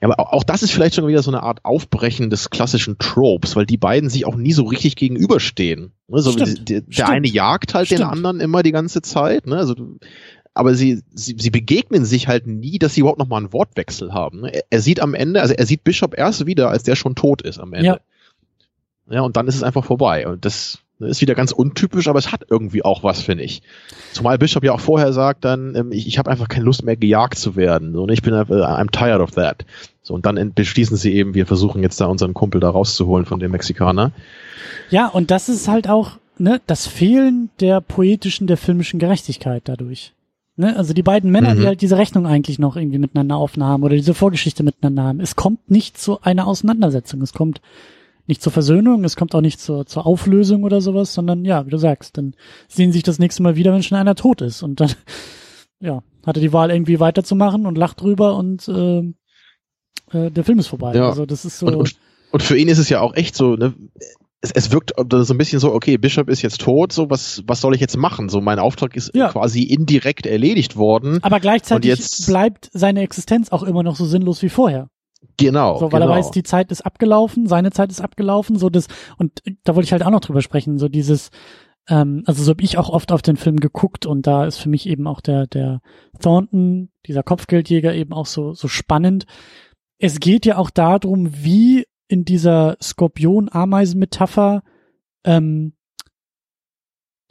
ja, 0.00 0.08
aber 0.10 0.32
auch 0.32 0.44
das 0.44 0.62
ist 0.62 0.70
vielleicht 0.70 0.94
schon 0.94 1.06
wieder 1.06 1.22
so 1.22 1.30
eine 1.30 1.42
Art 1.42 1.64
Aufbrechen 1.64 2.30
des 2.30 2.48
klassischen 2.48 2.98
Tropes, 2.98 3.54
weil 3.54 3.66
die 3.66 3.76
beiden 3.76 4.08
sich 4.08 4.24
auch 4.24 4.36
nie 4.36 4.52
so 4.52 4.64
richtig 4.64 4.96
gegenüberstehen. 4.96 5.92
Also 6.10 6.32
Stimmt. 6.32 6.70
der, 6.70 6.80
der 6.80 7.08
eine 7.08 7.28
jagt 7.28 7.74
halt 7.74 7.86
Stimmt. 7.86 8.00
den 8.00 8.06
anderen 8.06 8.40
immer 8.40 8.62
die 8.62 8.72
ganze 8.72 9.02
Zeit, 9.02 9.46
ne? 9.46 9.56
Also 9.56 9.74
aber 10.54 10.74
sie, 10.74 11.02
sie, 11.12 11.34
sie 11.38 11.50
begegnen 11.50 12.04
sich 12.04 12.28
halt 12.28 12.46
nie, 12.46 12.78
dass 12.78 12.94
sie 12.94 13.00
überhaupt 13.00 13.18
noch 13.18 13.26
mal 13.26 13.38
einen 13.38 13.52
Wortwechsel 13.52 14.14
haben. 14.14 14.42
Ne? 14.42 14.54
Er, 14.54 14.62
er 14.70 14.80
sieht 14.80 15.00
am 15.00 15.14
Ende, 15.14 15.42
also 15.42 15.52
er 15.52 15.66
sieht 15.66 15.82
Bishop 15.82 16.16
erst 16.16 16.46
wieder, 16.46 16.70
als 16.70 16.84
der 16.84 16.94
schon 16.94 17.16
tot 17.16 17.42
ist 17.42 17.58
am 17.58 17.74
Ende. 17.74 17.86
Ja. 17.86 18.00
Ja, 19.08 19.20
und 19.20 19.36
dann 19.36 19.46
ist 19.46 19.56
es 19.56 19.62
einfach 19.62 19.84
vorbei. 19.84 20.26
Und 20.26 20.44
das 20.44 20.78
ist 21.00 21.20
wieder 21.20 21.34
ganz 21.34 21.52
untypisch, 21.52 22.08
aber 22.08 22.18
es 22.18 22.32
hat 22.32 22.46
irgendwie 22.48 22.84
auch 22.84 23.02
was, 23.02 23.20
finde 23.20 23.44
ich. 23.44 23.62
Zumal 24.12 24.38
Bishop 24.38 24.64
ja 24.64 24.72
auch 24.72 24.80
vorher 24.80 25.12
sagt 25.12 25.44
dann, 25.44 25.74
ähm, 25.74 25.92
ich, 25.92 26.06
ich 26.06 26.18
habe 26.18 26.30
einfach 26.30 26.48
keine 26.48 26.64
Lust 26.64 26.84
mehr 26.84 26.96
gejagt 26.96 27.38
zu 27.38 27.56
werden. 27.56 27.92
So, 27.92 28.02
und 28.02 28.12
ich 28.12 28.22
bin 28.22 28.32
äh, 28.32 28.36
I'm 28.36 28.90
tired 28.90 29.20
of 29.20 29.32
that. 29.32 29.64
So, 30.02 30.14
und 30.14 30.24
dann 30.26 30.52
beschließen 30.54 30.96
sie 30.96 31.12
eben, 31.14 31.34
wir 31.34 31.46
versuchen 31.46 31.82
jetzt 31.82 32.00
da 32.00 32.06
unseren 32.06 32.34
Kumpel 32.34 32.60
da 32.60 32.70
rauszuholen 32.70 33.26
von 33.26 33.40
dem 33.40 33.50
Mexikaner. 33.50 34.12
Ja, 34.90 35.08
und 35.08 35.30
das 35.30 35.48
ist 35.48 35.68
halt 35.68 35.88
auch, 35.88 36.12
ne, 36.38 36.60
das 36.66 36.86
Fehlen 36.86 37.50
der 37.60 37.80
poetischen, 37.80 38.46
der 38.46 38.56
filmischen 38.56 39.00
Gerechtigkeit 39.00 39.62
dadurch. 39.66 40.12
Ne, 40.56 40.76
also 40.76 40.94
die 40.94 41.02
beiden 41.02 41.32
Männer, 41.32 41.54
mhm. 41.54 41.60
die 41.60 41.66
halt 41.66 41.80
diese 41.80 41.98
Rechnung 41.98 42.26
eigentlich 42.26 42.60
noch 42.60 42.76
irgendwie 42.76 42.98
miteinander 42.98 43.36
aufnahmen 43.36 43.82
oder 43.82 43.96
diese 43.96 44.14
Vorgeschichte 44.14 44.62
miteinander 44.62 45.02
haben. 45.02 45.20
Es 45.20 45.34
kommt 45.34 45.68
nicht 45.68 45.98
zu 45.98 46.20
einer 46.22 46.46
Auseinandersetzung. 46.46 47.22
Es 47.22 47.32
kommt 47.32 47.60
nicht 48.26 48.42
zur 48.42 48.52
Versöhnung, 48.52 49.04
es 49.04 49.16
kommt 49.16 49.34
auch 49.34 49.40
nicht 49.40 49.60
zur, 49.60 49.86
zur 49.86 50.06
Auflösung 50.06 50.64
oder 50.64 50.80
sowas, 50.80 51.12
sondern 51.12 51.44
ja, 51.44 51.66
wie 51.66 51.70
du 51.70 51.76
sagst, 51.76 52.16
dann 52.16 52.34
sehen 52.68 52.90
sie 52.90 52.98
sich 52.98 53.02
das 53.02 53.18
nächste 53.18 53.42
Mal 53.42 53.56
wieder, 53.56 53.72
wenn 53.72 53.82
schon 53.82 53.98
einer 53.98 54.14
tot 54.14 54.40
ist. 54.40 54.62
Und 54.62 54.80
dann, 54.80 54.92
ja, 55.80 56.02
hatte 56.24 56.40
die 56.40 56.52
Wahl 56.52 56.70
irgendwie 56.70 57.00
weiterzumachen 57.00 57.66
und 57.66 57.76
lacht 57.76 58.00
drüber 58.00 58.36
und 58.36 58.66
äh, 58.68 59.00
äh, 60.12 60.30
der 60.30 60.44
Film 60.44 60.58
ist 60.58 60.68
vorbei. 60.68 60.94
Ja. 60.94 61.08
Also 61.08 61.26
das 61.26 61.44
ist 61.44 61.58
so. 61.58 61.66
Und, 61.66 61.74
und, 61.74 61.96
und 62.32 62.42
für 62.42 62.56
ihn 62.56 62.68
ist 62.68 62.78
es 62.78 62.88
ja 62.88 63.00
auch 63.00 63.14
echt 63.14 63.36
so, 63.36 63.56
ne, 63.56 63.74
es, 64.44 64.50
es 64.52 64.72
wirkt 64.72 64.92
so 64.96 65.34
ein 65.34 65.38
bisschen 65.38 65.58
so, 65.58 65.72
okay, 65.72 65.96
Bishop 65.96 66.28
ist 66.28 66.42
jetzt 66.42 66.60
tot, 66.60 66.92
so 66.92 67.10
was, 67.10 67.42
was 67.46 67.60
soll 67.60 67.74
ich 67.74 67.80
jetzt 67.80 67.96
machen? 67.96 68.28
So 68.28 68.40
mein 68.40 68.58
Auftrag 68.58 68.96
ist 68.96 69.14
ja. 69.14 69.28
quasi 69.28 69.62
indirekt 69.62 70.26
erledigt 70.26 70.76
worden. 70.76 71.18
Aber 71.22 71.40
gleichzeitig 71.40 71.88
jetzt, 71.88 72.26
bleibt 72.26 72.70
seine 72.72 73.02
Existenz 73.02 73.50
auch 73.50 73.62
immer 73.62 73.82
noch 73.82 73.96
so 73.96 74.06
sinnlos 74.06 74.42
wie 74.42 74.48
vorher. 74.50 74.88
Genau. 75.36 75.78
So, 75.78 75.92
weil 75.92 76.00
genau. 76.00 76.12
er 76.12 76.18
weiß, 76.18 76.30
die 76.30 76.42
Zeit 76.42 76.70
ist 76.70 76.82
abgelaufen, 76.82 77.46
seine 77.46 77.70
Zeit 77.70 77.90
ist 77.90 78.00
abgelaufen, 78.00 78.56
so 78.56 78.70
das, 78.70 78.86
und 79.18 79.42
da 79.64 79.74
wollte 79.74 79.86
ich 79.86 79.92
halt 79.92 80.04
auch 80.04 80.10
noch 80.10 80.20
drüber 80.20 80.42
sprechen, 80.42 80.78
so 80.78 80.88
dieses, 80.88 81.30
ähm, 81.88 82.22
also 82.26 82.42
so 82.42 82.50
habe 82.50 82.62
ich 82.62 82.78
auch 82.78 82.88
oft 82.88 83.12
auf 83.12 83.22
den 83.22 83.36
Film 83.36 83.58
geguckt 83.58 84.06
und 84.06 84.26
da 84.26 84.46
ist 84.46 84.58
für 84.58 84.68
mich 84.68 84.88
eben 84.88 85.06
auch 85.06 85.20
der, 85.20 85.46
der 85.46 85.80
Thornton, 86.20 86.90
dieser 87.06 87.22
Kopfgeldjäger 87.22 87.94
eben 87.94 88.12
auch 88.12 88.26
so, 88.26 88.54
so 88.54 88.68
spannend. 88.68 89.26
Es 89.98 90.20
geht 90.20 90.46
ja 90.46 90.56
auch 90.56 90.70
darum, 90.70 91.30
wie 91.32 91.86
in 92.08 92.24
dieser 92.24 92.76
Skorpion-Ameisen-Metapher, 92.82 94.62
ähm, 95.24 95.74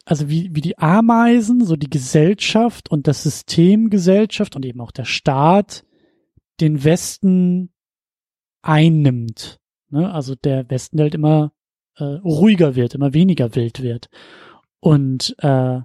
also 0.05 0.29
wie, 0.29 0.49
wie 0.53 0.61
die 0.61 0.77
Ameisen, 0.77 1.63
so 1.65 1.75
die 1.75 1.89
Gesellschaft 1.89 2.91
und 2.91 3.07
das 3.07 3.23
System 3.23 3.89
Gesellschaft 3.89 4.55
und 4.55 4.65
eben 4.65 4.81
auch 4.81 4.91
der 4.91 5.05
Staat 5.05 5.85
den 6.59 6.83
Westen 6.83 7.72
einnimmt. 8.63 9.59
Ne? 9.89 10.11
Also 10.11 10.35
der 10.35 10.69
Westen 10.69 10.99
halt 10.99 11.13
immer 11.13 11.53
äh, 11.97 12.03
ruhiger 12.03 12.75
wird, 12.75 12.95
immer 12.95 13.13
weniger 13.13 13.55
wild 13.55 13.83
wird. 13.83 14.09
Und 14.79 15.35
äh, 15.39 15.81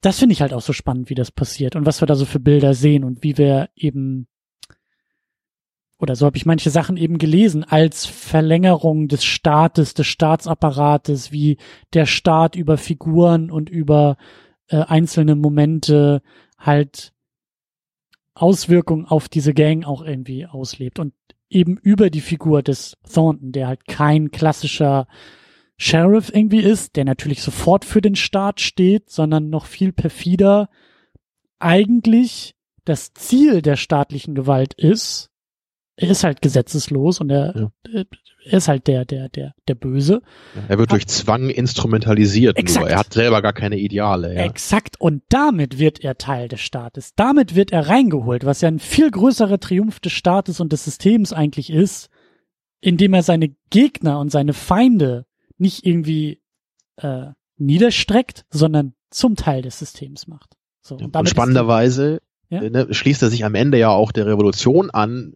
das 0.00 0.18
finde 0.18 0.34
ich 0.34 0.42
halt 0.42 0.52
auch 0.52 0.60
so 0.60 0.72
spannend, 0.72 1.10
wie 1.10 1.14
das 1.14 1.32
passiert 1.32 1.76
und 1.76 1.86
was 1.86 2.00
wir 2.00 2.06
da 2.06 2.14
so 2.14 2.26
für 2.26 2.40
Bilder 2.40 2.74
sehen 2.74 3.04
und 3.04 3.22
wie 3.22 3.38
wir 3.38 3.70
eben 3.74 4.28
oder 5.98 6.16
so 6.16 6.26
habe 6.26 6.36
ich 6.36 6.44
manche 6.44 6.68
Sachen 6.68 6.98
eben 6.98 7.16
gelesen, 7.16 7.64
als 7.64 8.04
Verlängerung 8.04 9.08
des 9.08 9.24
Staates, 9.24 9.94
des 9.94 10.06
Staatsapparates, 10.06 11.32
wie 11.32 11.56
der 11.94 12.04
Staat 12.04 12.56
über 12.56 12.76
Figuren 12.76 13.50
und 13.50 13.70
über 13.70 14.18
äh, 14.68 14.76
einzelne 14.76 15.34
Momente 15.34 16.20
halt 16.58 17.13
Auswirkungen 18.34 19.06
auf 19.06 19.28
diese 19.28 19.54
Gang 19.54 19.84
auch 19.84 20.02
irgendwie 20.02 20.46
auslebt 20.46 20.98
und 20.98 21.14
eben 21.48 21.76
über 21.76 22.10
die 22.10 22.20
Figur 22.20 22.62
des 22.62 22.96
Thornton, 23.12 23.52
der 23.52 23.68
halt 23.68 23.86
kein 23.86 24.30
klassischer 24.30 25.06
Sheriff 25.76 26.30
irgendwie 26.32 26.60
ist, 26.60 26.96
der 26.96 27.04
natürlich 27.04 27.42
sofort 27.42 27.84
für 27.84 28.00
den 28.00 28.16
Staat 28.16 28.60
steht, 28.60 29.10
sondern 29.10 29.50
noch 29.50 29.66
viel 29.66 29.92
perfider 29.92 30.68
eigentlich 31.58 32.54
das 32.84 33.14
Ziel 33.14 33.62
der 33.62 33.76
staatlichen 33.76 34.34
Gewalt 34.34 34.74
ist, 34.74 35.30
er 35.96 36.10
ist 36.10 36.24
halt 36.24 36.42
gesetzeslos 36.42 37.20
und 37.20 37.30
er, 37.30 37.54
ja. 37.56 38.04
er 38.44 38.58
ist 38.58 38.68
halt 38.68 38.86
der, 38.88 39.04
der, 39.04 39.28
der, 39.28 39.54
der 39.68 39.74
Böse. 39.74 40.22
Er 40.68 40.78
wird 40.78 40.90
durch 40.90 41.06
Zwang 41.06 41.50
instrumentalisiert 41.50 42.56
Exakt. 42.56 42.80
nur. 42.80 42.90
Er 42.90 42.98
hat 42.98 43.12
selber 43.12 43.42
gar 43.42 43.52
keine 43.52 43.78
Ideale. 43.78 44.34
Ja. 44.34 44.44
Exakt. 44.44 45.00
Und 45.00 45.22
damit 45.28 45.78
wird 45.78 46.02
er 46.02 46.18
Teil 46.18 46.48
des 46.48 46.60
Staates. 46.60 47.14
Damit 47.14 47.54
wird 47.54 47.72
er 47.72 47.88
reingeholt, 47.88 48.44
was 48.44 48.60
ja 48.60 48.68
ein 48.68 48.80
viel 48.80 49.10
größerer 49.10 49.60
Triumph 49.60 50.00
des 50.00 50.12
Staates 50.12 50.58
und 50.58 50.72
des 50.72 50.84
Systems 50.84 51.32
eigentlich 51.32 51.70
ist, 51.70 52.10
indem 52.80 53.14
er 53.14 53.22
seine 53.22 53.54
Gegner 53.70 54.18
und 54.18 54.30
seine 54.30 54.52
Feinde 54.52 55.26
nicht 55.58 55.86
irgendwie 55.86 56.42
äh, 56.96 57.26
niederstreckt, 57.56 58.44
sondern 58.50 58.94
zum 59.10 59.36
Teil 59.36 59.62
des 59.62 59.78
Systems 59.78 60.26
macht. 60.26 60.56
So, 60.80 60.96
und, 60.96 61.14
und 61.16 61.28
spannenderweise 61.28 62.20
ja? 62.48 62.60
ne, 62.60 62.92
schließt 62.92 63.22
er 63.22 63.30
sich 63.30 63.44
am 63.44 63.54
Ende 63.54 63.78
ja 63.78 63.88
auch 63.88 64.12
der 64.12 64.26
Revolution 64.26 64.90
an, 64.90 65.34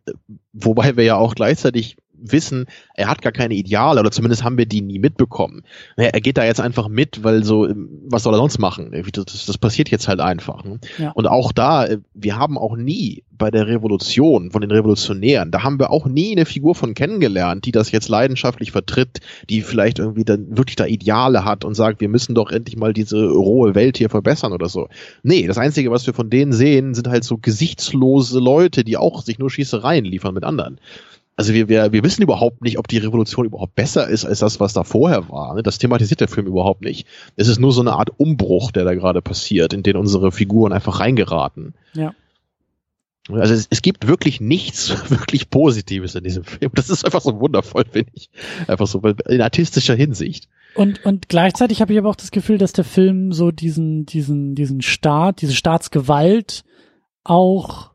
wobei 0.52 0.96
wir 0.96 1.04
ja 1.04 1.16
auch 1.16 1.34
gleichzeitig 1.34 1.96
wissen, 2.20 2.66
er 2.94 3.08
hat 3.08 3.22
gar 3.22 3.32
keine 3.32 3.54
Ideale 3.54 4.00
oder 4.00 4.10
zumindest 4.10 4.44
haben 4.44 4.58
wir 4.58 4.66
die 4.66 4.80
nie 4.80 4.98
mitbekommen. 4.98 5.62
Er 5.96 6.20
geht 6.20 6.38
da 6.38 6.44
jetzt 6.44 6.60
einfach 6.60 6.88
mit, 6.88 7.24
weil 7.24 7.44
so, 7.44 7.68
was 8.08 8.22
soll 8.22 8.34
er 8.34 8.38
sonst 8.38 8.58
machen? 8.58 8.92
Das, 9.12 9.46
das 9.46 9.58
passiert 9.58 9.88
jetzt 9.90 10.08
halt 10.08 10.20
einfach. 10.20 10.64
Ne? 10.64 10.78
Ja. 10.98 11.10
Und 11.12 11.26
auch 11.26 11.52
da, 11.52 11.88
wir 12.14 12.36
haben 12.36 12.58
auch 12.58 12.76
nie 12.76 13.24
bei 13.30 13.50
der 13.50 13.66
Revolution 13.68 14.50
von 14.50 14.60
den 14.60 14.70
Revolutionären, 14.70 15.50
da 15.50 15.62
haben 15.62 15.78
wir 15.78 15.90
auch 15.90 16.06
nie 16.06 16.32
eine 16.32 16.44
Figur 16.44 16.74
von 16.74 16.94
kennengelernt, 16.94 17.64
die 17.64 17.72
das 17.72 17.92
jetzt 17.92 18.08
leidenschaftlich 18.08 18.72
vertritt, 18.72 19.20
die 19.48 19.62
vielleicht 19.62 20.00
irgendwie 20.00 20.24
dann 20.24 20.56
wirklich 20.56 20.76
da 20.76 20.86
Ideale 20.86 21.44
hat 21.44 21.64
und 21.64 21.74
sagt, 21.74 22.00
wir 22.00 22.08
müssen 22.08 22.34
doch 22.34 22.50
endlich 22.50 22.76
mal 22.76 22.92
diese 22.92 23.28
rohe 23.28 23.74
Welt 23.74 23.96
hier 23.96 24.10
verbessern 24.10 24.52
oder 24.52 24.68
so. 24.68 24.88
Nee, 25.22 25.46
das 25.46 25.58
Einzige, 25.58 25.90
was 25.90 26.06
wir 26.06 26.14
von 26.14 26.30
denen 26.30 26.52
sehen, 26.52 26.94
sind 26.94 27.08
halt 27.08 27.24
so 27.24 27.38
gesichtslose 27.38 28.40
Leute, 28.40 28.82
die 28.82 28.96
auch 28.96 29.22
sich 29.22 29.38
nur 29.38 29.50
Schießereien 29.50 30.04
liefern 30.04 30.34
mit 30.34 30.44
anderen 30.44 30.80
also 31.38 31.54
wir, 31.54 31.68
wir, 31.68 31.92
wir 31.92 32.02
wissen 32.02 32.22
überhaupt 32.22 32.62
nicht, 32.62 32.78
ob 32.80 32.88
die 32.88 32.98
Revolution 32.98 33.46
überhaupt 33.46 33.76
besser 33.76 34.08
ist 34.08 34.24
als 34.24 34.40
das, 34.40 34.58
was 34.58 34.72
da 34.72 34.82
vorher 34.82 35.28
war. 35.28 35.54
Ne? 35.54 35.62
Das 35.62 35.78
thematisiert 35.78 36.20
der 36.20 36.26
Film 36.26 36.48
überhaupt 36.48 36.82
nicht. 36.82 37.06
Es 37.36 37.46
ist 37.46 37.60
nur 37.60 37.70
so 37.70 37.80
eine 37.80 37.92
Art 37.92 38.10
Umbruch, 38.16 38.72
der 38.72 38.84
da 38.84 38.92
gerade 38.94 39.22
passiert, 39.22 39.72
in 39.72 39.84
den 39.84 39.94
unsere 39.94 40.32
Figuren 40.32 40.72
einfach 40.72 40.98
reingeraten. 40.98 41.74
Ja. 41.94 42.12
Also 43.30 43.54
es, 43.54 43.68
es 43.70 43.82
gibt 43.82 44.08
wirklich 44.08 44.40
nichts 44.40 44.90
wirklich 45.10 45.48
Positives 45.48 46.16
in 46.16 46.24
diesem 46.24 46.42
Film. 46.42 46.72
Das 46.74 46.90
ist 46.90 47.04
einfach 47.04 47.20
so 47.20 47.38
wundervoll, 47.38 47.84
finde 47.88 48.10
ich. 48.14 48.30
Einfach 48.66 48.88
so 48.88 49.00
in 49.00 49.40
artistischer 49.40 49.94
Hinsicht. 49.94 50.48
Und, 50.74 51.04
und 51.04 51.28
gleichzeitig 51.28 51.80
habe 51.80 51.92
ich 51.92 52.00
aber 52.00 52.08
auch 52.08 52.16
das 52.16 52.32
Gefühl, 52.32 52.58
dass 52.58 52.72
der 52.72 52.84
Film 52.84 53.30
so 53.30 53.52
diesen, 53.52 54.06
diesen, 54.06 54.56
diesen 54.56 54.82
Staat, 54.82 55.40
diese 55.40 55.54
Staatsgewalt 55.54 56.64
auch 57.22 57.92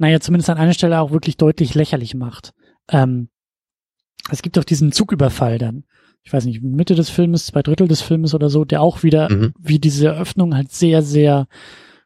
naja, 0.00 0.18
zumindest 0.18 0.48
an 0.48 0.56
einer 0.56 0.72
Stelle 0.72 0.98
auch 1.00 1.10
wirklich 1.10 1.36
deutlich 1.36 1.74
lächerlich 1.74 2.14
macht. 2.14 2.54
Ähm, 2.88 3.28
es 4.30 4.40
gibt 4.40 4.56
doch 4.56 4.64
diesen 4.64 4.92
Zugüberfall 4.92 5.58
dann. 5.58 5.84
Ich 6.22 6.32
weiß 6.32 6.46
nicht, 6.46 6.62
Mitte 6.62 6.94
des 6.94 7.10
Filmes, 7.10 7.46
zwei 7.46 7.62
Drittel 7.62 7.86
des 7.86 8.00
Filmes 8.00 8.34
oder 8.34 8.48
so, 8.48 8.64
der 8.64 8.80
auch 8.80 9.02
wieder, 9.02 9.30
mhm. 9.30 9.52
wie 9.58 9.78
diese 9.78 10.08
Eröffnung 10.08 10.56
halt 10.56 10.72
sehr, 10.72 11.02
sehr 11.02 11.48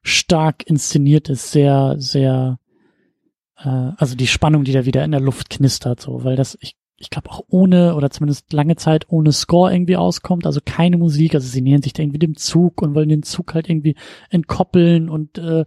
stark 0.02 0.66
inszeniert 0.66 1.28
ist, 1.28 1.52
sehr, 1.52 1.94
sehr, 1.98 2.58
äh, 3.58 3.90
also 3.96 4.16
die 4.16 4.26
Spannung, 4.26 4.64
die 4.64 4.72
da 4.72 4.86
wieder 4.86 5.04
in 5.04 5.12
der 5.12 5.20
Luft 5.20 5.48
knistert, 5.48 6.00
so, 6.00 6.24
weil 6.24 6.34
das, 6.34 6.58
ich 6.60 6.74
ich 6.96 7.10
glaube 7.10 7.30
auch 7.30 7.42
ohne 7.48 7.96
oder 7.96 8.10
zumindest 8.10 8.52
lange 8.52 8.76
Zeit 8.76 9.06
ohne 9.08 9.32
Score 9.32 9.72
irgendwie 9.72 9.96
auskommt, 9.96 10.46
also 10.46 10.60
keine 10.64 10.96
Musik, 10.96 11.34
also 11.34 11.48
sie 11.48 11.60
nähern 11.60 11.82
sich 11.82 11.92
da 11.92 12.02
irgendwie 12.02 12.18
dem 12.18 12.36
Zug 12.36 12.82
und 12.82 12.94
wollen 12.94 13.08
den 13.08 13.22
Zug 13.22 13.54
halt 13.54 13.68
irgendwie 13.68 13.96
entkoppeln 14.30 15.08
und 15.08 15.38
äh, 15.38 15.64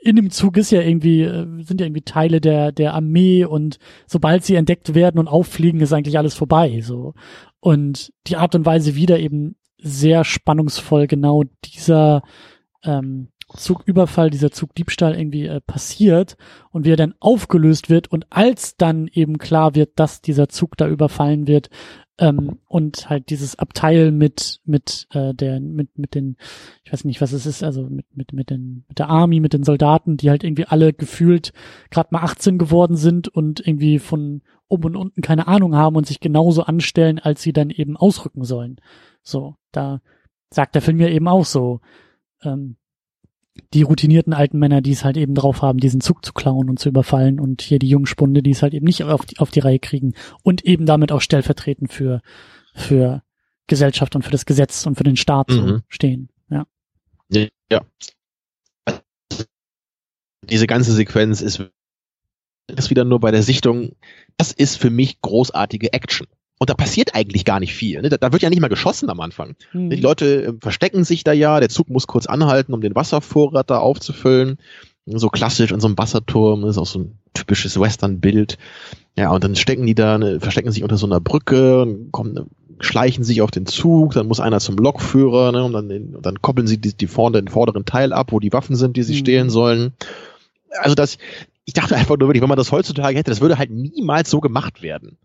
in 0.00 0.16
dem 0.16 0.30
Zug 0.30 0.56
ist 0.56 0.70
ja 0.70 0.80
irgendwie 0.80 1.22
äh, 1.22 1.46
sind 1.62 1.80
ja 1.80 1.86
irgendwie 1.86 2.02
Teile 2.02 2.40
der 2.40 2.72
der 2.72 2.94
Armee 2.94 3.44
und 3.44 3.78
sobald 4.06 4.44
sie 4.44 4.54
entdeckt 4.54 4.94
werden 4.94 5.18
und 5.18 5.28
auffliegen, 5.28 5.80
ist 5.80 5.92
eigentlich 5.92 6.18
alles 6.18 6.34
vorbei 6.34 6.80
so. 6.80 7.14
Und 7.60 8.12
die 8.26 8.36
Art 8.36 8.54
und 8.54 8.64
Weise 8.64 8.94
wieder 8.94 9.18
eben 9.18 9.56
sehr 9.76 10.24
spannungsvoll 10.24 11.06
genau 11.06 11.44
dieser 11.64 12.22
ähm, 12.84 13.28
Zugüberfall, 13.56 14.30
dieser 14.30 14.50
Zugdiebstahl 14.50 15.18
irgendwie 15.18 15.46
äh, 15.46 15.60
passiert 15.60 16.36
und 16.70 16.84
wie 16.84 16.92
er 16.92 16.96
dann 16.96 17.14
aufgelöst 17.20 17.90
wird 17.90 18.08
und 18.08 18.26
als 18.30 18.76
dann 18.76 19.08
eben 19.08 19.38
klar 19.38 19.74
wird, 19.74 19.98
dass 19.98 20.20
dieser 20.20 20.48
Zug 20.48 20.76
da 20.76 20.88
überfallen 20.88 21.46
wird 21.46 21.70
ähm, 22.18 22.58
und 22.66 23.08
halt 23.08 23.30
dieses 23.30 23.58
Abteil 23.58 24.12
mit 24.12 24.60
mit 24.64 25.08
äh, 25.12 25.34
der 25.34 25.58
mit 25.58 25.98
mit 25.98 26.14
den 26.14 26.36
ich 26.84 26.92
weiß 26.92 27.04
nicht 27.04 27.20
was 27.20 27.32
es 27.32 27.46
ist 27.46 27.62
also 27.62 27.82
mit 27.84 28.06
mit 28.14 28.32
mit 28.32 28.50
den 28.50 28.84
mit 28.88 28.98
der 28.98 29.08
Army 29.08 29.40
mit 29.40 29.52
den 29.52 29.64
Soldaten, 29.64 30.16
die 30.16 30.30
halt 30.30 30.44
irgendwie 30.44 30.66
alle 30.66 30.92
gefühlt 30.92 31.52
gerade 31.90 32.08
mal 32.12 32.22
18 32.22 32.58
geworden 32.58 32.96
sind 32.96 33.28
und 33.28 33.66
irgendwie 33.66 33.98
von 33.98 34.42
oben 34.68 34.84
und 34.84 34.96
unten 34.96 35.22
keine 35.22 35.48
Ahnung 35.48 35.74
haben 35.74 35.96
und 35.96 36.06
sich 36.06 36.20
genauso 36.20 36.62
anstellen, 36.62 37.18
als 37.18 37.42
sie 37.42 37.52
dann 37.52 37.70
eben 37.70 37.96
ausrücken 37.96 38.44
sollen. 38.44 38.76
So, 39.22 39.56
da 39.72 40.00
sagt 40.50 40.74
der 40.74 40.82
Film 40.82 41.00
ja 41.00 41.08
eben 41.08 41.26
auch 41.26 41.44
so. 41.44 41.80
Ähm, 42.42 42.76
die 43.74 43.82
routinierten 43.82 44.32
alten 44.32 44.58
Männer, 44.58 44.80
die 44.80 44.92
es 44.92 45.04
halt 45.04 45.16
eben 45.16 45.34
drauf 45.34 45.62
haben, 45.62 45.78
diesen 45.78 46.00
Zug 46.00 46.24
zu 46.24 46.32
klauen 46.32 46.68
und 46.68 46.78
zu 46.78 46.88
überfallen 46.88 47.40
und 47.40 47.62
hier 47.62 47.78
die 47.78 47.88
Jungspunde, 47.88 48.42
die 48.42 48.50
es 48.50 48.62
halt 48.62 48.74
eben 48.74 48.86
nicht 48.86 49.04
auf 49.04 49.26
die, 49.26 49.38
auf 49.38 49.50
die 49.50 49.60
Reihe 49.60 49.78
kriegen 49.78 50.14
und 50.42 50.64
eben 50.64 50.86
damit 50.86 51.12
auch 51.12 51.20
stellvertretend 51.20 51.92
für, 51.92 52.20
für 52.74 53.22
Gesellschaft 53.66 54.16
und 54.16 54.22
für 54.22 54.30
das 54.30 54.46
Gesetz 54.46 54.86
und 54.86 54.96
für 54.96 55.04
den 55.04 55.16
Staat 55.16 55.50
mhm. 55.50 55.82
stehen. 55.88 56.28
Ja. 56.48 56.66
Ja. 57.70 57.82
Diese 60.42 60.66
ganze 60.66 60.92
Sequenz 60.92 61.40
ist, 61.40 61.62
ist 62.68 62.90
wieder 62.90 63.04
nur 63.04 63.20
bei 63.20 63.30
der 63.30 63.42
Sichtung, 63.42 63.92
das 64.36 64.52
ist 64.52 64.76
für 64.76 64.90
mich 64.90 65.20
großartige 65.20 65.92
Action. 65.92 66.26
Und 66.62 66.68
da 66.68 66.74
passiert 66.74 67.14
eigentlich 67.14 67.46
gar 67.46 67.58
nicht 67.58 67.74
viel. 67.74 68.02
Ne? 68.02 68.10
Da, 68.10 68.18
da, 68.18 68.32
wird 68.32 68.42
ja 68.42 68.50
nicht 68.50 68.60
mal 68.60 68.68
geschossen 68.68 69.08
am 69.08 69.20
Anfang. 69.20 69.56
Mhm. 69.72 69.88
Die 69.88 69.96
Leute 69.96 70.44
äh, 70.44 70.52
verstecken 70.60 71.04
sich 71.04 71.24
da 71.24 71.32
ja, 71.32 71.58
der 71.58 71.70
Zug 71.70 71.88
muss 71.88 72.06
kurz 72.06 72.26
anhalten, 72.26 72.74
um 72.74 72.82
den 72.82 72.94
Wasservorrat 72.94 73.70
da 73.70 73.78
aufzufüllen. 73.78 74.58
So 75.06 75.30
klassisch 75.30 75.72
in 75.72 75.80
so 75.80 75.88
einem 75.88 75.96
Wasserturm, 75.96 76.60
das 76.60 76.72
ist 76.72 76.78
auch 76.78 76.86
so 76.86 76.98
ein 76.98 77.18
typisches 77.32 77.80
Western-Bild. 77.80 78.58
Ja, 79.16 79.30
und 79.30 79.42
dann 79.42 79.56
stecken 79.56 79.86
die 79.86 79.94
da, 79.94 80.18
ne, 80.18 80.38
verstecken 80.38 80.70
sich 80.70 80.82
unter 80.82 80.98
so 80.98 81.06
einer 81.06 81.18
Brücke, 81.18 82.06
kommen, 82.10 82.50
schleichen 82.78 83.24
sich 83.24 83.40
auf 83.40 83.50
den 83.50 83.64
Zug, 83.64 84.12
dann 84.12 84.28
muss 84.28 84.38
einer 84.38 84.60
zum 84.60 84.76
Lokführer, 84.76 85.52
ne, 85.52 85.64
und 85.64 85.72
dann, 85.72 85.88
den, 85.88 86.14
und 86.14 86.26
dann 86.26 86.42
koppeln 86.42 86.66
sie 86.66 86.76
die, 86.76 86.94
die 86.94 87.06
vorne, 87.06 87.40
den 87.40 87.48
vorderen 87.48 87.86
Teil 87.86 88.12
ab, 88.12 88.32
wo 88.32 88.38
die 88.38 88.52
Waffen 88.52 88.76
sind, 88.76 88.98
die 88.98 89.02
sie 89.02 89.14
mhm. 89.14 89.18
stehlen 89.18 89.50
sollen. 89.50 89.92
Also 90.78 90.94
das, 90.94 91.16
ich 91.64 91.72
dachte 91.72 91.96
einfach 91.96 92.18
nur 92.18 92.28
wirklich, 92.28 92.42
wenn 92.42 92.50
man 92.50 92.58
das 92.58 92.70
heutzutage 92.70 93.16
hätte, 93.16 93.30
das 93.30 93.40
würde 93.40 93.56
halt 93.56 93.70
niemals 93.70 94.28
so 94.28 94.40
gemacht 94.40 94.82
werden 94.82 95.16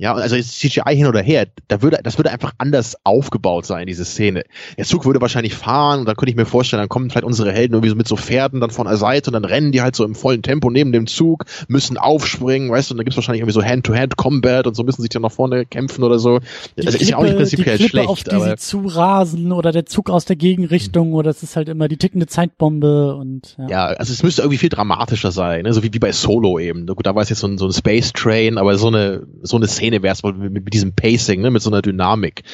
Ja, 0.00 0.14
also 0.14 0.36
CGI 0.36 0.94
hin 0.94 1.06
oder 1.06 1.20
her, 1.20 1.48
da 1.66 1.82
würde, 1.82 1.98
das 2.04 2.18
würde 2.18 2.30
einfach 2.30 2.52
anders 2.58 2.96
aufgebaut 3.02 3.66
sein, 3.66 3.88
diese 3.88 4.04
Szene. 4.04 4.44
Der 4.76 4.84
Zug 4.84 5.04
würde 5.04 5.20
wahrscheinlich 5.20 5.54
fahren 5.54 5.98
und 6.00 6.06
dann 6.06 6.14
könnte 6.14 6.30
ich 6.30 6.36
mir 6.36 6.46
vorstellen, 6.46 6.80
dann 6.80 6.88
kommen 6.88 7.10
vielleicht 7.10 7.26
unsere 7.26 7.50
Helden 7.50 7.74
irgendwie 7.74 7.90
so 7.90 7.96
mit 7.96 8.06
so 8.06 8.16
Pferden 8.16 8.60
dann 8.60 8.70
von 8.70 8.86
der 8.86 8.96
Seite 8.96 9.30
und 9.30 9.34
dann 9.34 9.44
rennen 9.44 9.72
die 9.72 9.82
halt 9.82 9.96
so 9.96 10.04
im 10.04 10.14
vollen 10.14 10.42
Tempo 10.42 10.70
neben 10.70 10.92
dem 10.92 11.08
Zug, 11.08 11.46
müssen 11.66 11.98
aufspringen, 11.98 12.70
weißt 12.70 12.90
du, 12.90 12.94
und 12.94 12.98
dann 12.98 13.06
gibt's 13.06 13.16
wahrscheinlich 13.16 13.40
irgendwie 13.40 13.54
so 13.54 13.64
Hand-to-Hand-Combat 13.64 14.68
und 14.68 14.76
so 14.76 14.84
müssen 14.84 15.02
sich 15.02 15.08
dann 15.08 15.22
nach 15.22 15.32
vorne 15.32 15.66
kämpfen 15.66 16.04
oder 16.04 16.20
so. 16.20 16.38
Die 16.76 16.86
also 16.86 16.90
Klippe, 16.90 17.02
ist 17.02 17.10
ja 17.10 17.16
auch 17.16 17.24
nicht 17.24 17.36
prinzipiell 17.36 17.78
die 17.78 17.88
schlecht. 17.88 18.08
Auf 18.08 18.22
die 18.22 18.30
aber 18.30 18.50
sie 18.50 18.56
zurasen 18.56 19.50
oder 19.50 19.72
der 19.72 19.86
Zug 19.86 20.10
aus 20.10 20.24
der 20.26 20.36
Gegenrichtung 20.36 21.12
oder 21.12 21.30
es 21.30 21.42
ist 21.42 21.56
halt 21.56 21.68
immer 21.68 21.88
die 21.88 21.96
tickende 21.96 22.28
Zeitbombe 22.28 23.16
und 23.16 23.56
ja. 23.58 23.68
ja, 23.68 23.86
also 23.86 24.12
es 24.12 24.22
müsste 24.22 24.42
irgendwie 24.42 24.58
viel 24.58 24.68
dramatischer 24.68 25.32
sein, 25.32 25.64
ne? 25.64 25.72
so 25.72 25.82
wie, 25.82 25.92
wie 25.92 25.98
bei 25.98 26.12
Solo 26.12 26.60
eben. 26.60 26.86
Gut, 26.86 27.04
da 27.04 27.16
war 27.16 27.22
es 27.22 27.30
jetzt 27.30 27.40
so 27.40 27.48
ein, 27.48 27.58
so 27.58 27.66
ein 27.66 27.72
Space 27.72 28.12
Train, 28.12 28.58
aber 28.58 28.78
so 28.78 28.86
eine, 28.86 29.26
so 29.42 29.56
eine 29.56 29.66
Szene 29.66 29.87
Szene 29.88 30.02
wäre 30.02 30.14
es 30.14 30.22
mit, 30.22 30.52
mit 30.52 30.74
diesem 30.74 30.92
Pacing, 30.92 31.40
ne, 31.40 31.50
mit 31.50 31.62
so 31.62 31.70
einer 31.70 31.82
Dynamik. 31.82 32.44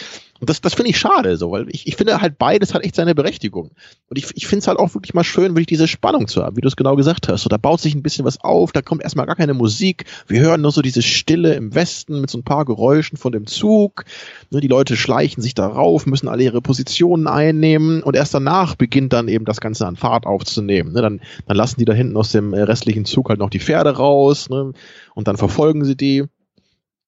Und 0.40 0.50
das, 0.50 0.60
das 0.60 0.74
finde 0.74 0.90
ich 0.90 0.98
schade, 0.98 1.36
so, 1.36 1.52
weil 1.52 1.68
ich, 1.70 1.86
ich 1.86 1.96
finde 1.96 2.20
halt 2.20 2.38
beides 2.38 2.74
hat 2.74 2.84
echt 2.84 2.96
seine 2.96 3.14
Berechtigung. 3.14 3.70
Und 4.10 4.18
ich, 4.18 4.26
ich 4.34 4.46
finde 4.46 4.58
es 4.58 4.68
halt 4.68 4.78
auch 4.78 4.92
wirklich 4.94 5.14
mal 5.14 5.24
schön, 5.24 5.52
wirklich 5.52 5.68
diese 5.68 5.88
Spannung 5.88 6.26
zu 6.26 6.42
haben, 6.42 6.56
wie 6.56 6.60
du 6.60 6.68
es 6.68 6.76
genau 6.76 6.96
gesagt 6.96 7.28
hast. 7.28 7.42
So, 7.42 7.48
da 7.48 7.56
baut 7.56 7.80
sich 7.80 7.94
ein 7.94 8.02
bisschen 8.02 8.24
was 8.24 8.40
auf, 8.42 8.72
da 8.72 8.82
kommt 8.82 9.02
erstmal 9.02 9.26
gar 9.26 9.36
keine 9.36 9.54
Musik. 9.54 10.04
Wir 10.26 10.40
hören 10.40 10.60
nur 10.60 10.72
so 10.72 10.82
diese 10.82 11.02
Stille 11.02 11.54
im 11.54 11.74
Westen 11.74 12.20
mit 12.20 12.30
so 12.30 12.38
ein 12.38 12.44
paar 12.44 12.64
Geräuschen 12.64 13.16
von 13.16 13.32
dem 13.32 13.46
Zug. 13.46 14.04
Ne, 14.50 14.60
die 14.60 14.68
Leute 14.68 14.96
schleichen 14.96 15.42
sich 15.42 15.54
darauf, 15.54 16.04
müssen 16.04 16.28
alle 16.28 16.42
ihre 16.42 16.60
Positionen 16.60 17.26
einnehmen 17.28 18.02
und 18.02 18.16
erst 18.16 18.34
danach 18.34 18.74
beginnt 18.74 19.12
dann 19.12 19.28
eben 19.28 19.44
das 19.44 19.60
Ganze 19.60 19.86
an 19.86 19.96
Fahrt 19.96 20.26
aufzunehmen. 20.26 20.92
Ne, 20.92 21.00
dann, 21.00 21.20
dann 21.46 21.56
lassen 21.56 21.78
die 21.78 21.84
da 21.86 21.94
hinten 21.94 22.16
aus 22.16 22.32
dem 22.32 22.52
restlichen 22.52 23.04
Zug 23.04 23.30
halt 23.30 23.38
noch 23.38 23.50
die 23.50 23.60
Pferde 23.60 23.96
raus 23.96 24.50
ne, 24.50 24.72
und 25.14 25.28
dann 25.28 25.36
verfolgen 25.36 25.84
sie 25.84 25.96
die 25.96 26.24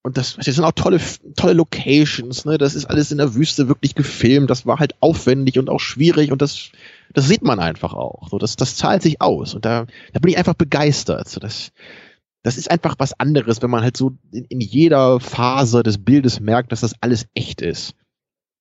und 0.07 0.17
das, 0.17 0.37
das 0.37 0.47
sind 0.55 0.63
auch 0.63 0.71
tolle, 0.71 1.01
tolle 1.35 1.55
Locations, 1.55 2.45
ne? 2.45 2.59
Das 2.59 2.77
ist 2.77 2.85
alles 2.85 3.11
in 3.11 3.19
der 3.19 3.35
Wüste 3.35 3.67
wirklich 3.67 3.97
gefilmt. 3.97 4.49
Das 4.49 4.65
war 4.65 4.79
halt 4.79 4.95
aufwendig 5.01 5.59
und 5.59 5.69
auch 5.69 5.81
schwierig 5.81 6.31
und 6.31 6.41
das, 6.41 6.71
das 7.13 7.27
sieht 7.27 7.43
man 7.43 7.59
einfach 7.59 7.93
auch. 7.93 8.29
So, 8.29 8.39
das, 8.39 8.55
das 8.55 8.77
zahlt 8.77 9.03
sich 9.03 9.21
aus. 9.21 9.57
Und 9.57 9.65
da, 9.65 9.87
da 10.13 10.21
bin 10.21 10.31
ich 10.31 10.39
einfach 10.39 10.55
begeistert. 10.55 11.29
So, 11.29 11.41
das, 11.41 11.73
das 12.45 12.57
ist 12.57 12.71
einfach 12.71 12.95
was 12.99 13.19
anderes, 13.19 13.63
wenn 13.63 13.71
man 13.71 13.83
halt 13.83 13.97
so 13.97 14.13
in, 14.31 14.45
in 14.45 14.61
jeder 14.61 15.19
Phase 15.19 15.83
des 15.83 15.99
Bildes 15.99 16.39
merkt, 16.39 16.71
dass 16.71 16.83
das 16.83 16.95
alles 17.01 17.27
echt 17.35 17.61
ist. 17.61 17.97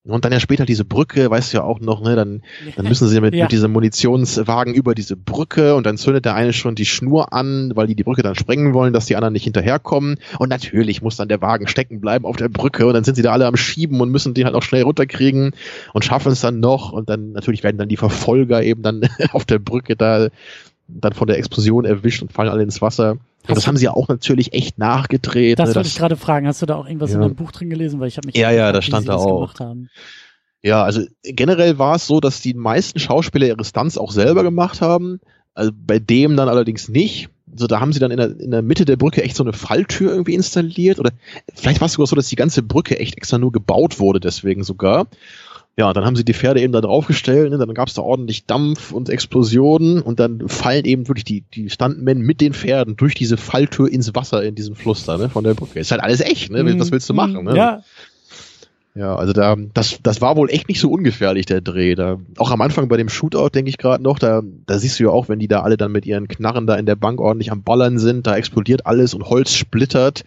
Und 0.08 0.24
dann 0.24 0.32
ja 0.32 0.40
später 0.40 0.66
diese 0.66 0.86
Brücke, 0.86 1.30
weißt 1.32 1.52
du 1.52 1.58
ja 1.58 1.64
auch 1.64 1.80
noch, 1.80 2.02
ne, 2.02 2.16
dann, 2.16 2.44
dann 2.76 2.88
müssen 2.88 3.08
sie 3.08 3.20
mit, 3.22 3.34
ja. 3.34 3.46
mit 3.46 3.52
diesem 3.52 3.72
Munitionswagen 3.72 4.76
über 4.76 4.94
diese 4.94 5.16
Brücke 5.16 5.74
und 5.74 5.86
dann 5.86 5.98
zündet 5.98 6.26
der 6.26 6.36
eine 6.36 6.54
schon 6.54 6.76
die 6.76 6.86
Schnur 6.86 7.34
an, 7.34 7.72
weil 7.76 7.88
die 7.88 7.96
die 7.96 8.04
Brücke 8.04 8.22
dann 8.22 8.36
sprengen 8.36 8.74
wollen, 8.76 8.94
dass 8.94 9.08
die 9.08 9.16
anderen 9.16 9.34
nicht 9.34 9.46
hinterherkommen. 9.46 10.18
Und 10.38 10.50
natürlich 10.50 11.02
muss 11.02 11.16
dann 11.16 11.28
der 11.28 11.42
Wagen 11.42 11.68
stecken 11.68 12.02
bleiben 12.02 12.26
auf 12.26 12.36
der 12.36 12.50
Brücke 12.50 12.86
und 12.86 12.94
dann 12.94 13.04
sind 13.04 13.16
sie 13.16 13.24
da 13.24 13.32
alle 13.32 13.48
am 13.48 13.58
Schieben 13.58 14.00
und 14.00 14.12
müssen 14.12 14.36
den 14.36 14.46
halt 14.46 14.56
auch 14.56 14.64
schnell 14.64 14.84
runterkriegen 14.84 15.54
und 15.94 16.06
schaffen 16.06 16.32
es 16.32 16.42
dann 16.42 16.60
noch. 16.60 16.92
Und 16.92 17.10
dann 17.10 17.32
natürlich 17.32 17.64
werden 17.64 17.78
dann 17.78 17.90
die 17.90 17.98
Verfolger 17.98 18.62
eben 18.62 18.84
dann 18.84 19.02
auf 19.32 19.46
der 19.46 19.60
Brücke 19.60 19.96
da 19.96 20.30
dann 20.88 21.14
von 21.14 21.28
der 21.28 21.38
Explosion 21.38 21.86
erwischt 21.86 22.22
und 22.22 22.32
fallen 22.32 22.50
alle 22.50 22.64
ins 22.64 22.82
Wasser. 22.82 23.18
Und 23.48 23.58
das 23.58 23.68
haben 23.68 23.78
sie 23.78 23.86
ja 23.86 23.92
auch 23.92 24.08
natürlich 24.08 24.54
echt 24.54 24.78
nachgedreht. 24.80 25.60
Das 25.60 25.70
ne, 25.70 25.76
wollte 25.76 25.88
ich 25.88 25.98
gerade 25.98 26.16
fragen. 26.16 26.48
Hast 26.48 26.62
du 26.62 26.66
da 26.66 26.76
auch 26.76 26.88
irgendwas 26.88 27.12
ja. 27.12 27.18
in 27.18 27.22
deinem 27.22 27.36
Buch 27.36 27.52
drin 27.52 27.70
gelesen? 27.70 28.00
Weil 28.00 28.08
ich 28.08 28.18
habe 28.18 28.28
mich 28.28 28.36
ja, 28.36 28.52
ja, 28.52 28.72
da 28.72 28.82
stand 28.82 29.08
da 29.08 29.16
auch. 29.16 29.54
Ja, 30.64 30.84
also 30.84 31.02
generell 31.22 31.78
war 31.78 31.96
es 31.96 32.08
so, 32.08 32.20
dass 32.20 32.42
die 32.42 32.56
meisten 32.56 33.00
Schauspieler 33.00 33.46
ihre 33.46 33.64
Stunts 33.64 34.00
auch 34.00 34.12
selber 34.12 34.42
gemacht 34.42 34.82
haben. 34.82 35.20
Also 35.54 35.72
bei 35.74 36.00
dem 36.00 36.36
dann 36.36 36.50
allerdings 36.50 36.90
nicht. 36.90 37.30
Also 37.52 37.68
da 37.68 37.80
haben 37.80 37.94
sie 37.94 38.00
dann 38.00 38.12
in 38.12 38.18
der, 38.18 38.40
in 38.40 38.52
der 38.52 38.64
Mitte 38.64 38.84
der 38.84 38.98
Brücke 38.98 39.24
echt 39.24 39.36
so 39.36 39.44
eine 39.44 39.54
Falltür 39.54 40.12
irgendwie 40.12 40.34
installiert. 40.34 41.00
Oder 41.00 41.12
vielleicht 41.54 41.82
war 41.82 41.86
es 41.86 41.94
sogar 41.94 42.08
so, 42.08 42.16
dass 42.16 42.30
die 42.30 42.36
ganze 42.36 42.64
Brücke 42.64 43.00
echt 43.00 43.16
extra 43.16 43.38
nur 43.38 43.52
gebaut 43.52 44.00
wurde, 44.00 44.20
deswegen 44.20 44.64
sogar. 44.64 45.08
Ja, 45.78 45.92
dann 45.92 46.06
haben 46.06 46.16
sie 46.16 46.24
die 46.24 46.34
Pferde 46.34 46.62
eben 46.62 46.72
da 46.72 46.80
draufgestellt, 46.80 47.52
ne? 47.52 47.58
dann 47.58 47.74
gab 47.74 47.90
es 47.90 47.94
da 47.94 48.02
ordentlich 48.02 48.46
Dampf 48.46 48.94
und 48.94 49.10
Explosionen 49.10 50.02
und 50.02 50.22
dann 50.22 50.48
fallen 50.48 50.86
eben 50.86 51.10
wirklich 51.10 51.26
die, 51.26 51.42
die 51.42 51.70
Stuntmen 51.70 52.22
mit 52.22 52.40
den 52.40 52.54
Pferden 52.54 52.96
durch 52.96 53.14
diese 53.14 53.36
Falltür 53.36 53.92
ins 53.92 54.16
Wasser 54.16 54.42
in 54.44 54.56
diesem 54.56 54.76
Fluss 54.76 55.06
da, 55.06 55.18
ne, 55.18 55.30
von 55.30 55.44
der 55.44 55.54
Brücke. 55.54 55.80
Ist 55.80 55.92
halt 55.92 56.02
alles 56.02 56.22
echt, 56.22 56.50
ne? 56.50 56.80
Was 56.80 56.92
willst 56.92 57.10
du 57.10 57.14
machen, 57.14 57.44
ne? 57.44 57.58
Ja. 57.58 57.84
Ja, 58.98 59.14
also 59.14 59.34
da, 59.34 59.58
das, 59.74 60.00
das 60.02 60.22
war 60.22 60.38
wohl 60.38 60.50
echt 60.50 60.70
nicht 60.70 60.80
so 60.80 60.90
ungefährlich, 60.90 61.46
der 61.46 61.60
Dreh. 61.60 61.96
Da, 61.96 62.18
auch 62.38 62.50
am 62.50 62.62
Anfang 62.62 62.88
bei 62.88 62.96
dem 62.96 63.10
Shootout, 63.10 63.50
denke 63.50 63.68
ich 63.68 63.78
gerade 63.78 64.02
noch, 64.02 64.20
da, 64.20 64.42
da 64.66 64.80
siehst 64.80 64.98
du 64.98 65.04
ja 65.04 65.10
auch, 65.10 65.28
wenn 65.28 65.40
die 65.40 65.50
da 65.50 65.64
alle 65.64 65.76
dann 65.76 65.92
mit 65.92 66.06
ihren 66.06 66.30
Knarren 66.30 66.66
da 66.66 66.76
in 66.76 66.86
der 66.86 66.96
Bank 66.96 67.20
ordentlich 67.20 67.52
am 67.52 67.62
Ballern 67.62 68.00
sind, 68.00 68.26
da 68.26 68.38
explodiert 68.38 68.86
alles 68.86 69.14
und 69.14 69.26
Holz 69.30 69.52
splittert. 69.54 70.24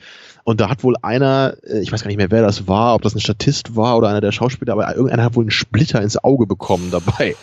Und 0.48 0.62
da 0.62 0.70
hat 0.70 0.82
wohl 0.82 0.96
einer, 1.02 1.58
äh, 1.62 1.80
ich 1.80 1.92
weiß 1.92 2.02
gar 2.02 2.08
nicht 2.08 2.16
mehr, 2.16 2.30
wer 2.30 2.40
das 2.40 2.66
war, 2.66 2.94
ob 2.94 3.02
das 3.02 3.14
ein 3.14 3.20
Statist 3.20 3.76
war 3.76 3.98
oder 3.98 4.08
einer 4.08 4.22
der 4.22 4.32
Schauspieler, 4.32 4.72
aber 4.72 4.96
irgendeiner 4.96 5.24
hat 5.24 5.36
wohl 5.36 5.44
einen 5.44 5.50
Splitter 5.50 6.00
ins 6.00 6.24
Auge 6.24 6.46
bekommen 6.46 6.90
dabei. 6.90 7.36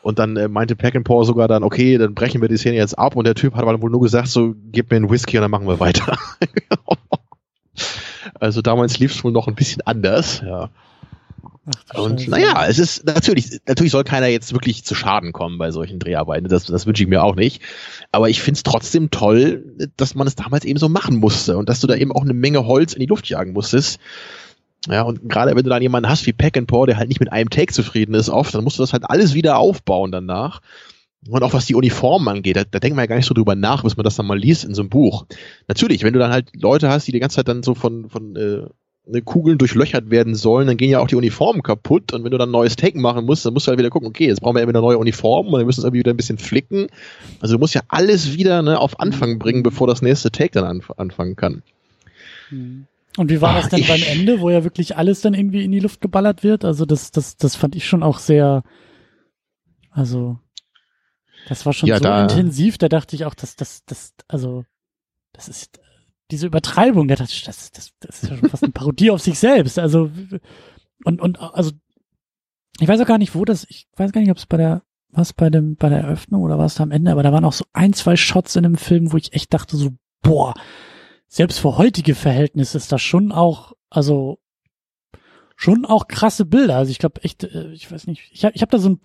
Und 0.00 0.18
dann 0.18 0.38
äh, 0.38 0.48
meinte 0.48 0.74
Peckinpah 0.74 1.24
sogar 1.24 1.48
dann, 1.48 1.62
okay, 1.62 1.98
dann 1.98 2.14
brechen 2.14 2.40
wir 2.40 2.48
die 2.48 2.56
Szene 2.56 2.76
jetzt 2.76 2.98
ab. 2.98 3.14
Und 3.14 3.26
der 3.26 3.34
Typ 3.34 3.56
hat 3.56 3.62
aber 3.62 3.82
wohl 3.82 3.90
nur 3.90 4.00
gesagt, 4.00 4.28
so, 4.28 4.54
gib 4.72 4.90
mir 4.90 4.96
einen 4.96 5.10
Whisky 5.10 5.36
und 5.36 5.42
dann 5.42 5.50
machen 5.50 5.68
wir 5.68 5.80
weiter. 5.80 6.16
also 8.40 8.62
damals 8.62 8.98
lief 8.98 9.14
es 9.14 9.22
wohl 9.22 9.32
noch 9.32 9.46
ein 9.46 9.54
bisschen 9.54 9.82
anders, 9.82 10.40
ja. 10.40 10.70
Ach, 11.90 11.98
und 11.98 12.28
naja, 12.28 12.66
es 12.66 12.78
ist 12.78 13.04
natürlich, 13.04 13.60
natürlich 13.66 13.92
soll 13.92 14.04
keiner 14.04 14.26
jetzt 14.26 14.52
wirklich 14.52 14.84
zu 14.84 14.94
Schaden 14.94 15.32
kommen 15.32 15.58
bei 15.58 15.70
solchen 15.70 15.98
Dreharbeiten. 15.98 16.48
Das, 16.48 16.64
das 16.64 16.86
wünsche 16.86 17.02
ich 17.02 17.08
mir 17.08 17.22
auch 17.22 17.36
nicht. 17.36 17.62
Aber 18.12 18.28
ich 18.28 18.40
finde 18.40 18.58
es 18.58 18.62
trotzdem 18.62 19.10
toll, 19.10 19.64
dass 19.96 20.14
man 20.14 20.26
es 20.26 20.34
damals 20.34 20.64
eben 20.64 20.78
so 20.78 20.88
machen 20.88 21.16
musste 21.16 21.56
und 21.56 21.68
dass 21.68 21.80
du 21.80 21.86
da 21.86 21.94
eben 21.94 22.12
auch 22.12 22.22
eine 22.22 22.34
Menge 22.34 22.66
Holz 22.66 22.92
in 22.92 23.00
die 23.00 23.06
Luft 23.06 23.28
jagen 23.28 23.52
musstest. 23.52 23.98
Ja, 24.88 25.02
und 25.02 25.28
gerade 25.28 25.54
wenn 25.54 25.64
du 25.64 25.70
dann 25.70 25.82
jemanden 25.82 26.08
hast 26.08 26.26
wie 26.26 26.32
Peck 26.32 26.56
and 26.56 26.66
Paw, 26.66 26.86
der 26.86 26.96
halt 26.96 27.08
nicht 27.08 27.20
mit 27.20 27.32
einem 27.32 27.50
Take 27.50 27.72
zufrieden 27.72 28.14
ist, 28.14 28.30
oft, 28.30 28.54
dann 28.54 28.64
musst 28.64 28.78
du 28.78 28.82
das 28.82 28.92
halt 28.92 29.04
alles 29.08 29.34
wieder 29.34 29.58
aufbauen 29.58 30.10
danach. 30.10 30.60
Und 31.28 31.42
auch 31.42 31.52
was 31.52 31.66
die 31.66 31.74
Uniformen 31.74 32.28
angeht, 32.28 32.56
da, 32.56 32.64
da 32.64 32.78
denkt 32.78 32.96
man 32.96 33.02
ja 33.02 33.08
gar 33.08 33.16
nicht 33.16 33.26
so 33.26 33.34
drüber 33.34 33.54
nach, 33.54 33.82
bis 33.82 33.96
man 33.96 34.04
das 34.04 34.16
dann 34.16 34.26
mal 34.26 34.38
liest 34.38 34.64
in 34.64 34.74
so 34.74 34.80
einem 34.80 34.88
Buch. 34.88 35.26
Natürlich, 35.68 36.02
wenn 36.02 36.14
du 36.14 36.18
dann 36.18 36.32
halt 36.32 36.50
Leute 36.54 36.88
hast, 36.88 37.06
die 37.06 37.12
die 37.12 37.20
ganze 37.20 37.36
Zeit 37.36 37.48
dann 37.48 37.62
so 37.62 37.74
von, 37.74 38.08
von 38.08 38.36
äh, 38.36 38.62
Kugeln 39.24 39.58
durchlöchert 39.58 40.10
werden 40.10 40.34
sollen, 40.34 40.66
dann 40.66 40.76
gehen 40.76 40.90
ja 40.90 41.00
auch 41.00 41.06
die 41.06 41.16
Uniformen 41.16 41.62
kaputt 41.62 42.12
und 42.12 42.24
wenn 42.24 42.30
du 42.30 42.38
dann 42.38 42.48
ein 42.48 42.52
neues 42.52 42.76
Take 42.76 42.98
machen 42.98 43.26
musst, 43.26 43.44
dann 43.44 43.52
musst 43.52 43.66
du 43.66 43.70
halt 43.70 43.78
wieder 43.78 43.90
gucken, 43.90 44.08
okay, 44.08 44.26
jetzt 44.26 44.40
brauchen 44.40 44.56
wir 44.56 44.66
wieder 44.66 44.80
neue 44.80 44.98
Uniformen 44.98 45.52
und 45.52 45.58
dann 45.60 45.66
müssen 45.66 45.78
wir 45.78 45.82
es 45.82 45.84
irgendwie 45.84 46.00
wieder 46.00 46.12
ein 46.12 46.16
bisschen 46.16 46.38
flicken. 46.38 46.86
Also 47.40 47.54
du 47.54 47.58
musst 47.58 47.74
ja 47.74 47.82
alles 47.88 48.34
wieder 48.34 48.62
ne, 48.62 48.78
auf 48.78 49.00
Anfang 49.00 49.38
bringen, 49.38 49.62
bevor 49.62 49.86
das 49.86 50.02
nächste 50.02 50.30
Take 50.30 50.52
dann 50.52 50.64
anf 50.64 50.90
anfangen 50.96 51.36
kann. 51.36 51.62
Hm. 52.48 52.86
Und 53.16 53.28
wie 53.28 53.40
war 53.40 53.56
Ach, 53.56 53.62
das 53.62 53.70
denn 53.70 53.86
beim 53.86 54.02
Ende, 54.02 54.40
wo 54.40 54.50
ja 54.50 54.62
wirklich 54.62 54.96
alles 54.96 55.20
dann 55.20 55.34
irgendwie 55.34 55.64
in 55.64 55.72
die 55.72 55.80
Luft 55.80 56.00
geballert 56.00 56.44
wird? 56.44 56.64
Also 56.64 56.86
das, 56.86 57.10
das, 57.10 57.36
das 57.36 57.56
fand 57.56 57.74
ich 57.74 57.86
schon 57.86 58.02
auch 58.02 58.18
sehr, 58.18 58.62
also 59.90 60.38
das 61.48 61.66
war 61.66 61.72
schon 61.72 61.88
ja, 61.88 61.96
so 61.96 62.04
da, 62.04 62.22
intensiv, 62.22 62.78
da 62.78 62.88
dachte 62.88 63.16
ich 63.16 63.24
auch, 63.24 63.34
dass 63.34 63.56
das, 63.56 63.84
das, 63.84 64.14
also 64.28 64.64
das 65.32 65.48
ist 65.48 65.80
diese 66.30 66.46
Übertreibung, 66.46 67.08
der 67.08 67.16
dachte, 67.16 67.32
das, 67.44 67.70
das, 67.72 67.90
das 68.00 68.22
ist 68.22 68.30
ja 68.30 68.36
schon 68.36 68.48
fast 68.48 68.62
eine 68.62 68.72
Parodie 68.72 69.10
auf 69.10 69.20
sich 69.20 69.38
selbst. 69.38 69.78
Also 69.78 70.10
und 71.04 71.20
und 71.20 71.40
also 71.40 71.72
ich 72.78 72.88
weiß 72.88 73.00
auch 73.00 73.06
gar 73.06 73.18
nicht, 73.18 73.34
wo 73.34 73.44
das, 73.44 73.66
ich 73.68 73.88
weiß 73.96 74.12
gar 74.12 74.20
nicht, 74.20 74.30
ob 74.30 74.38
es 74.38 74.46
bei 74.46 74.56
der 74.56 74.82
was 75.12 75.32
bei 75.32 75.50
dem 75.50 75.76
bei 75.76 75.88
der 75.88 76.00
Eröffnung 76.00 76.42
oder 76.42 76.58
was 76.58 76.76
da 76.76 76.84
am 76.84 76.92
Ende, 76.92 77.10
aber 77.10 77.22
da 77.22 77.32
waren 77.32 77.44
auch 77.44 77.52
so 77.52 77.64
ein, 77.72 77.92
zwei 77.92 78.16
Shots 78.16 78.56
in 78.56 78.62
dem 78.62 78.76
Film, 78.76 79.12
wo 79.12 79.16
ich 79.16 79.32
echt 79.32 79.52
dachte 79.52 79.76
so, 79.76 79.90
boah, 80.22 80.54
selbst 81.26 81.58
für 81.58 81.78
heutige 81.78 82.14
Verhältnisse 82.14 82.78
ist 82.78 82.92
das 82.92 83.02
schon 83.02 83.32
auch, 83.32 83.72
also 83.88 84.38
schon 85.56 85.84
auch 85.84 86.08
krasse 86.08 86.46
Bilder. 86.46 86.76
Also 86.76 86.90
ich 86.90 86.98
glaube 86.98 87.22
echt, 87.22 87.44
äh, 87.44 87.70
ich 87.72 87.90
weiß 87.90 88.06
nicht, 88.06 88.30
ich 88.32 88.44
habe 88.44 88.54
ich 88.56 88.62
hab 88.62 88.70
da 88.70 88.78
so 88.78 88.90
ein 88.90 89.00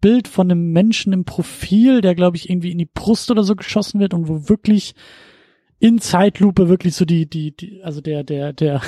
Bild 0.00 0.28
von 0.28 0.50
einem 0.50 0.70
Menschen 0.70 1.12
im 1.12 1.24
Profil, 1.24 2.02
der 2.02 2.14
glaube 2.14 2.36
ich 2.36 2.50
irgendwie 2.50 2.72
in 2.72 2.78
die 2.78 2.90
Brust 2.92 3.30
oder 3.30 3.42
so 3.42 3.56
geschossen 3.56 4.00
wird 4.00 4.12
und 4.12 4.28
wo 4.28 4.48
wirklich 4.48 4.94
in 5.78 6.00
Zeitlupe 6.00 6.68
wirklich 6.68 6.94
so 6.94 7.04
die, 7.04 7.28
die, 7.28 7.56
die, 7.56 7.82
also 7.82 8.00
der, 8.00 8.24
der, 8.24 8.52
der, 8.52 8.80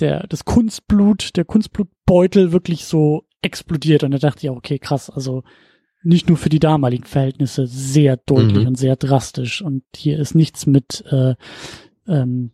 der, 0.00 0.26
das 0.28 0.44
Kunstblut, 0.44 1.36
der 1.36 1.44
Kunstblutbeutel 1.44 2.52
wirklich 2.52 2.84
so 2.84 3.24
explodiert. 3.42 4.04
Und 4.04 4.12
da 4.12 4.18
dachte 4.18 4.46
ich, 4.46 4.50
okay, 4.50 4.78
krass, 4.78 5.10
also 5.10 5.42
nicht 6.02 6.28
nur 6.28 6.36
für 6.36 6.48
die 6.48 6.58
damaligen 6.58 7.04
Verhältnisse 7.04 7.66
sehr 7.66 8.16
deutlich 8.16 8.62
mhm. 8.62 8.68
und 8.68 8.78
sehr 8.78 8.96
drastisch. 8.96 9.62
Und 9.62 9.84
hier 9.94 10.18
ist 10.18 10.34
nichts 10.34 10.66
mit 10.66 11.04
äh, 11.10 11.34
ähm, 12.06 12.52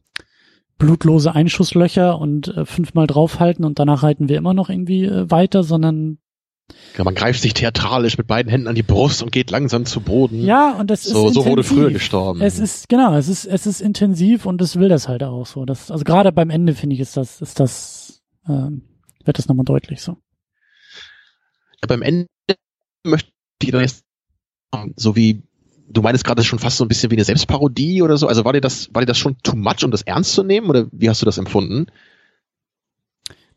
blutlose 0.79 1.35
Einschusslöcher 1.35 2.19
und 2.19 2.49
äh, 2.49 2.65
fünfmal 2.65 3.07
draufhalten 3.07 3.65
und 3.65 3.79
danach 3.79 4.03
halten 4.03 4.29
wir 4.29 4.39
immer 4.39 4.55
noch 4.55 4.71
irgendwie 4.71 5.05
äh, 5.05 5.31
weiter, 5.31 5.63
sondern 5.65 6.19
ja, 6.97 7.05
man 7.05 7.15
greift 7.15 7.41
sich 7.41 7.55
theatralisch 7.55 8.19
mit 8.19 8.27
beiden 8.27 8.51
Händen 8.51 8.69
an 8.69 8.75
die 8.75 8.83
Brust 8.83 9.23
und 9.23 9.33
geht 9.33 9.51
langsam 9.51 9.87
zu 9.87 10.01
Boden. 10.01 10.43
Ja, 10.43 10.73
und 10.73 10.91
das 10.91 11.07
ist 11.07 11.13
so, 11.13 11.29
intensiv. 11.29 11.43
so 11.43 11.51
wurde 11.51 11.65
früher 11.65 11.91
gestorben. 11.91 12.41
Es 12.41 12.59
ist 12.59 12.89
genau, 12.89 13.15
es 13.17 13.29
ist 13.29 13.45
es 13.45 13.67
ist 13.67 13.81
intensiv 13.81 14.47
und 14.47 14.61
es 14.61 14.77
will 14.77 14.89
das 14.89 15.09
halt 15.09 15.23
auch 15.23 15.47
so. 15.47 15.65
Das, 15.65 15.91
also 15.91 16.05
gerade 16.05 16.33
beim 16.33 16.51
Ende 16.51 16.75
finde 16.75 16.95
ich 16.95 17.01
ist 17.01 17.17
das 17.17 17.41
ist 17.41 17.61
das 17.61 18.23
ähm, 18.49 18.83
wird 19.25 19.39
das 19.39 19.49
nochmal 19.49 19.65
deutlich 19.65 20.01
so. 20.03 20.13
Ja, 21.83 21.87
beim 21.87 22.03
Ende 22.03 22.27
möchte 23.05 23.31
ich 23.63 23.71
dann 23.71 23.83
jetzt 23.83 24.05
so 24.97 25.17
wie 25.17 25.43
du 25.89 26.03
meinst 26.03 26.25
gerade 26.25 26.45
schon 26.45 26.59
fast 26.59 26.77
so 26.77 26.85
ein 26.85 26.89
bisschen 26.89 27.11
wie 27.11 27.17
eine 27.17 27.25
Selbstparodie 27.25 28.03
oder 28.03 28.17
so. 28.17 28.27
Also 28.27 28.45
war 28.45 28.53
dir 28.53 28.61
das, 28.61 28.93
war 28.93 29.03
dir 29.03 29.07
das 29.07 29.19
schon 29.19 29.39
too 29.43 29.57
much, 29.57 29.85
um 29.85 29.91
das 29.91 30.03
ernst 30.03 30.35
zu 30.35 30.43
nehmen 30.43 30.69
oder 30.69 30.87
wie 30.93 31.09
hast 31.09 31.23
du 31.23 31.27
das 31.27 31.39
empfunden? 31.39 31.87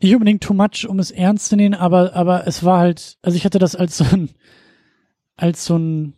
Nicht 0.01 0.13
unbedingt 0.13 0.43
too 0.43 0.53
much, 0.53 0.87
um 0.87 0.99
es 0.99 1.11
ernst 1.11 1.49
zu 1.49 1.55
nehmen, 1.55 1.75
aber, 1.75 2.15
aber 2.15 2.47
es 2.47 2.63
war 2.63 2.79
halt, 2.79 3.17
also 3.21 3.35
ich 3.35 3.45
hatte 3.45 3.59
das 3.59 3.75
als 3.75 3.97
so 3.97 4.05
ein, 4.05 4.29
als 5.35 5.65
so 5.65 5.77
ein 5.77 6.13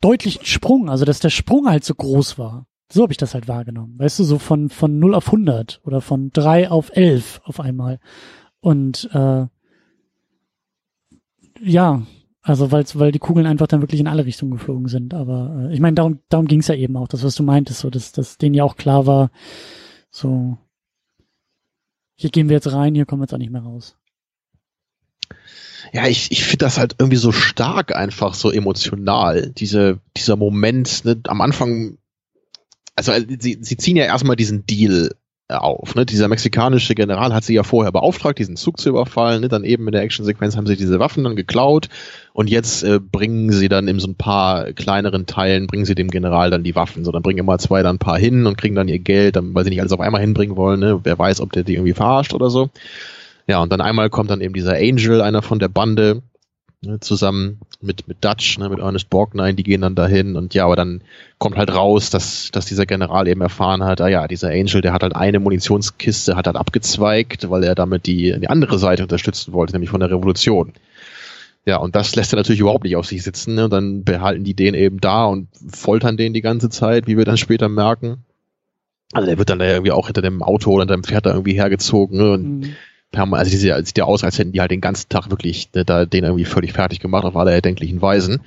deutlichen 0.00 0.44
Sprung, 0.44 0.90
also 0.90 1.04
dass 1.04 1.20
der 1.20 1.30
Sprung 1.30 1.68
halt 1.68 1.84
so 1.84 1.94
groß 1.94 2.38
war. 2.38 2.66
So 2.92 3.02
habe 3.02 3.12
ich 3.12 3.18
das 3.18 3.34
halt 3.34 3.46
wahrgenommen. 3.46 3.98
Weißt 3.98 4.18
du, 4.18 4.24
so 4.24 4.38
von, 4.38 4.68
von 4.68 4.98
0 4.98 5.14
auf 5.14 5.26
100 5.26 5.80
oder 5.84 6.00
von 6.00 6.30
3 6.32 6.70
auf 6.70 6.90
11 6.94 7.40
auf 7.44 7.60
einmal. 7.60 8.00
Und 8.60 9.08
äh, 9.12 9.46
ja, 11.62 12.02
also 12.42 12.72
weil 12.72 12.84
weil 12.94 13.12
die 13.12 13.18
Kugeln 13.20 13.46
einfach 13.46 13.68
dann 13.68 13.80
wirklich 13.80 14.00
in 14.00 14.08
alle 14.08 14.26
Richtungen 14.26 14.52
geflogen 14.52 14.88
sind. 14.88 15.14
Aber 15.14 15.68
äh, 15.68 15.74
ich 15.74 15.78
meine, 15.78 15.94
darum, 15.94 16.18
darum 16.30 16.46
ging 16.46 16.60
es 16.60 16.68
ja 16.68 16.74
eben 16.74 16.96
auch, 16.96 17.06
das, 17.06 17.22
was 17.22 17.36
du 17.36 17.44
meintest, 17.44 17.80
so 17.80 17.90
dass, 17.90 18.10
dass 18.10 18.38
denen 18.38 18.56
ja 18.56 18.64
auch 18.64 18.76
klar 18.76 19.06
war, 19.06 19.30
so 20.10 20.58
hier 22.20 22.28
gehen 22.28 22.50
wir 22.50 22.56
jetzt 22.56 22.70
rein, 22.70 22.94
hier 22.94 23.06
kommen 23.06 23.22
wir 23.22 23.24
jetzt 23.24 23.32
auch 23.32 23.38
nicht 23.38 23.50
mehr 23.50 23.62
raus. 23.62 23.96
Ja, 25.94 26.06
ich, 26.06 26.30
ich 26.30 26.44
finde 26.44 26.66
das 26.66 26.76
halt 26.76 26.96
irgendwie 26.98 27.16
so 27.16 27.32
stark 27.32 27.96
einfach, 27.96 28.34
so 28.34 28.50
emotional. 28.50 29.52
Diese, 29.56 30.00
dieser 30.18 30.36
Moment, 30.36 31.06
ne, 31.06 31.18
am 31.28 31.40
Anfang, 31.40 31.96
also 32.94 33.14
sie, 33.38 33.56
sie 33.62 33.76
ziehen 33.78 33.96
ja 33.96 34.04
erstmal 34.04 34.36
diesen 34.36 34.66
Deal 34.66 35.14
auf. 35.50 35.94
Ne? 35.94 36.06
Dieser 36.06 36.28
mexikanische 36.28 36.94
General 36.94 37.34
hat 37.34 37.44
sie 37.44 37.54
ja 37.54 37.62
vorher 37.62 37.92
beauftragt, 37.92 38.38
diesen 38.38 38.56
Zug 38.56 38.80
zu 38.80 38.88
überfallen. 38.88 39.40
Ne? 39.40 39.48
Dann 39.48 39.64
eben 39.64 39.86
in 39.86 39.92
der 39.92 40.02
Actionsequenz 40.02 40.56
haben 40.56 40.66
sie 40.66 40.76
diese 40.76 40.98
Waffen 40.98 41.24
dann 41.24 41.36
geklaut 41.36 41.88
und 42.32 42.48
jetzt 42.48 42.82
äh, 42.82 43.00
bringen 43.00 43.52
sie 43.52 43.68
dann 43.68 43.88
in 43.88 43.98
so 43.98 44.08
ein 44.08 44.14
paar 44.14 44.72
kleineren 44.72 45.26
Teilen, 45.26 45.66
bringen 45.66 45.84
sie 45.84 45.94
dem 45.94 46.08
General 46.08 46.50
dann 46.50 46.64
die 46.64 46.74
Waffen. 46.74 47.04
So, 47.04 47.12
dann 47.12 47.22
bringen 47.22 47.38
immer 47.38 47.58
zwei 47.58 47.82
dann 47.82 47.96
ein 47.96 48.00
paar 48.00 48.18
hin 48.18 48.46
und 48.46 48.58
kriegen 48.58 48.74
dann 48.74 48.88
ihr 48.88 48.98
Geld, 48.98 49.36
dann, 49.36 49.54
weil 49.54 49.64
sie 49.64 49.70
nicht 49.70 49.80
alles 49.80 49.92
auf 49.92 50.00
einmal 50.00 50.20
hinbringen 50.20 50.56
wollen. 50.56 50.80
Ne? 50.80 51.00
Wer 51.02 51.18
weiß, 51.18 51.40
ob 51.40 51.52
der 51.52 51.64
die 51.64 51.74
irgendwie 51.74 51.94
verarscht 51.94 52.34
oder 52.34 52.50
so. 52.50 52.70
Ja, 53.46 53.60
und 53.62 53.72
dann 53.72 53.80
einmal 53.80 54.10
kommt 54.10 54.30
dann 54.30 54.40
eben 54.40 54.54
dieser 54.54 54.74
Angel, 54.74 55.20
einer 55.20 55.42
von 55.42 55.58
der 55.58 55.68
Bande, 55.68 56.22
ne, 56.82 57.00
zusammen 57.00 57.60
mit, 57.82 58.06
mit 58.08 58.24
Dutch, 58.24 58.58
ne, 58.58 58.68
mit 58.68 58.78
Ernest 58.78 59.08
Borgnine, 59.08 59.54
die 59.54 59.62
gehen 59.62 59.80
dann 59.80 59.94
dahin 59.94 60.36
und 60.36 60.54
ja, 60.54 60.64
aber 60.66 60.76
dann 60.76 61.00
kommt 61.38 61.56
halt 61.56 61.72
raus, 61.72 62.10
dass, 62.10 62.50
dass 62.52 62.66
dieser 62.66 62.84
General 62.84 63.26
eben 63.26 63.40
erfahren 63.40 63.82
hat, 63.84 64.00
ah 64.00 64.08
ja, 64.08 64.28
dieser 64.28 64.50
Angel, 64.50 64.82
der 64.82 64.92
hat 64.92 65.02
halt 65.02 65.16
eine 65.16 65.40
Munitionskiste, 65.40 66.36
hat 66.36 66.46
halt 66.46 66.56
abgezweigt, 66.56 67.48
weil 67.48 67.64
er 67.64 67.74
damit 67.74 68.06
die, 68.06 68.38
die 68.38 68.48
andere 68.48 68.78
Seite 68.78 69.02
unterstützen 69.02 69.52
wollte, 69.52 69.72
nämlich 69.72 69.90
von 69.90 70.00
der 70.00 70.10
Revolution. 70.10 70.72
Ja, 71.64 71.76
und 71.76 71.94
das 71.94 72.16
lässt 72.16 72.32
er 72.32 72.36
natürlich 72.36 72.60
überhaupt 72.60 72.84
nicht 72.84 72.96
auf 72.96 73.06
sich 73.06 73.22
sitzen. 73.22 73.54
Ne? 73.54 73.64
Und 73.64 73.70
dann 73.70 74.02
behalten 74.02 74.44
die 74.44 74.54
den 74.54 74.74
eben 74.74 74.98
da 75.00 75.26
und 75.26 75.48
foltern 75.70 76.16
den 76.16 76.32
die 76.32 76.40
ganze 76.40 76.70
Zeit, 76.70 77.06
wie 77.06 77.18
wir 77.18 77.26
dann 77.26 77.36
später 77.36 77.68
merken. 77.68 78.24
Also 79.12 79.26
der 79.26 79.36
wird 79.36 79.50
dann 79.50 79.58
da 79.58 79.66
irgendwie 79.66 79.92
auch 79.92 80.06
hinter 80.06 80.22
dem 80.22 80.42
Auto 80.42 80.70
oder 80.70 80.82
hinter 80.82 80.96
dem 80.96 81.04
Pferd 81.04 81.26
da 81.26 81.32
irgendwie 81.32 81.54
hergezogen. 81.54 82.16
Ne? 82.16 82.32
Und 82.32 82.60
mhm 82.60 82.74
also 83.12 83.50
die 83.50 83.56
sieht 83.56 83.98
ja 83.98 84.04
aus, 84.04 84.24
als 84.24 84.38
hätten 84.38 84.52
die 84.52 84.60
halt 84.60 84.70
den 84.70 84.80
ganzen 84.80 85.08
Tag 85.08 85.30
wirklich 85.30 85.70
ne, 85.74 85.84
da 85.84 86.06
den 86.06 86.24
irgendwie 86.24 86.44
völlig 86.44 86.72
fertig 86.72 87.00
gemacht 87.00 87.24
auf 87.24 87.36
alle 87.36 87.52
erdenklichen 87.52 88.00
Weisen. 88.00 88.40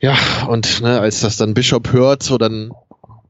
Ja, 0.00 0.16
und 0.48 0.82
ne, 0.82 1.00
als 1.00 1.20
das 1.20 1.36
dann 1.36 1.54
Bishop 1.54 1.92
hört, 1.92 2.22
so 2.22 2.36
dann 2.36 2.72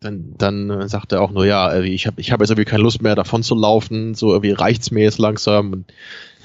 dann, 0.04 0.34
dann 0.36 0.88
sagt 0.88 1.12
er 1.12 1.22
auch 1.22 1.30
nur, 1.30 1.46
ja, 1.46 1.80
ich 1.80 2.06
habe 2.06 2.20
ich 2.20 2.30
hab 2.30 2.40
jetzt 2.40 2.50
irgendwie 2.50 2.68
keine 2.68 2.82
Lust 2.82 3.02
mehr 3.02 3.14
davon 3.14 3.42
zu 3.42 3.54
laufen, 3.54 4.14
so 4.14 4.32
irgendwie 4.32 4.52
reicht's 4.52 4.90
mir 4.90 5.02
jetzt 5.02 5.18
langsam. 5.18 5.72
Und 5.72 5.92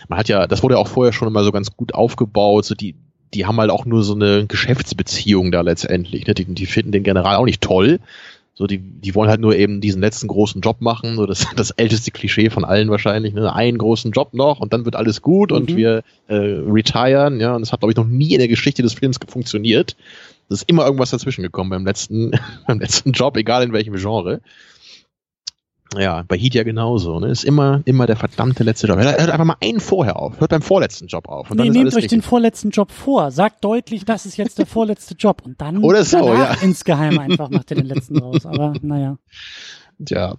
man 0.08 0.18
hat 0.18 0.30
ja, 0.30 0.48
das 0.48 0.64
wurde 0.64 0.76
ja 0.76 0.80
auch 0.80 0.88
vorher 0.88 1.14
schon 1.14 1.28
immer 1.28 1.44
so 1.44 1.52
ganz 1.52 1.76
gut 1.76 1.94
aufgebaut, 1.94 2.66
so 2.66 2.76
die, 2.76 2.96
die 3.34 3.46
haben 3.46 3.60
halt 3.60 3.70
auch 3.70 3.86
nur 3.86 4.04
so 4.04 4.16
eine 4.16 4.46
Geschäftsbeziehung 4.48 5.52
da 5.52 5.62
letztendlich. 5.62 6.26
Ne? 6.26 6.34
Die, 6.34 6.46
die 6.46 6.66
finden 6.66 6.92
den 6.92 7.04
General 7.04 7.36
auch 7.36 7.46
nicht 7.46 7.62
toll, 7.62 8.00
so, 8.60 8.68
die, 8.68 8.80
die 8.80 9.16
wollen 9.16 9.30
halt 9.30 9.40
nur 9.40 9.56
eben 9.56 9.80
diesen 9.80 10.02
letzten 10.02 10.28
großen 10.28 10.60
Job 10.60 10.82
machen, 10.82 11.16
so 11.16 11.26
das, 11.26 11.48
das 11.56 11.72
älteste 11.72 12.12
Klischee 12.12 12.50
von 12.50 12.66
allen 12.66 12.90
wahrscheinlich, 12.90 13.34
ne? 13.34 13.54
einen 13.54 13.78
großen 13.78 14.12
Job 14.12 14.34
noch 14.34 14.60
und 14.60 14.74
dann 14.74 14.84
wird 14.84 14.98
alles 14.98 15.22
gut 15.22 15.52
mhm. 15.52 15.58
und 15.58 15.76
wir 15.78 16.04
äh, 16.28 16.36
retiren, 16.36 17.40
ja, 17.40 17.56
und 17.56 17.62
das 17.62 17.72
hat, 17.72 17.80
glaube 17.80 17.94
ich, 17.94 17.96
noch 17.96 18.06
nie 18.06 18.34
in 18.34 18.40
der 18.40 18.50
Geschichte 18.50 18.82
des 18.82 18.96
Films 18.96 19.18
funktioniert. 19.26 19.96
Es 20.50 20.58
ist 20.58 20.70
immer 20.70 20.84
irgendwas 20.84 21.12
dazwischen 21.12 21.42
gekommen 21.42 21.70
beim 21.70 21.86
letzten, 21.86 22.32
beim 22.68 22.82
letzten 22.82 23.14
Job, 23.14 23.38
egal 23.38 23.64
in 23.64 23.72
welchem 23.72 23.96
Genre. 23.96 24.42
Ja, 25.98 26.24
bei 26.28 26.38
Heat 26.38 26.54
ja 26.54 26.64
genauso. 26.64 27.20
Ne? 27.20 27.30
Ist 27.30 27.44
immer, 27.44 27.82
immer 27.86 28.06
der 28.06 28.16
verdammte 28.16 28.64
letzte 28.64 28.88
Job. 28.88 29.00
Hört 29.00 29.18
einfach 29.18 29.46
mal 29.46 29.56
einen 29.60 29.80
vorher 29.80 30.18
auf. 30.18 30.40
Hört 30.40 30.52
beim 30.52 30.62
vorletzten 30.62 31.08
Job 31.08 31.28
auf. 31.28 31.50
Und 31.50 31.58
nee, 31.58 31.70
nehmt 31.70 31.88
euch 31.88 31.96
richtig. 31.96 32.10
den 32.10 32.22
vorletzten 32.22 32.70
Job 32.70 32.92
vor. 32.92 33.32
Sagt 33.32 33.64
deutlich, 33.64 34.06
das 34.06 34.26
ist 34.28 34.38
jetzt 34.38 34.60
der 34.60 34.66
vorletzte 34.68 35.16
Job. 35.16 35.42
Und 35.44 35.60
dann 35.60 35.78
Oder 35.84 36.04
so, 36.04 36.34
ja. 36.34 36.56
insgeheim 36.62 37.18
einfach 37.20 37.50
macht 37.50 37.72
ihr 37.72 37.78
den 37.78 37.88
letzten 37.88 38.20
raus. 38.20 38.46
Aber 38.46 38.74
naja. 38.82 39.18
Ja, 40.08 40.36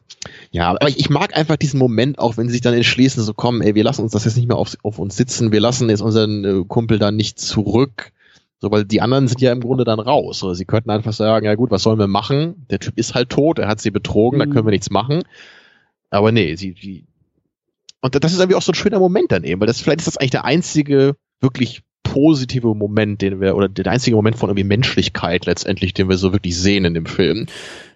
ja, 0.52 0.70
aber 0.70 0.88
ich 0.88 1.10
mag 1.10 1.36
einfach 1.36 1.56
diesen 1.56 1.78
Moment, 1.78 2.18
auch 2.18 2.38
wenn 2.38 2.46
sie 2.46 2.52
sich 2.52 2.60
dann 2.62 2.72
entschließen, 2.72 3.22
so 3.22 3.34
kommen, 3.34 3.60
ey, 3.60 3.74
wir 3.74 3.84
lassen 3.84 4.02
uns 4.02 4.12
das 4.12 4.24
jetzt 4.24 4.36
nicht 4.36 4.48
mehr 4.48 4.56
auf, 4.56 4.74
auf 4.82 4.98
uns 4.98 5.16
sitzen, 5.16 5.52
wir 5.52 5.60
lassen 5.60 5.90
jetzt 5.90 6.00
unseren 6.00 6.44
äh, 6.44 6.64
Kumpel 6.66 6.98
da 6.98 7.10
nicht 7.10 7.38
zurück. 7.38 8.12
So, 8.60 8.70
weil 8.70 8.84
die 8.84 9.00
anderen 9.00 9.26
sind 9.26 9.40
ja 9.40 9.52
im 9.52 9.60
Grunde 9.60 9.84
dann 9.84 10.00
raus. 10.00 10.42
Oder 10.42 10.54
sie 10.54 10.66
könnten 10.66 10.90
einfach 10.90 11.14
sagen, 11.14 11.46
ja 11.46 11.54
gut, 11.54 11.70
was 11.70 11.82
sollen 11.82 11.98
wir 11.98 12.06
machen? 12.06 12.66
Der 12.70 12.78
Typ 12.78 12.98
ist 12.98 13.14
halt 13.14 13.30
tot, 13.30 13.58
er 13.58 13.68
hat 13.68 13.80
sie 13.80 13.90
betrogen, 13.90 14.38
mhm. 14.38 14.40
da 14.40 14.46
können 14.46 14.66
wir 14.66 14.72
nichts 14.72 14.90
machen. 14.90 15.22
Aber 16.10 16.30
nee, 16.30 16.54
sie, 16.56 16.74
sie, 16.80 17.06
und 18.02 18.22
das 18.22 18.32
ist 18.32 18.38
irgendwie 18.38 18.56
auch 18.56 18.62
so 18.62 18.72
ein 18.72 18.76
schöner 18.76 18.98
Moment 18.98 19.32
dann 19.32 19.44
eben, 19.44 19.60
weil 19.60 19.66
das 19.66 19.80
vielleicht 19.80 20.00
ist 20.00 20.08
das 20.08 20.16
eigentlich 20.18 20.30
der 20.30 20.44
einzige 20.44 21.16
wirklich 21.40 21.82
positive 22.02 22.74
Moment, 22.74 23.22
den 23.22 23.40
wir, 23.40 23.56
oder 23.56 23.68
der 23.68 23.86
einzige 23.86 24.16
Moment 24.16 24.36
von 24.36 24.50
irgendwie 24.50 24.64
Menschlichkeit 24.64 25.46
letztendlich, 25.46 25.94
den 25.94 26.08
wir 26.08 26.16
so 26.16 26.32
wirklich 26.32 26.58
sehen 26.58 26.84
in 26.84 26.94
dem 26.94 27.06
Film. 27.06 27.46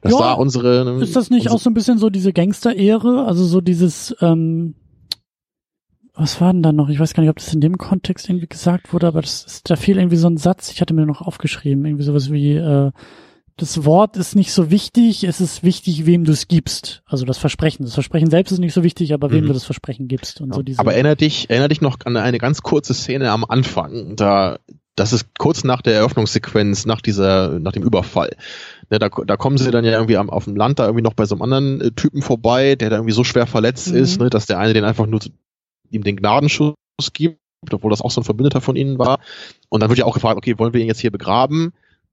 Das 0.02 0.12
ja, 0.12 0.18
war 0.18 0.38
unsere. 0.38 1.02
Ist 1.02 1.16
das 1.16 1.30
nicht 1.30 1.50
auch 1.50 1.58
so 1.58 1.68
ein 1.68 1.74
bisschen 1.74 1.98
so 1.98 2.10
diese 2.10 2.32
Gangster-Ehre? 2.32 3.24
Also 3.26 3.44
so 3.44 3.60
dieses, 3.60 4.14
ähm, 4.20 4.74
was 6.14 6.40
war 6.40 6.52
denn 6.52 6.62
da 6.62 6.72
noch? 6.72 6.88
Ich 6.88 7.00
weiß 7.00 7.12
gar 7.14 7.22
nicht, 7.22 7.30
ob 7.30 7.36
das 7.36 7.52
in 7.52 7.60
dem 7.60 7.76
Kontext 7.76 8.28
irgendwie 8.28 8.46
gesagt 8.46 8.92
wurde, 8.92 9.08
aber 9.08 9.20
das 9.20 9.44
ist, 9.44 9.70
da 9.70 9.76
fiel 9.76 9.98
irgendwie 9.98 10.16
so 10.16 10.28
ein 10.28 10.36
Satz, 10.36 10.70
ich 10.70 10.80
hatte 10.80 10.94
mir 10.94 11.06
noch 11.06 11.20
aufgeschrieben, 11.20 11.84
irgendwie 11.84 12.04
sowas 12.04 12.30
wie, 12.30 12.54
äh, 12.54 12.92
das 13.56 13.84
Wort 13.84 14.16
ist 14.16 14.34
nicht 14.34 14.52
so 14.52 14.70
wichtig, 14.70 15.24
es 15.24 15.40
ist 15.40 15.62
wichtig, 15.62 16.06
wem 16.06 16.24
du 16.24 16.32
es 16.32 16.48
gibst. 16.48 17.02
Also 17.06 17.24
das 17.24 17.38
Versprechen. 17.38 17.84
Das 17.84 17.94
Versprechen 17.94 18.28
selbst 18.28 18.50
ist 18.50 18.58
nicht 18.58 18.74
so 18.74 18.82
wichtig, 18.82 19.14
aber 19.14 19.30
wem 19.30 19.44
mhm. 19.44 19.48
du 19.48 19.52
das 19.52 19.64
Versprechen 19.64 20.08
gibst 20.08 20.40
und 20.40 20.48
ja. 20.48 20.54
so 20.54 20.62
diese. 20.62 20.80
Aber 20.80 20.94
erinnere 20.94 21.16
dich, 21.16 21.50
erinnere 21.50 21.68
dich 21.68 21.80
noch 21.80 21.98
an 22.04 22.16
eine 22.16 22.38
ganz 22.38 22.62
kurze 22.62 22.94
Szene 22.94 23.30
am 23.30 23.44
Anfang. 23.44 24.16
Da, 24.16 24.58
das 24.96 25.12
ist 25.12 25.38
kurz 25.38 25.62
nach 25.62 25.82
der 25.82 25.94
Eröffnungssequenz, 25.94 26.84
nach 26.84 27.00
dieser, 27.00 27.60
nach 27.60 27.72
dem 27.72 27.84
Überfall. 27.84 28.30
Ne, 28.90 28.98
da, 28.98 29.08
da 29.08 29.36
kommen 29.36 29.56
sie 29.56 29.70
dann 29.70 29.84
ja 29.84 29.92
irgendwie 29.92 30.16
am, 30.16 30.30
auf 30.30 30.44
dem 30.44 30.56
Land 30.56 30.80
da 30.80 30.86
irgendwie 30.86 31.04
noch 31.04 31.14
bei 31.14 31.24
so 31.24 31.36
einem 31.36 31.42
anderen 31.42 31.80
äh, 31.80 31.90
Typen 31.92 32.22
vorbei, 32.22 32.74
der 32.74 32.90
da 32.90 32.96
irgendwie 32.96 33.14
so 33.14 33.22
schwer 33.22 33.46
verletzt 33.46 33.92
mhm. 33.92 33.98
ist, 33.98 34.20
ne, 34.20 34.30
dass 34.30 34.46
der 34.46 34.58
eine 34.58 34.74
den 34.74 34.84
einfach 34.84 35.06
nur 35.06 35.20
ihm 35.94 36.04
den 36.04 36.16
Gnadenschuss 36.16 36.74
gibt, 37.12 37.38
obwohl 37.70 37.90
das 37.90 38.00
auch 38.00 38.10
so 38.10 38.20
ein 38.20 38.24
Verbündeter 38.24 38.60
von 38.60 38.76
ihnen 38.76 38.98
war. 38.98 39.20
Und 39.68 39.82
dann 39.82 39.90
wird 39.90 39.98
ja 39.98 40.04
auch 40.04 40.14
gefragt, 40.14 40.36
okay, 40.36 40.58
wollen 40.58 40.72
wir 40.72 40.80
ihn 40.80 40.86
jetzt 40.86 41.00
hier 41.00 41.10
begraben? 41.10 41.72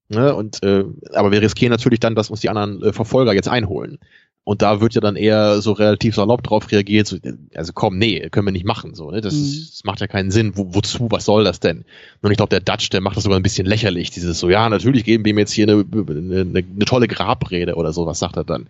Ne? 0.09 0.35
Und 0.35 0.61
äh, 0.63 0.85
aber 1.13 1.31
wir 1.31 1.41
riskieren 1.41 1.71
natürlich 1.71 1.99
dann, 1.99 2.15
dass 2.15 2.29
uns 2.29 2.41
die 2.41 2.49
anderen 2.49 2.81
äh, 2.83 2.93
Verfolger 2.93 3.33
jetzt 3.33 3.47
einholen. 3.47 3.97
Und 4.43 4.63
da 4.63 4.81
wird 4.81 4.95
ja 4.95 5.01
dann 5.01 5.15
eher 5.15 5.61
so 5.61 5.71
relativ 5.71 6.15
salopp 6.15 6.41
drauf 6.41 6.71
reagiert, 6.71 7.05
so, 7.05 7.17
also 7.53 7.73
komm, 7.73 7.99
nee, 7.99 8.27
können 8.29 8.47
wir 8.47 8.51
nicht 8.51 8.65
machen. 8.65 8.95
So, 8.95 9.11
ne? 9.11 9.21
das, 9.21 9.35
mhm. 9.35 9.41
ist, 9.41 9.71
das 9.71 9.83
macht 9.83 10.01
ja 10.01 10.07
keinen 10.07 10.31
Sinn. 10.31 10.53
Wo, 10.55 10.73
wozu, 10.73 11.07
was 11.11 11.25
soll 11.25 11.43
das 11.43 11.59
denn? 11.59 11.85
Und 12.21 12.31
ich 12.31 12.37
glaube, 12.37 12.49
der 12.49 12.59
Dutch, 12.59 12.89
der 12.89 13.01
macht 13.01 13.15
das 13.15 13.23
sogar 13.23 13.39
ein 13.39 13.43
bisschen 13.43 13.67
lächerlich. 13.67 14.09
Dieses 14.09 14.39
so, 14.39 14.49
ja, 14.49 14.67
natürlich 14.67 15.03
geben 15.03 15.23
wir 15.25 15.29
ihm 15.29 15.37
jetzt 15.37 15.51
hier 15.51 15.67
eine, 15.67 15.85
eine, 15.93 16.41
eine 16.41 16.85
tolle 16.85 17.07
Grabrede 17.07 17.75
oder 17.75 17.93
so, 17.93 18.07
was 18.07 18.17
sagt 18.17 18.35
er 18.35 18.43
dann? 18.43 18.67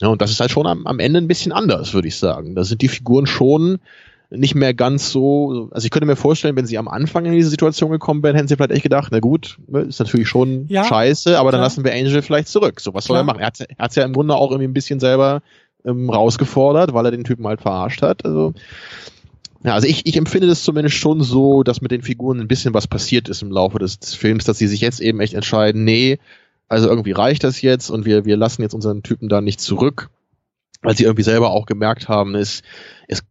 Ja, 0.00 0.08
und 0.08 0.20
das 0.20 0.32
ist 0.32 0.40
halt 0.40 0.50
schon 0.50 0.66
am, 0.66 0.86
am 0.86 0.98
Ende 0.98 1.20
ein 1.20 1.28
bisschen 1.28 1.52
anders, 1.52 1.94
würde 1.94 2.08
ich 2.08 2.16
sagen. 2.16 2.56
Da 2.56 2.64
sind 2.64 2.82
die 2.82 2.88
Figuren 2.88 3.26
schon 3.26 3.78
nicht 4.30 4.54
mehr 4.54 4.74
ganz 4.74 5.10
so, 5.10 5.68
also 5.70 5.84
ich 5.84 5.90
könnte 5.90 6.06
mir 6.06 6.16
vorstellen, 6.16 6.54
wenn 6.56 6.66
sie 6.66 6.76
am 6.76 6.88
Anfang 6.88 7.24
in 7.24 7.32
diese 7.32 7.48
Situation 7.48 7.90
gekommen 7.90 8.22
wären, 8.22 8.36
hätten 8.36 8.48
sie 8.48 8.56
vielleicht 8.56 8.72
echt 8.72 8.82
gedacht, 8.82 9.08
na 9.10 9.20
gut, 9.20 9.58
ne, 9.66 9.80
ist 9.80 10.00
natürlich 10.00 10.28
schon 10.28 10.66
ja, 10.68 10.84
scheiße, 10.84 11.38
aber 11.38 11.50
dann 11.50 11.62
lassen 11.62 11.82
wir 11.82 11.92
Angel 11.92 12.20
vielleicht 12.20 12.48
zurück. 12.48 12.80
So, 12.80 12.92
was 12.92 13.06
soll 13.06 13.14
klar. 13.14 13.22
er 13.22 13.24
machen? 13.24 13.40
Er 13.40 13.46
hat 13.46 13.58
hat's 13.78 13.96
ja 13.96 14.04
im 14.04 14.12
Grunde 14.12 14.34
auch 14.34 14.50
irgendwie 14.50 14.68
ein 14.68 14.74
bisschen 14.74 15.00
selber 15.00 15.40
ähm, 15.84 16.10
rausgefordert, 16.10 16.92
weil 16.92 17.06
er 17.06 17.10
den 17.10 17.24
Typen 17.24 17.46
halt 17.46 17.62
verarscht 17.62 18.02
hat. 18.02 18.24
Also, 18.24 18.52
ja, 19.64 19.74
also 19.74 19.88
ich, 19.88 20.06
ich 20.06 20.16
empfinde 20.16 20.46
das 20.46 20.62
zumindest 20.62 20.96
schon 20.96 21.22
so, 21.22 21.62
dass 21.62 21.80
mit 21.80 21.90
den 21.90 22.02
Figuren 22.02 22.40
ein 22.40 22.48
bisschen 22.48 22.74
was 22.74 22.86
passiert 22.86 23.28
ist 23.28 23.42
im 23.42 23.50
Laufe 23.50 23.78
des, 23.78 23.98
des 23.98 24.14
Films, 24.14 24.44
dass 24.44 24.58
sie 24.58 24.68
sich 24.68 24.80
jetzt 24.80 25.00
eben 25.00 25.20
echt 25.20 25.34
entscheiden, 25.34 25.84
nee, 25.84 26.18
also 26.68 26.88
irgendwie 26.88 27.12
reicht 27.12 27.44
das 27.44 27.62
jetzt 27.62 27.90
und 27.90 28.04
wir, 28.04 28.24
wir 28.24 28.36
lassen 28.36 28.62
jetzt 28.62 28.74
unseren 28.74 29.02
Typen 29.02 29.28
da 29.28 29.40
nicht 29.40 29.60
zurück, 29.60 30.10
weil 30.82 30.96
sie 30.96 31.04
irgendwie 31.04 31.22
selber 31.22 31.50
auch 31.50 31.66
gemerkt 31.66 32.08
haben, 32.08 32.34
es, 32.34 32.62
es, 33.08 33.24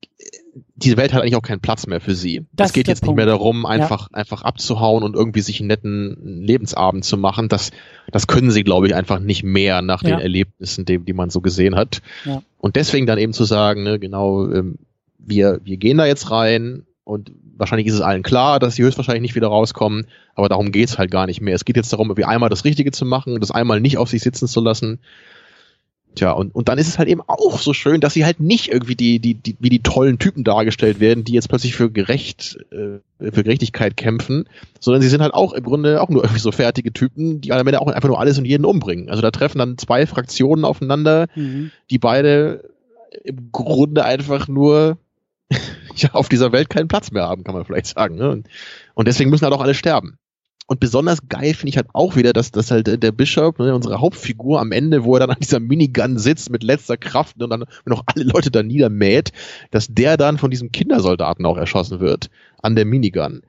diese 0.76 0.98
Welt 0.98 1.14
hat 1.14 1.22
eigentlich 1.22 1.36
auch 1.36 1.42
keinen 1.42 1.60
Platz 1.60 1.88
mehr 1.88 2.02
für 2.02 2.16
sie. 2.16 2.46
Das 2.54 2.68
es 2.68 2.74
geht 2.74 2.88
jetzt 2.88 3.02
Punkt. 3.02 3.18
nicht 3.18 3.26
mehr 3.26 3.26
darum, 3.26 3.66
einfach, 3.66 4.10
ja. 4.12 4.18
einfach 4.18 4.42
abzuhauen 4.42 5.04
und 5.04 5.16
irgendwie 5.16 5.42
sich 5.42 5.60
einen 5.60 5.68
netten 5.68 6.44
Lebensabend 6.44 7.06
zu 7.06 7.18
machen. 7.18 7.50
Das, 7.50 7.72
das 8.12 8.28
können 8.28 8.52
sie, 8.52 8.64
glaube 8.64 8.88
ich, 8.88 8.96
einfach 8.96 9.20
nicht 9.20 9.44
mehr 9.44 9.82
nach 9.82 10.04
ja. 10.04 10.10
den 10.10 10.20
Erlebnissen, 10.20 10.86
die, 10.86 11.00
die 11.00 11.14
man 11.14 11.30
so 11.30 11.42
gesehen 11.42 11.76
hat. 11.76 12.02
Ja. 12.26 12.42
Und 12.58 12.76
deswegen 12.76 13.06
dann 13.06 13.18
eben 13.18 13.34
zu 13.34 13.44
sagen, 13.44 13.84
ne, 13.84 14.00
genau, 14.00 14.50
ähm, 14.50 14.78
wir, 15.18 15.60
wir 15.64 15.78
gehen 15.78 15.98
da 15.98 16.06
jetzt 16.06 16.32
rein 16.32 16.86
und 17.04 17.32
wahrscheinlich 17.58 17.88
ist 17.88 17.96
es 17.96 18.02
allen 18.02 18.24
klar, 18.24 18.60
dass 18.60 18.76
sie 18.76 18.84
höchstwahrscheinlich 18.84 19.22
nicht 19.22 19.36
wieder 19.36 19.48
rauskommen, 19.48 20.08
aber 20.36 20.50
darum 20.50 20.72
geht's 20.72 20.98
halt 20.98 21.12
gar 21.12 21.26
nicht 21.26 21.42
mehr. 21.42 21.56
Es 21.56 21.66
geht 21.66 21.76
jetzt 21.76 21.92
darum, 21.92 22.10
irgendwie 22.10 22.26
einmal 22.26 22.50
das 22.50 22.66
Richtige 22.66 22.92
zu 22.92 23.06
machen, 23.06 23.40
das 23.40 23.52
einmal 23.52 23.82
nicht 23.82 23.98
auf 23.98 24.10
sich 24.10 24.22
sitzen 24.22 24.48
zu 24.48 24.62
lassen. 24.62 25.00
Tja, 26.18 26.32
und, 26.32 26.56
und 26.56 26.68
dann 26.68 26.80
ist 26.80 26.88
es 26.88 26.98
halt 26.98 27.10
eben 27.10 27.22
auch 27.22 27.60
so 27.60 27.74
schön, 27.74 28.02
dass 28.02 28.16
sie 28.16 28.26
halt 28.26 28.40
nicht 28.40 28.70
irgendwie 28.70 28.96
die, 28.96 29.20
die, 29.20 29.36
die, 29.36 29.56
wie 29.60 29.70
die 29.70 29.84
tollen 29.84 30.18
Typen 30.18 30.44
dargestellt 30.44 31.00
werden, 31.00 31.24
die 31.24 31.34
jetzt 31.34 31.48
plötzlich 31.48 31.76
für 31.76 31.92
gerecht, 31.92 32.58
äh, 32.72 33.00
für 33.20 33.44
Gerechtigkeit 33.44 33.96
kämpfen, 33.96 34.46
sondern 34.80 35.04
sie 35.04 35.10
sind 35.10 35.22
halt 35.22 35.36
auch 35.36 35.54
im 35.54 35.64
Grunde 35.64 36.02
auch 36.02 36.10
nur 36.10 36.24
irgendwie 36.24 36.40
so 36.40 36.52
fertige 36.52 36.92
Typen, 36.92 37.40
die 37.40 37.54
am 37.54 37.68
Ende 37.68 37.80
auch 37.80 37.88
einfach 37.88 38.10
nur 38.10 38.20
alles 38.20 38.40
und 38.40 38.46
jeden 38.46 38.66
umbringen. 38.66 39.12
Also 39.12 39.22
da 39.22 39.30
treffen 39.30 39.60
dann 39.60 39.78
zwei 39.78 40.08
Fraktionen 40.08 40.66
aufeinander, 40.66 41.28
mhm. 41.36 41.70
die 41.92 42.00
beide 42.00 42.64
im 43.24 43.52
Grunde 43.52 44.04
einfach 44.04 44.48
nur 44.48 44.98
ja, 45.96 46.10
auf 46.14 46.30
dieser 46.30 46.52
Welt 46.52 46.72
keinen 46.72 46.88
Platz 46.88 47.12
mehr 47.12 47.28
haben, 47.28 47.44
kann 47.44 47.54
man 47.54 47.64
vielleicht 47.64 47.88
sagen. 47.88 48.16
Ne? 48.16 48.32
Und, 48.32 48.48
und 48.96 49.08
deswegen 49.08 49.30
müssen 49.30 49.44
halt 49.44 49.54
auch 49.54 49.62
alle 49.62 49.76
sterben. 49.76 50.18
Und 50.70 50.82
besonders 50.82 51.30
geil 51.30 51.54
finde 51.54 51.70
ich 51.70 51.78
halt 51.78 51.88
auch 51.94 52.18
wieder, 52.18 52.34
dass, 52.34 52.52
dass 52.52 52.72
halt 52.72 53.02
der 53.02 53.12
Bishop, 53.14 53.58
ne, 53.58 53.74
unsere 53.74 54.02
Hauptfigur, 54.02 54.60
am 54.60 54.74
Ende, 54.74 55.06
wo 55.06 55.16
er 55.16 55.22
dann 55.22 55.30
an 55.30 55.40
dieser 55.40 55.62
Minigun 55.62 56.20
sitzt 56.20 56.50
mit 56.50 56.62
letzter 56.62 56.98
Kraft 56.98 57.42
und 57.42 57.50
dann 57.50 57.64
noch 57.86 58.04
alle 58.06 58.26
Leute 58.26 58.52
da 58.52 58.62
niedermäht, 58.64 59.32
dass 59.72 59.88
der 59.88 60.18
dann 60.18 60.38
von 60.38 60.52
diesem 60.52 60.74
Kindersoldaten 60.74 61.46
auch 61.46 61.56
erschossen 61.56 62.02
wird 62.02 62.30
an 62.62 62.76
der 62.76 62.84
Minigun. 62.84 63.44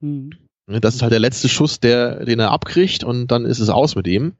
Mhm. 0.00 0.32
Das 0.66 0.96
ist 0.96 1.02
halt 1.02 1.12
der 1.12 1.20
letzte 1.20 1.48
Schuss, 1.48 1.78
der, 1.78 2.24
den 2.24 2.40
er 2.40 2.50
abkriegt 2.50 3.04
und 3.04 3.28
dann 3.28 3.44
ist 3.44 3.60
es 3.60 3.70
aus 3.70 3.94
mit 3.94 4.08
ihm. 4.08 4.32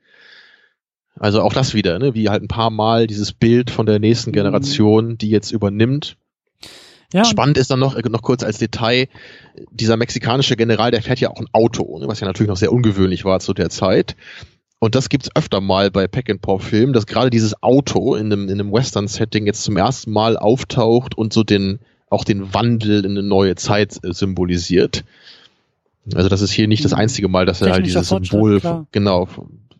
Also 1.21 1.41
auch 1.41 1.53
das 1.53 1.75
wieder, 1.75 2.01
ne, 2.01 2.15
wie 2.15 2.31
halt 2.31 2.43
ein 2.43 2.49
paar 2.49 2.71
Mal 2.71 3.07
dieses 3.07 3.33
Bild 3.33 3.71
von 3.71 3.87
der 3.87 4.01
nächsten 4.01 4.31
mhm. 4.31 4.35
Generation, 4.35 5.19
die 5.19 5.31
jetzt 5.31 5.53
übernimmt 5.53 6.17
ja, 7.12 7.24
Spannend 7.24 7.59
ist 7.59 7.70
dann 7.70 7.81
noch, 7.81 7.97
äh, 7.97 8.09
noch 8.09 8.23
kurz 8.23 8.43
als 8.43 8.59
Detail, 8.59 9.09
dieser 9.70 9.97
mexikanische 9.97 10.57
General, 10.57 10.91
der 10.91 11.03
fährt 11.03 11.20
ja 11.20 11.31
auch 11.31 11.41
ein 11.41 11.49
Auto, 11.53 11.99
ne, 11.99 12.07
was 12.07 12.20
ja 12.20 12.27
natürlich 12.27 12.49
noch 12.49 12.57
sehr 12.57 12.73
ungewöhnlich 12.73 13.24
war 13.24 13.41
zu 13.41 13.53
der 13.53 13.70
Zeit. 13.70 14.16
Und 14.78 14.95
das 14.95 15.09
gibt's 15.09 15.28
öfter 15.35 15.61
mal 15.61 15.91
bei 15.91 16.09
Pack 16.09 16.31
and 16.31 16.41
Pop 16.41 16.62
Filmen, 16.62 16.93
dass 16.93 17.07
gerade 17.07 17.28
dieses 17.28 17.62
Auto 17.62 18.15
in 18.15 18.32
einem, 18.32 18.45
in 18.49 18.61
einem 18.61 18.73
Western-Setting 18.73 19.45
jetzt 19.47 19.62
zum 19.62 19.77
ersten 19.77 20.11
Mal 20.11 20.39
auftaucht 20.39 21.16
und 21.19 21.32
so 21.32 21.43
den, 21.43 21.81
auch 22.09 22.24
den 22.24 22.55
Wandel 22.55 23.05
in 23.05 23.11
eine 23.11 23.23
neue 23.23 23.57
Zeit 23.57 23.99
äh, 24.03 24.15
symbolisiert. 24.15 25.05
Also 26.15 26.28
das 26.28 26.41
ist 26.41 26.53
hier 26.53 26.66
nicht 26.66 26.85
das 26.85 26.93
mhm. 26.93 26.99
einzige 26.99 27.28
Mal, 27.28 27.45
dass 27.45 27.61
er 27.61 27.73
halt 27.73 27.85
dieses 27.85 28.09
Symbol, 28.09 28.61
klar. 28.61 28.87
genau, 28.91 29.28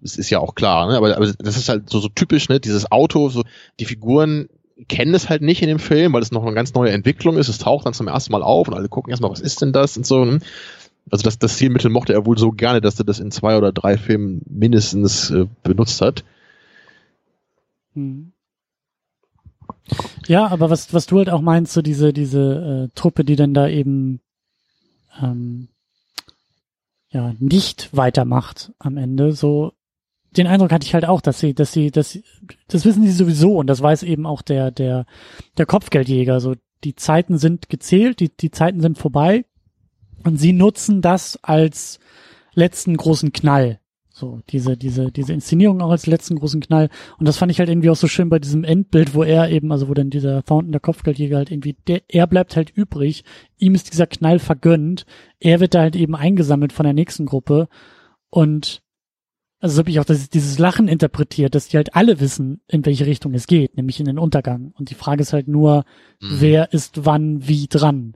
es 0.03 0.17
ist 0.19 0.31
ja 0.31 0.39
auch 0.39 0.55
klar, 0.55 0.89
ne? 0.89 0.97
aber, 0.97 1.17
aber 1.17 1.33
das 1.33 1.57
ist 1.57 1.69
halt 1.69 1.89
so, 1.89 2.01
so 2.01 2.09
typisch, 2.09 2.49
ne? 2.49 2.61
dieses 2.61 2.91
Auto, 2.91 3.29
so 3.31 3.43
die 3.79 3.87
Figuren 3.87 4.49
kennen 4.89 5.15
es 5.15 5.29
halt 5.29 5.43
nicht 5.43 5.63
in 5.63 5.69
dem 5.69 5.79
Film, 5.79 6.13
weil 6.13 6.23
es 6.23 6.33
noch 6.33 6.45
eine 6.45 6.55
ganz 6.55 6.75
neue 6.75 6.91
Entwicklung 6.91 7.37
ist. 7.37 7.49
Es 7.49 7.59
taucht 7.59 7.87
dann 7.87 7.95
zum 7.95 8.09
ersten 8.09 8.33
Mal 8.33 8.43
auf 8.43 8.69
und 8.69 8.75
alle 8.75 8.89
gucken 8.89 9.11
erstmal, 9.11 9.31
was 9.31 9.41
ist 9.41 9.63
denn 9.63 9.73
das 9.73 9.97
und 9.97 10.07
so. 10.07 10.25
Ne? 10.25 10.41
Also 11.11 11.25
das, 11.25 11.39
das 11.39 11.57
Zielmittel 11.57 11.91
mochte 11.91 12.13
er 12.13 12.27
wohl 12.27 12.39
so 12.39 12.53
gerne, 12.53 12.81
dass 12.81 12.99
er 12.99 13.05
das 13.05 13.21
in 13.21 13.31
zwei 13.31 13.57
oder 13.57 13.73
drei 13.73 13.97
Filmen 13.97 14.43
mindestens 14.49 15.31
äh, 15.31 15.47
benutzt 15.63 16.01
hat. 16.01 16.25
Hm. 17.95 18.33
Ja, 20.27 20.47
aber 20.47 20.71
was, 20.71 20.95
was 20.95 21.07
du 21.07 21.19
halt 21.19 21.31
auch 21.31 21.41
meinst, 21.41 21.73
so 21.73 21.83
diese, 21.83 22.13
diese 22.13 22.89
äh, 22.91 22.95
Truppe, 22.95 23.25
die 23.25 23.37
dann 23.37 23.55
da 23.55 23.69
eben 23.69 24.21
ähm, 25.21 25.69
ja 27.11 27.35
nicht 27.39 27.91
weitermacht 27.93 28.73
am 28.79 28.97
Ende, 28.97 29.33
so 29.33 29.73
den 30.37 30.47
Eindruck 30.47 30.73
hatte 30.73 30.87
ich 30.87 30.95
halt 30.95 31.05
auch, 31.05 31.21
dass 31.21 31.41
sie, 31.41 31.55
dass 31.55 31.73
sie, 31.73 31.91
dass 31.91 32.11
sie, 32.11 32.25
das 32.69 32.85
wissen 32.85 33.05
sie 33.05 33.13
sowieso 33.13 33.57
und 33.57 33.67
das 33.67 33.83
weiß 33.83 34.03
eben 34.05 34.27
auch 34.27 34.43
der, 34.43 34.71
der, 34.71 35.07
der 35.59 35.67
Kopfgeldjäger. 35.67 36.41
So, 36.41 36.55
die 36.85 36.95
Zeiten 36.95 37.39
sind 37.39 37.69
gezählt, 37.69 38.21
die, 38.21 38.29
die 38.29 38.51
Zeiten 38.51 38.81
sind 38.81 38.99
vorbei 38.99 39.45
und 40.25 40.39
sie 40.39 40.53
nutzen 40.53 41.03
das 41.03 41.39
als 41.43 41.99
letzten 42.55 42.97
großen 42.97 43.33
Knall. 43.33 43.81
So, 44.13 44.41
diese, 44.51 44.77
diese, 44.77 45.11
diese 45.11 45.33
Inszenierung 45.33 45.81
auch 45.81 45.91
als 45.91 46.07
letzten 46.07 46.37
großen 46.37 46.61
Knall. 46.61 46.91
Und 47.19 47.27
das 47.27 47.39
fand 47.39 47.51
ich 47.51 47.59
halt 47.59 47.71
irgendwie 47.71 47.89
auch 47.89 47.97
so 47.97 48.07
schön 48.07 48.29
bei 48.29 48.39
diesem 48.39 48.65
Endbild, 48.65 49.15
wo 49.15 49.23
er 49.23 49.49
eben, 49.49 49.73
also 49.73 49.89
wo 49.89 49.95
dann 49.95 50.11
dieser 50.11 50.43
Fountain, 50.43 50.73
der 50.73 50.81
Kopfgeldjäger 50.81 51.39
halt 51.39 51.51
irgendwie, 51.51 51.77
der, 51.87 52.03
er 52.07 52.27
bleibt 52.27 52.55
halt 52.55 52.69
übrig. 52.69 53.25
Ihm 53.57 53.75
ist 53.75 53.91
dieser 53.91 54.07
Knall 54.07 54.39
vergönnt. 54.39 55.07
Er 55.39 55.61
wird 55.61 55.75
da 55.75 55.81
halt 55.81 55.97
eben 55.97 56.15
eingesammelt 56.15 56.75
von 56.75 56.85
der 56.85 56.93
nächsten 56.93 57.25
Gruppe. 57.25 57.69
Und 58.29 58.83
also 59.61 59.75
so 59.75 59.79
habe 59.81 59.91
ich 59.91 60.01
auch 60.01 60.05
das, 60.05 60.31
dieses 60.31 60.59
Lachen 60.59 60.89
interpretiert, 60.89 61.55
dass 61.55 61.69
die 61.69 61.77
halt 61.77 61.95
alle 61.95 62.19
wissen, 62.19 62.63
in 62.67 62.85
welche 62.87 63.07
Richtung 63.07 63.35
es 63.35 63.47
geht, 63.47 63.77
nämlich 63.77 64.01
in 64.01 64.07
den 64.07 64.19
Untergang. 64.19 64.73
Und 64.79 64.91
die 64.91 64.95
Frage 64.95 65.21
ist 65.21 65.35
halt 65.35 65.49
nur, 65.49 65.85
mhm. 66.21 66.37
wer 66.41 66.73
ist 66.73 67.05
wann 67.05 67.47
wie 67.47 67.67
dran. 67.69 68.15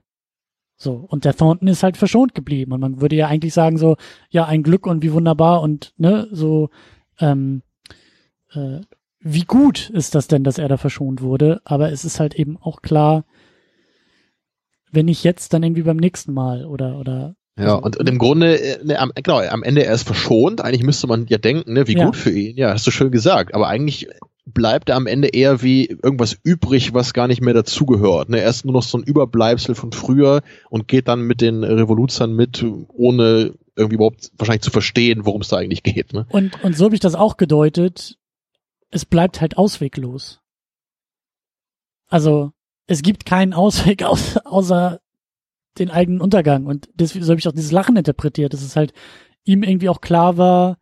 So, 0.77 0.95
und 0.95 1.25
der 1.25 1.37
Thornton 1.37 1.69
ist 1.69 1.83
halt 1.83 1.99
verschont 1.99 2.35
geblieben. 2.35 2.73
Und 2.73 2.81
man 2.81 3.01
würde 3.01 3.17
ja 3.17 3.29
eigentlich 3.29 3.53
sagen, 3.53 3.77
so, 3.77 3.97
ja, 4.31 4.47
ein 4.47 4.63
Glück 4.63 4.87
und 4.87 5.03
wie 5.03 5.13
wunderbar 5.13 5.61
und 5.61 5.93
ne, 5.99 6.29
so, 6.33 6.71
ähm, 7.21 7.63
äh, 8.53 8.81
wie 9.21 9.45
gut 9.45 9.91
ist 9.91 10.15
das 10.15 10.27
denn, 10.27 10.45
dass 10.45 10.59
er 10.59 10.69
da 10.69 10.79
verschont 10.79 11.21
wurde? 11.21 11.61
Aber 11.65 11.93
es 11.93 12.05
ist 12.05 12.21
halt 12.21 12.35
eben 12.35 12.57
auch 12.57 12.83
klar, 12.83 13.25
wenn 14.91 15.07
nicht 15.07 15.25
jetzt, 15.25 15.53
dann 15.53 15.63
irgendwie 15.63 15.83
beim 15.83 15.97
nächsten 15.97 16.33
Mal 16.33 16.65
oder, 16.65 16.99
oder 16.99 17.37
ja, 17.57 17.67
also, 17.67 17.83
und, 17.83 17.97
und 17.99 18.09
im 18.09 18.19
Grunde, 18.19 18.61
äh, 18.61 18.85
ne, 18.85 18.99
am, 18.99 19.13
genau, 19.15 19.39
am 19.39 19.63
Ende 19.63 19.85
er 19.85 19.95
ist 19.95 20.07
verschont. 20.07 20.61
Eigentlich 20.61 20.83
müsste 20.83 21.07
man 21.07 21.27
ja 21.29 21.39
denken, 21.39 21.73
ne, 21.73 21.87
wie 21.87 21.97
ja. 21.97 22.07
gut 22.07 22.17
für 22.17 22.31
ihn. 22.31 22.57
Ja, 22.57 22.71
hast 22.71 22.87
du 22.87 22.91
schön 22.91 23.11
gesagt. 23.11 23.55
Aber 23.55 23.69
eigentlich 23.69 24.09
bleibt 24.47 24.89
er 24.91 24.97
am 24.97 25.07
Ende 25.07 25.29
eher 25.29 25.63
wie 25.63 25.87
irgendwas 25.87 26.37
übrig, 26.43 26.95
was 26.95 27.15
gar 27.15 27.29
nicht 27.29 27.41
mehr 27.41 27.55
dazugehört. 27.55 28.29
Ne? 28.29 28.41
Er 28.41 28.51
ist 28.51 28.65
nur 28.65 28.75
noch 28.75 28.83
so 28.83 28.99
ein 28.99 29.05
Überbleibsel 29.05 29.75
von 29.75 29.93
früher 29.93 30.43
und 30.69 30.89
geht 30.89 31.09
dann 31.09 31.23
mit 31.23 31.41
den 31.41 31.65
Revoluzern 31.65 32.35
mit, 32.35 32.65
ohne 32.89 33.55
irgendwie 33.77 33.97
überhaupt 33.97 34.31
wahrscheinlich 34.37 34.63
zu 34.63 34.71
verstehen, 34.71 35.25
worum 35.25 35.41
es 35.41 35.49
da 35.49 35.57
eigentlich 35.57 35.83
geht. 35.83 36.13
Ne? 36.13 36.27
Und, 36.29 36.63
und 36.63 36.77
so 36.77 36.85
habe 36.85 36.95
ich 36.95 37.01
das 37.01 37.15
auch 37.15 37.37
gedeutet. 37.37 38.19
Es 38.91 39.05
bleibt 39.05 39.41
halt 39.41 39.57
ausweglos. 39.57 40.41
Also, 42.09 42.53
es 42.87 43.03
gibt 43.03 43.25
keinen 43.25 43.55
Ausweg 43.55 44.03
außer, 44.05 44.43
außer 44.45 45.01
den 45.79 45.91
eigenen 45.91 46.21
Untergang. 46.21 46.67
Und 46.67 46.89
deswegen 46.95 47.25
so 47.25 47.31
habe 47.31 47.41
ich 47.41 47.49
auch 47.49 47.53
dieses 47.53 47.73
Lachen 47.73 47.97
interpretiert, 47.97 48.53
dass 48.53 48.63
es 48.63 48.77
halt 48.77 48.93
ihm 49.45 49.63
irgendwie 49.63 49.89
auch 49.89 50.01
klar 50.01 50.37
war, 50.37 50.79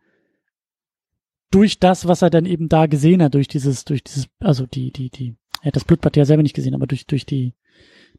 durch 1.51 1.79
das, 1.79 2.07
was 2.07 2.21
er 2.21 2.29
dann 2.29 2.45
eben 2.45 2.67
da 2.67 2.87
gesehen 2.87 3.21
hat, 3.21 3.35
durch 3.35 3.47
dieses, 3.47 3.85
durch 3.85 4.03
dieses, 4.03 4.27
also 4.39 4.65
die, 4.65 4.91
die, 4.91 5.09
die, 5.09 5.35
er 5.61 5.67
hat 5.67 5.75
das 5.75 5.83
Blutbad 5.83 6.17
ja 6.17 6.25
selber 6.25 6.41
nicht 6.41 6.55
gesehen, 6.55 6.73
aber 6.73 6.87
durch, 6.87 7.05
durch 7.05 7.25
die, 7.25 7.53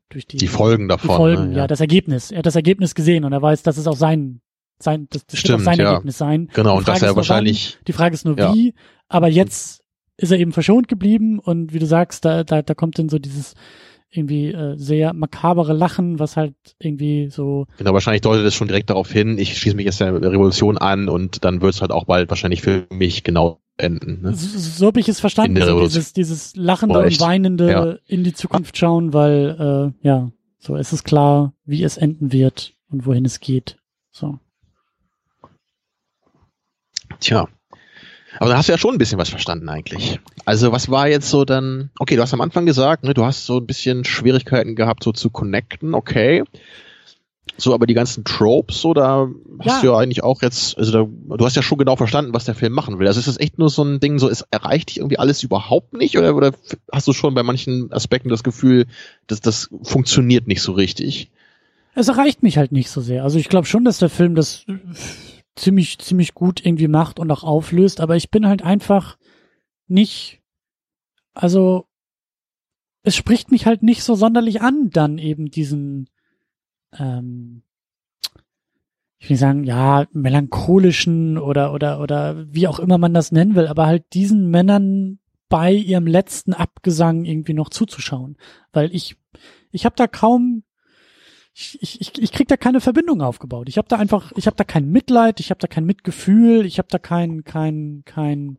durch 0.08 0.26
die, 0.26 0.36
die 0.36 0.46
Folgen 0.46 0.88
davon. 0.88 1.10
Die 1.10 1.16
Folgen, 1.16 1.48
ne, 1.48 1.52
ja. 1.52 1.58
ja. 1.58 1.66
das 1.66 1.80
Ergebnis. 1.80 2.30
Er 2.30 2.38
hat 2.38 2.46
das 2.46 2.54
Ergebnis 2.54 2.94
gesehen 2.94 3.24
und 3.24 3.32
er 3.32 3.42
weiß, 3.42 3.64
dass 3.64 3.76
es 3.76 3.88
auch 3.88 3.96
sein, 3.96 4.40
sein, 4.78 5.08
das, 5.10 5.26
das 5.26 5.40
Stimmt, 5.40 5.64
sein 5.64 5.78
ja. 5.78 5.90
Ergebnis 5.90 6.16
sein. 6.16 6.48
Genau, 6.54 6.78
und 6.78 6.86
dass 6.86 7.02
er 7.02 7.16
wahrscheinlich. 7.16 7.74
Wann, 7.76 7.84
die 7.88 7.92
Frage 7.92 8.14
ist 8.14 8.24
nur 8.24 8.38
ja. 8.38 8.54
wie, 8.54 8.74
aber 9.08 9.28
jetzt 9.28 9.82
ist 10.16 10.30
er 10.30 10.38
eben 10.38 10.52
verschont 10.52 10.86
geblieben 10.86 11.40
und 11.40 11.72
wie 11.72 11.80
du 11.80 11.86
sagst, 11.86 12.24
da, 12.24 12.44
da, 12.44 12.62
da 12.62 12.74
kommt 12.74 13.00
dann 13.00 13.08
so 13.08 13.18
dieses, 13.18 13.54
irgendwie 14.16 14.52
äh, 14.52 14.76
sehr 14.76 15.12
makabere 15.12 15.72
Lachen, 15.72 16.18
was 16.18 16.36
halt 16.36 16.54
irgendwie 16.78 17.28
so. 17.30 17.66
Genau, 17.78 17.92
wahrscheinlich 17.92 18.22
deutet 18.22 18.46
es 18.46 18.54
schon 18.54 18.68
direkt 18.68 18.90
darauf 18.90 19.10
hin, 19.10 19.38
ich 19.38 19.58
schließe 19.58 19.76
mich 19.76 19.86
jetzt 19.86 20.00
der 20.00 20.14
Revolution 20.14 20.78
an 20.78 21.08
und 21.08 21.44
dann 21.44 21.60
wird 21.60 21.74
es 21.74 21.80
halt 21.80 21.90
auch 21.90 22.04
bald 22.04 22.30
wahrscheinlich 22.30 22.62
für 22.62 22.86
mich 22.90 23.24
genau 23.24 23.60
enden. 23.76 24.22
Ne? 24.22 24.34
So, 24.34 24.58
so 24.58 24.86
habe 24.86 25.00
ich 25.00 25.08
es 25.08 25.20
verstanden, 25.20 25.60
so 25.60 25.80
dieses, 25.80 26.12
dieses 26.12 26.54
lachende 26.56 27.00
und 27.00 27.20
weinende 27.20 27.70
ja. 27.70 27.94
in 28.06 28.24
die 28.24 28.32
Zukunft 28.32 28.76
schauen, 28.76 29.12
weil 29.12 29.92
äh, 30.02 30.06
ja, 30.06 30.30
so 30.58 30.76
es 30.76 30.92
ist 30.92 31.04
klar, 31.04 31.52
wie 31.64 31.82
es 31.82 31.96
enden 31.96 32.32
wird 32.32 32.74
und 32.90 33.06
wohin 33.06 33.24
es 33.24 33.40
geht. 33.40 33.76
So. 34.10 34.38
Tja, 37.20 37.48
aber 38.38 38.50
da 38.50 38.56
hast 38.56 38.68
du 38.68 38.72
ja 38.72 38.78
schon 38.78 38.94
ein 38.94 38.98
bisschen 38.98 39.18
was 39.18 39.28
verstanden 39.28 39.68
eigentlich. 39.68 40.20
Also 40.44 40.72
was 40.72 40.90
war 40.90 41.08
jetzt 41.08 41.30
so 41.30 41.44
dann, 41.44 41.90
okay, 41.98 42.16
du 42.16 42.22
hast 42.22 42.34
am 42.34 42.40
Anfang 42.40 42.66
gesagt, 42.66 43.04
ne, 43.04 43.14
du 43.14 43.24
hast 43.24 43.46
so 43.46 43.58
ein 43.58 43.66
bisschen 43.66 44.04
Schwierigkeiten 44.04 44.74
gehabt, 44.74 45.04
so 45.04 45.12
zu 45.12 45.30
connecten, 45.30 45.94
okay. 45.94 46.44
So, 47.56 47.72
aber 47.72 47.86
die 47.86 47.94
ganzen 47.94 48.24
Tropes, 48.24 48.80
so, 48.80 48.94
da 48.94 49.28
hast 49.60 49.66
ja. 49.66 49.80
du 49.80 49.86
ja 49.88 49.98
eigentlich 49.98 50.24
auch 50.24 50.42
jetzt, 50.42 50.76
also 50.76 50.90
da, 50.90 51.36
du 51.36 51.44
hast 51.44 51.54
ja 51.54 51.62
schon 51.62 51.78
genau 51.78 51.94
verstanden, 51.94 52.34
was 52.34 52.46
der 52.46 52.54
Film 52.54 52.72
machen 52.72 52.98
will. 52.98 53.06
Also 53.06 53.20
ist 53.20 53.28
das 53.28 53.38
echt 53.38 53.58
nur 53.58 53.70
so 53.70 53.84
ein 53.84 54.00
Ding, 54.00 54.18
so, 54.18 54.28
es 54.28 54.44
erreicht 54.50 54.90
dich 54.90 54.98
irgendwie 54.98 55.18
alles 55.18 55.42
überhaupt 55.42 55.92
nicht 55.92 56.18
oder, 56.18 56.34
oder 56.34 56.52
hast 56.90 57.06
du 57.06 57.12
schon 57.12 57.34
bei 57.34 57.44
manchen 57.44 57.92
Aspekten 57.92 58.28
das 58.28 58.42
Gefühl, 58.42 58.86
dass 59.28 59.40
das 59.40 59.70
funktioniert 59.82 60.48
nicht 60.48 60.62
so 60.62 60.72
richtig? 60.72 61.30
Es 61.94 62.08
erreicht 62.08 62.42
mich 62.42 62.58
halt 62.58 62.72
nicht 62.72 62.90
so 62.90 63.00
sehr. 63.00 63.22
Also 63.22 63.38
ich 63.38 63.48
glaube 63.48 63.68
schon, 63.68 63.84
dass 63.84 63.98
der 63.98 64.10
Film 64.10 64.34
das 64.34 64.64
ziemlich, 65.56 65.98
ziemlich 65.98 66.34
gut 66.34 66.64
irgendwie 66.64 66.88
macht 66.88 67.18
und 67.18 67.30
auch 67.30 67.44
auflöst, 67.44 68.00
aber 68.00 68.16
ich 68.16 68.30
bin 68.30 68.46
halt 68.46 68.62
einfach 68.62 69.16
nicht, 69.86 70.42
also 71.32 71.86
es 73.02 73.14
spricht 73.14 73.50
mich 73.50 73.66
halt 73.66 73.82
nicht 73.82 74.02
so 74.02 74.14
sonderlich 74.14 74.62
an, 74.62 74.90
dann 74.90 75.18
eben 75.18 75.50
diesen, 75.50 76.08
ähm, 76.92 77.62
ich 79.18 79.30
will 79.30 79.36
sagen, 79.36 79.64
ja, 79.64 80.06
melancholischen 80.12 81.38
oder, 81.38 81.72
oder, 81.72 82.00
oder 82.00 82.52
wie 82.52 82.66
auch 82.66 82.78
immer 82.78 82.98
man 82.98 83.14
das 83.14 83.32
nennen 83.32 83.54
will, 83.54 83.66
aber 83.66 83.86
halt 83.86 84.12
diesen 84.14 84.50
Männern 84.50 85.18
bei 85.48 85.72
ihrem 85.72 86.06
letzten 86.06 86.52
Abgesang 86.52 87.24
irgendwie 87.24 87.54
noch 87.54 87.70
zuzuschauen. 87.70 88.36
Weil 88.72 88.94
ich, 88.94 89.16
ich 89.70 89.84
habe 89.84 89.96
da 89.96 90.06
kaum 90.06 90.64
ich, 91.54 92.00
ich, 92.00 92.18
ich 92.18 92.32
krieg 92.32 92.48
da 92.48 92.56
keine 92.56 92.80
Verbindung 92.80 93.22
aufgebaut. 93.22 93.68
Ich 93.68 93.78
habe 93.78 93.86
da 93.88 93.96
einfach, 93.96 94.32
ich 94.34 94.46
habe 94.46 94.56
da 94.56 94.64
kein 94.64 94.90
Mitleid, 94.90 95.38
ich 95.38 95.50
habe 95.50 95.60
da 95.60 95.68
kein 95.68 95.84
Mitgefühl, 95.84 96.66
ich 96.66 96.78
habe 96.78 96.88
da 96.90 96.98
kein, 96.98 97.44
kein, 97.44 98.02
kein, 98.04 98.58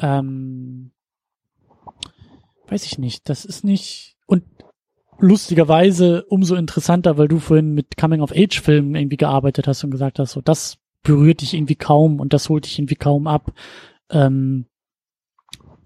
ähm, 0.00 0.90
weiß 2.66 2.86
ich 2.86 2.98
nicht. 2.98 3.28
Das 3.28 3.44
ist 3.44 3.62
nicht 3.62 4.16
und 4.26 4.42
lustigerweise 5.18 6.24
umso 6.24 6.56
interessanter, 6.56 7.18
weil 7.18 7.28
du 7.28 7.38
vorhin 7.38 7.72
mit 7.72 7.96
Coming-of-Age-Filmen 7.96 8.96
irgendwie 8.96 9.16
gearbeitet 9.16 9.68
hast 9.68 9.84
und 9.84 9.92
gesagt 9.92 10.18
hast, 10.18 10.32
so 10.32 10.40
das 10.40 10.78
berührt 11.04 11.40
dich 11.40 11.54
irgendwie 11.54 11.76
kaum 11.76 12.18
und 12.18 12.32
das 12.32 12.48
holt 12.48 12.64
dich 12.66 12.78
irgendwie 12.80 12.96
kaum 12.96 13.28
ab. 13.28 13.52
Ähm, 14.10 14.66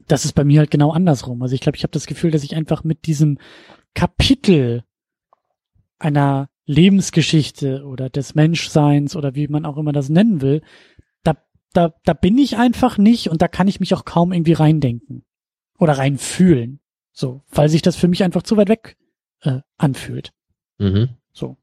das 0.09 0.25
ist 0.25 0.33
bei 0.33 0.45
mir 0.45 0.61
halt 0.61 0.71
genau 0.71 0.93
andersrum. 0.93 1.43
Also 1.43 1.55
ich 1.55 1.61
glaube, 1.61 1.77
ich 1.77 1.83
habe 1.83 1.93
das 1.93 2.07
Gefühl, 2.07 2.31
dass 2.31 2.43
ich 2.43 2.57
einfach 2.57 2.85
mit 2.85 3.05
diesem 3.07 3.39
Kapitel 3.95 4.85
einer 6.03 6.49
Lebensgeschichte 6.67 7.85
oder 7.85 8.11
des 8.11 8.35
Menschseins 8.35 9.17
oder 9.17 9.35
wie 9.35 9.49
man 9.49 9.67
auch 9.67 9.77
immer 9.77 9.93
das 9.93 10.09
nennen 10.09 10.41
will, 10.41 10.63
da, 11.25 11.37
da, 11.73 11.95
da 12.05 12.13
bin 12.13 12.39
ich 12.39 12.57
einfach 12.57 12.99
nicht 12.99 13.29
und 13.29 13.43
da 13.43 13.49
kann 13.49 13.69
ich 13.69 13.81
mich 13.81 13.95
auch 13.95 14.05
kaum 14.05 14.33
irgendwie 14.33 14.53
reindenken 14.53 15.25
oder 15.79 15.95
reinfühlen. 15.99 16.81
So, 17.13 17.43
weil 17.51 17.69
sich 17.69 17.83
das 17.83 17.97
für 17.97 18.09
mich 18.09 18.23
einfach 18.25 18.43
zu 18.43 18.57
weit 18.57 18.69
weg 18.69 18.97
äh, 19.43 19.61
anfühlt. 19.77 20.33
Mhm. 20.79 21.11
So. 21.33 21.57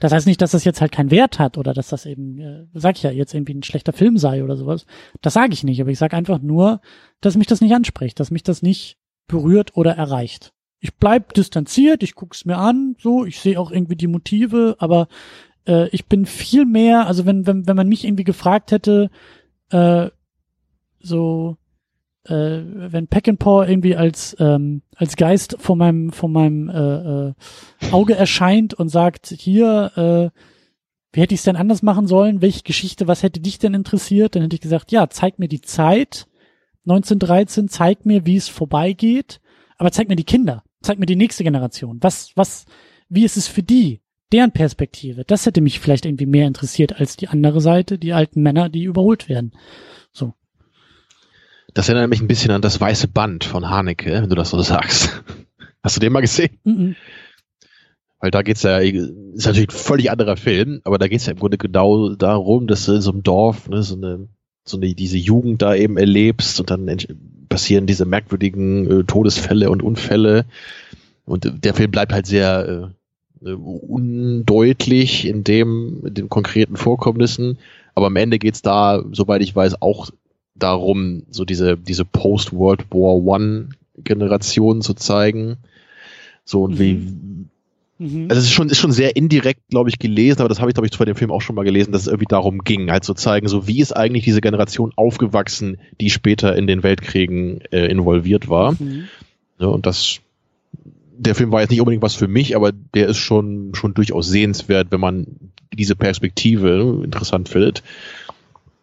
Das 0.00 0.12
heißt 0.12 0.26
nicht, 0.26 0.42
dass 0.42 0.50
das 0.50 0.64
jetzt 0.64 0.80
halt 0.80 0.92
keinen 0.92 1.10
Wert 1.10 1.38
hat 1.38 1.58
oder 1.58 1.72
dass 1.72 1.88
das 1.88 2.06
eben, 2.06 2.38
äh, 2.38 2.66
sag 2.74 2.96
ich 2.96 3.02
ja, 3.02 3.10
jetzt 3.10 3.34
irgendwie 3.34 3.54
ein 3.54 3.62
schlechter 3.62 3.92
Film 3.92 4.18
sei 4.18 4.44
oder 4.44 4.56
sowas. 4.56 4.86
Das 5.22 5.34
sage 5.34 5.54
ich 5.54 5.64
nicht, 5.64 5.80
aber 5.80 5.90
ich 5.90 5.98
sage 5.98 6.16
einfach 6.16 6.40
nur, 6.40 6.80
dass 7.20 7.36
mich 7.36 7.46
das 7.46 7.60
nicht 7.60 7.74
anspricht, 7.74 8.20
dass 8.20 8.30
mich 8.30 8.42
das 8.42 8.62
nicht 8.62 8.98
berührt 9.26 9.76
oder 9.76 9.96
erreicht. 9.96 10.52
Ich 10.80 10.94
bleib 10.96 11.34
distanziert, 11.34 12.02
ich 12.02 12.14
guck's 12.14 12.44
mir 12.44 12.58
an, 12.58 12.96
so, 12.98 13.24
ich 13.24 13.40
sehe 13.40 13.58
auch 13.58 13.70
irgendwie 13.70 13.96
die 13.96 14.06
Motive, 14.06 14.76
aber 14.78 15.08
äh, 15.66 15.88
ich 15.88 16.06
bin 16.06 16.26
viel 16.26 16.64
mehr, 16.64 17.06
also 17.06 17.26
wenn, 17.26 17.46
wenn, 17.46 17.66
wenn 17.66 17.76
man 17.76 17.88
mich 17.88 18.04
irgendwie 18.04 18.24
gefragt 18.24 18.72
hätte, 18.72 19.10
äh, 19.70 20.10
so, 21.00 21.56
äh, 22.24 22.62
wenn 22.64 23.06
Peckinpah 23.06 23.66
irgendwie 23.66 23.96
als 23.96 24.36
ähm, 24.40 24.82
als 24.94 25.16
Geist 25.16 25.56
vor 25.58 25.76
meinem 25.76 26.10
vor 26.10 26.28
meinem 26.28 26.68
äh, 26.68 27.28
äh, 27.28 27.32
Auge 27.92 28.16
erscheint 28.16 28.74
und 28.74 28.88
sagt 28.88 29.28
hier 29.28 29.92
äh, 29.96 30.40
wie 31.12 31.20
hätte 31.20 31.34
ich 31.34 31.40
es 31.40 31.44
denn 31.44 31.56
anders 31.56 31.82
machen 31.82 32.06
sollen? 32.06 32.42
Welche 32.42 32.62
Geschichte 32.62 33.06
was 33.06 33.22
hätte 33.22 33.40
dich 33.40 33.58
denn 33.58 33.74
interessiert? 33.74 34.34
Dann 34.34 34.42
hätte 34.42 34.56
ich 34.56 34.60
gesagt 34.60 34.92
ja 34.92 35.08
zeig 35.08 35.38
mir 35.38 35.48
die 35.48 35.60
Zeit. 35.60 36.26
1913 36.84 37.68
zeig 37.68 38.06
mir 38.06 38.26
wie 38.26 38.36
es 38.36 38.48
vorbeigeht 38.48 39.40
aber 39.78 39.92
zeig 39.92 40.08
mir 40.08 40.16
die 40.16 40.24
Kinder 40.24 40.62
zeig 40.82 40.98
mir 40.98 41.06
die 41.06 41.16
nächste 41.16 41.44
Generation 41.44 41.98
was 42.00 42.32
was 42.34 42.64
wie 43.08 43.24
ist 43.24 43.36
es 43.36 43.48
für 43.48 43.62
die 43.62 44.00
deren 44.32 44.52
Perspektive 44.52 45.24
das 45.24 45.46
hätte 45.46 45.60
mich 45.60 45.80
vielleicht 45.80 46.06
irgendwie 46.06 46.26
mehr 46.26 46.46
interessiert 46.46 47.00
als 47.00 47.16
die 47.16 47.28
andere 47.28 47.60
Seite 47.60 47.98
die 47.98 48.12
alten 48.12 48.42
Männer 48.42 48.68
die 48.68 48.84
überholt 48.84 49.28
werden 49.28 49.52
so 50.12 50.34
das 51.76 51.90
erinnert 51.90 52.08
mich 52.08 52.22
ein 52.22 52.26
bisschen 52.26 52.52
an 52.52 52.62
das 52.62 52.80
weiße 52.80 53.06
Band 53.06 53.44
von 53.44 53.68
Haneke, 53.68 54.10
wenn 54.10 54.30
du 54.30 54.34
das 54.34 54.48
so 54.48 54.62
sagst. 54.62 55.22
Hast 55.82 55.96
du 55.96 56.00
den 56.00 56.10
mal 56.10 56.22
gesehen? 56.22 56.58
Mhm. 56.64 56.96
Weil 58.18 58.30
da 58.30 58.40
geht's 58.40 58.62
ja, 58.62 58.78
ist 58.78 59.44
natürlich 59.44 59.68
ein 59.68 59.76
völlig 59.76 60.10
anderer 60.10 60.38
Film, 60.38 60.80
aber 60.84 60.96
da 60.96 61.06
geht's 61.06 61.26
ja 61.26 61.32
im 61.32 61.38
Grunde 61.38 61.58
genau 61.58 62.14
darum, 62.14 62.66
dass 62.66 62.86
du 62.86 62.94
in 62.94 63.02
so 63.02 63.12
einem 63.12 63.22
Dorf 63.22 63.68
ne, 63.68 63.82
so 63.82 63.94
eine, 63.94 64.26
so 64.64 64.78
eine, 64.78 64.94
diese 64.94 65.18
Jugend 65.18 65.60
da 65.60 65.74
eben 65.74 65.98
erlebst 65.98 66.58
und 66.60 66.70
dann 66.70 66.88
passieren 67.48 67.86
diese 67.86 68.04
merkwürdigen 68.04 69.00
äh, 69.00 69.04
Todesfälle 69.04 69.70
und 69.70 69.82
Unfälle. 69.82 70.44
Und 71.24 71.64
der 71.64 71.74
Film 71.74 71.90
bleibt 71.90 72.12
halt 72.12 72.26
sehr 72.26 72.92
äh, 73.42 73.50
undeutlich 73.50 75.26
in 75.26 75.44
dem, 75.44 76.02
in 76.06 76.14
den 76.14 76.28
konkreten 76.28 76.76
Vorkommnissen. 76.76 77.58
Aber 77.94 78.06
am 78.06 78.16
Ende 78.16 78.38
geht's 78.38 78.62
da, 78.62 79.02
soweit 79.12 79.42
ich 79.42 79.54
weiß, 79.54 79.80
auch 79.82 80.10
darum, 80.54 81.24
so 81.30 81.44
diese, 81.44 81.76
diese 81.76 82.04
Post-World 82.04 82.90
War 82.90 83.16
One 83.16 83.70
Generation 83.98 84.82
zu 84.82 84.94
zeigen. 84.94 85.56
So 86.44 86.62
und 86.62 86.74
mhm. 86.74 86.78
wie. 86.78 87.46
Mhm. 87.98 88.26
Also 88.28 88.40
es 88.40 88.46
ist 88.46 88.52
schon, 88.52 88.68
ist 88.68 88.78
schon 88.78 88.92
sehr 88.92 89.16
indirekt, 89.16 89.68
glaube 89.70 89.88
ich, 89.88 89.98
gelesen, 89.98 90.40
aber 90.40 90.48
das 90.48 90.60
habe 90.60 90.70
ich, 90.70 90.74
glaube 90.74 90.86
ich, 90.86 90.96
vor 90.96 91.06
dem 91.06 91.16
Film 91.16 91.30
auch 91.30 91.40
schon 91.40 91.56
mal 91.56 91.64
gelesen, 91.64 91.92
dass 91.92 92.02
es 92.02 92.08
irgendwie 92.08 92.26
darum 92.28 92.58
ging, 92.58 92.90
halt 92.90 93.04
zu 93.04 93.14
zeigen, 93.14 93.48
so 93.48 93.66
wie 93.66 93.80
ist 93.80 93.92
eigentlich 93.92 94.24
diese 94.24 94.40
Generation 94.40 94.92
aufgewachsen, 94.96 95.78
die 96.00 96.10
später 96.10 96.56
in 96.56 96.66
den 96.66 96.82
Weltkriegen 96.82 97.60
äh, 97.72 97.86
involviert 97.86 98.48
war. 98.48 98.72
Mhm. 98.72 99.08
Ja, 99.58 99.68
und 99.68 99.86
das, 99.86 100.20
der 101.16 101.34
Film 101.34 101.52
war 101.52 101.62
jetzt 101.62 101.70
nicht 101.70 101.80
unbedingt 101.80 102.02
was 102.02 102.14
für 102.14 102.28
mich, 102.28 102.54
aber 102.54 102.72
der 102.72 103.08
ist 103.08 103.18
schon, 103.18 103.74
schon 103.74 103.94
durchaus 103.94 104.28
sehenswert, 104.28 104.88
wenn 104.90 105.00
man 105.00 105.26
diese 105.72 105.96
Perspektive 105.96 107.02
interessant 107.04 107.48
findet. 107.48 107.82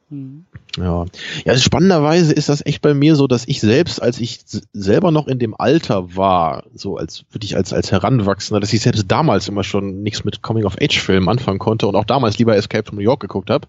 Mhm. 0.09 0.45
Ja. 0.77 1.05
ja, 1.45 1.51
also 1.51 1.61
spannenderweise 1.61 2.33
ist 2.33 2.49
das 2.49 2.65
echt 2.65 2.81
bei 2.81 2.93
mir 2.93 3.15
so, 3.15 3.27
dass 3.27 3.47
ich 3.47 3.61
selbst, 3.61 4.01
als 4.01 4.19
ich 4.19 4.41
selber 4.73 5.11
noch 5.11 5.27
in 5.27 5.39
dem 5.39 5.55
Alter 5.57 6.15
war, 6.15 6.63
so 6.73 6.97
als 6.97 7.25
wirklich 7.31 7.55
als 7.55 7.73
als 7.73 7.91
Heranwachsender, 7.91 8.59
dass 8.59 8.73
ich 8.73 8.81
selbst 8.81 9.05
damals 9.07 9.47
immer 9.47 9.63
schon 9.63 10.03
nichts 10.03 10.23
mit 10.23 10.41
Coming-of-Age-Filmen 10.41 11.29
anfangen 11.29 11.59
konnte 11.59 11.87
und 11.87 11.95
auch 11.95 12.05
damals 12.05 12.37
lieber 12.37 12.55
Escape 12.55 12.87
from 12.87 12.97
New 12.97 13.03
York 13.03 13.21
geguckt 13.21 13.49
habe. 13.49 13.67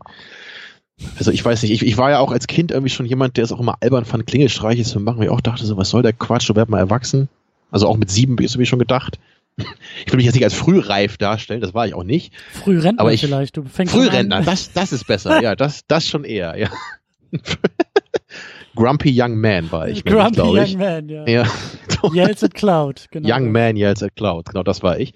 Also 1.19 1.31
ich 1.33 1.45
weiß 1.45 1.63
nicht, 1.63 1.73
ich, 1.73 1.85
ich 1.85 1.97
war 1.97 2.11
ja 2.11 2.19
auch 2.21 2.31
als 2.31 2.47
Kind 2.47 2.71
irgendwie 2.71 2.91
schon 2.91 3.07
jemand, 3.07 3.37
der 3.37 3.45
es 3.45 3.53
auch 3.53 3.61
immer 3.61 3.79
albern 3.81 4.05
fand, 4.05 4.27
Klingelstreiche 4.27 4.85
zu 4.85 5.01
machen, 5.01 5.19
weil 5.19 5.27
ich 5.27 5.31
auch 5.31 5.41
dachte 5.41 5.67
so, 5.67 5.77
was 5.77 5.91
soll 5.91 6.03
der 6.03 6.13
Quatsch, 6.13 6.49
du 6.49 6.55
werd 6.55 6.69
mal 6.69 6.79
erwachsen. 6.79 7.29
Also 7.71 7.89
auch 7.89 7.97
mit 7.97 8.11
sieben 8.11 8.37
bist 8.37 8.55
du 8.55 8.59
mir 8.61 8.67
schon 8.67 8.79
gedacht. 8.79 9.19
Ich 9.57 10.13
will 10.13 10.17
mich 10.17 10.27
jetzt 10.27 10.35
nicht 10.35 10.45
als 10.45 10.55
frühreif 10.55 11.17
darstellen, 11.17 11.61
das 11.61 11.75
war 11.75 11.87
ich 11.87 11.95
auch 11.95 12.03
nicht. 12.03 12.33
Frührentner 12.53 13.01
aber 13.01 13.13
ich, 13.13 13.21
vielleicht. 13.21 13.57
Du 13.57 13.65
fängst 13.65 13.95
Frührentner, 13.95 14.43
das, 14.43 14.73
das 14.73 14.93
ist 14.93 15.07
besser, 15.07 15.41
ja, 15.43 15.55
das, 15.55 15.83
das 15.87 16.09
schon 16.09 16.25
eher, 16.25 16.57
ja. 16.59 16.71
Grumpy 18.75 19.13
Young 19.15 19.41
Man 19.41 19.71
war 19.71 19.89
ich. 19.89 20.05
Grumpy 20.05 20.41
ich, 20.41 20.75
Young 20.75 20.79
Man, 20.79 21.09
ja. 21.09 21.27
ja. 21.27 21.47
Yells 22.13 22.43
at 22.43 22.55
Cloud, 22.55 23.07
genau. 23.13 23.29
Young 23.29 23.53
Man 23.53 23.77
Yells 23.77 24.03
at 24.03 24.17
Cloud, 24.17 24.47
genau, 24.47 24.65
das 24.65 24.83
war 24.83 24.99
ich. 24.99 25.15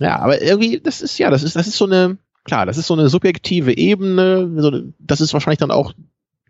Ja, 0.00 0.18
aber 0.18 0.42
irgendwie, 0.42 0.80
das 0.80 1.00
ist, 1.00 1.18
ja, 1.18 1.30
das 1.30 1.44
ist, 1.44 1.54
das 1.54 1.68
ist 1.68 1.76
so 1.76 1.86
eine, 1.86 2.18
klar, 2.44 2.66
das 2.66 2.78
ist 2.78 2.88
so 2.88 2.94
eine 2.94 3.08
subjektive 3.08 3.76
Ebene, 3.76 4.50
so, 4.60 4.72
das 4.98 5.20
ist 5.20 5.32
wahrscheinlich 5.32 5.58
dann 5.58 5.70
auch 5.70 5.92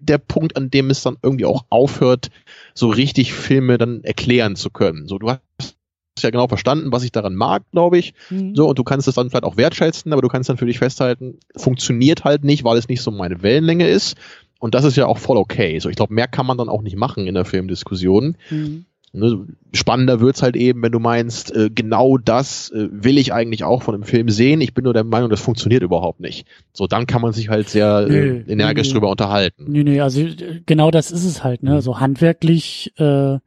der 0.00 0.18
Punkt, 0.18 0.56
an 0.56 0.70
dem 0.70 0.90
es 0.90 1.02
dann 1.02 1.16
irgendwie 1.22 1.44
auch 1.44 1.64
aufhört, 1.70 2.30
so 2.74 2.88
richtig 2.88 3.32
Filme 3.34 3.78
dann 3.78 4.05
erklären 4.05 4.56
zu 4.56 4.70
können. 4.70 5.06
So, 5.06 5.18
du 5.18 5.30
hast 5.30 5.77
ja 6.23 6.31
genau 6.31 6.49
verstanden, 6.49 6.93
was 6.93 7.05
ich 7.05 7.12
daran 7.12 7.35
mag, 7.35 7.62
glaube 7.73 7.99
ich. 7.99 8.15
Mhm. 8.31 8.55
So, 8.55 8.69
und 8.69 8.78
du 8.78 8.85
kannst 8.85 9.09
es 9.09 9.15
dann 9.15 9.31
vielleicht 9.31 9.45
auch 9.45 9.57
wertschätzen, 9.57 10.12
aber 10.12 10.23
du 10.23 10.28
kannst 10.28 10.49
dann 10.49 10.57
für 10.57 10.66
dich 10.66 10.78
festhalten, 10.78 11.39
funktioniert 11.57 12.24
halt 12.24 12.45
nicht, 12.45 12.65
weil 12.65 12.78
es 12.78 12.89
nicht 12.89 13.03
so 13.03 13.11
meine 13.11 13.43
Wellenlänge 13.43 13.89
ist. 13.89 14.16
Und 14.61 14.74
das 14.74 14.85
ist 14.85 14.97
ja 14.97 15.07
auch 15.07 15.19
voll 15.19 15.36
okay. 15.36 15.78
So, 15.78 15.89
ich 15.89 15.97
glaube, 15.97 16.15
mehr 16.15 16.28
kann 16.28 16.47
man 16.47 16.59
dann 16.59 16.69
auch 16.69 16.82
nicht 16.82 16.97
machen 16.97 17.27
in 17.27 17.35
der 17.35 17.45
Filmdiskussion. 17.45 18.36
Mhm. 18.51 18.86
Ne, 19.15 19.47
spannender 19.73 20.20
wird's 20.20 20.43
halt 20.43 20.55
eben, 20.55 20.82
wenn 20.82 20.93
du 20.93 20.99
meinst, 20.99 21.55
äh, 21.55 21.70
genau 21.74 22.19
das 22.19 22.70
äh, 22.70 22.89
will 22.90 23.16
ich 23.16 23.32
eigentlich 23.32 23.65
auch 23.65 23.82
von 23.82 23.95
einem 23.95 24.05
Film 24.05 24.28
sehen. 24.28 24.61
Ich 24.61 24.74
bin 24.74 24.85
nur 24.85 24.93
der 24.93 25.05
Meinung, 25.05 25.31
das 25.31 25.40
funktioniert 25.40 25.82
überhaupt 25.82 26.20
nicht. 26.20 26.47
So, 26.74 26.86
dann 26.86 27.07
kann 27.07 27.23
man 27.23 27.32
sich 27.32 27.49
halt 27.49 27.70
sehr 27.70 28.07
äh, 28.09 28.43
energisch 28.47 28.89
nö, 28.89 28.95
drüber 28.95 29.11
unterhalten. 29.11 29.65
Nee, 29.66 29.82
nee, 29.82 30.01
also 30.03 30.20
äh, 30.20 30.61
genau 30.66 30.90
das 30.90 31.11
ist 31.11 31.24
es 31.24 31.43
halt, 31.43 31.62
ne? 31.62 31.77
Mhm. 31.77 31.81
So 31.81 32.01
handwerklich 32.01 32.93
äh, 32.99 33.39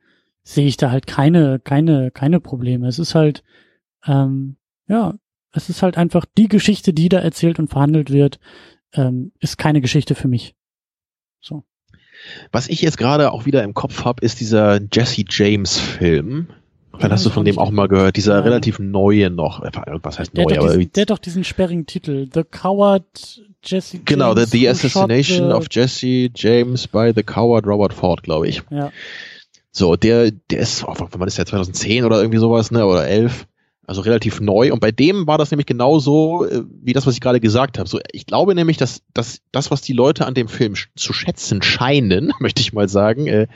sehe 0.43 0.67
ich 0.67 0.77
da 0.77 0.91
halt 0.91 1.07
keine, 1.07 1.59
keine, 1.59 2.11
keine 2.11 2.39
Probleme. 2.39 2.87
Es 2.87 2.99
ist 2.99 3.15
halt, 3.15 3.43
ähm, 4.05 4.57
ja, 4.87 5.15
es 5.53 5.69
ist 5.69 5.83
halt 5.83 5.97
einfach 5.97 6.25
die 6.37 6.47
Geschichte, 6.47 6.93
die 6.93 7.09
da 7.09 7.19
erzählt 7.19 7.59
und 7.59 7.69
verhandelt 7.69 8.11
wird, 8.11 8.39
ähm, 8.93 9.31
ist 9.39 9.57
keine 9.57 9.81
Geschichte 9.81 10.15
für 10.15 10.27
mich. 10.27 10.55
So. 11.39 11.63
Was 12.51 12.67
ich 12.67 12.81
jetzt 12.81 12.97
gerade 12.97 13.31
auch 13.31 13.45
wieder 13.45 13.63
im 13.63 13.73
Kopf 13.73 14.05
habe, 14.05 14.23
ist 14.23 14.39
dieser 14.39 14.79
Jesse 14.91 15.25
James 15.27 15.77
Film. 15.77 16.47
Vielleicht 16.93 17.13
hast 17.13 17.25
du 17.25 17.29
von 17.29 17.45
dem 17.45 17.57
auch 17.57 17.71
mal 17.71 17.87
gehört, 17.87 18.17
dieser 18.17 18.35
ja. 18.35 18.41
relativ 18.41 18.77
neue 18.77 19.29
noch. 19.31 19.63
Was 20.03 20.19
heißt 20.19 20.37
der 20.37 20.45
neu? 20.45 20.57
Aber 20.57 20.77
diesen, 20.77 20.91
der 20.91 21.01
hat 21.01 21.09
doch 21.09 21.17
diesen 21.17 21.43
sperrigen 21.43 21.85
Titel. 21.85 22.27
The 22.31 22.43
Coward 22.43 23.41
Jesse 23.63 23.97
James. 23.97 24.05
Genau, 24.05 24.35
The, 24.35 24.45
the 24.45 24.69
Assassination 24.69 25.47
the... 25.47 25.53
of 25.53 25.67
Jesse 25.71 26.29
James 26.35 26.87
by 26.87 27.11
the 27.15 27.23
Coward 27.23 27.65
Robert 27.65 27.93
Ford, 27.93 28.21
glaube 28.23 28.49
ich. 28.49 28.61
Ja. 28.69 28.91
So, 29.71 29.95
der, 29.95 30.31
der 30.31 30.59
ist, 30.59 30.83
oh, 30.85 30.93
wann 30.97 31.27
ist 31.27 31.37
der 31.37 31.45
2010 31.45 32.03
oder 32.03 32.17
irgendwie 32.17 32.39
sowas, 32.39 32.71
ne, 32.71 32.85
oder 32.85 33.07
11? 33.07 33.47
Also 33.87 34.01
relativ 34.01 34.39
neu. 34.39 34.71
Und 34.71 34.79
bei 34.79 34.91
dem 34.91 35.27
war 35.27 35.37
das 35.37 35.51
nämlich 35.51 35.65
genauso, 35.65 36.45
äh, 36.45 36.63
wie 36.81 36.93
das, 36.93 37.07
was 37.07 37.13
ich 37.15 37.21
gerade 37.21 37.39
gesagt 37.39 37.77
habe. 37.79 37.89
So, 37.89 37.99
ich 38.11 38.25
glaube 38.25 38.53
nämlich, 38.55 38.77
dass, 38.77 39.01
dass 39.13 39.41
das, 39.51 39.71
was 39.71 39.81
die 39.81 39.93
Leute 39.93 40.25
an 40.25 40.33
dem 40.33 40.47
Film 40.47 40.75
zu 40.95 41.13
schätzen 41.13 41.61
scheinen, 41.61 42.33
möchte 42.39 42.61
ich 42.61 42.73
mal 42.73 42.87
sagen, 42.87 43.27
äh, 43.27 43.47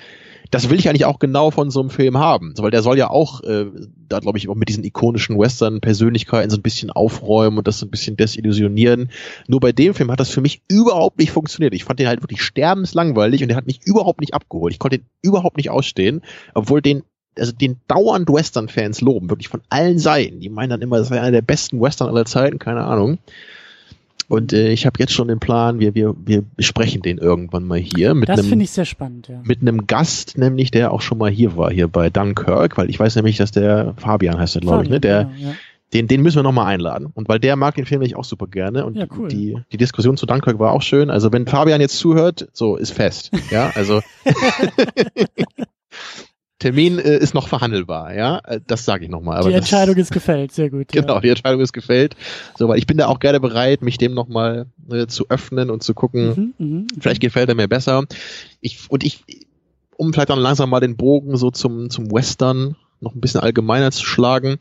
das 0.51 0.69
will 0.69 0.79
ich 0.79 0.89
eigentlich 0.89 1.05
auch 1.05 1.19
genau 1.19 1.51
von 1.51 1.71
so 1.71 1.79
einem 1.79 1.89
Film 1.89 2.17
haben. 2.17 2.53
So, 2.55 2.63
weil 2.63 2.71
der 2.71 2.81
soll 2.81 2.97
ja 2.97 3.09
auch, 3.09 3.41
äh, 3.43 3.65
da 4.07 4.19
glaube 4.19 4.37
ich, 4.37 4.47
auch 4.49 4.55
mit 4.55 4.69
diesen 4.69 4.83
ikonischen 4.83 5.37
Western-Persönlichkeiten 5.37 6.49
so 6.49 6.57
ein 6.57 6.61
bisschen 6.61 6.91
aufräumen 6.91 7.57
und 7.57 7.67
das 7.67 7.79
so 7.79 7.85
ein 7.85 7.91
bisschen 7.91 8.17
desillusionieren. 8.17 9.09
Nur 9.47 9.59
bei 9.59 9.71
dem 9.71 9.93
Film 9.93 10.11
hat 10.11 10.19
das 10.19 10.29
für 10.29 10.41
mich 10.41 10.61
überhaupt 10.67 11.19
nicht 11.19 11.31
funktioniert. 11.31 11.73
Ich 11.73 11.83
fand 11.83 11.99
den 11.99 12.07
halt 12.07 12.21
wirklich 12.21 12.41
sterbenslangweilig 12.41 13.41
und 13.41 13.49
der 13.49 13.57
hat 13.57 13.67
mich 13.67 13.85
überhaupt 13.85 14.21
nicht 14.21 14.33
abgeholt. 14.33 14.73
Ich 14.73 14.79
konnte 14.79 14.99
den 14.99 15.05
überhaupt 15.21 15.57
nicht 15.57 15.69
ausstehen, 15.69 16.21
obwohl 16.53 16.81
den 16.81 17.03
also 17.37 17.51
den 17.51 17.81
dauernd 17.89 18.29
Western-Fans 18.29 19.01
loben, 19.01 19.29
wirklich 19.29 19.49
von 19.49 19.61
allen 19.69 19.99
Seiten. 19.99 20.39
Die 20.39 20.49
meinen 20.49 20.69
dann 20.69 20.81
immer, 20.81 20.97
das 20.97 21.09
sei 21.09 21.19
einer 21.19 21.31
der 21.31 21.41
besten 21.41 21.81
Western 21.81 22.07
aller 22.07 22.25
Zeiten, 22.25 22.59
keine 22.59 22.85
Ahnung. 22.85 23.17
Und 24.27 24.53
äh, 24.53 24.71
ich 24.71 24.85
habe 24.85 24.99
jetzt 24.99 25.13
schon 25.13 25.27
den 25.27 25.39
Plan, 25.39 25.79
wir, 25.79 25.95
wir, 25.95 26.15
wir 26.17 26.41
besprechen 26.41 27.01
den 27.01 27.17
irgendwann 27.17 27.65
mal 27.65 27.77
hier. 27.77 28.13
Mit 28.13 28.29
das 28.29 28.45
finde 28.45 28.63
ich 28.63 28.71
sehr 28.71 28.85
spannend, 28.85 29.27
ja. 29.27 29.41
Mit 29.43 29.61
einem 29.61 29.87
Gast, 29.87 30.37
nämlich, 30.37 30.71
der 30.71 30.91
auch 30.91 31.01
schon 31.01 31.17
mal 31.17 31.29
hier 31.29 31.57
war, 31.57 31.71
hier 31.71 31.87
bei 31.87 32.09
Dunkirk, 32.09 32.77
weil 32.77 32.89
ich 32.89 32.99
weiß 32.99 33.15
nämlich, 33.15 33.37
dass 33.37 33.51
der 33.51 33.93
Fabian 33.97 34.37
heißt, 34.37 34.59
glaube 34.61 34.83
ich, 34.83 34.89
ne? 34.89 34.99
Der, 34.99 35.25
genau, 35.25 35.49
ja. 35.49 35.55
den, 35.93 36.07
den 36.07 36.21
müssen 36.21 36.37
wir 36.37 36.43
nochmal 36.43 36.67
einladen. 36.67 37.07
Und 37.13 37.29
weil 37.29 37.39
der 37.39 37.55
mag 37.55 37.75
den 37.75 37.85
Film 37.85 37.99
nämlich 37.99 38.15
auch 38.15 38.25
super 38.25 38.47
gerne. 38.47 38.85
Und 38.85 38.95
ja, 38.95 39.05
cool. 39.17 39.27
die, 39.27 39.57
die 39.71 39.77
Diskussion 39.77 40.17
zu 40.17 40.25
Dunkirk 40.25 40.59
war 40.59 40.71
auch 40.71 40.81
schön. 40.81 41.09
Also 41.09 41.31
wenn 41.31 41.45
Fabian 41.45 41.81
jetzt 41.81 41.97
zuhört, 41.97 42.47
so 42.53 42.77
ist 42.77 42.91
fest. 42.91 43.31
Ja, 43.51 43.71
also 43.75 44.01
Termin 46.65 46.97
äh, 46.97 47.19
ist 47.19 47.35
noch 47.35 47.47
verhandelbar, 47.47 48.15
ja, 48.15 48.39
äh, 48.39 48.59
das 48.65 48.85
sage 48.85 49.05
ich 49.05 49.11
nochmal. 49.11 49.43
Die 49.43 49.53
Entscheidung 49.53 49.95
ist 49.97 50.11
gefällt, 50.11 50.51
sehr 50.51 50.71
gut. 50.71 50.87
Genau, 50.87 51.15
ja. 51.15 51.19
die 51.19 51.29
Entscheidung 51.29 51.61
ist 51.61 51.73
gefällt. 51.73 52.15
So, 52.57 52.67
weil 52.67 52.79
ich 52.79 52.87
bin 52.87 52.97
da 52.97 53.05
auch 53.05 53.19
gerne 53.19 53.39
bereit, 53.39 53.83
mich 53.83 53.99
dem 53.99 54.15
nochmal 54.15 54.65
äh, 54.89 55.05
zu 55.05 55.29
öffnen 55.29 55.69
und 55.69 55.83
zu 55.83 55.93
gucken, 55.93 56.53
mhm, 56.57 56.77
mh, 56.79 56.87
vielleicht 56.99 57.21
gefällt 57.21 57.49
er 57.49 57.55
mir 57.55 57.67
besser. 57.67 58.05
Ich, 58.61 58.89
und 58.89 59.03
ich, 59.03 59.23
um 59.95 60.11
vielleicht 60.11 60.31
dann 60.31 60.39
langsam 60.39 60.71
mal 60.71 60.79
den 60.79 60.97
Bogen 60.97 61.37
so 61.37 61.51
zum, 61.51 61.91
zum 61.91 62.11
Western 62.11 62.75
noch 62.99 63.13
ein 63.13 63.21
bisschen 63.21 63.41
allgemeiner 63.41 63.91
zu 63.91 64.03
schlagen, 64.03 64.57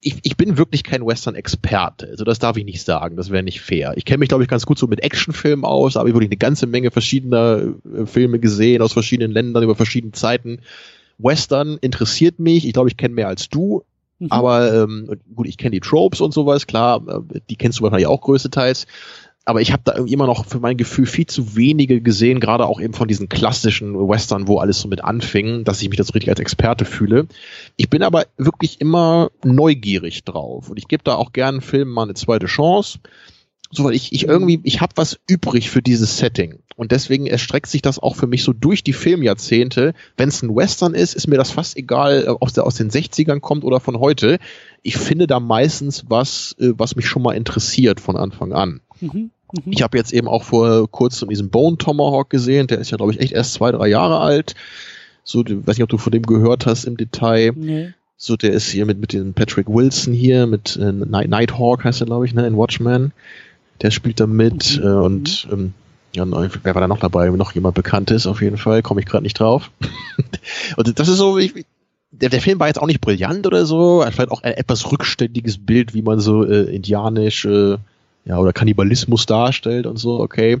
ich, 0.00 0.16
ich 0.22 0.36
bin 0.36 0.58
wirklich 0.58 0.82
kein 0.82 1.06
Western-Experte, 1.06 2.08
also 2.08 2.24
das 2.24 2.38
darf 2.40 2.56
ich 2.56 2.64
nicht 2.64 2.82
sagen, 2.82 3.16
das 3.16 3.30
wäre 3.30 3.42
nicht 3.44 3.60
fair. 3.60 3.92
Ich 3.96 4.04
kenne 4.04 4.18
mich, 4.18 4.30
glaube 4.30 4.42
ich, 4.42 4.48
ganz 4.48 4.64
gut 4.64 4.78
so 4.78 4.86
mit 4.86 5.04
Actionfilmen 5.04 5.64
aus, 5.64 5.96
aber 5.96 6.08
ich 6.08 6.14
wirklich 6.14 6.30
eine 6.30 6.38
ganze 6.38 6.66
Menge 6.66 6.90
verschiedener 6.90 7.74
äh, 7.94 8.06
Filme 8.06 8.40
gesehen 8.40 8.82
aus 8.82 8.94
verschiedenen 8.94 9.30
Ländern 9.30 9.62
über 9.62 9.76
verschiedene 9.76 10.12
Zeiten. 10.12 10.60
Western 11.22 11.78
interessiert 11.80 12.38
mich, 12.38 12.66
ich 12.66 12.72
glaube, 12.72 12.88
ich 12.88 12.96
kenne 12.96 13.14
mehr 13.14 13.28
als 13.28 13.48
du, 13.48 13.82
mhm. 14.18 14.28
aber 14.30 14.72
ähm, 14.72 15.10
gut, 15.34 15.46
ich 15.46 15.58
kenne 15.58 15.72
die 15.72 15.80
Tropes 15.80 16.20
und 16.20 16.32
sowas, 16.32 16.66
klar, 16.66 17.02
äh, 17.06 17.40
die 17.48 17.56
kennst 17.56 17.78
du 17.78 17.82
wahrscheinlich 17.82 18.08
auch 18.08 18.20
größtenteils. 18.20 18.86
Aber 19.46 19.62
ich 19.62 19.72
habe 19.72 19.82
da 19.84 19.94
irgendwie 19.94 20.12
immer 20.12 20.26
noch 20.26 20.44
für 20.44 20.60
mein 20.60 20.76
Gefühl 20.76 21.06
viel 21.06 21.26
zu 21.26 21.56
wenige 21.56 22.02
gesehen, 22.02 22.40
gerade 22.40 22.66
auch 22.66 22.80
eben 22.80 22.92
von 22.92 23.08
diesen 23.08 23.28
klassischen 23.28 23.96
Western, 23.96 24.46
wo 24.46 24.58
alles 24.58 24.80
so 24.80 24.86
mit 24.86 25.02
anfing, 25.02 25.64
dass 25.64 25.80
ich 25.80 25.88
mich 25.88 25.96
da 25.96 26.04
so 26.04 26.12
richtig 26.12 26.28
als 26.28 26.40
Experte 26.40 26.84
fühle. 26.84 27.26
Ich 27.76 27.88
bin 27.88 28.02
aber 28.02 28.26
wirklich 28.36 28.80
immer 28.80 29.30
neugierig 29.42 30.24
drauf 30.24 30.68
und 30.68 30.78
ich 30.78 30.88
gebe 30.88 31.02
da 31.02 31.14
auch 31.14 31.32
gerne 31.32 31.62
Filmen 31.62 31.90
mal 31.90 32.02
eine 32.02 32.14
zweite 32.14 32.46
Chance 32.46 32.98
so 33.72 33.88
ich, 33.88 34.12
ich 34.12 34.26
irgendwie, 34.26 34.60
ich 34.64 34.80
habe 34.80 34.92
was 34.96 35.20
übrig 35.28 35.70
für 35.70 35.80
dieses 35.80 36.18
Setting. 36.18 36.58
Und 36.76 36.90
deswegen 36.90 37.26
erstreckt 37.26 37.68
sich 37.68 37.82
das 37.82 37.98
auch 38.00 38.16
für 38.16 38.26
mich 38.26 38.42
so 38.42 38.52
durch 38.52 38.82
die 38.82 38.92
Filmjahrzehnte. 38.92 39.94
Wenn 40.16 40.28
es 40.28 40.42
ein 40.42 40.54
Western 40.54 40.94
ist, 40.94 41.14
ist 41.14 41.28
mir 41.28 41.36
das 41.36 41.52
fast 41.52 41.76
egal, 41.76 42.26
ob 42.28 42.48
äh, 42.48 42.52
der 42.52 42.66
aus 42.66 42.74
den 42.74 42.90
60ern 42.90 43.38
kommt 43.38 43.64
oder 43.64 43.78
von 43.78 44.00
heute. 44.00 44.38
Ich 44.82 44.96
finde 44.96 45.28
da 45.28 45.38
meistens 45.38 46.06
was, 46.08 46.56
äh, 46.58 46.72
was 46.76 46.96
mich 46.96 47.06
schon 47.06 47.22
mal 47.22 47.36
interessiert 47.36 48.00
von 48.00 48.16
Anfang 48.16 48.52
an. 48.52 48.80
Mhm, 49.00 49.30
mh. 49.52 49.62
Ich 49.66 49.82
habe 49.82 49.98
jetzt 49.98 50.12
eben 50.12 50.26
auch 50.26 50.42
vor 50.42 50.90
kurzem 50.90 51.28
diesen 51.28 51.50
Bone 51.50 51.78
Tomahawk 51.78 52.28
gesehen, 52.28 52.66
der 52.66 52.78
ist 52.78 52.90
ja, 52.90 52.96
glaube 52.96 53.12
ich, 53.12 53.20
echt 53.20 53.32
erst 53.32 53.52
zwei, 53.52 53.70
drei 53.70 53.86
Jahre 53.86 54.18
alt. 54.18 54.54
So, 55.22 55.44
weiß 55.46 55.76
nicht, 55.76 55.84
ob 55.84 55.90
du 55.90 55.98
von 55.98 56.12
dem 56.12 56.22
gehört 56.22 56.66
hast 56.66 56.86
im 56.86 56.96
Detail. 56.96 57.52
Nee. 57.54 57.94
So, 58.16 58.36
der 58.36 58.52
ist 58.52 58.68
hier 58.68 58.84
mit, 58.84 58.98
mit 59.00 59.12
dem 59.12 59.32
Patrick 59.32 59.68
Wilson 59.68 60.12
hier, 60.12 60.46
mit 60.46 60.76
äh, 60.76 60.92
Nighthawk 60.92 61.84
heißt 61.84 62.02
er, 62.02 62.06
glaube 62.06 62.26
ich, 62.26 62.34
ne, 62.34 62.46
in 62.46 62.56
Watchmen 62.56 63.12
der 63.82 63.90
spielt 63.90 64.20
da 64.20 64.26
mit 64.26 64.78
mhm. 64.78 64.86
äh, 64.86 64.92
und 64.92 65.48
ähm, 65.52 65.74
ja, 66.14 66.24
wer 66.28 66.74
war 66.74 66.80
da 66.80 66.88
noch 66.88 66.98
dabei? 66.98 67.30
Noch 67.30 67.52
jemand 67.52 67.76
Bekanntes 67.76 68.26
auf 68.26 68.42
jeden 68.42 68.56
Fall, 68.56 68.82
komme 68.82 69.00
ich 69.00 69.06
gerade 69.06 69.22
nicht 69.22 69.38
drauf. 69.38 69.70
und 70.76 70.98
das 70.98 71.08
ist 71.08 71.18
so, 71.18 71.38
ich, 71.38 71.64
der, 72.10 72.30
der 72.30 72.40
Film 72.40 72.58
war 72.58 72.66
jetzt 72.66 72.80
auch 72.80 72.86
nicht 72.86 73.00
brillant 73.00 73.46
oder 73.46 73.64
so, 73.64 74.04
vielleicht 74.10 74.30
auch 74.30 74.42
ein 74.42 74.54
etwas 74.54 74.90
rückständiges 74.90 75.58
Bild, 75.58 75.94
wie 75.94 76.02
man 76.02 76.18
so 76.18 76.44
äh, 76.44 76.74
indianisch 76.74 77.44
äh, 77.44 77.76
ja, 78.24 78.38
oder 78.38 78.52
Kannibalismus 78.52 79.26
darstellt 79.26 79.86
und 79.86 79.98
so, 79.98 80.20
okay. 80.20 80.58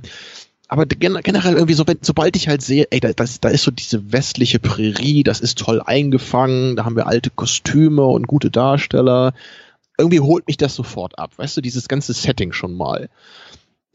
Aber 0.68 0.86
generell 0.86 1.54
irgendwie 1.54 1.74
so, 1.74 1.86
wenn, 1.88 1.98
sobald 2.00 2.36
ich 2.36 2.46
halt 2.46 2.62
sehe, 2.62 2.86
ey, 2.90 3.00
da, 3.00 3.12
das, 3.12 3.40
da 3.40 3.48
ist 3.48 3.64
so 3.64 3.72
diese 3.72 4.12
westliche 4.12 4.60
Prärie, 4.60 5.24
das 5.24 5.40
ist 5.40 5.58
toll 5.58 5.82
eingefangen, 5.84 6.76
da 6.76 6.84
haben 6.84 6.94
wir 6.94 7.08
alte 7.08 7.30
Kostüme 7.30 8.04
und 8.04 8.28
gute 8.28 8.52
Darsteller 8.52 9.34
irgendwie 10.00 10.20
holt 10.20 10.46
mich 10.46 10.56
das 10.56 10.74
sofort 10.74 11.18
ab, 11.18 11.32
weißt 11.36 11.56
du, 11.56 11.60
dieses 11.60 11.88
ganze 11.88 12.12
Setting 12.12 12.52
schon 12.52 12.74
mal. 12.74 13.08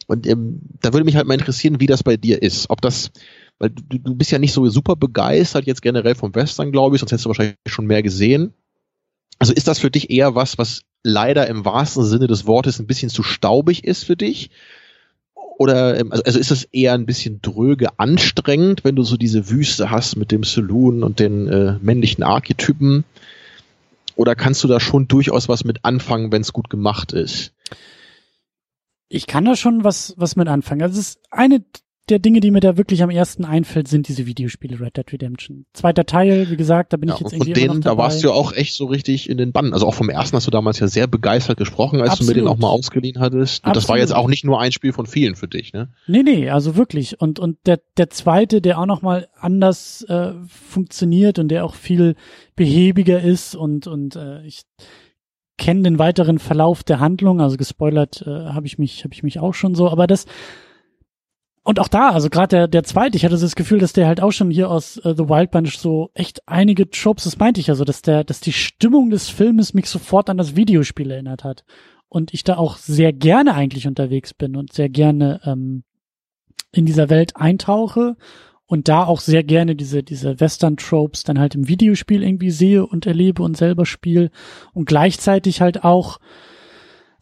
Und 0.08 0.28
ähm, 0.28 0.62
da 0.82 0.94
würde 0.94 1.04
mich 1.04 1.16
halt 1.16 1.28
mal 1.28 1.34
interessieren, 1.34 1.80
wie 1.80 1.88
das 1.88 2.04
bei 2.04 2.18
dir 2.18 2.42
ist. 2.42 2.70
Ob 2.70 2.82
das, 2.82 3.12
weil 3.58 3.70
du, 3.72 3.98
du 3.98 4.16
bist 4.16 4.32
ja 4.32 4.40
nicht 4.40 4.54
so 4.54 4.68
super 4.70 4.96
begeistert 4.96 5.66
jetzt 5.66 5.82
generell 5.82 6.16
vom 6.16 6.36
Western, 6.36 6.72
glaube 6.72 6.96
ich, 6.96 7.00
sonst 7.00 7.12
hättest 7.12 7.26
du 7.26 7.30
wahrscheinlich 7.30 7.58
schon 7.66 7.88
mehr 7.88 8.04
gesehen. 8.04 8.54
Also 9.40 9.54
ist 9.54 9.68
das 9.68 9.80
für 9.80 9.92
dich 9.92 10.10
eher 10.12 10.36
was, 10.36 10.58
was 10.58 10.82
leider 11.04 11.48
im 11.48 11.66
wahrsten 11.66 12.04
Sinne 12.04 12.28
des 12.28 12.46
Wortes 12.46 12.80
ein 12.80 12.88
bisschen 12.88 13.10
zu 13.10 13.24
staubig 13.24 13.84
ist 13.84 14.06
für 14.06 14.16
dich? 14.16 14.50
Oder 15.58 16.00
ähm, 16.00 16.12
also, 16.12 16.24
also 16.24 16.40
ist 16.40 16.52
es 16.52 16.66
eher 16.66 16.94
ein 16.94 17.06
bisschen 17.06 17.42
dröge 17.42 18.00
anstrengend, 18.00 18.84
wenn 18.84 18.96
du 18.96 19.04
so 19.04 19.18
diese 19.18 19.50
Wüste 19.50 19.90
hast 19.90 20.18
mit 20.18 20.32
dem 20.32 20.44
Saloon 20.44 21.04
und 21.04 21.20
den 21.20 21.48
äh, 21.48 21.78
männlichen 21.82 22.24
Archetypen? 22.24 23.06
Oder 24.16 24.36
kannst 24.36 24.64
du 24.64 24.68
da 24.68 24.80
schon 24.80 25.08
durchaus 25.08 25.50
was 25.50 25.64
mit 25.64 25.84
anfangen, 25.84 26.32
wenn 26.32 26.42
es 26.42 26.54
gut 26.54 26.70
gemacht 26.70 27.12
ist? 27.12 27.54
Ich 29.08 29.28
kann 29.28 29.46
da 29.46 29.56
schon 29.56 29.84
was, 29.84 30.14
was 30.18 30.36
mit 30.36 30.48
anfangen. 30.48 30.82
Also 30.82 31.00
es 31.00 31.10
ist 31.10 31.20
eine 31.32 31.64
der 32.10 32.20
Dinge, 32.20 32.40
die 32.40 32.52
mir 32.52 32.60
da 32.60 32.78
wirklich 32.78 33.02
am 33.02 33.10
ersten 33.10 33.46
einfällt, 33.46 33.88
sind 33.88 34.08
diese 34.08 34.28
Videospiele 34.28 34.80
Red 34.80 34.98
Dead 34.98 35.12
Redemption. 35.12 35.66
Zweiter 35.74 36.06
Teil, 36.06 36.50
wie 36.52 36.56
gesagt, 36.56 36.94
da 36.94 36.98
bin 36.98 37.10
ja, 37.10 37.16
ich 37.16 37.22
jetzt 37.22 37.34
irgendwie 37.34 37.54
von 37.54 37.68
denen, 37.68 37.82
da 37.82 37.98
warst 37.98 38.24
du 38.24 38.28
ja 38.28 38.34
auch 38.34 38.54
echt 38.54 38.76
so 38.76 38.86
richtig 38.86 39.28
in 39.30 39.38
den 39.38 39.52
Bann. 39.52 39.74
Also 39.74 39.88
auch 39.88 39.96
vom 39.96 40.10
ersten 40.10 40.36
hast 40.36 40.46
du 40.46 40.52
damals 40.52 40.80
ja 40.80 40.88
sehr 40.88 41.08
begeistert 41.08 41.58
gesprochen, 41.58 42.02
als 42.02 42.12
Absolut. 42.12 42.36
du 42.36 42.36
mir 42.36 42.42
den 42.44 42.48
auch 42.48 42.58
mal 42.58 42.70
ausgeliehen 42.70 43.20
hattest. 43.20 43.66
Und 43.66 43.76
das 43.76 43.90
war 43.90 43.98
jetzt 43.98 44.14
auch 44.14 44.28
nicht 44.28 44.46
nur 44.46 44.60
ein 44.60 44.72
Spiel 44.72 44.94
von 44.94 45.08
vielen 45.08 45.36
für 45.36 45.48
dich, 45.48 45.74
ne? 45.74 45.90
Nee, 46.06 46.22
nee, 46.22 46.50
also 46.50 46.76
wirklich. 46.76 47.20
Und, 47.20 47.40
und 47.40 47.58
der, 47.66 47.80
der 47.98 48.12
zweite, 48.12 48.62
der 48.62 48.80
auch 48.80 48.86
nochmal 48.86 49.28
anders 49.40 50.04
äh, 50.08 50.34
funktioniert 50.48 51.40
und 51.40 51.48
der 51.48 51.66
auch 51.66 51.74
viel 51.74 52.16
behäbiger 52.56 53.22
ist 53.22 53.56
und, 53.56 53.88
und 53.88 54.16
äh, 54.16 54.46
ich 54.46 54.62
kenne 55.58 55.84
den 55.84 56.00
weiteren 56.00 56.38
Verlauf 56.38 56.84
der 56.84 57.00
Handlung, 57.00 57.42
also 57.42 57.58
gespoilert 57.58 58.24
äh, 58.28 58.30
habe 58.30 58.68
ich 58.68 58.78
mich, 58.78 59.04
habe 59.04 59.14
ich 59.14 59.24
mich 59.24 59.40
auch 59.40 59.54
schon 59.54 59.74
so, 59.74 59.90
aber 59.90 60.06
das 60.06 60.26
und 61.66 61.80
auch 61.80 61.88
da, 61.88 62.12
also 62.12 62.30
gerade 62.30 62.56
der, 62.56 62.68
der 62.68 62.84
zweite, 62.84 63.18
ich 63.18 63.26
hatte 63.26 63.40
das 63.40 63.56
Gefühl, 63.56 63.80
dass 63.80 63.92
der 63.92 64.06
halt 64.06 64.22
auch 64.22 64.32
schon 64.32 64.52
hier 64.52 64.70
aus 64.70 64.98
äh, 64.98 65.16
The 65.18 65.28
Wild 65.28 65.50
Bunch 65.50 65.80
so 65.80 66.12
echt 66.14 66.48
einige 66.48 66.92
Tropes, 66.92 67.24
das 67.24 67.40
meinte 67.40 67.60
ich 67.60 67.68
ja 67.68 67.74
so, 67.74 67.84
dass 67.84 68.04
der, 68.04 68.24
dass 68.24 68.40
die 68.40 68.54
Stimmung 68.54 69.10
des 69.10 69.30
Filmes 69.30 69.74
mich 69.74 69.90
sofort 69.90 70.30
an 70.30 70.38
das 70.38 70.56
Videospiel 70.56 71.10
erinnert 71.10 71.44
hat. 71.44 71.66
Und 72.08 72.36
ich 72.36 72.44
da 72.44 72.58
auch 72.58 72.78
sehr 72.78 73.14
gerne 73.14 73.56
eigentlich 73.56 73.88
unterwegs 73.88 74.36
bin 74.36 74.56
und 74.56 74.74
sehr 74.74 74.90
gerne 74.90 75.42
ähm, 75.44 75.84
in 76.72 76.86
dieser 76.86 77.10
Welt 77.10 77.36
eintauche 77.36 78.16
und 78.68 78.88
da 78.88 79.04
auch 79.04 79.20
sehr 79.20 79.44
gerne 79.44 79.76
diese, 79.76 80.04
diese 80.04 80.40
Western-Tropes 80.40 81.24
dann 81.24 81.40
halt 81.40 81.56
im 81.56 81.68
Videospiel 81.68 82.22
irgendwie 82.22 82.52
sehe 82.52 82.86
und 82.86 83.08
erlebe 83.08 83.42
und 83.42 83.58
selber 83.58 83.88
spiele 83.88 84.30
und 84.74 84.86
gleichzeitig 84.86 85.62
halt 85.62 85.84
auch 85.84 86.20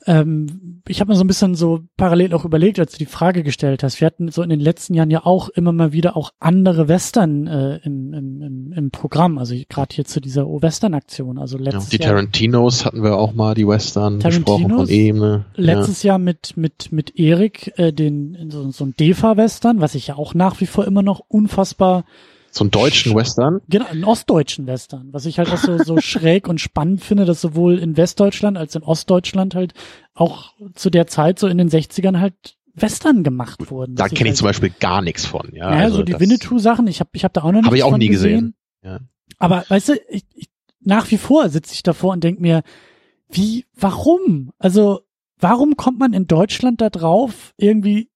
ähm, 0.06 0.82
ich 0.88 1.00
habe 1.00 1.12
mir 1.12 1.16
so 1.16 1.24
ein 1.24 1.28
bisschen 1.28 1.56
so 1.56 1.82
parallel 1.98 2.34
auch 2.34 2.46
überlegt, 2.46 2.80
als 2.80 2.94
du 2.94 2.98
die 2.98 3.06
Frage 3.06 3.44
gestellt 3.44 3.84
hast. 3.84 4.02
Wir 4.02 4.06
hatten 4.06 4.30
so 4.30 4.42
in 4.42 4.50
den 4.50 4.60
letzten 4.60 4.94
Jahren 4.94 5.10
ja 5.10 5.26
auch 5.26 5.50
immer 5.50 5.72
mal 5.72 5.94
wieder 5.94 6.18
auch 6.18 6.32
andere 6.40 6.88
Western 6.88 7.48
äh, 7.48 7.78
im, 7.84 8.14
im, 8.14 8.74
im, 8.76 8.92
Programm. 8.92 9.38
Also 9.38 9.56
gerade 9.70 9.96
hier 9.96 10.06
zu 10.06 10.20
dieser 10.20 10.46
Western-Aktion. 10.46 11.38
Also 11.38 11.58
letztes 11.58 11.92
ja, 11.92 11.98
die 11.98 12.04
Jahr, 12.04 12.14
Tarantinos 12.14 12.86
hatten 12.86 13.04
wir 13.04 13.18
auch 13.18 13.34
mal, 13.34 13.56
die 13.56 13.68
Western 13.68 14.20
besprochen 14.20 14.70
von 14.70 14.88
ihm. 14.90 15.44
Letztes 15.56 16.04
ja. 16.04 16.14
Jahr 16.14 16.20
mit 16.20 16.58
mit 16.58 16.92
mit 16.92 17.18
Erik 17.18 17.74
äh, 17.78 17.94
den 17.94 18.50
so, 18.50 18.70
so 18.72 18.86
ein 18.86 18.96
Defa-Western, 18.98 19.80
was 19.80 19.96
ich 19.96 20.08
ja 20.08 20.16
auch 20.16 20.34
nach 20.34 20.60
wie 20.60 20.66
vor 20.66 20.86
immer 20.86 21.04
noch 21.04 21.22
unfassbar 21.28 22.04
so 22.54 22.64
einen 22.64 22.72
deutschen 22.72 23.16
Western? 23.16 23.62
Genau, 23.68 23.86
einen 23.86 24.04
ostdeutschen 24.04 24.68
Western. 24.68 25.10
Was 25.12 25.26
ich 25.26 25.40
halt 25.40 25.50
auch 25.50 25.58
so, 25.58 25.78
so 25.80 25.98
schräg 26.02 26.48
und 26.48 26.62
spannend 26.62 27.04
finde, 27.04 27.26
dass 27.26 27.42
sowohl 27.42 27.80
in 27.80 27.98
Westdeutschland 27.98 28.58
als 28.58 28.76
in 28.76 28.84
Ostdeutschland 28.84 29.56
halt 29.56 29.74
auch 30.14 30.54
zu 30.76 30.90
der 30.90 31.08
Zeit 31.08 31.40
so 31.40 31.48
in 31.48 31.58
den 31.58 31.70
60ern 31.70 32.20
halt 32.20 32.58
Western 32.76 33.24
gemacht 33.24 33.72
wurden. 33.72 33.96
Da 33.96 34.08
kenne 34.08 34.22
ich 34.22 34.26
halt 34.28 34.38
zum 34.38 34.48
Beispiel 34.48 34.72
gar 34.80 35.02
nichts 35.02 35.26
von. 35.26 35.50
Ja, 35.54 35.72
ja 35.72 35.84
also 35.86 35.98
so 35.98 36.04
die 36.04 36.20
Winnetou-Sachen, 36.20 36.88
ich 36.88 37.00
habe 37.00 37.10
ich 37.14 37.24
hab 37.24 37.34
da 37.34 37.44
auch 37.44 37.52
noch 37.52 37.64
Habe 37.64 37.78
ich 37.78 37.84
auch 37.84 37.98
nie 37.98 38.08
gesehen. 38.08 38.32
gesehen. 38.32 38.56
Ja. 38.84 39.00
Aber 39.40 39.66
weißt 39.68 39.90
du, 39.90 39.94
ich, 40.10 40.24
ich, 40.36 40.50
nach 40.80 41.10
wie 41.12 41.18
vor 41.18 41.50
sitze 41.50 41.74
ich 41.74 41.84
davor 41.84 42.14
und 42.14 42.24
denk 42.24 42.40
mir, 42.40 42.62
wie, 43.30 43.66
warum? 43.76 44.52
Also, 44.60 45.02
warum 45.40 45.76
kommt 45.76 46.00
man 46.00 46.14
in 46.14 46.28
Deutschland 46.28 46.82
da 46.82 46.90
drauf, 46.90 47.54
irgendwie 47.58 48.10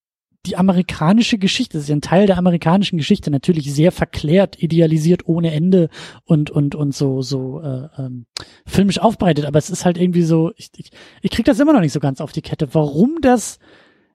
die 0.47 0.57
amerikanische 0.57 1.37
Geschichte, 1.37 1.77
das 1.77 1.83
ist 1.83 1.89
ja 1.89 1.95
ein 1.95 2.01
Teil 2.01 2.25
der 2.25 2.37
amerikanischen 2.37 2.97
Geschichte, 2.97 3.29
natürlich 3.29 3.73
sehr 3.73 3.91
verklärt, 3.91 4.61
idealisiert 4.61 5.27
ohne 5.27 5.51
Ende 5.51 5.89
und 6.23 6.49
und 6.49 6.73
und 6.73 6.95
so 6.95 7.21
so 7.21 7.61
äh, 7.61 7.87
ähm, 7.97 8.25
filmisch 8.65 8.99
aufbereitet, 8.99 9.45
aber 9.45 9.59
es 9.59 9.69
ist 9.69 9.85
halt 9.85 9.97
irgendwie 9.97 10.23
so, 10.23 10.51
ich, 10.55 10.69
ich, 10.77 10.91
ich 11.21 11.31
krieg 11.31 11.45
das 11.45 11.59
immer 11.59 11.73
noch 11.73 11.81
nicht 11.81 11.93
so 11.93 11.99
ganz 11.99 12.21
auf 12.21 12.31
die 12.31 12.41
Kette, 12.41 12.73
warum 12.73 13.17
das 13.21 13.59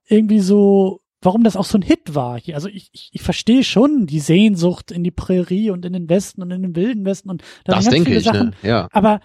irgendwie 0.07 0.41
so 0.41 1.03
warum 1.23 1.45
das 1.45 1.57
auch 1.57 1.65
so 1.65 1.79
ein 1.79 1.83
Hit 1.83 2.17
war. 2.17 2.41
Also 2.53 2.69
ich, 2.69 2.91
ich, 2.93 3.11
ich 3.13 3.23
verstehe 3.23 3.63
schon 3.63 4.07
die 4.07 4.19
Sehnsucht 4.19 4.91
in 4.91 5.05
die 5.05 5.13
Prärie 5.13 5.71
und 5.71 5.85
in 5.85 5.93
den 5.93 6.09
Westen 6.09 6.43
und 6.43 6.51
in 6.51 6.63
den 6.63 6.75
wilden 6.75 7.05
Westen 7.05 7.31
und 7.31 7.43
da 7.65 7.77
das 7.77 7.89
denke 7.89 8.13
ich, 8.15 8.25
Sachen. 8.25 8.49
Ne? 8.63 8.69
Ja. 8.69 8.89
Aber 8.91 9.21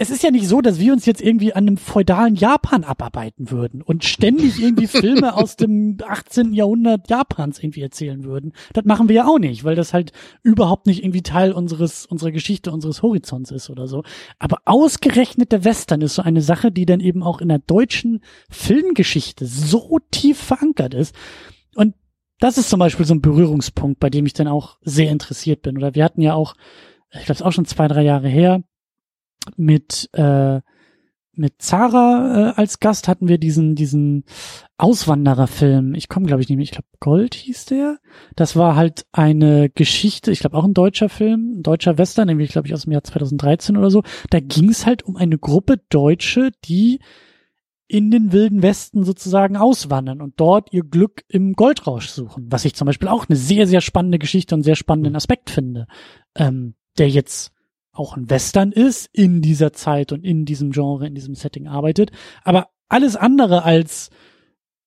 es 0.00 0.10
ist 0.10 0.22
ja 0.22 0.30
nicht 0.30 0.46
so, 0.46 0.60
dass 0.60 0.78
wir 0.78 0.92
uns 0.92 1.06
jetzt 1.06 1.20
irgendwie 1.20 1.52
an 1.54 1.66
einem 1.66 1.76
feudalen 1.76 2.36
Japan 2.36 2.84
abarbeiten 2.84 3.50
würden 3.50 3.82
und 3.82 4.04
ständig 4.04 4.62
irgendwie 4.62 4.86
Filme 4.86 5.34
aus 5.34 5.56
dem 5.56 5.98
18. 6.06 6.52
Jahrhundert 6.52 7.10
Japans 7.10 7.58
irgendwie 7.58 7.82
erzählen 7.82 8.22
würden. 8.22 8.52
Das 8.72 8.84
machen 8.84 9.08
wir 9.08 9.16
ja 9.16 9.26
auch 9.26 9.40
nicht, 9.40 9.64
weil 9.64 9.74
das 9.74 9.92
halt 9.92 10.12
überhaupt 10.44 10.86
nicht 10.86 11.02
irgendwie 11.02 11.22
Teil 11.22 11.50
unseres, 11.50 12.06
unserer 12.06 12.30
Geschichte, 12.30 12.70
unseres 12.70 13.02
Horizonts 13.02 13.50
ist 13.50 13.70
oder 13.70 13.88
so. 13.88 14.04
Aber 14.38 14.58
ausgerechnet 14.66 15.50
der 15.50 15.64
Western 15.64 16.00
ist 16.00 16.14
so 16.14 16.22
eine 16.22 16.42
Sache, 16.42 16.70
die 16.70 16.86
dann 16.86 17.00
eben 17.00 17.24
auch 17.24 17.40
in 17.40 17.48
der 17.48 17.58
deutschen 17.58 18.20
Filmgeschichte 18.50 19.46
so 19.46 19.98
tief 20.12 20.38
verankert 20.38 20.94
ist. 20.94 21.12
Und 21.74 21.96
das 22.38 22.56
ist 22.56 22.70
zum 22.70 22.78
Beispiel 22.78 23.04
so 23.04 23.14
ein 23.14 23.20
Berührungspunkt, 23.20 23.98
bei 23.98 24.10
dem 24.10 24.26
ich 24.26 24.32
dann 24.32 24.46
auch 24.46 24.78
sehr 24.82 25.10
interessiert 25.10 25.62
bin. 25.62 25.76
Oder 25.76 25.96
wir 25.96 26.04
hatten 26.04 26.22
ja 26.22 26.34
auch, 26.34 26.54
ich 27.10 27.24
glaube, 27.24 27.32
es 27.32 27.42
auch 27.42 27.50
schon 27.50 27.64
zwei, 27.64 27.88
drei 27.88 28.02
Jahre 28.02 28.28
her, 28.28 28.62
mit 29.56 30.08
äh, 30.12 30.60
mit 31.38 31.62
Zara 31.62 32.50
äh, 32.50 32.52
als 32.56 32.80
Gast 32.80 33.06
hatten 33.06 33.28
wir 33.28 33.38
diesen 33.38 33.76
diesen 33.76 34.24
Auswandererfilm. 34.76 35.94
Ich 35.94 36.08
komme 36.08 36.26
glaube 36.26 36.42
ich 36.42 36.48
nicht 36.48 36.56
mehr. 36.56 36.64
Ich 36.64 36.72
glaube 36.72 36.88
Gold 37.00 37.34
hieß 37.34 37.66
der. 37.66 37.98
Das 38.34 38.56
war 38.56 38.74
halt 38.74 39.06
eine 39.12 39.70
Geschichte. 39.70 40.32
Ich 40.32 40.40
glaube 40.40 40.56
auch 40.56 40.64
ein 40.64 40.74
deutscher 40.74 41.08
Film, 41.08 41.58
ein 41.58 41.62
deutscher 41.62 41.96
Western, 41.96 42.26
nämlich 42.26 42.50
glaube 42.50 42.66
ich 42.66 42.74
aus 42.74 42.82
dem 42.82 42.92
Jahr 42.92 43.04
2013 43.04 43.76
oder 43.76 43.90
so. 43.90 44.02
Da 44.30 44.40
ging 44.40 44.68
es 44.68 44.84
halt 44.84 45.04
um 45.04 45.16
eine 45.16 45.38
Gruppe 45.38 45.80
Deutsche, 45.88 46.50
die 46.64 46.98
in 47.88 48.10
den 48.10 48.32
wilden 48.32 48.62
Westen 48.62 49.02
sozusagen 49.02 49.56
auswandern 49.56 50.20
und 50.20 50.34
dort 50.38 50.72
ihr 50.72 50.82
Glück 50.82 51.24
im 51.28 51.54
Goldrausch 51.54 52.10
suchen, 52.10 52.46
was 52.50 52.66
ich 52.66 52.74
zum 52.74 52.84
Beispiel 52.84 53.08
auch 53.08 53.26
eine 53.28 53.36
sehr, 53.36 53.66
sehr 53.66 53.80
spannende 53.80 54.18
Geschichte 54.18 54.54
und 54.54 54.62
sehr 54.62 54.76
spannenden 54.76 55.16
Aspekt 55.16 55.48
finde, 55.48 55.86
ähm, 56.34 56.74
der 56.98 57.08
jetzt 57.08 57.52
auch 57.98 58.16
ein 58.16 58.30
Western 58.30 58.72
ist, 58.72 59.08
in 59.12 59.42
dieser 59.42 59.72
Zeit 59.72 60.12
und 60.12 60.24
in 60.24 60.44
diesem 60.44 60.70
Genre, 60.70 61.06
in 61.06 61.14
diesem 61.14 61.34
Setting 61.34 61.66
arbeitet. 61.66 62.10
Aber 62.44 62.68
alles 62.88 63.16
andere 63.16 63.64
als 63.64 64.10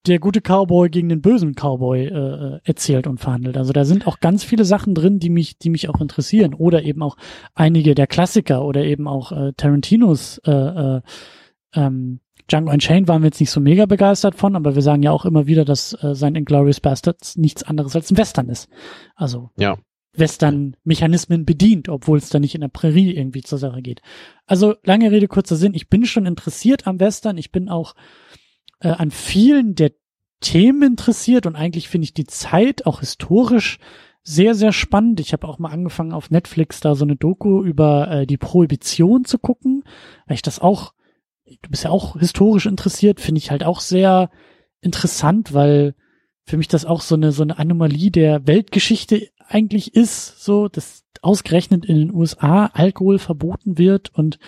der 0.07 0.19
gute 0.19 0.41
Cowboy 0.41 0.89
gegen 0.89 1.09
den 1.09 1.21
bösen 1.21 1.53
Cowboy 1.53 2.05
äh, 2.05 2.55
äh, 2.55 2.59
erzählt 2.63 3.05
und 3.05 3.19
verhandelt. 3.19 3.55
Also 3.55 3.71
da 3.71 3.85
sind 3.85 4.07
auch 4.07 4.19
ganz 4.19 4.43
viele 4.43 4.65
Sachen 4.65 4.95
drin, 4.95 5.19
die 5.19 5.29
mich, 5.29 5.59
die 5.59 5.69
mich 5.69 5.89
auch 5.89 6.01
interessieren. 6.01 6.55
Oder 6.55 6.83
eben 6.83 7.03
auch 7.03 7.17
einige 7.53 7.93
der 7.93 8.07
Klassiker 8.07 8.65
oder 8.65 8.83
eben 8.83 9.07
auch 9.07 9.31
äh, 9.31 9.53
Tarantinos 9.55 10.39
äh, 10.45 10.51
äh, 10.51 11.01
ähm, 11.75 12.19
Django 12.49 12.71
Unchained 12.71 13.07
waren 13.07 13.21
wir 13.21 13.27
jetzt 13.27 13.39
nicht 13.39 13.51
so 13.51 13.61
mega 13.61 13.85
begeistert 13.85 14.35
von, 14.35 14.55
aber 14.55 14.75
wir 14.75 14.81
sagen 14.81 15.03
ja 15.03 15.11
auch 15.11 15.25
immer 15.25 15.45
wieder, 15.47 15.63
dass 15.63 15.93
äh, 16.03 16.15
sein 16.15 16.35
Inglourious 16.35 16.81
Bastards 16.81 17.37
nichts 17.37 17.63
anderes 17.63 17.95
als 17.95 18.11
ein 18.11 18.17
Western 18.17 18.49
ist. 18.49 18.67
Also 19.15 19.51
ja. 19.57 19.77
Western-Mechanismen 20.13 21.45
bedient, 21.45 21.89
obwohl 21.89 22.17
es 22.17 22.29
da 22.29 22.39
nicht 22.39 22.55
in 22.55 22.61
der 22.61 22.67
Prärie 22.67 23.15
irgendwie 23.15 23.41
zur 23.41 23.57
Sache 23.57 23.81
geht. 23.81 24.01
Also 24.45 24.75
lange 24.83 25.11
Rede, 25.11 25.27
kurzer 25.27 25.55
Sinn. 25.55 25.73
Ich 25.73 25.89
bin 25.89 26.05
schon 26.05 26.25
interessiert 26.25 26.87
am 26.87 26.99
Western. 26.99 27.37
Ich 27.37 27.51
bin 27.51 27.69
auch 27.69 27.95
äh, 28.81 28.89
an 28.89 29.11
vielen 29.11 29.75
der 29.75 29.91
Themen 30.41 30.83
interessiert 30.83 31.45
und 31.45 31.55
eigentlich 31.55 31.87
finde 31.87 32.05
ich 32.05 32.13
die 32.13 32.25
Zeit 32.25 32.85
auch 32.85 32.99
historisch 32.99 33.77
sehr, 34.23 34.53
sehr 34.53 34.71
spannend. 34.71 35.19
Ich 35.19 35.33
habe 35.33 35.47
auch 35.47 35.59
mal 35.59 35.71
angefangen 35.71 36.11
auf 36.11 36.29
Netflix 36.29 36.79
da 36.79 36.95
so 36.95 37.05
eine 37.05 37.15
Doku 37.15 37.63
über 37.63 38.09
äh, 38.11 38.27
die 38.27 38.37
Prohibition 38.37 39.25
zu 39.25 39.39
gucken, 39.39 39.83
weil 40.27 40.35
ich 40.35 40.41
das 40.41 40.59
auch, 40.59 40.93
du 41.45 41.69
bist 41.69 41.83
ja 41.83 41.89
auch 41.89 42.19
historisch 42.19 42.65
interessiert, 42.65 43.19
finde 43.19 43.39
ich 43.39 43.51
halt 43.51 43.63
auch 43.63 43.79
sehr 43.79 44.29
interessant, 44.81 45.53
weil 45.53 45.95
für 46.43 46.57
mich 46.57 46.67
das 46.67 46.85
auch 46.85 47.01
so 47.01 47.15
eine 47.15 47.31
so 47.31 47.43
eine 47.43 47.57
Anomalie 47.57 48.11
der 48.11 48.47
Weltgeschichte 48.47 49.29
eigentlich 49.53 49.95
ist, 49.95 50.43
so, 50.43 50.67
dass 50.67 51.03
ausgerechnet 51.21 51.85
in 51.85 51.97
den 51.97 52.13
USA 52.13 52.67
Alkohol 52.73 53.19
verboten 53.19 53.77
wird 53.77 54.13
und 54.13 54.39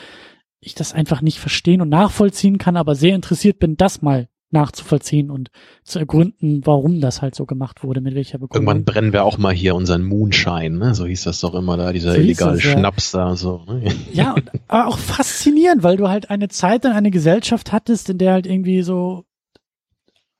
ich 0.59 0.75
das 0.75 0.93
einfach 0.93 1.21
nicht 1.21 1.39
verstehen 1.39 1.81
und 1.81 1.89
nachvollziehen 1.89 2.57
kann, 2.57 2.77
aber 2.77 2.95
sehr 2.95 3.15
interessiert 3.15 3.59
bin, 3.59 3.77
das 3.77 4.01
mal 4.01 4.29
nachzuvollziehen 4.53 5.29
und 5.31 5.49
zu 5.83 5.99
ergründen, 5.99 6.61
warum 6.63 7.01
das 7.01 7.21
halt 7.21 7.35
so 7.35 7.45
gemacht 7.45 7.83
wurde, 7.83 8.01
mit 8.01 8.15
welcher 8.15 8.37
Begründung. 8.37 8.67
Irgendwann 8.67 8.85
brennen 8.85 9.11
wir 9.11 9.25
auch 9.25 9.37
mal 9.37 9.53
hier 9.53 9.75
unseren 9.75 10.05
Moonshine, 10.05 10.77
ne? 10.77 10.95
so 10.95 11.05
hieß 11.05 11.23
das 11.23 11.41
doch 11.41 11.55
immer 11.55 11.75
da, 11.75 11.91
dieser 11.91 12.13
so 12.13 12.19
illegale 12.19 12.53
das, 12.53 12.61
Schnaps 12.61 13.11
ja. 13.11 13.29
da. 13.29 13.35
so. 13.35 13.63
Ne? 13.67 13.91
Ja, 14.13 14.33
und, 14.33 14.51
aber 14.67 14.87
auch 14.87 14.99
faszinierend, 14.99 15.83
weil 15.83 15.97
du 15.97 16.07
halt 16.07 16.29
eine 16.29 16.47
Zeit 16.47 16.85
und 16.85 16.91
eine 16.91 17.11
Gesellschaft 17.11 17.71
hattest, 17.71 18.09
in 18.09 18.19
der 18.19 18.33
halt 18.33 18.45
irgendwie 18.45 18.83
so 18.83 19.25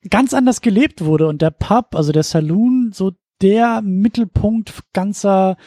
ganz 0.10 0.34
anders 0.34 0.61
gelebt 0.61 1.03
wurde 1.03 1.27
und 1.27 1.41
der 1.41 1.52
Pub, 1.52 1.95
also 1.95 2.11
der 2.11 2.23
Saloon, 2.23 2.91
so 2.94 3.14
der 3.44 3.82
Mittelpunkt 3.84 4.74
ganzer 4.94 5.57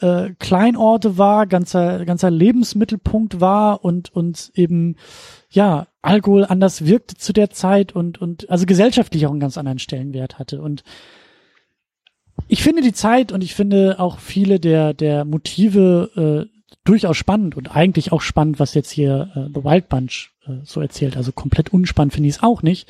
äh, 0.00 0.30
Kleinorte 0.38 1.18
war, 1.18 1.46
ganzer, 1.46 2.04
ganzer 2.04 2.30
Lebensmittelpunkt 2.30 3.40
war 3.40 3.84
und, 3.84 4.14
und 4.14 4.50
eben, 4.54 4.96
ja, 5.50 5.88
Alkohol 6.00 6.44
anders 6.44 6.86
wirkte 6.86 7.16
zu 7.16 7.32
der 7.32 7.50
Zeit 7.50 7.92
und, 7.92 8.20
und, 8.20 8.48
also 8.48 8.66
gesellschaftlich 8.66 9.26
auch 9.26 9.30
einen 9.30 9.40
ganz 9.40 9.58
anderen 9.58 9.78
Stellenwert 9.78 10.38
hatte 10.38 10.62
und 10.62 10.84
ich 12.48 12.62
finde 12.62 12.82
die 12.82 12.92
Zeit 12.92 13.32
und 13.32 13.42
ich 13.42 13.54
finde 13.54 13.96
auch 13.98 14.18
viele 14.18 14.60
der, 14.60 14.92
der 14.92 15.24
Motive 15.24 16.48
äh, 16.50 16.76
durchaus 16.84 17.16
spannend 17.16 17.56
und 17.56 17.74
eigentlich 17.74 18.12
auch 18.12 18.20
spannend, 18.20 18.58
was 18.58 18.74
jetzt 18.74 18.90
hier 18.90 19.30
äh, 19.34 19.48
The 19.54 19.64
Wild 19.64 19.88
Bunch 19.88 20.32
äh, 20.46 20.58
so 20.64 20.80
erzählt. 20.80 21.16
Also 21.16 21.32
komplett 21.32 21.72
unspannend 21.72 22.12
finde 22.12 22.28
ich 22.28 22.36
es 22.36 22.42
auch 22.42 22.62
nicht. 22.62 22.88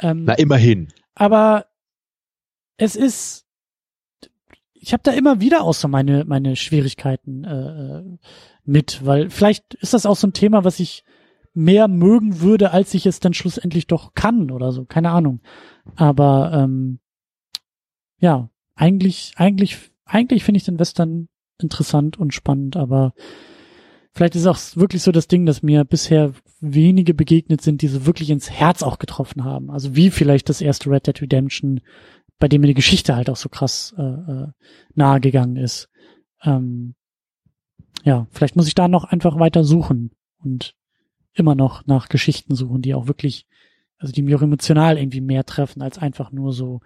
Ähm, 0.00 0.24
Na, 0.26 0.34
immerhin. 0.34 0.88
Aber 1.14 1.66
es 2.76 2.94
ist 2.94 3.43
ich 4.84 4.92
habe 4.92 5.02
da 5.02 5.12
immer 5.12 5.40
wieder 5.40 5.62
auch 5.62 5.72
so 5.72 5.88
meine, 5.88 6.26
meine 6.26 6.56
Schwierigkeiten 6.56 7.44
äh, 7.44 8.00
äh, 8.00 8.18
mit, 8.66 9.04
weil 9.04 9.30
vielleicht 9.30 9.72
ist 9.74 9.94
das 9.94 10.04
auch 10.04 10.16
so 10.16 10.26
ein 10.26 10.34
Thema, 10.34 10.62
was 10.62 10.78
ich 10.78 11.04
mehr 11.54 11.88
mögen 11.88 12.40
würde, 12.40 12.72
als 12.72 12.92
ich 12.92 13.06
es 13.06 13.18
dann 13.18 13.32
schlussendlich 13.32 13.86
doch 13.86 14.12
kann 14.12 14.50
oder 14.50 14.72
so, 14.72 14.84
keine 14.84 15.10
Ahnung. 15.10 15.40
Aber 15.96 16.52
ähm, 16.52 16.98
ja, 18.18 18.50
eigentlich, 18.74 19.32
eigentlich, 19.36 19.78
eigentlich 20.04 20.44
finde 20.44 20.58
ich 20.58 20.64
den 20.64 20.78
Western 20.78 21.28
interessant 21.58 22.18
und 22.18 22.34
spannend, 22.34 22.76
aber 22.76 23.14
vielleicht 24.12 24.36
ist 24.36 24.46
auch 24.46 24.58
wirklich 24.74 25.02
so 25.02 25.12
das 25.12 25.28
Ding, 25.28 25.46
dass 25.46 25.62
mir 25.62 25.86
bisher 25.86 26.34
wenige 26.60 27.14
begegnet 27.14 27.62
sind, 27.62 27.80
die 27.80 27.88
so 27.88 28.04
wirklich 28.04 28.28
ins 28.28 28.50
Herz 28.50 28.82
auch 28.82 28.98
getroffen 28.98 29.44
haben. 29.44 29.70
Also 29.70 29.96
wie 29.96 30.10
vielleicht 30.10 30.50
das 30.50 30.60
erste 30.60 30.90
Red 30.90 31.06
Dead 31.06 31.22
Redemption 31.22 31.80
bei 32.38 32.48
dem 32.48 32.60
mir 32.60 32.68
die 32.68 32.74
Geschichte 32.74 33.16
halt 33.16 33.30
auch 33.30 33.36
so 33.36 33.48
krass 33.48 33.94
äh, 33.96 34.02
äh, 34.02 34.48
nahe 34.94 35.20
gegangen 35.20 35.56
ist. 35.56 35.88
Ähm, 36.42 36.94
ja, 38.02 38.26
vielleicht 38.30 38.56
muss 38.56 38.66
ich 38.66 38.74
da 38.74 38.88
noch 38.88 39.04
einfach 39.04 39.38
weiter 39.38 39.64
suchen 39.64 40.10
und 40.38 40.74
immer 41.32 41.54
noch 41.54 41.86
nach 41.86 42.08
Geschichten 42.08 42.54
suchen, 42.54 42.82
die 42.82 42.94
auch 42.94 43.06
wirklich, 43.06 43.46
also 43.98 44.12
die 44.12 44.22
mir 44.22 44.36
auch 44.36 44.42
emotional 44.42 44.98
irgendwie 44.98 45.20
mehr 45.20 45.44
treffen, 45.44 45.82
als 45.82 45.98
einfach 45.98 46.30
nur 46.30 46.52
so 46.52 46.80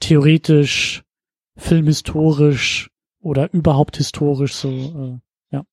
theoretisch, 0.00 1.04
filmhistorisch 1.56 2.90
oder 3.20 3.52
überhaupt 3.52 3.96
historisch 3.96 4.54
so, 4.54 4.68
äh, 4.70 5.54
ja. 5.54 5.64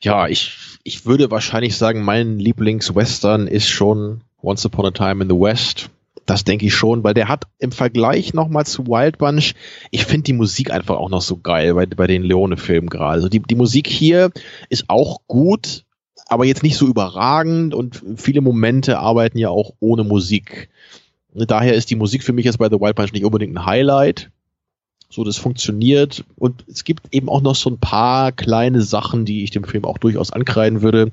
Ja, 0.00 0.28
ich, 0.28 0.78
ich 0.82 1.06
würde 1.06 1.30
wahrscheinlich 1.30 1.76
sagen, 1.76 2.02
mein 2.02 2.38
Lieblingswestern 2.38 3.46
ist 3.46 3.68
schon 3.68 4.24
Once 4.42 4.64
Upon 4.66 4.86
a 4.86 4.90
Time 4.90 5.22
in 5.22 5.28
the 5.28 5.36
West 5.36 5.90
das 6.26 6.44
denke 6.44 6.66
ich 6.66 6.74
schon, 6.74 7.04
weil 7.04 7.14
der 7.14 7.28
hat 7.28 7.44
im 7.58 7.72
Vergleich 7.72 8.34
nochmal 8.34 8.66
zu 8.66 8.86
Wild 8.86 9.18
Bunch, 9.18 9.54
ich 9.90 10.04
finde 10.04 10.24
die 10.24 10.32
Musik 10.32 10.70
einfach 10.70 10.96
auch 10.96 11.10
noch 11.10 11.22
so 11.22 11.36
geil 11.36 11.74
bei, 11.74 11.86
bei 11.86 12.06
den 12.06 12.22
Leone-Filmen 12.22 12.88
gerade. 12.88 13.12
Also 13.12 13.28
die, 13.28 13.40
die 13.40 13.54
Musik 13.54 13.88
hier 13.88 14.30
ist 14.68 14.84
auch 14.88 15.20
gut, 15.26 15.84
aber 16.26 16.44
jetzt 16.44 16.62
nicht 16.62 16.76
so 16.76 16.86
überragend 16.86 17.74
und 17.74 18.02
viele 18.16 18.40
Momente 18.40 18.98
arbeiten 18.98 19.38
ja 19.38 19.50
auch 19.50 19.72
ohne 19.80 20.04
Musik. 20.04 20.70
Daher 21.34 21.74
ist 21.74 21.90
die 21.90 21.96
Musik 21.96 22.22
für 22.22 22.32
mich 22.32 22.44
jetzt 22.44 22.58
bei 22.58 22.68
The 22.68 22.80
Wild 22.80 22.96
Bunch 22.96 23.12
nicht 23.12 23.24
unbedingt 23.24 23.54
ein 23.56 23.66
Highlight. 23.66 24.30
So, 25.10 25.24
das 25.24 25.36
funktioniert. 25.36 26.24
Und 26.36 26.64
es 26.68 26.84
gibt 26.84 27.14
eben 27.14 27.28
auch 27.28 27.42
noch 27.42 27.54
so 27.54 27.70
ein 27.70 27.78
paar 27.78 28.32
kleine 28.32 28.82
Sachen, 28.82 29.24
die 29.24 29.44
ich 29.44 29.50
dem 29.50 29.64
Film 29.64 29.84
auch 29.84 29.98
durchaus 29.98 30.32
ankreiden 30.32 30.82
würde. 30.82 31.10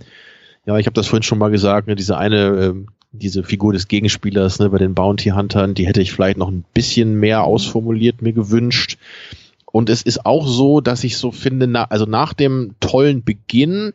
Ja, 0.65 0.77
ich 0.77 0.85
habe 0.85 0.93
das 0.93 1.07
vorhin 1.07 1.23
schon 1.23 1.39
mal 1.39 1.51
gesagt, 1.51 1.87
ne, 1.87 1.95
diese 1.95 2.17
eine 2.17 2.45
ähm, 2.47 2.87
diese 3.11 3.43
Figur 3.43 3.73
des 3.73 3.87
Gegenspielers 3.87 4.59
ne, 4.59 4.69
bei 4.69 4.77
den 4.77 4.95
Bounty 4.95 5.29
Huntern, 5.29 5.73
die 5.73 5.85
hätte 5.85 6.01
ich 6.01 6.11
vielleicht 6.11 6.37
noch 6.37 6.49
ein 6.49 6.63
bisschen 6.73 7.19
mehr 7.19 7.43
ausformuliert 7.43 8.21
mir 8.21 8.33
gewünscht. 8.33 8.97
Und 9.65 9.89
es 9.89 10.01
ist 10.01 10.25
auch 10.25 10.47
so, 10.47 10.81
dass 10.81 11.03
ich 11.03 11.17
so 11.17 11.31
finde, 11.31 11.67
na, 11.67 11.85
also 11.85 12.05
nach 12.05 12.33
dem 12.33 12.75
tollen 12.79 13.23
Beginn 13.23 13.93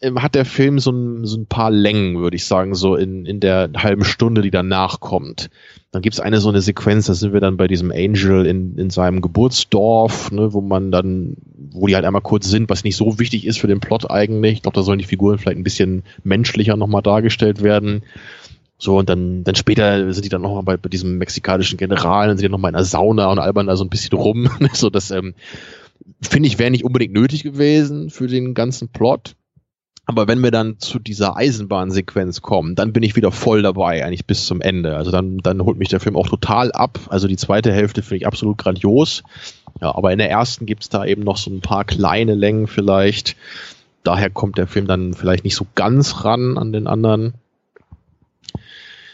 ähm, 0.00 0.22
hat 0.22 0.34
der 0.34 0.44
Film 0.44 0.78
so 0.78 0.92
ein, 0.92 1.26
so 1.26 1.36
ein 1.36 1.46
paar 1.46 1.70
Längen, 1.70 2.18
würde 2.18 2.36
ich 2.36 2.46
sagen, 2.46 2.74
so 2.74 2.96
in, 2.96 3.26
in 3.26 3.38
der 3.40 3.70
halben 3.76 4.04
Stunde, 4.04 4.40
die 4.40 4.50
danach 4.50 5.00
kommt. 5.00 5.50
Dann 5.92 6.02
gibt's 6.02 6.20
eine 6.20 6.40
so 6.40 6.48
eine 6.48 6.60
Sequenz, 6.60 7.06
da 7.06 7.14
sind 7.14 7.32
wir 7.32 7.40
dann 7.40 7.56
bei 7.56 7.66
diesem 7.66 7.90
Angel 7.90 8.46
in, 8.46 8.78
in 8.78 8.90
seinem 8.90 9.20
Geburtsdorf, 9.20 10.30
ne, 10.30 10.52
wo 10.52 10.60
man 10.60 10.90
dann, 10.90 11.36
wo 11.72 11.86
die 11.86 11.96
halt 11.96 12.04
einmal 12.04 12.22
kurz 12.22 12.48
sind, 12.48 12.70
was 12.70 12.84
nicht 12.84 12.96
so 12.96 13.18
wichtig 13.18 13.46
ist 13.46 13.58
für 13.58 13.66
den 13.66 13.80
Plot 13.80 14.10
eigentlich. 14.10 14.54
Ich 14.54 14.62
glaube, 14.62 14.76
da 14.76 14.82
sollen 14.82 15.00
die 15.00 15.04
Figuren 15.04 15.38
vielleicht 15.38 15.58
ein 15.58 15.64
bisschen 15.64 16.04
menschlicher 16.22 16.76
nochmal 16.76 17.02
dargestellt 17.02 17.62
werden. 17.62 18.02
So, 18.80 18.98
und 18.98 19.10
dann, 19.10 19.44
dann 19.44 19.54
später 19.54 20.12
sind 20.12 20.24
die 20.24 20.30
dann 20.30 20.40
nochmal 20.40 20.62
bei, 20.62 20.76
bei 20.78 20.88
diesem 20.88 21.18
mexikanischen 21.18 21.76
General, 21.76 22.26
dann 22.26 22.38
sind 22.38 22.46
die 22.46 22.50
nochmal 22.50 22.70
in 22.70 22.76
einer 22.76 22.84
Sauna 22.84 23.30
und 23.30 23.38
albern 23.38 23.66
da 23.66 23.76
so 23.76 23.84
ein 23.84 23.90
bisschen 23.90 24.18
rum. 24.18 24.50
so, 24.72 24.88
das, 24.88 25.10
ähm, 25.10 25.34
finde 26.22 26.48
ich, 26.48 26.58
wäre 26.58 26.70
nicht 26.70 26.84
unbedingt 26.84 27.12
nötig 27.12 27.42
gewesen 27.42 28.10
für 28.10 28.26
den 28.26 28.54
ganzen 28.54 28.88
Plot. 28.88 29.36
Aber 30.06 30.26
wenn 30.26 30.42
wir 30.42 30.50
dann 30.50 30.78
zu 30.78 30.98
dieser 30.98 31.36
Eisenbahnsequenz 31.36 32.40
kommen, 32.40 32.74
dann 32.74 32.92
bin 32.92 33.02
ich 33.02 33.16
wieder 33.16 33.30
voll 33.30 33.62
dabei, 33.62 34.04
eigentlich 34.04 34.26
bis 34.26 34.44
zum 34.44 34.60
Ende. 34.60 34.96
Also 34.96 35.10
dann, 35.10 35.38
dann 35.38 35.62
holt 35.62 35.78
mich 35.78 35.88
der 35.88 36.00
Film 36.00 36.16
auch 36.16 36.26
total 36.26 36.72
ab. 36.72 36.98
Also 37.10 37.28
die 37.28 37.36
zweite 37.36 37.72
Hälfte 37.72 38.02
finde 38.02 38.16
ich 38.16 38.26
absolut 38.26 38.58
grandios. 38.58 39.22
Ja, 39.80 39.94
aber 39.94 40.10
in 40.10 40.18
der 40.18 40.30
ersten 40.30 40.66
gibt's 40.66 40.88
da 40.88 41.04
eben 41.04 41.22
noch 41.22 41.36
so 41.36 41.50
ein 41.50 41.60
paar 41.60 41.84
kleine 41.84 42.34
Längen 42.34 42.66
vielleicht. 42.66 43.36
Daher 44.02 44.30
kommt 44.30 44.58
der 44.58 44.66
Film 44.66 44.86
dann 44.86 45.12
vielleicht 45.14 45.44
nicht 45.44 45.54
so 45.54 45.66
ganz 45.74 46.24
ran 46.24 46.58
an 46.58 46.72
den 46.72 46.86
anderen. 46.86 47.34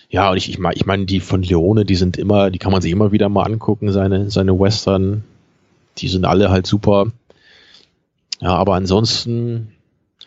Ja, 0.09 0.31
und 0.31 0.37
ich, 0.37 0.49
ich 0.49 0.59
meine, 0.59 0.77
ich 0.77 0.87
mein, 0.87 1.07
die 1.07 1.21
von 1.21 1.43
Leone, 1.43 1.85
die 1.85 1.97
sind 1.97 2.17
immer, 2.17 2.51
die 2.51 2.59
kann 2.59 2.73
man 2.73 2.81
sich 2.81 2.93
immer 2.93 3.13
wieder 3.13 3.29
mal 3.29 3.45
angucken, 3.45 3.93
seine, 3.93 4.31
seine 4.31 4.59
Western. 4.59 5.25
Die 5.99 6.09
sind 6.09 6.25
alle 6.25 6.51
halt 6.51 6.67
super. 6.67 7.11
Ja, 8.41 8.55
aber 8.55 8.75
ansonsten, 8.75 9.73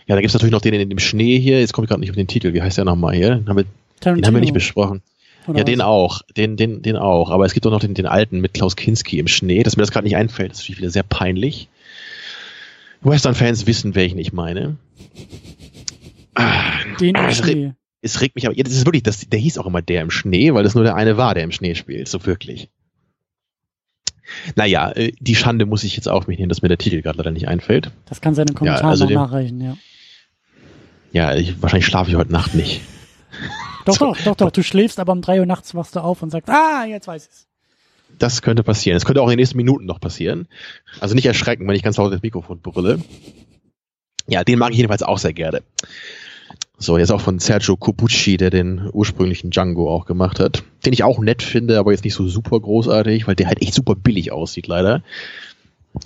ja, 0.08 0.16
da 0.16 0.22
gibt's 0.22 0.34
natürlich 0.34 0.52
noch 0.52 0.62
den 0.62 0.74
in 0.74 0.90
dem 0.90 1.00
Schnee 1.00 1.40
hier. 1.40 1.60
Jetzt 1.60 1.74
komme 1.74 1.86
ich 1.86 1.90
gerade 1.90 2.02
nicht 2.02 2.10
auf 2.10 2.16
den 2.16 2.28
Titel. 2.28 2.54
Wie 2.54 2.62
heißt 2.62 2.78
der 2.78 2.86
nochmal 2.86 3.16
hier? 3.16 3.36
Den 3.36 3.48
haben 3.48 3.58
wir, 3.58 3.66
den 4.14 4.26
haben 4.26 4.34
wir 4.34 4.42
nicht 4.42 4.54
besprochen. 4.54 5.02
Oder 5.48 5.60
ja, 5.60 5.64
den 5.64 5.82
auch. 5.82 6.22
Den, 6.36 6.58
den, 6.58 6.82
den 6.82 6.98
auch. 6.98 7.30
Aber 7.30 7.46
es 7.46 7.54
gibt 7.54 7.66
auch 7.66 7.72
noch 7.72 7.80
den, 7.80 7.94
den 7.94 8.06
alten 8.06 8.42
mit 8.42 8.54
Klaus 8.54 8.76
Kinski 8.76 9.20
im 9.20 9.28
Schnee. 9.28 9.64
Dass 9.64 9.78
mir 9.78 9.84
das 9.84 9.92
gerade 9.92 10.06
nicht 10.06 10.18
einfällt, 10.18 10.52
das 10.52 10.60
ist 10.60 10.78
wieder 10.78 10.90
sehr 10.90 11.04
peinlich. 11.04 11.70
Western-Fans 13.02 13.66
wissen, 13.66 13.96
welchen 13.96 14.18
ich 14.18 14.34
meine. 14.34 14.76
Den 17.00 17.16
im 17.16 17.32
Schnee 17.32 17.74
es 18.02 18.22
regt 18.22 18.36
mich 18.36 18.46
aber, 18.46 18.56
ja, 18.56 18.64
das 18.64 18.74
ist 18.74 18.86
wirklich, 18.86 19.04
das, 19.04 19.28
der 19.28 19.40
hieß 19.40 19.58
auch 19.58 19.66
immer 19.66 19.82
der 19.82 20.02
im 20.02 20.12
Schnee, 20.12 20.54
weil 20.54 20.64
das 20.64 20.76
nur 20.76 20.84
der 20.84 20.96
eine 20.96 21.18
war, 21.18 21.34
der 21.34 21.44
im 21.44 21.52
Schnee 21.52 21.76
spielt, 21.76 22.08
so 22.08 22.26
wirklich. 22.26 22.70
Naja, 24.56 24.92
äh, 24.92 25.12
die 25.20 25.36
Schande 25.36 25.66
muss 25.66 25.84
ich 25.84 25.96
jetzt 25.96 26.08
auf 26.08 26.28
mich 26.28 26.38
nehmen, 26.38 26.50
dass 26.50 26.62
mir 26.62 26.68
der 26.70 26.78
Titel 26.78 27.02
gerade 27.02 27.18
leider 27.18 27.32
nicht 27.32 27.48
einfällt. 27.48 27.92
Das 28.06 28.22
kann 28.22 28.36
seine 28.36 28.54
Kommentare 28.54 28.84
ja, 28.84 28.90
also 28.90 29.06
noch 29.06 29.12
nachreichen, 29.12 29.62
ja. 29.62 29.78
Ja, 31.12 31.36
ich, 31.36 31.62
wahrscheinlich 31.62 31.88
schlafe 31.88 32.12
ich 32.12 32.16
heute 32.16 32.32
Nacht 32.32 32.54
nicht. 32.54 32.82
Doch, 33.86 33.96
so. 33.96 34.06
doch, 34.08 34.18
doch, 34.18 34.36
doch, 34.36 34.52
du 34.52 34.62
schläfst, 34.62 35.00
aber 35.00 35.14
um 35.14 35.22
drei 35.22 35.40
Uhr 35.40 35.46
nachts 35.46 35.74
wachst 35.74 35.96
du 35.96 36.02
auf 36.02 36.22
und 36.22 36.30
sagst, 36.30 36.50
ah, 36.50 36.86
jetzt 36.86 37.08
weiß 37.08 37.28
ich's. 37.28 37.48
Das 38.20 38.42
könnte 38.42 38.62
passieren. 38.62 38.98
Es 38.98 39.06
könnte 39.06 39.22
auch 39.22 39.28
in 39.28 39.32
den 39.32 39.38
nächsten 39.38 39.58
Minuten 39.58 39.86
noch 39.86 40.00
passieren. 40.00 40.48
Also 41.00 41.16
nicht 41.16 41.26
erschrecken, 41.26 41.68
wenn 41.68 41.76
ich 41.76 41.82
ganz 41.82 41.98
laut 41.98 42.14
das 42.14 42.22
Mikrofon 42.22 42.60
brülle. 42.60 43.00
Ja, 44.28 44.44
den 44.44 44.60
mag 44.60 44.72
ich 44.72 44.78
jedenfalls 44.78 45.02
auch 45.02 45.18
sehr 45.18 45.34
gerne. 45.34 45.64
So, 46.82 46.98
jetzt 46.98 47.12
auch 47.12 47.20
von 47.20 47.40
Sergio 47.40 47.76
Cobucci, 47.76 48.38
der 48.38 48.50
den 48.50 48.90
ursprünglichen 48.94 49.52
Django 49.52 49.94
auch 49.94 50.06
gemacht 50.06 50.40
hat. 50.40 50.64
Den 50.86 50.94
ich 50.94 51.04
auch 51.04 51.20
nett 51.20 51.44
finde, 51.44 51.78
aber 51.78 51.92
jetzt 51.92 52.06
nicht 52.06 52.14
so 52.14 52.28
super 52.28 52.58
großartig, 52.58 53.28
weil 53.28 53.36
der 53.36 53.48
halt 53.48 53.62
echt 53.62 53.74
super 53.74 53.96
billig 53.96 54.32
aussieht, 54.32 54.68
leider. 54.68 55.04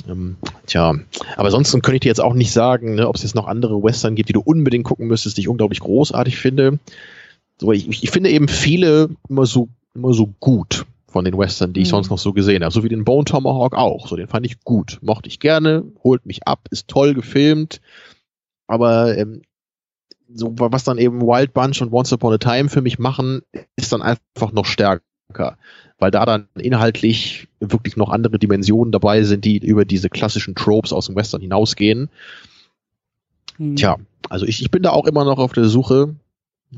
Ähm, 0.10 0.38
tja, 0.66 0.96
aber 1.36 1.46
ansonsten 1.46 1.84
könnte 1.84 1.98
ich 1.98 2.02
dir 2.02 2.10
jetzt 2.10 2.22
auch 2.22 2.34
nicht 2.34 2.52
sagen, 2.52 2.96
ne, 2.96 3.08
ob 3.08 3.16
es 3.16 3.22
jetzt 3.22 3.36
noch 3.36 3.48
andere 3.48 3.84
Western 3.84 4.16
gibt, 4.16 4.30
die 4.30 4.34
du 4.34 4.42
unbedingt 4.42 4.86
gucken 4.86 5.08
müsstest, 5.08 5.38
die 5.38 5.42
ich 5.42 5.48
unglaublich 5.48 5.80
großartig 5.80 6.38
finde. 6.38 6.80
So, 7.60 7.72
ich, 7.72 7.88
ich 7.88 8.10
finde 8.10 8.32
eben 8.32 8.48
viele 8.48 9.10
immer 9.30 9.46
so, 9.46 9.70
immer 9.94 10.14
so 10.14 10.34
gut 10.40 10.86
von 11.08 11.24
den 11.24 11.38
Western, 11.38 11.74
die 11.74 11.82
ich 11.82 11.90
mhm. 11.90 11.92
sonst 11.92 12.10
noch 12.10 12.18
so 12.18 12.34
gesehen 12.34 12.64
habe. 12.64 12.74
So 12.74 12.84
wie 12.84 12.90
den 12.90 13.06
Bone 13.06 13.26
Tomahawk 13.26 13.76
auch. 13.76 14.08
So, 14.08 14.16
den 14.16 14.28
fand 14.28 14.48
ich 14.48 14.64
gut. 14.64 14.98
Mochte 15.04 15.30
ich 15.30 15.40
gerne, 15.40 15.84
holt 16.04 16.26
mich 16.26 16.48
ab, 16.48 16.68
ist 16.72 16.88
toll 16.88 17.14
gefilmt. 17.14 17.80
Aber 18.66 19.16
ähm, 19.16 19.44
so 20.34 20.54
was 20.58 20.84
dann 20.84 20.98
eben 20.98 21.22
Wild 21.22 21.54
Bunch 21.54 21.82
und 21.82 21.92
Once 21.92 22.14
Upon 22.14 22.34
a 22.34 22.38
Time 22.38 22.70
für 22.70 22.82
mich 22.82 23.00
machen, 23.00 23.42
ist 23.76 23.92
dann 23.94 24.02
einfach 24.02 24.52
noch 24.52 24.66
stärker, 24.66 25.58
weil 26.00 26.12
da 26.12 26.26
dann 26.26 26.48
inhaltlich 26.56 27.48
wirklich 27.60 27.98
noch 27.98 28.10
andere 28.10 28.40
Dimensionen 28.40 28.92
dabei 28.92 29.24
sind, 29.24 29.46
die 29.46 29.58
über 29.58 29.86
diese 29.86 30.10
klassischen 30.10 30.56
Tropes 30.56 30.94
aus 30.94 31.08
dem 31.08 31.16
Western 31.16 31.42
hinausgehen. 31.42 32.10
Mhm. 33.58 33.76
Tja, 33.76 33.98
also 34.30 34.46
ich, 34.46 34.62
ich 34.62 34.72
bin 34.72 34.84
da 34.84 34.92
auch 34.92 35.06
immer 35.06 35.26
noch 35.26 35.40
auf 35.40 35.54
der 35.54 35.66
Suche 35.66 36.16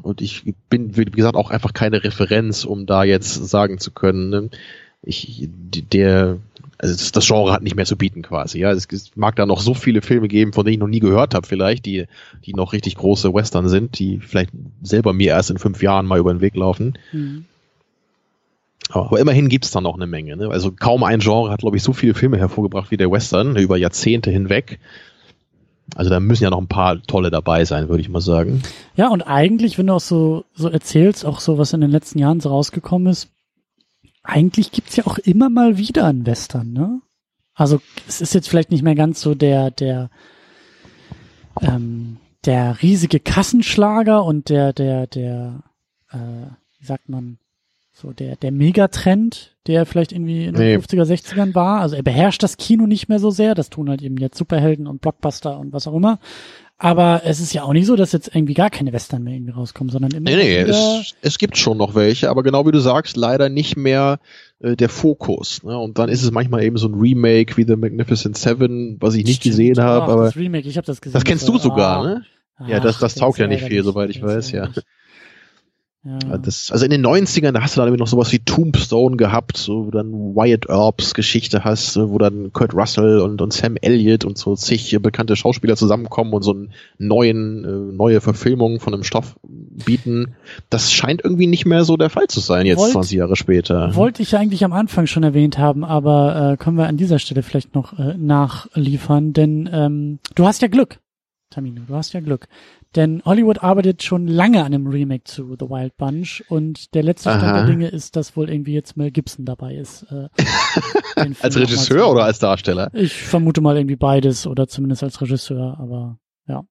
und 0.01 0.21
ich 0.21 0.53
bin, 0.69 0.97
wie 0.97 1.05
gesagt, 1.05 1.35
auch 1.35 1.49
einfach 1.49 1.73
keine 1.73 2.03
Referenz, 2.03 2.65
um 2.65 2.85
da 2.85 3.03
jetzt 3.03 3.33
sagen 3.33 3.79
zu 3.79 3.91
können, 3.91 4.29
ne? 4.29 4.49
ich, 5.05 5.47
der, 5.49 6.37
also 6.77 7.11
das, 7.11 7.25
Genre 7.25 7.51
hat 7.51 7.63
nicht 7.63 7.75
mehr 7.75 7.85
zu 7.85 7.97
bieten 7.97 8.21
quasi. 8.21 8.59
Ja, 8.59 8.71
es, 8.71 8.87
es, 8.91 9.15
mag 9.15 9.35
da 9.35 9.45
noch 9.45 9.61
so 9.61 9.73
viele 9.73 10.01
Filme 10.01 10.27
geben, 10.27 10.53
von 10.53 10.65
denen 10.65 10.73
ich 10.73 10.79
noch 10.79 10.87
nie 10.87 10.99
gehört 10.99 11.33
habe, 11.33 11.47
vielleicht, 11.47 11.85
die, 11.85 12.05
die 12.45 12.53
noch 12.53 12.73
richtig 12.73 12.95
große 12.95 13.33
Western 13.33 13.69
sind, 13.69 13.97
die 13.99 14.19
vielleicht 14.19 14.51
selber 14.81 15.13
mir 15.13 15.29
erst 15.29 15.51
in 15.51 15.57
fünf 15.57 15.81
Jahren 15.81 16.05
mal 16.05 16.19
über 16.19 16.33
den 16.33 16.41
Weg 16.41 16.55
laufen. 16.55 16.97
Mhm. 17.11 17.45
Aber, 18.89 19.07
aber, 19.07 19.19
immerhin 19.19 19.49
gibt's 19.49 19.71
da 19.71 19.81
noch 19.81 19.95
eine 19.95 20.07
Menge. 20.07 20.37
Ne? 20.37 20.49
Also 20.49 20.71
kaum 20.71 21.03
ein 21.03 21.19
Genre 21.19 21.49
hat, 21.49 21.61
glaube 21.61 21.77
ich, 21.77 21.83
so 21.83 21.93
viele 21.93 22.13
Filme 22.13 22.37
hervorgebracht 22.37 22.91
wie 22.91 22.97
der 22.97 23.11
Western 23.11 23.55
über 23.55 23.77
Jahrzehnte 23.77 24.29
hinweg. 24.29 24.79
Also 25.95 26.09
da 26.09 26.19
müssen 26.19 26.43
ja 26.43 26.49
noch 26.49 26.59
ein 26.59 26.67
paar 26.67 27.01
tolle 27.03 27.29
dabei 27.29 27.63
sein, 27.63 27.89
würde 27.89 28.01
ich 28.01 28.09
mal 28.09 28.21
sagen. 28.21 28.63
Ja, 28.95 29.09
und 29.09 29.21
eigentlich, 29.21 29.77
wenn 29.77 29.87
du 29.87 29.93
auch 29.93 29.99
so, 29.99 30.45
so 30.55 30.67
erzählst, 30.67 31.25
auch 31.25 31.39
so 31.39 31.57
was 31.57 31.73
in 31.73 31.81
den 31.81 31.91
letzten 31.91 32.19
Jahren 32.19 32.39
so 32.39 32.49
rausgekommen 32.49 33.07
ist, 33.07 33.29
eigentlich 34.25 34.71
gibt's 34.71 34.95
ja 34.95 35.05
auch 35.05 35.17
immer 35.19 35.49
mal 35.49 35.77
wieder 35.77 36.05
einen 36.05 36.25
Western, 36.25 36.73
ne? 36.73 37.01
Also 37.53 37.81
es 38.07 38.19
ist 38.19 38.33
jetzt 38.33 38.49
vielleicht 38.49 38.71
nicht 38.71 38.83
mehr 38.83 38.95
ganz 38.95 39.21
so 39.21 39.33
der, 39.33 39.71
der, 39.71 40.09
ähm, 41.61 42.17
der 42.43 42.81
riesige 42.81 43.21
Kassenschlager 43.21 44.25
und 44.25 44.49
der, 44.49 44.73
der, 44.73 45.07
der, 45.07 45.63
äh, 46.11 46.17
wie 46.79 46.85
sagt 46.85 47.07
man, 47.07 47.37
so 47.93 48.11
der, 48.11 48.35
der 48.35 48.51
Megatrend, 48.51 49.55
der 49.67 49.85
vielleicht 49.85 50.11
irgendwie 50.11 50.45
in 50.45 50.53
den 50.53 50.61
nee. 50.61 50.75
50er, 50.75 51.05
60ern 51.05 51.55
war. 51.55 51.79
Also 51.79 51.95
er 51.95 52.03
beherrscht 52.03 52.43
das 52.43 52.57
Kino 52.57 52.87
nicht 52.87 53.07
mehr 53.07 53.19
so 53.19 53.31
sehr. 53.31 53.55
Das 53.55 53.69
tun 53.69 53.89
halt 53.89 54.01
eben 54.01 54.17
jetzt 54.17 54.37
Superhelden 54.37 54.85
und 54.85 54.99
Blockbuster 54.99 55.57
und 55.57 55.71
was 55.71 55.87
auch 55.87 55.95
immer. 55.95 56.19
Aber 56.77 57.21
es 57.23 57.39
ist 57.39 57.53
ja 57.53 57.63
auch 57.63 57.71
nicht 57.71 57.85
so, 57.85 57.95
dass 57.95 58.11
jetzt 58.11 58.35
irgendwie 58.35 58.53
gar 58.53 58.69
keine 58.69 58.91
Western 58.91 59.23
mehr 59.23 59.33
irgendwie 59.33 59.53
rauskommen, 59.53 59.91
sondern 59.91 60.11
immer 60.11 60.29
nee, 60.29 60.35
nee, 60.35 60.57
es, 60.57 61.15
es 61.21 61.37
gibt 61.37 61.57
schon 61.57 61.77
noch 61.77 61.95
welche, 61.95 62.29
aber 62.29 62.43
genau 62.43 62.67
wie 62.67 62.71
du 62.71 62.79
sagst, 62.79 63.15
leider 63.15 63.47
nicht 63.47 63.77
mehr 63.77 64.19
äh, 64.59 64.75
der 64.75 64.89
Fokus. 64.89 65.63
Ne? 65.63 65.77
Und 65.77 65.97
dann 65.99 66.09
ist 66.09 66.21
es 66.21 66.31
manchmal 66.31 66.63
eben 66.63 66.75
so 66.75 66.89
ein 66.89 66.95
Remake 66.95 67.55
wie 67.55 67.63
The 67.63 67.77
Magnificent 67.77 68.37
Seven, 68.37 68.97
was 68.99 69.15
ich 69.15 69.23
nicht 69.23 69.37
Stimmt, 69.37 69.53
gesehen 69.53 69.79
habe. 69.79 70.11
aber 70.11 70.25
das 70.25 70.35
Remake, 70.35 70.67
ich 70.67 70.75
habe 70.75 70.85
das 70.85 70.99
gesehen. 70.99 71.13
Das 71.13 71.23
kennst 71.23 71.47
du 71.47 71.57
sogar, 71.57 72.01
ah, 72.01 72.03
ne? 72.03 72.25
Ja, 72.67 72.79
das, 72.81 72.99
das 72.99 73.15
taugt 73.15 73.37
ja 73.37 73.47
nicht 73.47 73.63
viel, 73.63 73.83
soweit 73.83 74.09
ich 74.09 74.21
weiß, 74.21 74.51
ja. 74.51 74.69
Ja. 76.05 76.37
Das, 76.37 76.69
also 76.71 76.85
in 76.85 76.91
den 76.91 77.03
90ern, 77.03 77.53
da 77.53 77.61
hast 77.61 77.75
du 77.75 77.81
dann 77.81 77.91
noch 77.95 78.05
sowas 78.05 78.31
wie 78.31 78.37
Tombstone 78.37 79.17
gehabt, 79.17 79.57
so, 79.57 79.87
wo 79.87 79.91
dann 79.91 80.11
Wyatt 80.35 80.67
Earps 80.69 81.15
Geschichte 81.15 81.63
hast, 81.63 81.97
wo 81.97 82.19
dann 82.19 82.53
Kurt 82.53 82.75
Russell 82.75 83.21
und, 83.21 83.41
und 83.41 83.51
Sam 83.51 83.75
Elliott 83.81 84.23
und 84.23 84.37
so 84.37 84.55
zig 84.55 84.95
bekannte 85.01 85.35
Schauspieler 85.35 85.75
zusammenkommen 85.75 86.31
und 86.33 86.43
so 86.43 86.51
einen 86.51 86.73
neuen, 86.99 87.65
äh, 87.65 87.93
neue 87.95 88.21
Verfilmung 88.21 88.79
von 88.79 88.93
einem 88.93 89.03
Stoff 89.03 89.35
bieten. 89.43 90.35
Das 90.69 90.93
scheint 90.93 91.23
irgendwie 91.23 91.47
nicht 91.47 91.65
mehr 91.65 91.83
so 91.85 91.97
der 91.97 92.11
Fall 92.11 92.27
zu 92.27 92.39
sein, 92.39 92.67
jetzt 92.67 92.77
Wollt, 92.77 92.91
20 92.91 93.17
Jahre 93.17 93.35
später. 93.35 93.95
Wollte 93.95 94.21
ich 94.21 94.37
eigentlich 94.37 94.63
am 94.63 94.73
Anfang 94.73 95.07
schon 95.07 95.23
erwähnt 95.23 95.57
haben, 95.57 95.83
aber 95.83 96.51
äh, 96.53 96.57
können 96.57 96.77
wir 96.77 96.87
an 96.87 96.97
dieser 96.97 97.17
Stelle 97.17 97.41
vielleicht 97.41 97.73
noch 97.73 97.97
äh, 97.97 98.13
nachliefern, 98.15 99.33
denn 99.33 99.67
ähm, 99.73 100.19
du 100.35 100.45
hast 100.45 100.61
ja 100.61 100.67
Glück. 100.67 100.99
Tamino, 101.49 101.81
du 101.87 101.95
hast 101.95 102.13
ja 102.13 102.19
Glück. 102.19 102.47
Denn 102.95 103.21
Hollywood 103.25 103.61
arbeitet 103.61 104.03
schon 104.03 104.27
lange 104.27 104.59
an 104.59 104.73
einem 104.73 104.87
Remake 104.87 105.25
zu 105.25 105.55
The 105.59 105.69
Wild 105.69 105.97
Bunch 105.97 106.43
und 106.47 106.93
der 106.93 107.03
letzte 107.03 107.29
Stand 107.29 107.43
der 107.43 107.65
Dinge 107.65 107.87
ist, 107.89 108.15
dass 108.15 108.37
wohl 108.37 108.49
irgendwie 108.49 108.73
jetzt 108.73 108.95
Mel 108.95 109.11
Gibson 109.11 109.45
dabei 109.45 109.75
ist. 109.75 110.03
Äh, 110.03 110.29
als 111.41 111.57
Regisseur 111.57 112.09
oder 112.09 112.23
als 112.23 112.39
Darsteller? 112.39 112.89
Ich 112.93 113.13
vermute 113.13 113.59
mal 113.59 113.75
irgendwie 113.75 113.97
beides 113.97 114.47
oder 114.47 114.67
zumindest 114.67 115.03
als 115.03 115.19
Regisseur, 115.21 115.77
aber 115.79 116.19
ja. 116.47 116.63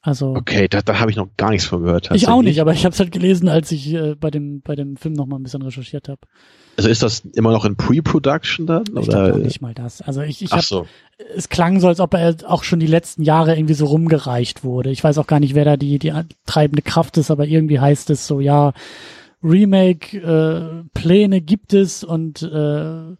Also 0.00 0.34
okay, 0.34 0.66
da, 0.66 0.82
da 0.82 0.98
habe 0.98 1.12
ich 1.12 1.16
noch 1.16 1.28
gar 1.36 1.50
nichts 1.50 1.66
von 1.66 1.84
gehört. 1.84 2.10
Ich 2.12 2.26
auch 2.26 2.42
nicht, 2.42 2.60
aber 2.60 2.72
ich 2.72 2.84
habe 2.84 2.92
es 2.92 2.98
halt 2.98 3.12
gelesen, 3.12 3.48
als 3.48 3.70
ich 3.70 3.92
äh, 3.94 4.16
bei 4.16 4.32
dem 4.32 4.62
bei 4.62 4.74
dem 4.74 4.96
Film 4.96 5.14
noch 5.14 5.26
mal 5.26 5.36
ein 5.36 5.44
bisschen 5.44 5.62
recherchiert 5.62 6.08
habe. 6.08 6.20
Also 6.76 6.88
ist 6.88 7.02
das 7.02 7.20
immer 7.34 7.52
noch 7.52 7.64
in 7.64 7.76
Pre-Production 7.76 8.66
dann? 8.66 8.84
Ich 8.98 9.08
oder? 9.08 9.36
nicht 9.36 9.60
mal 9.60 9.74
das. 9.74 10.00
Also 10.00 10.22
ich, 10.22 10.42
ich 10.42 10.52
hab, 10.52 10.62
so. 10.62 10.86
es 11.34 11.48
klang 11.48 11.80
so, 11.80 11.88
als 11.88 12.00
ob 12.00 12.14
er 12.14 12.34
auch 12.46 12.64
schon 12.64 12.80
die 12.80 12.86
letzten 12.86 13.22
Jahre 13.22 13.56
irgendwie 13.56 13.74
so 13.74 13.86
rumgereicht 13.86 14.64
wurde. 14.64 14.90
Ich 14.90 15.04
weiß 15.04 15.18
auch 15.18 15.26
gar 15.26 15.40
nicht, 15.40 15.54
wer 15.54 15.64
da 15.64 15.76
die, 15.76 15.98
die 15.98 16.12
treibende 16.46 16.82
Kraft 16.82 17.18
ist, 17.18 17.30
aber 17.30 17.46
irgendwie 17.46 17.78
heißt 17.78 18.08
es 18.10 18.26
so, 18.26 18.40
ja, 18.40 18.72
Remake-Pläne 19.42 21.36
äh, 21.36 21.40
gibt 21.40 21.74
es 21.74 22.04
und 22.04 22.42
äh, 22.42 23.16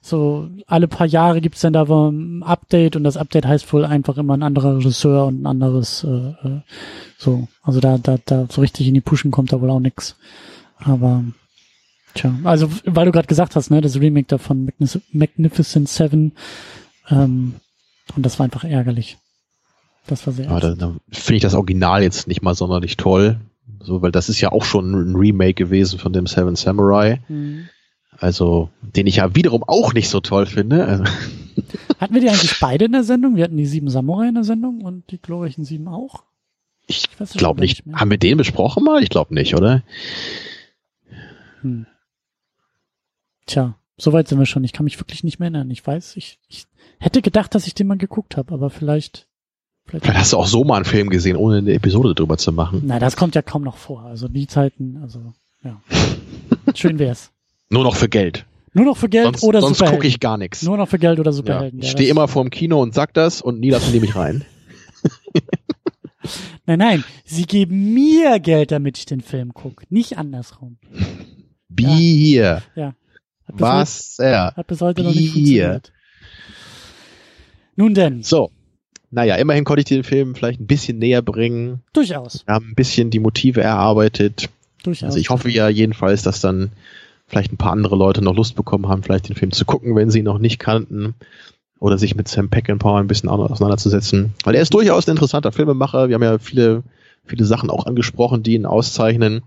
so 0.00 0.48
alle 0.66 0.88
paar 0.88 1.06
Jahre 1.06 1.40
gibt's 1.40 1.60
dann 1.60 1.74
da 1.74 1.82
ein 1.84 2.42
Update 2.42 2.96
und 2.96 3.04
das 3.04 3.16
Update 3.16 3.46
heißt 3.46 3.72
wohl 3.72 3.84
einfach 3.84 4.16
immer 4.16 4.36
ein 4.36 4.42
anderer 4.42 4.78
Regisseur 4.78 5.26
und 5.26 5.42
ein 5.42 5.46
anderes 5.46 6.04
äh, 6.04 6.30
äh, 6.48 6.60
so. 7.18 7.48
Also 7.62 7.80
da, 7.80 7.98
da, 7.98 8.16
da 8.24 8.46
so 8.50 8.62
richtig 8.62 8.88
in 8.88 8.94
die 8.94 9.00
Pushen 9.00 9.30
kommt 9.30 9.52
da 9.52 9.60
wohl 9.60 9.70
auch 9.70 9.80
nix. 9.80 10.16
Aber 10.78 11.24
Tja, 12.16 12.34
also 12.44 12.70
weil 12.84 13.06
du 13.06 13.12
gerade 13.12 13.28
gesagt 13.28 13.56
hast, 13.56 13.70
ne, 13.70 13.80
das 13.80 14.00
Remake 14.00 14.26
da 14.28 14.38
von 14.38 14.72
Magnificent 15.12 15.88
Seven, 15.88 16.32
ähm, 17.10 17.54
und 18.14 18.24
das 18.24 18.38
war 18.38 18.44
einfach 18.44 18.64
ärgerlich. 18.64 19.18
Das 20.06 20.26
war 20.26 20.32
sehr. 20.32 20.50
Aber 20.50 20.60
da, 20.60 20.74
da 20.74 20.94
finde 21.10 21.36
ich 21.36 21.42
das 21.42 21.54
Original 21.54 22.02
jetzt 22.02 22.28
nicht 22.28 22.42
mal 22.42 22.54
sonderlich 22.54 22.96
toll. 22.96 23.38
So, 23.80 24.02
weil 24.02 24.12
das 24.12 24.28
ist 24.28 24.40
ja 24.40 24.52
auch 24.52 24.64
schon 24.64 24.92
ein 24.92 25.16
Remake 25.16 25.54
gewesen 25.54 25.98
von 25.98 26.12
dem 26.12 26.26
Seven 26.26 26.56
Samurai. 26.56 27.20
Mhm. 27.28 27.68
Also, 28.18 28.70
den 28.80 29.06
ich 29.06 29.16
ja 29.16 29.34
wiederum 29.34 29.64
auch 29.64 29.92
nicht 29.92 30.08
so 30.08 30.20
toll 30.20 30.46
finde. 30.46 30.86
Also, 30.86 31.04
Hatten 32.00 32.14
wir 32.14 32.20
die 32.20 32.28
eigentlich 32.28 32.56
beide 32.60 32.86
in 32.86 32.92
der 32.92 33.04
Sendung? 33.04 33.36
Wir 33.36 33.44
hatten 33.44 33.56
die 33.56 33.66
sieben 33.66 33.90
Samurai 33.90 34.28
in 34.28 34.34
der 34.34 34.44
Sendung 34.44 34.82
und 34.82 35.10
die 35.10 35.18
glorreichen 35.18 35.64
sieben 35.64 35.88
auch? 35.88 36.24
ich 36.86 37.08
es 37.18 37.32
glaube 37.32 37.60
nicht. 37.60 37.84
mehr. 37.84 37.96
Haben 37.96 38.10
wir 38.10 38.18
den 38.18 38.38
besprochen 38.38 38.84
mal? 38.84 39.02
Ich 39.02 39.10
glaube 39.10 39.34
nicht, 39.34 39.56
oder? 39.56 39.82
Hm. 41.62 41.86
Tja, 43.46 43.76
soweit 43.96 44.28
sind 44.28 44.38
wir 44.38 44.46
schon. 44.46 44.64
Ich 44.64 44.72
kann 44.72 44.84
mich 44.84 44.98
wirklich 45.00 45.24
nicht 45.24 45.38
mehr 45.38 45.46
erinnern. 45.46 45.70
Ich 45.70 45.86
weiß, 45.86 46.16
ich, 46.16 46.38
ich 46.48 46.66
hätte 46.98 47.22
gedacht, 47.22 47.54
dass 47.54 47.66
ich 47.66 47.74
den 47.74 47.86
mal 47.86 47.96
geguckt 47.98 48.36
habe, 48.36 48.52
aber 48.54 48.70
vielleicht. 48.70 49.26
Vielleicht 49.86 50.12
hast 50.14 50.32
du 50.32 50.36
auch 50.38 50.48
so 50.48 50.64
mal 50.64 50.76
einen 50.76 50.84
Film 50.84 51.10
gesehen, 51.10 51.36
ohne 51.36 51.58
eine 51.58 51.72
Episode 51.72 52.12
drüber 52.14 52.36
zu 52.38 52.50
machen. 52.52 52.82
Na, 52.84 52.98
das 52.98 53.16
kommt 53.16 53.36
ja 53.36 53.42
kaum 53.42 53.62
noch 53.62 53.76
vor. 53.76 54.02
Also 54.02 54.26
die 54.26 54.48
Zeiten, 54.48 54.98
also 55.00 55.32
ja. 55.62 55.80
Schön 56.74 56.98
wär's. 56.98 57.30
Nur 57.70 57.84
noch 57.84 57.94
für 57.94 58.08
Geld. 58.08 58.46
Nur 58.72 58.84
noch 58.84 58.96
für 58.96 59.08
Geld 59.08 59.24
Sonst, 59.26 59.42
oder 59.44 59.60
sonst 59.60 59.78
Superhelden. 59.78 59.98
gucke 60.00 60.08
ich 60.08 60.18
gar 60.20 60.36
nichts. 60.38 60.62
Nur 60.62 60.76
noch 60.76 60.88
für 60.88 60.98
Geld 60.98 61.20
oder 61.20 61.30
Ja. 61.30 61.36
Superhelden. 61.36 61.78
Ich 61.78 61.86
Ja, 61.86 61.90
stehe 61.92 62.10
immer 62.10 62.26
vorm 62.26 62.50
Kino 62.50 62.82
und 62.82 62.94
sag 62.94 63.14
das 63.14 63.40
und 63.40 63.60
nie 63.60 63.70
lassen 63.70 63.92
die 63.92 64.00
mich 64.00 64.16
rein. 64.16 64.44
Nein, 66.66 66.78
nein. 66.80 67.04
Sie 67.24 67.44
geben 67.46 67.94
mir 67.94 68.40
Geld, 68.40 68.72
damit 68.72 68.98
ich 68.98 69.06
den 69.06 69.20
Film 69.20 69.54
gucke. 69.54 69.84
Nicht 69.88 70.18
andersrum. 70.18 70.78
Bier. 71.68 72.62
Hat 73.46 73.54
Was? 73.60 74.16
Ja. 74.18 74.46
Heute, 74.48 74.56
hat 74.56 74.66
bis 74.66 74.80
heute 74.80 75.02
noch 75.02 75.10
nicht 75.10 75.34
Bier. 75.34 75.66
funktioniert. 75.66 75.92
Nun 77.76 77.94
denn, 77.94 78.22
So. 78.22 78.50
Naja, 79.10 79.36
immerhin 79.36 79.64
konnte 79.64 79.80
ich 79.80 79.84
den 79.86 80.02
Film 80.02 80.34
vielleicht 80.34 80.60
ein 80.60 80.66
bisschen 80.66 80.98
näher 80.98 81.22
bringen. 81.22 81.80
durchaus. 81.92 82.42
Wir 82.46 82.54
haben 82.54 82.70
ein 82.70 82.74
bisschen 82.74 83.10
die 83.10 83.20
Motive 83.20 83.60
erarbeitet. 83.62 84.48
Durchaus. 84.82 85.04
Also 85.06 85.18
ich 85.18 85.30
hoffe 85.30 85.48
ja 85.48 85.68
jedenfalls, 85.68 86.22
dass 86.22 86.40
dann 86.40 86.72
vielleicht 87.28 87.52
ein 87.52 87.56
paar 87.56 87.72
andere 87.72 87.96
Leute 87.96 88.22
noch 88.22 88.34
Lust 88.34 88.56
bekommen 88.56 88.88
haben, 88.88 89.02
vielleicht 89.02 89.28
den 89.28 89.36
Film 89.36 89.52
zu 89.52 89.64
gucken, 89.64 89.94
wenn 89.94 90.10
sie 90.10 90.18
ihn 90.18 90.24
noch 90.24 90.38
nicht 90.38 90.58
kannten. 90.58 91.14
Oder 91.78 91.98
sich 91.98 92.14
mit 92.16 92.26
Sam 92.26 92.48
Peckinpah 92.48 92.98
ein 92.98 93.06
bisschen 93.06 93.28
au- 93.28 93.44
auseinanderzusetzen. 93.46 94.32
Weil 94.44 94.54
er 94.54 94.62
ist 94.62 94.72
durchaus 94.74 95.06
ein 95.06 95.12
interessanter 95.12 95.52
Filmemacher. 95.52 96.08
Wir 96.08 96.14
haben 96.14 96.22
ja 96.22 96.38
viele, 96.38 96.82
viele 97.26 97.44
Sachen 97.44 97.70
auch 97.70 97.86
angesprochen, 97.86 98.42
die 98.42 98.54
ihn 98.54 98.66
auszeichnen. 98.66 99.42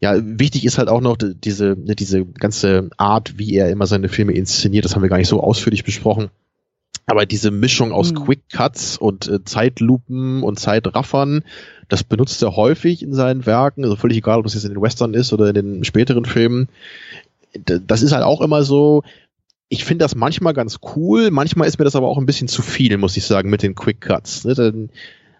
Ja, 0.00 0.14
wichtig 0.22 0.64
ist 0.64 0.78
halt 0.78 0.88
auch 0.88 1.00
noch 1.00 1.16
die- 1.16 1.34
diese, 1.34 1.76
ne, 1.78 1.94
diese 1.96 2.24
ganze 2.24 2.90
Art, 2.98 3.38
wie 3.38 3.54
er 3.54 3.70
immer 3.70 3.86
seine 3.86 4.08
Filme 4.08 4.32
inszeniert. 4.32 4.84
Das 4.84 4.94
haben 4.94 5.02
wir 5.02 5.08
gar 5.08 5.16
nicht 5.18 5.28
so 5.28 5.42
ausführlich 5.42 5.84
besprochen. 5.84 6.28
Aber 7.06 7.24
diese 7.24 7.50
Mischung 7.50 7.92
aus 7.92 8.10
Hm. 8.10 8.24
Quick 8.24 8.48
Cuts 8.52 8.98
und 8.98 9.28
äh, 9.28 9.42
Zeitlupen 9.44 10.42
und 10.42 10.58
Zeitraffern, 10.58 11.44
das 11.88 12.02
benutzt 12.02 12.42
er 12.42 12.56
häufig 12.56 13.02
in 13.02 13.14
seinen 13.14 13.46
Werken. 13.46 13.84
Also 13.84 13.96
völlig 13.96 14.18
egal, 14.18 14.40
ob 14.40 14.46
es 14.46 14.54
jetzt 14.54 14.64
in 14.64 14.72
den 14.74 14.82
Western 14.82 15.14
ist 15.14 15.32
oder 15.32 15.48
in 15.48 15.54
den 15.54 15.84
späteren 15.84 16.24
Filmen. 16.24 16.68
Das 17.64 18.02
ist 18.02 18.12
halt 18.12 18.24
auch 18.24 18.40
immer 18.42 18.64
so, 18.64 19.02
ich 19.68 19.84
finde 19.84 20.04
das 20.04 20.14
manchmal 20.14 20.52
ganz 20.52 20.78
cool, 20.94 21.30
manchmal 21.30 21.68
ist 21.68 21.78
mir 21.78 21.84
das 21.84 21.96
aber 21.96 22.08
auch 22.08 22.18
ein 22.18 22.26
bisschen 22.26 22.48
zu 22.48 22.60
viel, 22.62 22.96
muss 22.98 23.16
ich 23.16 23.24
sagen, 23.24 23.50
mit 23.50 23.62
den 23.62 23.74
Quick 23.74 24.00
Cuts. 24.00 24.44
Ne? 24.44 24.54
Denn 24.54 24.90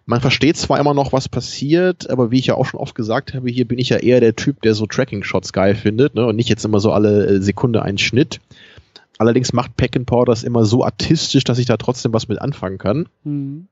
man 0.07 0.21
versteht 0.21 0.57
zwar 0.57 0.79
immer 0.79 0.95
noch, 0.95 1.13
was 1.13 1.29
passiert, 1.29 2.09
aber 2.09 2.31
wie 2.31 2.39
ich 2.39 2.47
ja 2.47 2.55
auch 2.55 2.65
schon 2.65 2.81
oft 2.81 2.95
gesagt 2.95 3.35
habe, 3.35 3.51
hier 3.51 3.67
bin 3.67 3.79
ich 3.79 3.89
ja 3.89 3.99
eher 3.99 4.21
der 4.21 4.37
Typ, 4.37 4.63
der 4.63 4.75
so 4.75 4.87
Tracking-Shots 4.87 5.53
geil 5.53 5.75
findet 5.75 6.15
ne? 6.15 6.25
und 6.27 6.37
nicht 6.37 6.49
jetzt 6.49 6.65
immer 6.65 6.79
so 6.79 6.93
alle 6.93 7.27
äh, 7.27 7.41
Sekunde 7.43 7.83
einen 7.83 7.99
Schnitt. 7.99 8.41
Allerdings 9.19 9.53
macht 9.53 9.77
Peckinpah 9.77 10.25
das 10.25 10.45
immer 10.45 10.65
so 10.65 10.85
artistisch, 10.85 11.43
dass 11.45 11.59
ich 11.59 11.67
da 11.67 11.77
trotzdem 11.77 12.13
was 12.13 12.29
mit 12.29 12.41
anfangen 12.41 12.79
kann. 12.79 13.09
Hm. 13.25 13.67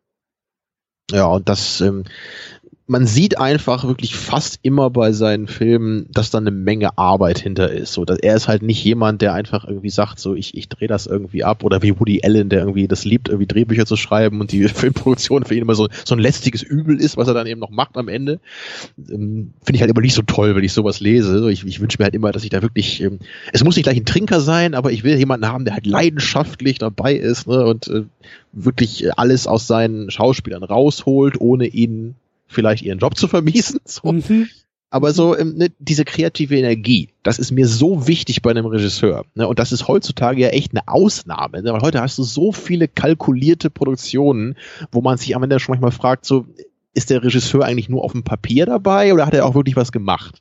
Ja, 1.10 1.26
und 1.26 1.48
das, 1.48 1.80
ähm, 1.80 2.04
man 2.86 3.06
sieht 3.06 3.38
einfach 3.38 3.84
wirklich 3.84 4.14
fast 4.14 4.58
immer 4.60 4.90
bei 4.90 5.12
seinen 5.12 5.46
Filmen, 5.46 6.06
dass 6.12 6.30
da 6.30 6.36
eine 6.36 6.50
Menge 6.50 6.98
Arbeit 6.98 7.38
hinter 7.38 7.70
ist. 7.70 7.94
So, 7.94 8.04
dass 8.04 8.18
er 8.18 8.36
ist 8.36 8.46
halt 8.46 8.62
nicht 8.62 8.84
jemand, 8.84 9.22
der 9.22 9.32
einfach 9.32 9.64
irgendwie 9.64 9.88
sagt, 9.88 10.18
so 10.18 10.34
ich, 10.34 10.54
ich 10.54 10.68
drehe 10.68 10.88
das 10.88 11.06
irgendwie 11.06 11.44
ab 11.44 11.64
oder 11.64 11.80
wie 11.80 11.98
Woody 11.98 12.20
Allen, 12.22 12.50
der 12.50 12.60
irgendwie 12.60 12.86
das 12.86 13.06
liebt, 13.06 13.28
irgendwie 13.28 13.46
Drehbücher 13.46 13.86
zu 13.86 13.96
schreiben 13.96 14.38
und 14.40 14.52
die 14.52 14.64
Filmproduktion 14.68 15.44
für 15.44 15.54
ihn 15.54 15.62
immer 15.62 15.74
so, 15.74 15.88
so 16.04 16.14
ein 16.14 16.18
lästiges 16.18 16.62
Übel 16.62 17.00
ist, 17.00 17.16
was 17.16 17.26
er 17.26 17.32
dann 17.32 17.46
eben 17.46 17.60
noch 17.60 17.70
macht 17.70 17.96
am 17.96 18.08
Ende. 18.08 18.38
Ähm, 18.98 19.54
Finde 19.64 19.76
ich 19.76 19.80
halt 19.80 19.90
immer 19.90 20.02
nicht 20.02 20.14
so 20.14 20.22
toll, 20.22 20.54
wenn 20.54 20.64
ich 20.64 20.74
sowas 20.74 21.00
lese. 21.00 21.38
So, 21.38 21.48
ich, 21.48 21.64
ich 21.64 21.80
wünsche 21.80 21.96
mir 21.98 22.04
halt 22.04 22.14
immer, 22.14 22.32
dass 22.32 22.44
ich 22.44 22.50
da 22.50 22.60
wirklich, 22.60 23.00
ähm, 23.00 23.18
es 23.54 23.64
muss 23.64 23.76
nicht 23.76 23.84
gleich 23.84 23.96
ein 23.96 24.04
Trinker 24.04 24.40
sein, 24.40 24.74
aber 24.74 24.92
ich 24.92 25.04
will 25.04 25.16
jemanden 25.16 25.48
haben, 25.48 25.64
der 25.64 25.72
halt 25.72 25.86
leidenschaftlich 25.86 26.78
dabei 26.78 27.14
ist 27.14 27.46
ne, 27.46 27.64
und 27.64 27.88
äh, 27.88 28.02
wirklich 28.52 29.18
alles 29.18 29.46
aus 29.46 29.66
seinen 29.66 30.10
Schauspielern 30.10 30.62
rausholt, 30.62 31.40
ohne 31.40 31.66
ihnen 31.66 32.16
vielleicht 32.46 32.82
ihren 32.84 32.98
Job 32.98 33.16
zu 33.16 33.28
vermiesen. 33.28 33.80
So. 33.86 34.12
Mhm. 34.12 34.48
Aber 34.90 35.12
so 35.12 35.36
ähm, 35.36 35.56
ne, 35.56 35.72
diese 35.80 36.04
kreative 36.04 36.56
Energie, 36.56 37.08
das 37.24 37.40
ist 37.40 37.50
mir 37.50 37.66
so 37.66 38.06
wichtig 38.06 38.42
bei 38.42 38.50
einem 38.50 38.66
Regisseur. 38.66 39.24
Ne? 39.34 39.48
Und 39.48 39.58
das 39.58 39.72
ist 39.72 39.88
heutzutage 39.88 40.40
ja 40.40 40.48
echt 40.50 40.70
eine 40.70 40.86
Ausnahme. 40.86 41.62
Ne? 41.62 41.72
Weil 41.72 41.80
heute 41.80 42.00
hast 42.00 42.16
du 42.18 42.22
so 42.22 42.52
viele 42.52 42.86
kalkulierte 42.86 43.70
Produktionen, 43.70 44.56
wo 44.92 45.00
man 45.00 45.18
sich 45.18 45.34
am 45.34 45.42
Ende 45.42 45.58
schon 45.58 45.72
manchmal 45.72 45.90
fragt, 45.90 46.24
so 46.24 46.46
ist 46.94 47.10
der 47.10 47.24
Regisseur 47.24 47.64
eigentlich 47.64 47.88
nur 47.88 48.04
auf 48.04 48.12
dem 48.12 48.22
Papier 48.22 48.66
dabei 48.66 49.12
oder 49.12 49.26
hat 49.26 49.34
er 49.34 49.46
auch 49.46 49.56
wirklich 49.56 49.74
was 49.74 49.90
gemacht? 49.90 50.40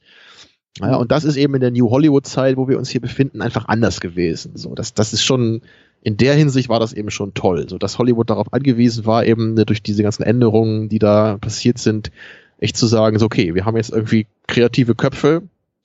Ja, 0.80 0.96
und 0.96 1.12
das 1.12 1.24
ist 1.24 1.36
eben 1.36 1.54
in 1.56 1.62
der 1.62 1.72
New 1.72 1.90
Hollywood-Zeit, 1.90 2.58
wo 2.58 2.68
wir 2.68 2.80
uns 2.80 2.90
hier 2.90 3.02
befinden, 3.02 3.42
einfach 3.42 3.68
anders 3.68 4.02
gewesen. 4.02 4.56
So, 4.56 4.74
das, 4.74 4.94
das 4.94 5.14
ist 5.14 5.24
schon, 5.24 5.62
in 6.06 6.18
der 6.18 6.36
Hinsicht 6.36 6.68
war 6.68 6.82
das 6.82 6.92
eben 6.92 7.10
schon 7.12 7.34
toll. 7.34 7.68
So, 7.70 7.78
dass 7.78 7.98
Hollywood 7.98 8.30
darauf 8.30 8.52
angewiesen 8.52 9.06
war, 9.06 9.26
eben 9.26 9.54
ne, 9.54 9.66
durch 9.66 9.82
diese 9.82 10.04
ganzen 10.04 10.24
Änderungen, 10.24 10.90
die 10.90 11.00
da 11.00 11.38
passiert 11.38 11.78
sind, 11.78 12.12
echt 12.58 12.76
zu 12.76 12.88
sagen, 12.88 13.18
so, 13.20 13.26
okay, 13.26 13.56
wir 13.56 13.66
haben 13.66 13.78
jetzt 13.78 13.92
irgendwie 13.92 14.28
kreative 14.48 14.96
Köpfe 14.96 15.44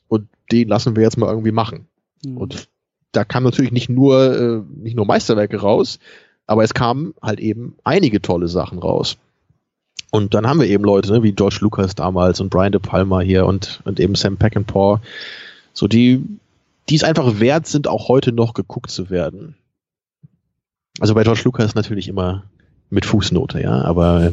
und 0.09 0.27
die 0.51 0.65
lassen 0.65 0.97
wir 0.97 1.05
jetzt 1.05 1.19
mal 1.19 1.31
irgendwie 1.31 1.53
machen. 1.53 1.87
Hm. 2.25 2.37
Und 2.37 2.69
da 3.13 3.25
kam 3.25 3.45
natürlich 3.45 3.71
nicht 3.71 3.89
nur, 3.89 4.35
äh, 4.37 4.63
nicht 4.83 4.97
nur 4.97 5.07
Meisterwerke 5.07 5.59
raus, 5.59 6.01
aber 6.49 6.65
es 6.65 6.75
kamen 6.75 7.15
halt 7.23 7.39
eben 7.39 7.77
einige 7.85 8.21
tolle 8.21 8.49
Sachen 8.49 8.81
raus. 8.81 9.19
Und 10.11 10.35
dann 10.35 10.49
haben 10.49 10.59
wir 10.59 10.67
eben 10.67 10.83
Leute, 10.83 11.13
ne, 11.13 11.23
wie 11.23 11.33
George 11.33 11.59
Lucas 11.61 11.95
damals 11.95 12.41
und 12.41 12.51
Brian 12.51 12.73
De 12.73 12.81
Palma 12.81 13.21
hier 13.21 13.47
und, 13.47 13.83
und 13.85 14.01
eben 14.01 14.17
Sam 14.17 14.37
Peckinpah, 14.37 15.01
so 15.73 15.87
die, 15.87 16.25
die 16.89 16.97
es 16.97 17.05
einfach 17.05 17.39
wert 17.39 17.69
sind, 17.69 17.87
auch 17.87 18.09
heute 18.09 18.33
noch 18.33 18.53
geguckt 18.53 18.91
zu 18.91 19.11
werden. 19.11 19.55
Also 21.01 21.15
bei 21.15 21.23
George 21.23 21.43
Lucas 21.45 21.75
natürlich 21.75 22.09
immer 22.09 22.45
mit 22.91 23.05
Fußnote, 23.07 23.61
ja, 23.61 23.83
aber 23.83 24.33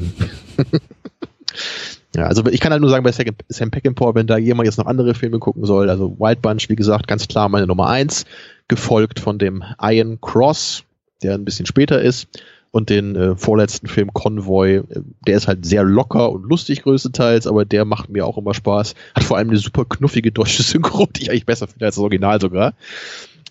ja, 2.16 2.24
also 2.26 2.46
ich 2.48 2.60
kann 2.60 2.72
halt 2.72 2.82
nur 2.82 2.90
sagen, 2.90 3.04
bei 3.04 3.12
Sam- 3.12 3.36
Sam 3.50 3.72
Peckinpah, 3.72 4.16
wenn 4.16 4.28
da 4.28 4.38
jemand 4.38 4.66
jetzt 4.68 4.78
noch 4.78 4.86
andere 4.86 5.14
Filme 5.14 5.40
gucken 5.40 5.66
soll, 5.66 5.90
also 5.90 6.18
Wild 6.20 6.42
Bunch, 6.42 6.70
wie 6.70 6.76
gesagt, 6.76 7.08
ganz 7.08 7.28
klar 7.28 7.50
meine 7.50 7.68
Nummer 7.68 7.88
eins, 7.88 8.26
gefolgt 8.68 9.20
von 9.20 9.38
dem 9.38 9.64
Iron 9.82 10.20
Cross, 10.22 10.84
der 11.22 11.34
ein 11.36 11.46
bisschen 11.46 11.66
später 11.66 12.02
ist, 12.02 12.28
und 12.72 12.90
den 12.90 13.16
äh, 13.16 13.36
vorletzten 13.38 13.88
Film 13.88 14.12
Convoy, 14.14 14.76
äh, 14.78 14.84
der 15.28 15.38
ist 15.38 15.48
halt 15.48 15.66
sehr 15.66 15.84
locker 15.86 16.30
und 16.30 16.44
lustig 16.44 16.84
größtenteils, 16.84 17.48
aber 17.48 17.64
der 17.64 17.86
macht 17.86 18.10
mir 18.10 18.26
auch 18.26 18.38
immer 18.38 18.54
Spaß. 18.54 18.96
Hat 19.14 19.24
vor 19.24 19.38
allem 19.38 19.50
eine 19.50 19.58
super 19.60 19.86
knuffige 19.86 20.34
deutsche 20.34 20.62
Synchro, 20.64 21.06
die 21.06 21.22
ich 21.22 21.30
eigentlich 21.30 21.46
besser 21.46 21.68
finde 21.68 21.86
als 21.86 21.96
das 21.96 22.02
Original 22.02 22.42
sogar. 22.42 22.74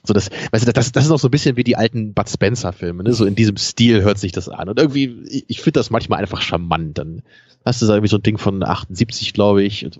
So 0.04 0.12
das, 0.12 0.30
weißt 0.52 0.68
du, 0.68 0.72
das, 0.72 0.92
das 0.92 1.06
ist 1.06 1.10
auch 1.10 1.18
so 1.18 1.28
ein 1.28 1.30
bisschen 1.30 1.56
wie 1.56 1.64
die 1.64 1.76
alten 1.76 2.12
Bud 2.12 2.28
Spencer 2.28 2.72
Filme, 2.72 3.02
ne? 3.02 3.14
So 3.14 3.24
in 3.24 3.34
diesem 3.34 3.56
Stil 3.56 4.02
hört 4.02 4.18
sich 4.18 4.32
das 4.32 4.50
an. 4.50 4.68
Und 4.68 4.78
irgendwie, 4.78 5.22
ich, 5.28 5.44
ich 5.48 5.60
finde 5.60 5.80
das 5.80 5.90
manchmal 5.90 6.20
einfach 6.20 6.42
charmant. 6.42 6.98
Dann 6.98 7.22
hast 7.64 7.80
du 7.80 7.86
da 7.86 7.94
irgendwie 7.94 8.10
so 8.10 8.18
ein 8.18 8.22
Ding 8.22 8.36
von 8.36 8.62
78, 8.62 9.32
glaube 9.32 9.62
ich. 9.62 9.84
Und, 9.86 9.98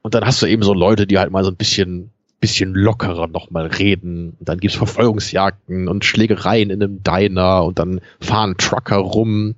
und 0.00 0.14
dann 0.14 0.24
hast 0.24 0.40
du 0.40 0.46
eben 0.46 0.62
so 0.62 0.72
Leute, 0.72 1.06
die 1.06 1.18
halt 1.18 1.30
mal 1.30 1.44
so 1.44 1.50
ein 1.50 1.56
bisschen, 1.56 2.10
bisschen 2.40 2.74
lockerer 2.74 3.26
nochmal 3.26 3.66
reden. 3.66 4.36
Und 4.40 4.48
dann 4.48 4.58
gibt's 4.58 4.76
Verfolgungsjagden 4.76 5.86
und 5.88 6.06
Schlägereien 6.06 6.70
in 6.70 6.82
einem 6.82 7.02
Diner 7.02 7.64
und 7.64 7.78
dann 7.78 8.00
fahren 8.20 8.56
Trucker 8.56 8.96
rum. 8.96 9.54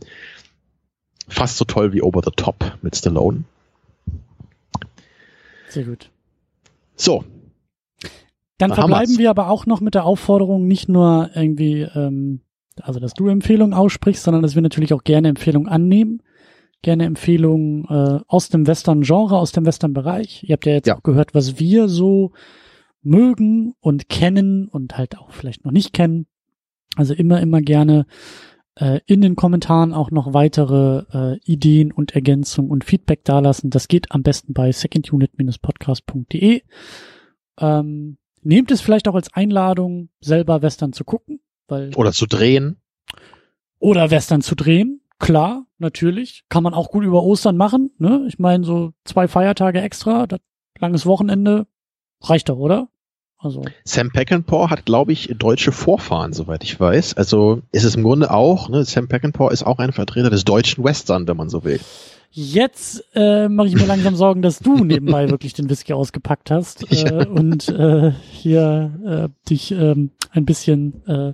Fast 1.28 1.56
so 1.56 1.64
toll 1.64 1.92
wie 1.92 2.02
Over 2.02 2.22
the 2.24 2.32
Top 2.34 2.78
mit 2.82 2.96
Stallone. 2.96 3.44
Sehr 5.68 5.84
gut. 5.84 6.10
So, 6.96 7.24
Dann 8.58 8.70
Da 8.70 8.76
haben 8.76 8.90
verbleiben 8.90 9.18
wir 9.18 9.30
aber 9.30 9.48
auch 9.50 9.66
noch 9.66 9.80
mit 9.80 9.94
der 9.94 10.04
Aufforderung, 10.04 10.66
nicht 10.66 10.88
nur 10.88 11.30
irgendwie, 11.34 11.82
ähm, 11.82 12.40
also 12.80 13.00
dass 13.00 13.14
du 13.14 13.28
Empfehlungen 13.28 13.72
aussprichst, 13.74 14.22
sondern 14.24 14.42
dass 14.42 14.54
wir 14.54 14.62
natürlich 14.62 14.92
auch 14.92 15.04
gerne 15.04 15.28
Empfehlungen 15.28 15.68
annehmen. 15.68 16.22
Gerne 16.82 17.06
Empfehlungen 17.06 17.84
äh, 17.88 18.20
aus 18.28 18.50
dem 18.50 18.66
Western-Genre, 18.66 19.36
aus 19.36 19.50
dem 19.52 19.66
Western-Bereich. 19.66 20.44
Ihr 20.44 20.52
habt 20.52 20.66
ja 20.66 20.72
jetzt 20.74 20.86
Ja. 20.86 20.96
auch 20.96 21.02
gehört, 21.02 21.34
was 21.34 21.58
wir 21.58 21.88
so 21.88 22.32
mögen 23.02 23.74
und 23.80 24.08
kennen 24.08 24.68
und 24.68 24.96
halt 24.96 25.18
auch 25.18 25.32
vielleicht 25.32 25.64
noch 25.64 25.72
nicht 25.72 25.92
kennen. 25.92 26.26
Also 26.96 27.14
immer, 27.14 27.40
immer 27.40 27.62
gerne 27.62 28.06
äh, 28.76 29.00
in 29.06 29.20
den 29.22 29.34
Kommentaren 29.34 29.92
auch 29.92 30.10
noch 30.12 30.34
weitere 30.34 31.04
äh, 31.12 31.38
Ideen 31.44 31.90
und 31.90 32.14
Ergänzungen 32.14 32.70
und 32.70 32.84
Feedback 32.84 33.24
dalassen. 33.24 33.70
Das 33.70 33.88
geht 33.88 34.12
am 34.12 34.22
besten 34.22 34.52
bei 34.52 34.70
secondunit-podcast.de. 34.72 36.62
Ähm, 37.60 38.18
nehmt 38.42 38.70
es 38.70 38.80
vielleicht 38.80 39.08
auch 39.08 39.14
als 39.14 39.32
Einladung, 39.32 40.08
selber 40.20 40.62
Western 40.62 40.92
zu 40.92 41.04
gucken, 41.04 41.40
weil 41.66 41.94
oder 41.94 42.12
zu 42.12 42.26
drehen. 42.26 42.80
oder 43.78 44.10
Western 44.10 44.42
zu 44.42 44.54
drehen. 44.54 45.00
klar, 45.18 45.66
natürlich. 45.78 46.44
Kann 46.48 46.62
man 46.62 46.74
auch 46.74 46.90
gut 46.90 47.04
über 47.04 47.22
Ostern 47.22 47.56
machen. 47.56 47.90
Ne? 47.98 48.24
Ich 48.28 48.38
meine, 48.38 48.64
so 48.64 48.92
zwei 49.04 49.28
Feiertage 49.28 49.80
extra, 49.80 50.26
das 50.26 50.40
langes 50.78 51.06
Wochenende, 51.06 51.66
reicht 52.20 52.48
doch, 52.48 52.58
oder? 52.58 52.88
Also. 53.40 53.62
Sam 53.84 54.10
Peckinpah 54.10 54.68
hat, 54.68 54.84
glaube 54.84 55.12
ich, 55.12 55.32
deutsche 55.38 55.70
Vorfahren, 55.70 56.32
soweit 56.32 56.64
ich 56.64 56.78
weiß. 56.78 57.14
Also 57.14 57.62
ist 57.70 57.84
es 57.84 57.94
im 57.94 58.02
Grunde 58.02 58.32
auch, 58.32 58.68
ne, 58.68 58.84
Sam 58.84 59.06
Peckinpah 59.06 59.50
ist 59.50 59.64
auch 59.64 59.78
ein 59.78 59.92
Vertreter 59.92 60.28
des 60.28 60.44
deutschen 60.44 60.82
Western, 60.82 61.28
wenn 61.28 61.36
man 61.36 61.48
so 61.48 61.62
will. 61.62 61.80
Jetzt 62.30 63.04
äh, 63.14 63.48
mache 63.48 63.68
ich 63.68 63.74
mir 63.74 63.86
langsam 63.86 64.14
Sorgen, 64.16 64.42
dass 64.42 64.58
du 64.58 64.84
nebenbei 64.84 65.30
wirklich 65.30 65.54
den 65.54 65.70
Whisky 65.70 65.92
ausgepackt 65.92 66.50
hast 66.50 66.90
äh, 66.92 67.04
ja. 67.04 67.26
und 67.28 67.68
äh, 67.68 68.12
hier 68.30 69.30
äh, 69.32 69.48
dich 69.48 69.72
ähm, 69.72 70.10
ein 70.30 70.44
bisschen 70.44 71.06
äh, 71.06 71.32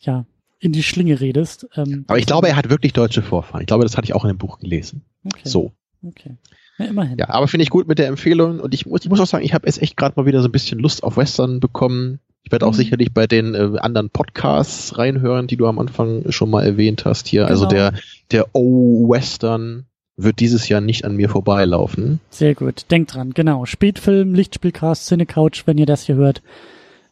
ja 0.00 0.26
in 0.60 0.72
die 0.72 0.82
Schlinge 0.82 1.20
redest. 1.20 1.66
Ähm, 1.76 2.04
Aber 2.08 2.18
ich 2.18 2.26
glaube, 2.26 2.48
er 2.48 2.56
hat 2.56 2.70
wirklich 2.70 2.92
deutsche 2.92 3.22
Vorfahren. 3.22 3.60
Ich 3.60 3.66
glaube, 3.66 3.84
das 3.84 3.96
hatte 3.96 4.06
ich 4.06 4.14
auch 4.14 4.24
in 4.24 4.28
dem 4.28 4.38
Buch 4.38 4.58
gelesen. 4.58 5.04
Okay. 5.24 5.48
So. 5.48 5.72
Okay. 6.02 6.36
Ja, 6.78 6.86
immerhin. 6.86 7.18
Ja, 7.18 7.30
aber 7.30 7.48
finde 7.48 7.64
ich 7.64 7.70
gut 7.70 7.88
mit 7.88 7.98
der 7.98 8.06
Empfehlung 8.06 8.60
und 8.60 8.72
ich 8.72 8.86
muss, 8.86 9.02
ich 9.02 9.10
muss 9.10 9.20
auch 9.20 9.26
sagen, 9.26 9.44
ich 9.44 9.54
habe 9.54 9.66
jetzt 9.66 9.82
echt 9.82 9.96
gerade 9.96 10.14
mal 10.16 10.26
wieder 10.26 10.40
so 10.42 10.48
ein 10.48 10.52
bisschen 10.52 10.78
Lust 10.78 11.02
auf 11.02 11.16
Western 11.16 11.60
bekommen. 11.60 12.20
Ich 12.44 12.52
werde 12.52 12.66
auch 12.66 12.72
mhm. 12.72 12.76
sicherlich 12.76 13.12
bei 13.12 13.26
den 13.26 13.54
äh, 13.54 13.78
anderen 13.78 14.10
Podcasts 14.10 14.96
reinhören, 14.96 15.48
die 15.48 15.56
du 15.56 15.66
am 15.66 15.78
Anfang 15.78 16.30
schon 16.30 16.50
mal 16.50 16.64
erwähnt 16.64 17.04
hast 17.04 17.26
hier. 17.26 17.46
Also 17.48 17.66
genau. 17.66 17.86
Also 17.86 17.96
der, 18.30 18.44
der 18.44 18.54
O-Western 18.54 19.86
wird 20.18 20.40
dieses 20.40 20.68
Jahr 20.68 20.80
nicht 20.80 21.04
an 21.04 21.16
mir 21.16 21.30
vorbeilaufen. 21.30 22.20
Sehr 22.28 22.54
gut. 22.54 22.86
Denkt 22.90 23.14
dran, 23.14 23.32
genau. 23.32 23.64
Spätfilm, 23.64 24.34
Lichtspielcast, 24.34 25.06
Cinecouch, 25.06 25.62
wenn 25.66 25.78
ihr 25.78 25.86
das 25.86 26.04
hier 26.04 26.16
hört, 26.16 26.42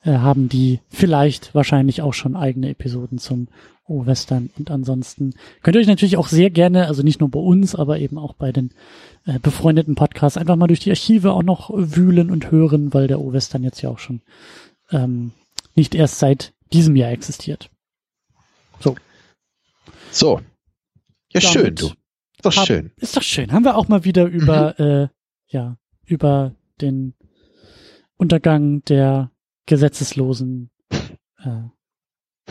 äh, 0.05 0.19
haben 0.19 0.49
die 0.49 0.81
vielleicht 0.91 1.55
wahrscheinlich 1.55 2.03
auch 2.03 2.13
schon 2.13 2.37
eigene 2.37 2.71
Episoden 2.71 3.19
zum 3.19 3.49
O-Western. 3.87 4.51
Und 4.59 4.71
ansonsten 4.71 5.35
könnt 5.63 5.77
ihr 5.77 5.81
euch 5.81 5.87
natürlich 5.87 6.17
auch 6.17 6.29
sehr 6.29 6.51
gerne, 6.51 6.89
also 6.89 7.03
nicht 7.03 7.21
nur 7.21 7.31
bei 7.31 7.39
uns, 7.39 7.77
aber 7.77 8.01
eben 8.01 8.19
auch 8.19 8.35
bei 8.35 8.51
den 8.51 8.73
äh, 9.25 9.39
befreundeten 9.39 9.95
Podcasts 9.95 10.37
einfach 10.37 10.57
mal 10.57 10.67
durch 10.67 10.81
die 10.81 10.91
Archive 10.91 11.33
auch 11.33 11.45
noch 11.45 11.71
wühlen 11.73 12.31
und 12.31 12.51
hören, 12.51 12.93
weil 12.93 13.07
der 13.07 13.21
O-Western 13.21 13.63
jetzt 13.63 13.81
ja 13.83 13.91
auch 13.91 14.01
schon 14.01 14.21
ähm, 14.91 15.31
nicht 15.77 15.95
erst 15.95 16.19
seit 16.19 16.53
diesem 16.73 16.97
Jahr 16.97 17.13
existiert. 17.13 17.71
So. 18.81 18.97
So. 20.11 20.41
Ja, 21.33 21.41
Damit 21.41 21.49
schön, 21.49 21.75
du. 21.77 21.91
Ist 22.37 22.45
doch 22.45 22.53
schön. 22.53 22.93
Ist 22.97 23.17
doch 23.17 23.23
schön. 23.23 23.53
Haben 23.53 23.65
wir 23.65 23.77
auch 23.77 23.89
mal 23.89 24.05
wieder 24.05 24.27
über, 24.27 24.75
mhm. 24.79 24.85
äh, 24.85 25.09
ja, 25.49 25.79
über 26.05 26.55
den 26.81 27.15
Untergang 28.17 28.83
der 28.85 29.31
Gesetzeslosen 29.67 30.71
äh, 31.39 31.63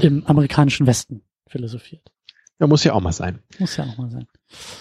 im 0.02 0.26
amerikanischen 0.26 0.88
Westen 0.88 1.22
philosophiert. 1.48 2.12
Ja, 2.60 2.68
muss 2.68 2.84
ja 2.84 2.94
auch 2.94 3.02
mal 3.02 3.12
sein. 3.12 3.40
Muss 3.60 3.76
ja 3.76 3.86
auch 3.86 3.98
mal 3.98 4.10
sein. 4.10 4.28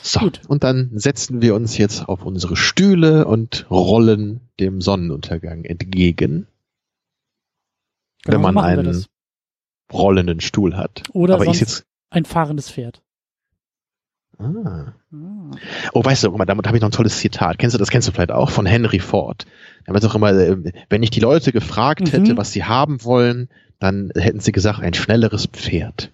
So, 0.02 0.20
Gut. 0.20 0.43
und 0.47 0.62
dann 0.62 0.90
setzen 0.94 1.43
wir 1.43 1.55
uns 1.55 1.76
jetzt 1.76 2.09
auf 2.09 2.24
unsere 2.24 2.56
Stühle 2.56 3.26
und 3.26 3.68
rollen 3.70 4.48
dem 4.60 4.81
Sonnenuntergang 4.81 5.64
entgegen. 5.64 6.47
Genau, 8.22 8.36
wenn 8.36 8.55
man 8.55 8.59
einen 8.59 9.05
rollenden 9.93 10.40
Stuhl 10.40 10.76
hat. 10.76 11.02
Oder 11.12 11.35
Aber 11.35 11.44
sonst 11.44 11.60
jetzt 11.60 11.86
ein 12.10 12.24
fahrendes 12.24 12.70
Pferd. 12.70 13.02
Ah. 14.44 14.94
Oh, 15.92 16.04
weißt 16.04 16.24
du, 16.24 16.30
guck 16.30 16.38
mal, 16.38 16.44
damit 16.44 16.66
habe 16.66 16.76
ich 16.76 16.82
noch 16.82 16.88
ein 16.88 16.92
tolles 16.92 17.18
Zitat. 17.18 17.58
Kennst 17.58 17.74
du 17.74 17.78
das? 17.78 17.90
Kennst 17.90 18.08
du 18.08 18.12
vielleicht 18.12 18.32
auch 18.32 18.50
von 18.50 18.66
Henry 18.66 18.98
Ford? 18.98 19.46
Er 19.84 19.94
hat 19.94 20.04
auch 20.04 20.14
immer, 20.14 20.32
äh, 20.32 20.72
wenn 20.88 21.02
ich 21.02 21.10
die 21.10 21.20
Leute 21.20 21.52
gefragt 21.52 22.02
mhm. 22.02 22.10
hätte, 22.10 22.36
was 22.36 22.52
sie 22.52 22.64
haben 22.64 23.04
wollen, 23.04 23.48
dann 23.78 24.10
hätten 24.14 24.40
sie 24.40 24.52
gesagt, 24.52 24.80
ein 24.80 24.94
schnelleres 24.94 25.46
Pferd. 25.46 26.12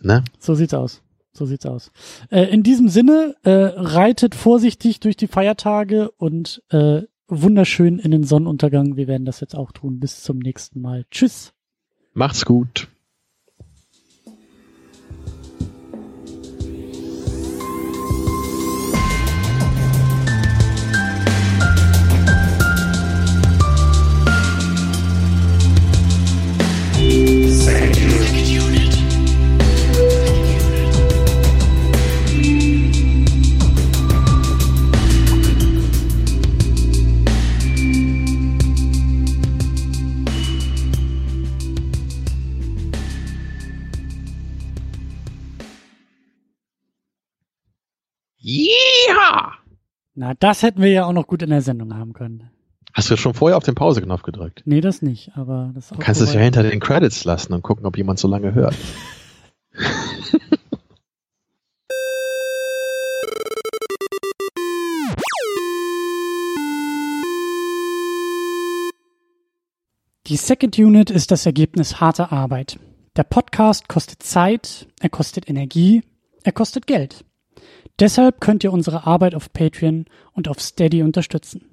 Ne? 0.00 0.24
So 0.38 0.54
sieht's 0.54 0.74
aus. 0.74 1.02
So 1.32 1.46
sieht's 1.46 1.66
aus. 1.66 1.92
Äh, 2.30 2.44
in 2.44 2.62
diesem 2.62 2.88
Sinne, 2.88 3.36
äh, 3.44 3.50
reitet 3.50 4.34
vorsichtig 4.34 5.00
durch 5.00 5.16
die 5.16 5.28
Feiertage 5.28 6.10
und 6.12 6.62
äh, 6.70 7.02
wunderschön 7.28 7.98
in 7.98 8.10
den 8.10 8.24
Sonnenuntergang. 8.24 8.96
Wir 8.96 9.06
werden 9.06 9.24
das 9.24 9.40
jetzt 9.40 9.54
auch 9.54 9.72
tun. 9.72 10.00
Bis 10.00 10.22
zum 10.22 10.38
nächsten 10.38 10.80
Mal. 10.80 11.04
Tschüss. 11.10 11.52
Macht's 12.14 12.44
gut. 12.44 12.88
Das 50.38 50.62
hätten 50.62 50.82
wir 50.82 50.90
ja 50.90 51.04
auch 51.04 51.12
noch 51.12 51.26
gut 51.26 51.42
in 51.42 51.50
der 51.50 51.62
Sendung 51.62 51.94
haben 51.94 52.12
können. 52.12 52.50
Hast 52.94 53.10
du 53.10 53.16
schon 53.16 53.34
vorher 53.34 53.56
auf 53.56 53.64
den 53.64 53.74
Pause-Knopf 53.74 54.22
gedrückt? 54.22 54.62
Nee, 54.64 54.80
das 54.80 55.02
nicht, 55.02 55.32
aber 55.36 55.70
das 55.74 55.88
Du 55.88 55.98
kannst 55.98 56.20
es 56.20 56.32
ja 56.32 56.40
hinter 56.40 56.62
den 56.62 56.80
Credits 56.80 57.24
lassen 57.24 57.52
und 57.52 57.62
gucken, 57.62 57.86
ob 57.86 57.96
jemand 57.96 58.18
so 58.18 58.28
lange 58.28 58.54
hört. 58.54 58.74
Die 70.26 70.36
Second 70.36 70.78
Unit 70.78 71.10
ist 71.10 71.30
das 71.30 71.46
Ergebnis 71.46 72.02
harter 72.02 72.32
Arbeit. 72.32 72.78
Der 73.16 73.22
Podcast 73.22 73.88
kostet 73.88 74.22
Zeit, 74.22 74.86
er 75.00 75.08
kostet 75.08 75.48
Energie, 75.48 76.02
er 76.42 76.52
kostet 76.52 76.86
Geld. 76.86 77.24
Deshalb 77.98 78.40
könnt 78.40 78.64
ihr 78.64 78.72
unsere 78.72 79.06
Arbeit 79.06 79.34
auf 79.34 79.52
Patreon 79.52 80.06
und 80.32 80.48
auf 80.48 80.60
Steady 80.60 81.02
unterstützen. 81.02 81.64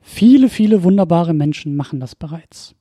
Viele, 0.00 0.48
viele 0.48 0.82
wunderbare 0.82 1.32
Menschen 1.32 1.76
machen 1.76 2.00
das 2.00 2.14
bereits. 2.14 2.74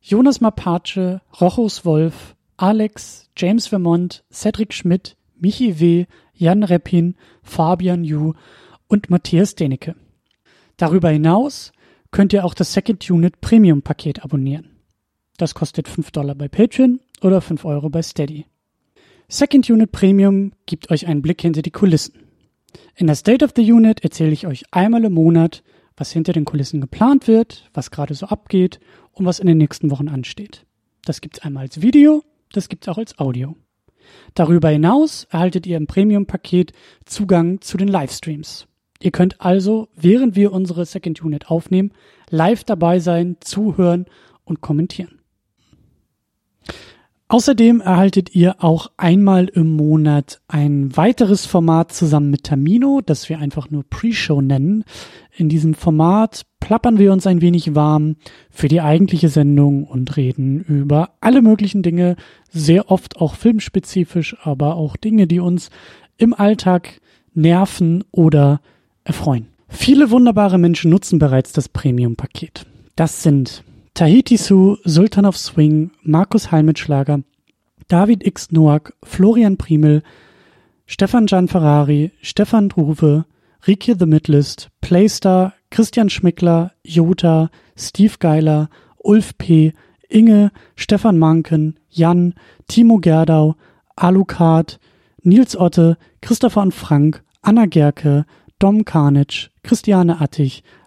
Jonas 0.00 0.40
Mapace, 0.40 1.20
Rochus 1.40 1.84
Wolf, 1.84 2.36
Alex, 2.56 3.30
James 3.36 3.66
Vermont, 3.66 4.24
Cedric 4.30 4.72
Schmidt, 4.72 5.16
Michi 5.38 5.80
W., 5.80 6.06
Jan 6.34 6.62
Reppin, 6.62 7.16
Fabian 7.42 8.04
Yu 8.04 8.34
und 8.88 9.10
Matthias 9.10 9.54
Denecke. 9.54 9.94
Darüber 10.76 11.08
hinaus 11.08 11.72
könnt 12.10 12.32
ihr 12.32 12.44
auch 12.44 12.54
das 12.54 12.72
Second 12.72 13.10
Unit 13.10 13.40
Premium 13.40 13.82
Paket 13.82 14.22
abonnieren. 14.22 14.70
Das 15.38 15.54
kostet 15.54 15.88
5 15.88 16.10
Dollar 16.10 16.34
bei 16.34 16.48
Patreon 16.48 17.00
oder 17.20 17.40
5 17.40 17.64
Euro 17.64 17.90
bei 17.90 18.02
Steady. 18.02 18.46
Second 19.28 19.68
Unit 19.68 19.90
Premium 19.90 20.52
gibt 20.66 20.90
euch 20.90 21.08
einen 21.08 21.20
Blick 21.20 21.42
hinter 21.42 21.60
die 21.60 21.72
Kulissen. 21.72 22.14
In 22.94 23.08
der 23.08 23.16
State 23.16 23.44
of 23.44 23.52
the 23.56 23.72
Unit 23.72 24.04
erzähle 24.04 24.30
ich 24.30 24.46
euch 24.46 24.64
einmal 24.70 25.04
im 25.04 25.14
Monat, 25.14 25.64
was 25.96 26.12
hinter 26.12 26.32
den 26.32 26.44
Kulissen 26.44 26.80
geplant 26.80 27.26
wird, 27.26 27.68
was 27.74 27.90
gerade 27.90 28.14
so 28.14 28.26
abgeht 28.26 28.78
und 29.10 29.26
was 29.26 29.40
in 29.40 29.48
den 29.48 29.58
nächsten 29.58 29.90
Wochen 29.90 30.08
ansteht. 30.08 30.64
Das 31.04 31.20
gibt's 31.20 31.40
einmal 31.40 31.64
als 31.64 31.82
Video, 31.82 32.22
das 32.52 32.68
gibt's 32.68 32.86
auch 32.86 32.98
als 32.98 33.18
Audio. 33.18 33.56
Darüber 34.34 34.68
hinaus 34.68 35.24
erhaltet 35.24 35.66
ihr 35.66 35.76
im 35.76 35.88
Premium-Paket 35.88 36.72
Zugang 37.04 37.60
zu 37.60 37.76
den 37.76 37.88
Livestreams. 37.88 38.68
Ihr 39.00 39.10
könnt 39.10 39.40
also, 39.40 39.88
während 39.96 40.36
wir 40.36 40.52
unsere 40.52 40.86
Second 40.86 41.20
Unit 41.20 41.50
aufnehmen, 41.50 41.90
live 42.30 42.62
dabei 42.62 43.00
sein, 43.00 43.38
zuhören 43.40 44.06
und 44.44 44.60
kommentieren. 44.60 45.20
Außerdem 47.28 47.80
erhaltet 47.80 48.36
ihr 48.36 48.62
auch 48.62 48.92
einmal 48.96 49.46
im 49.46 49.74
Monat 49.74 50.40
ein 50.46 50.96
weiteres 50.96 51.44
Format 51.44 51.92
zusammen 51.92 52.30
mit 52.30 52.44
Tamino, 52.44 53.00
das 53.04 53.28
wir 53.28 53.40
einfach 53.40 53.68
nur 53.68 53.82
Pre-Show 53.82 54.40
nennen. 54.40 54.84
In 55.36 55.48
diesem 55.48 55.74
Format 55.74 56.42
plappern 56.60 57.00
wir 57.00 57.12
uns 57.12 57.26
ein 57.26 57.40
wenig 57.40 57.74
warm 57.74 58.14
für 58.48 58.68
die 58.68 58.80
eigentliche 58.80 59.28
Sendung 59.28 59.84
und 59.84 60.16
reden 60.16 60.60
über 60.60 61.14
alle 61.20 61.42
möglichen 61.42 61.82
Dinge, 61.82 62.14
sehr 62.48 62.92
oft 62.92 63.16
auch 63.16 63.34
filmspezifisch, 63.34 64.36
aber 64.44 64.76
auch 64.76 64.96
Dinge, 64.96 65.26
die 65.26 65.40
uns 65.40 65.70
im 66.18 66.32
Alltag 66.32 67.00
nerven 67.34 68.04
oder 68.12 68.60
erfreuen. 69.02 69.48
Viele 69.68 70.12
wunderbare 70.12 70.58
Menschen 70.58 70.92
nutzen 70.92 71.18
bereits 71.18 71.52
das 71.52 71.68
Premium-Paket. 71.68 72.66
Das 72.94 73.24
sind 73.24 73.64
Tahiti 73.96 74.36
Su, 74.36 74.76
Sultan 74.84 75.24
of 75.24 75.38
Swing, 75.38 75.90
Markus 76.02 76.50
Halmitschlager, 76.50 77.22
David 77.88 78.26
X. 78.26 78.48
Noack, 78.52 78.92
Florian 79.02 79.56
Primel, 79.56 80.02
Stefan 80.86 81.26
Gianferrari, 81.26 82.10
Stefan 82.20 82.68
Druwe, 82.68 83.24
Rike 83.66 83.96
The 83.98 84.04
Midlist, 84.04 84.68
Playstar, 84.82 85.54
Christian 85.70 86.10
Schmickler, 86.10 86.72
Jota, 86.84 87.50
Steve 87.74 88.18
Geiler, 88.18 88.68
Ulf 89.02 89.38
P., 89.38 89.72
Inge, 90.10 90.50
Stefan 90.76 91.18
Manken, 91.18 91.78
Jan, 91.88 92.34
Timo 92.68 92.98
Gerdau, 92.98 93.54
Alucard, 93.96 94.78
Nils 95.22 95.56
Otte, 95.56 95.96
Christopher 96.20 96.60
und 96.60 96.74
Frank, 96.74 97.22
Anna 97.40 97.64
Gerke, 97.64 98.26
Dom 98.58 98.84
Karnitsch, 98.84 99.48
Christiane 99.62 100.20
Attich, 100.20 100.62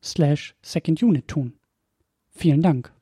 slash 0.00 0.54
secondunit 0.62 1.28
tun. 1.28 1.52
Vielen 2.30 2.62
Dank. 2.62 2.92